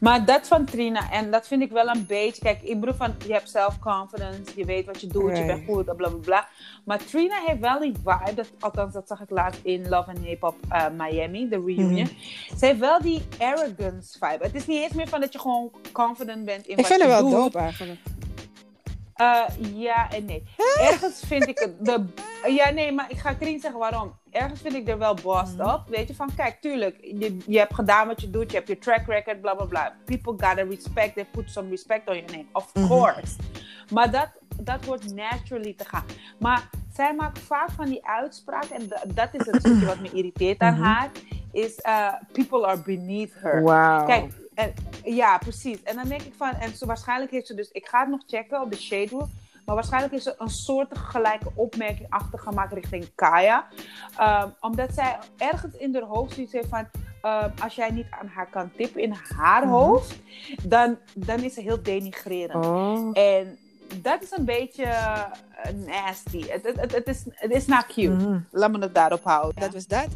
Maar 0.00 0.24
dat 0.24 0.48
van 0.48 0.64
Trina, 0.64 1.10
en 1.10 1.30
dat 1.30 1.46
vind 1.46 1.62
ik 1.62 1.70
wel 1.70 1.88
een 1.88 2.06
beetje. 2.06 2.42
Kijk, 2.42 2.62
ik 2.62 2.80
bedoel 2.80 2.94
van 2.94 3.14
je 3.26 3.32
hebt 3.32 3.50
self-confidence, 3.50 4.52
je 4.56 4.64
weet 4.64 4.86
wat 4.86 5.00
je 5.00 5.06
doet, 5.06 5.38
je 5.38 5.44
bent 5.44 5.64
goed, 5.66 5.84
bla 5.84 5.94
bla 5.94 6.08
bla. 6.08 6.48
Maar 6.84 7.04
Trina 7.04 7.34
heeft 7.46 7.60
wel 7.60 7.80
die 7.80 7.92
vibe, 8.04 8.34
dat, 8.34 8.50
althans 8.60 8.92
dat 8.94 9.08
zag 9.08 9.20
ik 9.20 9.30
laatst 9.30 9.60
in 9.62 9.88
Love 9.88 10.08
and 10.10 10.18
Hip 10.24 10.40
Hop 10.40 10.54
eh, 10.68 10.84
Miami, 10.96 11.48
de 11.48 11.62
reunion. 11.66 11.90
Mhm. 11.92 12.58
Ze 12.58 12.66
heeft 12.66 12.78
wel 12.78 13.00
die 13.00 13.22
arrogance 13.38 14.18
vibe. 14.20 14.44
Het 14.44 14.54
is 14.54 14.66
niet 14.66 14.82
eens 14.82 14.92
meer 14.92 15.08
van 15.08 15.20
dat 15.20 15.32
je 15.32 15.38
gewoon 15.38 15.70
confident 15.92 16.44
bent 16.44 16.64
in 16.66 16.70
Ik 16.70 16.76
wat 16.76 16.86
vind 16.86 17.00
je 17.02 17.08
het 17.08 17.20
wel 17.20 17.30
doet. 17.30 17.38
dope 17.40 17.58
eigenlijk. 17.58 18.00
Eh, 19.14 19.42
ja 19.74 20.10
en 20.10 20.24
nee. 20.24 20.42
Ergens 20.80 21.22
vind 21.26 21.48
ik 21.48 21.58
het 21.58 21.84
de. 21.84 22.04
Ja, 22.48 22.70
nee, 22.70 22.92
maar 22.92 23.10
ik 23.10 23.18
ga 23.18 23.32
Krien 23.34 23.60
zeggen 23.60 23.80
waarom. 23.80 24.12
Ergens 24.30 24.60
vind 24.60 24.74
ik 24.74 24.88
er 24.88 24.98
wel 24.98 25.14
bossed 25.22 25.58
Mhm. 25.58 25.68
up. 25.68 25.80
Weet 25.88 26.08
je, 26.08 26.14
van 26.14 26.30
kijk, 26.36 26.60
tuurlijk, 26.60 26.96
je, 27.00 27.36
je 27.46 27.58
hebt 27.58 27.74
gedaan 27.74 28.06
wat 28.06 28.20
je 28.20 28.30
doet, 28.30 28.50
je 28.50 28.56
hebt 28.56 28.68
je 28.68 28.78
track 28.78 29.06
record, 29.06 29.40
bla 29.40 29.54
bla 29.54 29.64
bla. 29.64 29.94
People 30.04 30.32
gotta 30.46 30.62
respect, 30.68 31.14
they 31.14 31.24
put 31.24 31.50
some 31.50 31.68
respect 31.70 32.08
on 32.08 32.14
your 32.16 32.30
name. 32.30 32.46
Of 32.52 32.74
Mhm. 32.74 32.86
course. 32.86 33.36
Maar 33.90 34.10
dat, 34.10 34.28
dat 34.60 34.84
hoort 34.84 35.14
naturally 35.14 35.74
te 35.76 35.84
gaan. 35.84 36.04
Maar 36.38 36.68
zij 36.92 37.14
maakt 37.14 37.38
vaak 37.38 37.70
van 37.70 37.86
die 37.86 38.06
uitspraken, 38.06 38.76
en 38.76 38.88
da- 38.88 39.02
dat 39.14 39.28
is 39.32 39.46
het 39.46 39.56
stukje 39.60 39.86
wat 39.86 40.00
me 40.00 40.10
irriteert 40.12 40.58
aan 40.60 40.74
Mhm. 40.74 40.82
haar, 40.82 41.10
is 41.52 41.78
uh, 41.86 42.12
people 42.32 42.66
are 42.66 42.80
beneath 42.80 43.32
her. 43.34 43.62
Kijk, 44.06 44.32
en, 44.54 44.72
ja, 45.04 45.38
precies. 45.38 45.82
En 45.82 45.96
dan 45.96 46.08
denk 46.08 46.22
ik 46.22 46.34
van, 46.36 46.50
en 46.50 46.76
zo, 46.76 46.86
waarschijnlijk 46.86 47.30
heeft 47.30 47.46
ze 47.46 47.54
dus, 47.54 47.70
ik 47.70 47.86
ga 47.86 48.00
het 48.00 48.08
nog 48.08 48.22
checken 48.26 48.60
op 48.60 48.70
de 48.70 48.76
Shade 48.76 49.08
Room, 49.10 49.30
maar 49.66 49.74
waarschijnlijk 49.74 50.12
heeft 50.12 50.24
ze 50.24 50.34
een 50.38 50.48
soort 50.48 50.98
gelijke 50.98 51.50
opmerking 51.54 52.06
achtergemaakt 52.10 52.72
richting 52.72 53.14
Kaya. 53.14 53.66
Ehm, 54.16 54.48
omdat 54.60 54.94
zij 54.94 55.18
ergens 55.36 55.74
in 55.76 55.94
haar 55.94 56.02
hoofd 56.02 56.34
zoiets 56.34 56.52
heeft 56.52 56.68
van, 56.68 56.88
ehm, 57.22 57.50
als 57.62 57.74
jij 57.74 57.90
niet 57.90 58.06
aan 58.20 58.26
haar 58.26 58.48
kan 58.50 58.70
tippen 58.76 59.02
in 59.02 59.16
haar 59.28 59.62
Mhm. 59.62 59.72
hoofd, 59.72 60.18
dan, 60.62 60.98
dan 61.14 61.38
is 61.40 61.54
ze 61.54 61.60
heel 61.60 61.82
denigrerend. 61.82 62.64
Oh. 62.66 63.10
En 63.12 63.58
dat 64.02 64.22
is 64.22 64.30
een 64.30 64.44
beetje 64.44 64.84
eh, 64.84 65.22
nasty. 65.86 66.46
Het, 66.48 66.62
het, 66.62 66.80
het, 66.80 66.92
het 66.92 67.06
is, 67.08 67.22
het 67.30 67.50
is 67.50 67.66
not 67.66 67.86
cute. 67.86 68.08
Mhm. 68.10 68.38
Laat 68.50 68.70
me 68.72 68.78
het 68.78 68.94
daarop 68.94 69.24
houden. 69.24 69.60
Dat 69.60 69.72
was 69.72 69.86
dat. 69.86 70.06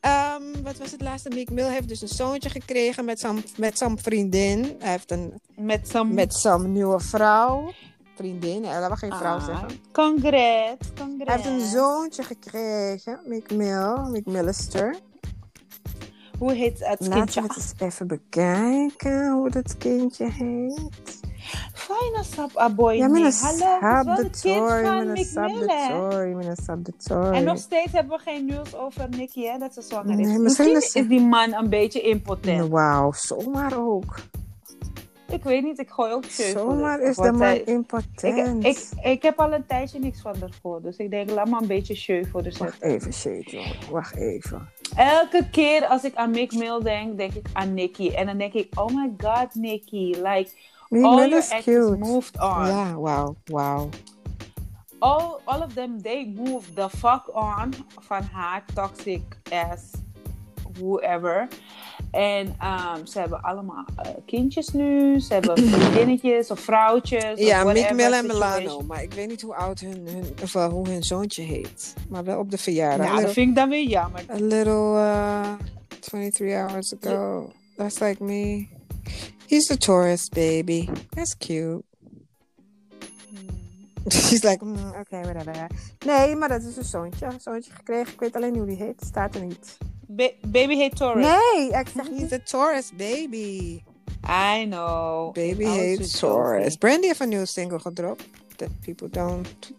Ehm, 0.00 0.42
wat 0.62 0.78
was 0.78 0.90
het 0.90 1.00
laatste? 1.00 1.28
Meek 1.28 1.50
Mill 1.50 1.68
heeft 1.70 1.88
dus 1.88 2.02
een 2.02 2.08
zoontje 2.08 2.50
gekregen 2.50 3.04
met 3.04 3.20
zijn 3.20 3.44
met 3.56 3.78
zijn 3.78 3.98
vriendin. 3.98 4.76
Hij 4.78 4.90
heeft 4.90 5.10
een 5.10 5.34
Met 5.56 5.88
zo'n 5.88 6.14
met 6.14 6.34
zijn 6.34 6.72
nieuwe 6.72 7.00
vrouw. 7.00 7.72
Vriendin, 8.14 8.64
hij 8.64 8.80
laat 8.80 8.88
maar 8.88 8.98
geen 8.98 9.12
vrouw 9.12 9.36
Ah, 9.36 9.44
zeggen. 9.44 9.68
Congrats, 9.92 10.86
congrats. 10.98 11.42
Hij 11.42 11.52
heeft 11.52 11.62
een 11.62 11.68
zoontje 11.68 12.22
gekregen, 12.22 13.20
Meek 13.24 13.50
Mill, 13.54 14.08
Meek 14.10 14.26
Millister. 14.26 14.96
Hoe 16.38 16.52
heet 16.52 16.78
het 16.78 17.00
Laten 17.00 17.10
kindje? 17.12 17.40
we 17.40 17.46
het 17.46 17.56
eens 17.56 17.74
even 17.78 18.06
bekijken 18.06 19.30
hoe 19.32 19.50
dat 19.50 19.76
kindje 19.76 20.30
heet. 20.30 21.20
Fijne 21.74 22.24
sap, 22.24 22.56
aboy. 22.56 22.94
Ja, 22.94 23.08
mijn 23.08 23.32
van 23.32 23.58
mijn 23.58 25.16
sabdatori, 25.16 26.34
mijn 26.34 26.56
sabdatori. 26.56 27.36
En 27.36 27.44
nog 27.44 27.58
steeds 27.58 27.92
hebben 27.92 28.16
we 28.16 28.22
geen 28.22 28.44
nieuws 28.44 28.74
over 28.76 29.08
Nicky, 29.08 29.42
hè, 29.44 29.58
dat 29.58 29.74
ze 29.74 29.82
zwanger 29.82 30.20
is. 30.20 30.26
Nee, 30.26 30.38
Misschien 30.38 30.76
is, 30.76 30.92
die 30.92 31.20
man 31.20 31.54
een 31.54 31.68
beetje 31.68 32.00
impotent. 32.00 32.68
Wauw, 32.68 33.12
zomaar 33.12 33.78
ook. 33.78 34.16
Ik 35.32 35.42
weet 35.42 35.62
niet, 35.62 35.78
ik 35.78 35.90
gooi 35.90 36.12
ook 36.12 36.24
shit 36.24 36.46
Zomaar 36.46 37.00
is 37.00 37.16
de 37.16 37.32
man 37.32 37.54
impotent. 37.64 38.64
Ik, 38.64 38.76
ik, 38.76 38.88
ik 39.02 39.22
heb 39.22 39.38
al 39.40 39.52
een 39.52 39.66
tijdje 39.66 39.98
niks 39.98 40.20
van 40.20 40.36
haar 40.40 40.50
gehoord. 40.60 40.82
Dus 40.82 40.96
ik 40.96 41.10
denk, 41.10 41.30
laat 41.30 41.48
maar 41.48 41.60
een 41.60 41.66
beetje 41.66 41.94
show 41.94 42.26
voor 42.26 42.42
de 42.42 42.54
Wacht 42.58 42.76
zet. 42.80 42.82
even, 42.82 43.12
shit, 43.12 43.50
jongen. 43.50 43.76
Wacht 43.90 44.16
even. 44.16 44.68
Elke 44.96 45.48
keer 45.50 45.86
als 45.86 46.04
ik 46.04 46.14
aan 46.14 46.30
Mick 46.30 46.52
Mill 46.52 46.80
denk, 46.82 47.16
denk 47.16 47.32
ik 47.32 47.46
aan 47.52 47.74
Nicky. 47.74 48.10
En 48.10 48.26
dan 48.26 48.38
denk 48.38 48.52
ik, 48.52 48.80
oh 48.80 48.86
my 48.86 49.12
god, 49.18 49.54
Nicky. 49.54 50.14
Like, 50.16 50.50
all 50.90 51.16
Mill 51.16 51.28
your 51.28 51.36
is 51.38 51.54
cute. 51.64 51.96
moved 51.98 52.40
on. 52.40 52.66
Ja, 52.66 52.94
wauw, 52.94 53.36
wauw. 53.44 53.88
all, 55.00 55.40
all 55.46 55.62
of 55.62 55.74
them, 55.74 56.00
they 56.00 56.24
moved 56.24 56.74
the 56.76 56.88
fuck 56.88 57.30
on 57.34 57.74
van 58.00 58.22
haar 58.22 58.64
toxic 58.74 59.22
ass 59.52 59.92
whoever. 60.78 61.48
En 62.10 62.54
ehm, 62.58 63.04
ze 63.06 63.18
hebben 63.18 63.42
allemaal 63.42 63.84
eh, 63.96 64.10
kindjes 64.26 64.68
nu. 64.68 65.20
Ze 65.20 65.32
hebben 65.32 65.58
vriendinnetjes 65.72 66.50
of 66.50 66.60
vrouwtjes. 66.60 67.38
Ja, 67.40 67.64
Mill 67.64 68.12
en. 68.12 68.26
Milano. 68.26 68.80
Maar 68.80 69.02
ik 69.02 69.12
weet 69.12 69.28
niet 69.28 69.42
hoe 69.42 69.54
oud 69.54 69.80
hun, 69.80 70.08
hun 70.08 70.24
of 70.42 70.52
hoe 70.52 70.88
hun 70.88 71.02
zoontje 71.02 71.42
heet. 71.42 71.94
Maar 72.08 72.24
wel 72.24 72.38
op 72.38 72.50
de 72.50 72.58
verjaardag. 72.58 73.06
Ja, 73.06 73.12
a, 73.12 73.14
dat 73.14 73.18
little, 73.18 73.34
vind 73.34 73.48
ik 73.48 73.56
dan 73.56 73.68
weer 73.68 73.88
jammer. 73.88 74.24
a 74.30 74.34
little 74.34 74.94
uh, 74.94 75.52
23 76.00 76.54
hours 76.54 76.94
ago. 77.00 77.52
That's 77.76 77.98
like 77.98 78.24
me. 78.24 78.66
He's 79.46 79.66
the 79.66 79.76
tourist, 79.76 80.32
baby. 80.34 80.88
That's 81.10 81.36
cute. 81.36 81.82
She's 84.08 84.42
like, 84.42 84.64
mm, 84.64 84.94
oké, 85.00 85.20
whatever. 85.20 85.66
Nee, 86.06 86.36
maar 86.36 86.48
dat 86.48 86.62
is 86.62 86.76
een 86.76 86.84
zoontje. 86.84 87.26
Een 87.26 87.40
zoontje 87.40 87.72
gekregen. 87.72 88.12
Ik 88.12 88.20
weet 88.20 88.36
alleen 88.36 88.50
niet 88.50 88.60
hoe 88.60 88.68
die 88.68 88.76
heet. 88.76 89.02
Staat 89.06 89.34
er 89.34 89.44
niet. 89.44 89.78
Ba- 90.08 90.32
baby 90.46 90.76
heet 90.76 90.96
Taurus. 90.96 91.26
Nee, 91.26 91.68
ik 91.68 91.88
zeg 91.94 92.08
he's 92.18 92.28
the 92.28 92.42
tourist, 92.42 92.96
baby. 92.96 93.82
I 94.28 94.64
know. 94.64 95.32
Baby 95.32 95.96
with 95.96 96.18
Taurus. 96.18 96.76
Brandy 96.76 97.06
heeft 97.06 97.20
een 97.20 97.28
nieuwe 97.28 97.46
single 97.46 97.78
gedropt. 97.78 98.24
That 98.56 98.68
people 98.80 99.08
don't. 99.10 99.72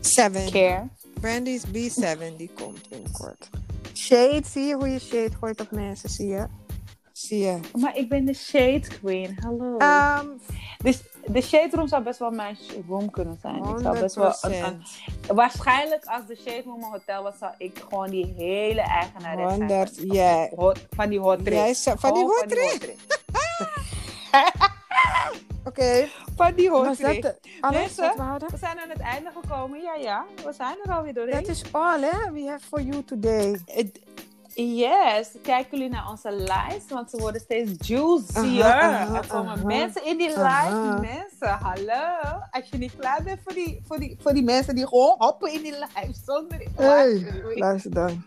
Seven. 0.00 0.50
Care. 0.50 0.88
Brandy's 1.20 1.64
B7, 1.66 2.36
die 2.36 2.50
komt 2.54 2.88
binnenkort. 2.88 3.48
Shade, 3.94 4.42
zie 4.50 4.64
je 4.64 4.74
hoe 4.74 4.88
je 4.88 4.98
shade 4.98 5.30
gooit 5.40 5.60
op 5.60 5.70
mensen, 5.70 6.08
zie 6.10 6.26
je? 6.26 6.46
Zie 7.12 7.38
je. 7.38 7.58
Maar 7.78 7.96
ik 7.96 8.08
ben 8.08 8.24
de 8.24 8.34
Shade 8.34 8.80
Queen. 9.00 9.38
Hallo. 9.40 9.78
Dus 10.82 11.02
de 11.26 11.40
Shade 11.40 11.76
Room 11.76 11.88
zou 11.88 12.02
best 12.02 12.18
wel 12.18 12.30
mijn 12.30 12.56
room 12.88 13.10
kunnen 13.10 13.38
zijn. 13.42 13.56
Ik 13.56 13.78
zou 13.82 13.98
best 14.00 14.14
wel 14.14 14.34
een, 14.40 14.64
een- 14.64 14.82
100%. 15.24 15.26
Waarschijnlijk 15.26 16.04
als 16.04 16.26
de 16.26 16.36
Shade 16.36 16.62
Room 16.64 16.82
een 16.82 16.90
hotel 16.90 17.22
was, 17.22 17.38
zou 17.38 17.52
ik 17.58 17.78
gewoon 17.88 18.10
die 18.10 18.34
hele 18.36 18.80
eigenares 18.80 19.56
zijn. 19.56 19.60
100, 19.68 19.96
van- 19.96 20.06
ja. 20.14 20.48
Van 20.90 21.08
die 21.08 21.18
hot 21.20 21.38
zou- 21.74 21.98
van 21.98 22.14
die 22.14 22.22
hot. 22.24 22.46
Oké. 25.64 26.08
Van 26.36 26.54
die 26.54 26.70
hotray. 26.70 27.20
dat 27.20 27.38
alles 27.60 27.76
Mensen, 27.76 28.16
we? 28.16 28.46
We 28.50 28.56
zijn 28.58 28.80
aan 28.80 28.88
het 28.88 29.00
einde 29.00 29.30
gekomen. 29.42 29.80
Ja, 29.82 29.94
ja. 29.94 30.24
We 30.44 30.52
zijn 30.52 30.76
er 30.84 30.92
alweer 30.92 31.14
doorheen. 31.14 31.34
Dat 31.34 31.48
is 31.48 31.62
all, 31.70 32.00
hè? 32.02 32.32
We 32.32 32.46
have 32.48 32.66
for 32.66 32.80
you 32.80 33.04
today. 33.04 33.60
Yes, 34.54 35.28
kijken 35.42 35.78
jullie 35.78 35.92
naar 35.92 36.10
onze 36.10 36.30
lijst, 36.30 36.90
want 36.90 37.10
ze 37.10 37.16
worden 37.16 37.40
steeds 37.40 37.88
juicier. 37.88 38.64
Aha, 38.64 39.00
aha, 39.00 39.16
er 39.16 39.26
komen 39.26 39.52
aha. 39.52 39.64
mensen 39.66 40.04
in 40.06 40.18
die 40.18 40.36
lijst. 40.36 41.00
Mensen, 41.00 41.48
hallo. 41.48 42.40
Als 42.50 42.68
je 42.70 42.78
niet 42.78 42.96
klaar 42.96 43.22
bent 43.22 43.40
voor 43.44 43.52
die, 43.54 43.82
voor 43.86 43.98
die, 43.98 44.16
voor 44.22 44.32
die 44.32 44.42
mensen 44.42 44.74
die 44.74 44.86
gewoon 44.86 45.14
hoppen 45.18 45.52
in 45.52 45.62
die 45.62 45.74
lijst 45.78 46.22
zonder 46.24 46.66
Hey, 46.74 47.32
luister 47.54 47.90
dan. 47.94 48.22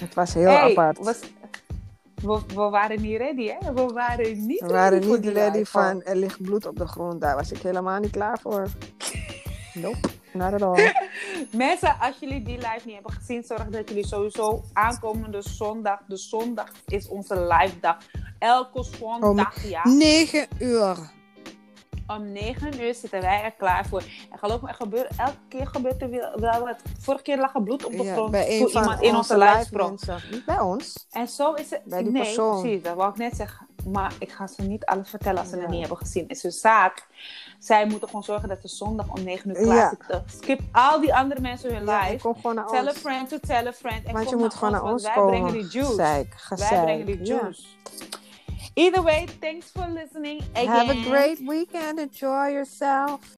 Het 0.00 0.14
was 0.14 0.34
heel 0.34 0.48
Hey, 0.48 0.70
apart. 0.70 0.98
was- 0.98 1.20
we, 2.14 2.40
we 2.54 2.68
waren 2.68 3.00
niet 3.00 3.16
ready, 3.16 3.46
hè? 3.58 3.72
We 3.72 3.86
waren 3.86 4.46
niet 4.46 4.60
We 4.60 4.66
waren 4.66 5.00
ready 5.00 5.10
niet 5.26 5.26
ready 5.36 5.58
live. 5.58 5.70
van 5.70 6.02
er 6.02 6.16
ligt 6.16 6.42
bloed 6.42 6.66
op 6.66 6.76
de 6.76 6.86
grond. 6.86 7.20
Daar 7.20 7.36
was 7.36 7.52
ik 7.52 7.58
helemaal 7.58 8.00
niet 8.00 8.10
klaar 8.10 8.38
voor. 8.42 8.66
Nope, 9.74 10.08
not 10.34 10.52
at 10.52 10.62
all. 10.62 10.92
Mensen, 11.52 11.96
als 12.00 12.16
jullie 12.20 12.42
die 12.42 12.56
live 12.56 12.80
niet 12.84 12.94
hebben 12.94 13.12
gezien, 13.12 13.42
zorg 13.44 13.66
dat 13.68 13.88
jullie 13.88 14.06
sowieso 14.06 14.64
aankomende 14.72 15.42
zondag. 15.42 16.00
De 16.06 16.16
zondag 16.16 16.70
is 16.86 17.08
onze 17.08 17.40
live 17.40 17.80
dag. 17.80 17.96
Elke 18.38 18.84
zondag, 18.84 19.64
ja. 19.68 19.88
9 19.88 20.46
uur. 20.58 20.96
Om 22.06 22.32
9 22.32 22.80
uur 22.80 22.94
zitten 22.94 23.20
wij 23.20 23.42
er 23.42 23.52
klaar 23.52 23.86
voor. 23.86 24.02
En 24.32 24.38
geloof 24.38 24.60
me, 24.60 24.68
er 24.68 24.74
gebeurt, 24.74 25.10
elke 25.16 25.36
keer 25.48 25.66
gebeurt 25.66 26.02
er 26.02 26.10
wel, 26.10 26.40
wel 26.40 26.60
wat. 26.64 26.76
Vorige 26.98 27.22
keer 27.22 27.38
lag 27.38 27.54
er 27.54 27.62
bloed 27.62 27.84
op 27.84 27.92
de 27.92 28.02
Ja, 28.02 28.12
grond 28.12 28.30
bij 28.30 28.52
een 28.52 28.58
toen 28.60 28.70
van 28.70 28.82
iemand 28.82 29.02
in 29.02 29.16
onze 29.16 29.38
live 29.38 29.64
sprong. 29.64 30.00
Niet 30.30 30.44
bij 30.44 30.60
ons. 30.60 31.06
En 31.10 31.28
zo 31.28 31.52
is 31.52 31.70
het. 31.70 31.80
Bij 31.84 32.02
die 32.02 32.12
nee, 32.12 32.22
persoon. 32.22 32.60
precies. 32.60 32.82
Dat 32.82 32.96
wou 32.96 33.10
ik 33.10 33.16
net 33.16 33.36
zeggen. 33.36 33.66
Maar 33.86 34.12
ik 34.18 34.30
ga 34.32 34.46
ze 34.46 34.62
niet 34.62 34.84
alles 34.84 35.10
vertellen 35.10 35.38
als 35.40 35.48
ze 35.48 35.56
Ja. 35.56 35.62
het 35.62 35.70
niet 35.70 35.80
hebben 35.80 35.98
gezien. 35.98 36.22
Het 36.22 36.30
is 36.36 36.42
hun 36.42 36.52
zaak. 36.52 37.06
Zij 37.64 37.86
moeten 37.86 38.08
gewoon 38.08 38.22
zorgen 38.24 38.48
dat 38.48 38.58
ze 38.60 38.68
zondag 38.68 39.08
om 39.08 39.24
9 39.24 39.50
uur 39.50 39.56
klaar 39.56 39.76
Ja. 39.76 39.88
zitten. 39.88 40.24
Skip 40.26 40.60
al 40.72 41.00
die 41.00 41.14
andere 41.14 41.40
mensen 41.40 41.74
hun 41.74 41.84
Ja, 41.84 42.02
live. 42.08 42.22
kom 42.22 42.34
gewoon 42.34 42.54
naar 42.54 42.66
Tell 42.66 42.78
a 42.86 42.88
ons. 42.88 42.98
friend 42.98 43.28
to 43.28 43.38
tell 43.38 43.66
a 43.66 43.72
friend. 43.72 44.04
En 44.06 44.12
Want 44.12 44.28
je 44.30 44.36
moet 44.36 44.54
gewoon 44.54 44.72
naar 44.72 44.82
ons 44.84 45.02
wij 45.02 45.12
komen. 45.14 45.30
brengen 45.30 45.52
die 45.52 45.66
juice. 45.68 45.94
Zeik, 45.94 46.34
wij 46.48 46.82
brengen 46.82 47.06
die 47.06 47.18
Ja. 47.18 47.24
juice. 47.40 47.62
Either 48.74 49.02
way, 49.02 49.28
thanks 49.40 49.70
for 49.70 49.86
listening 49.88 50.42
again. 50.52 50.68
Have 50.68 50.90
a 50.90 51.02
great 51.02 51.38
weekend. 51.38 51.98
Enjoy 51.98 52.52
yourself. 52.52 53.18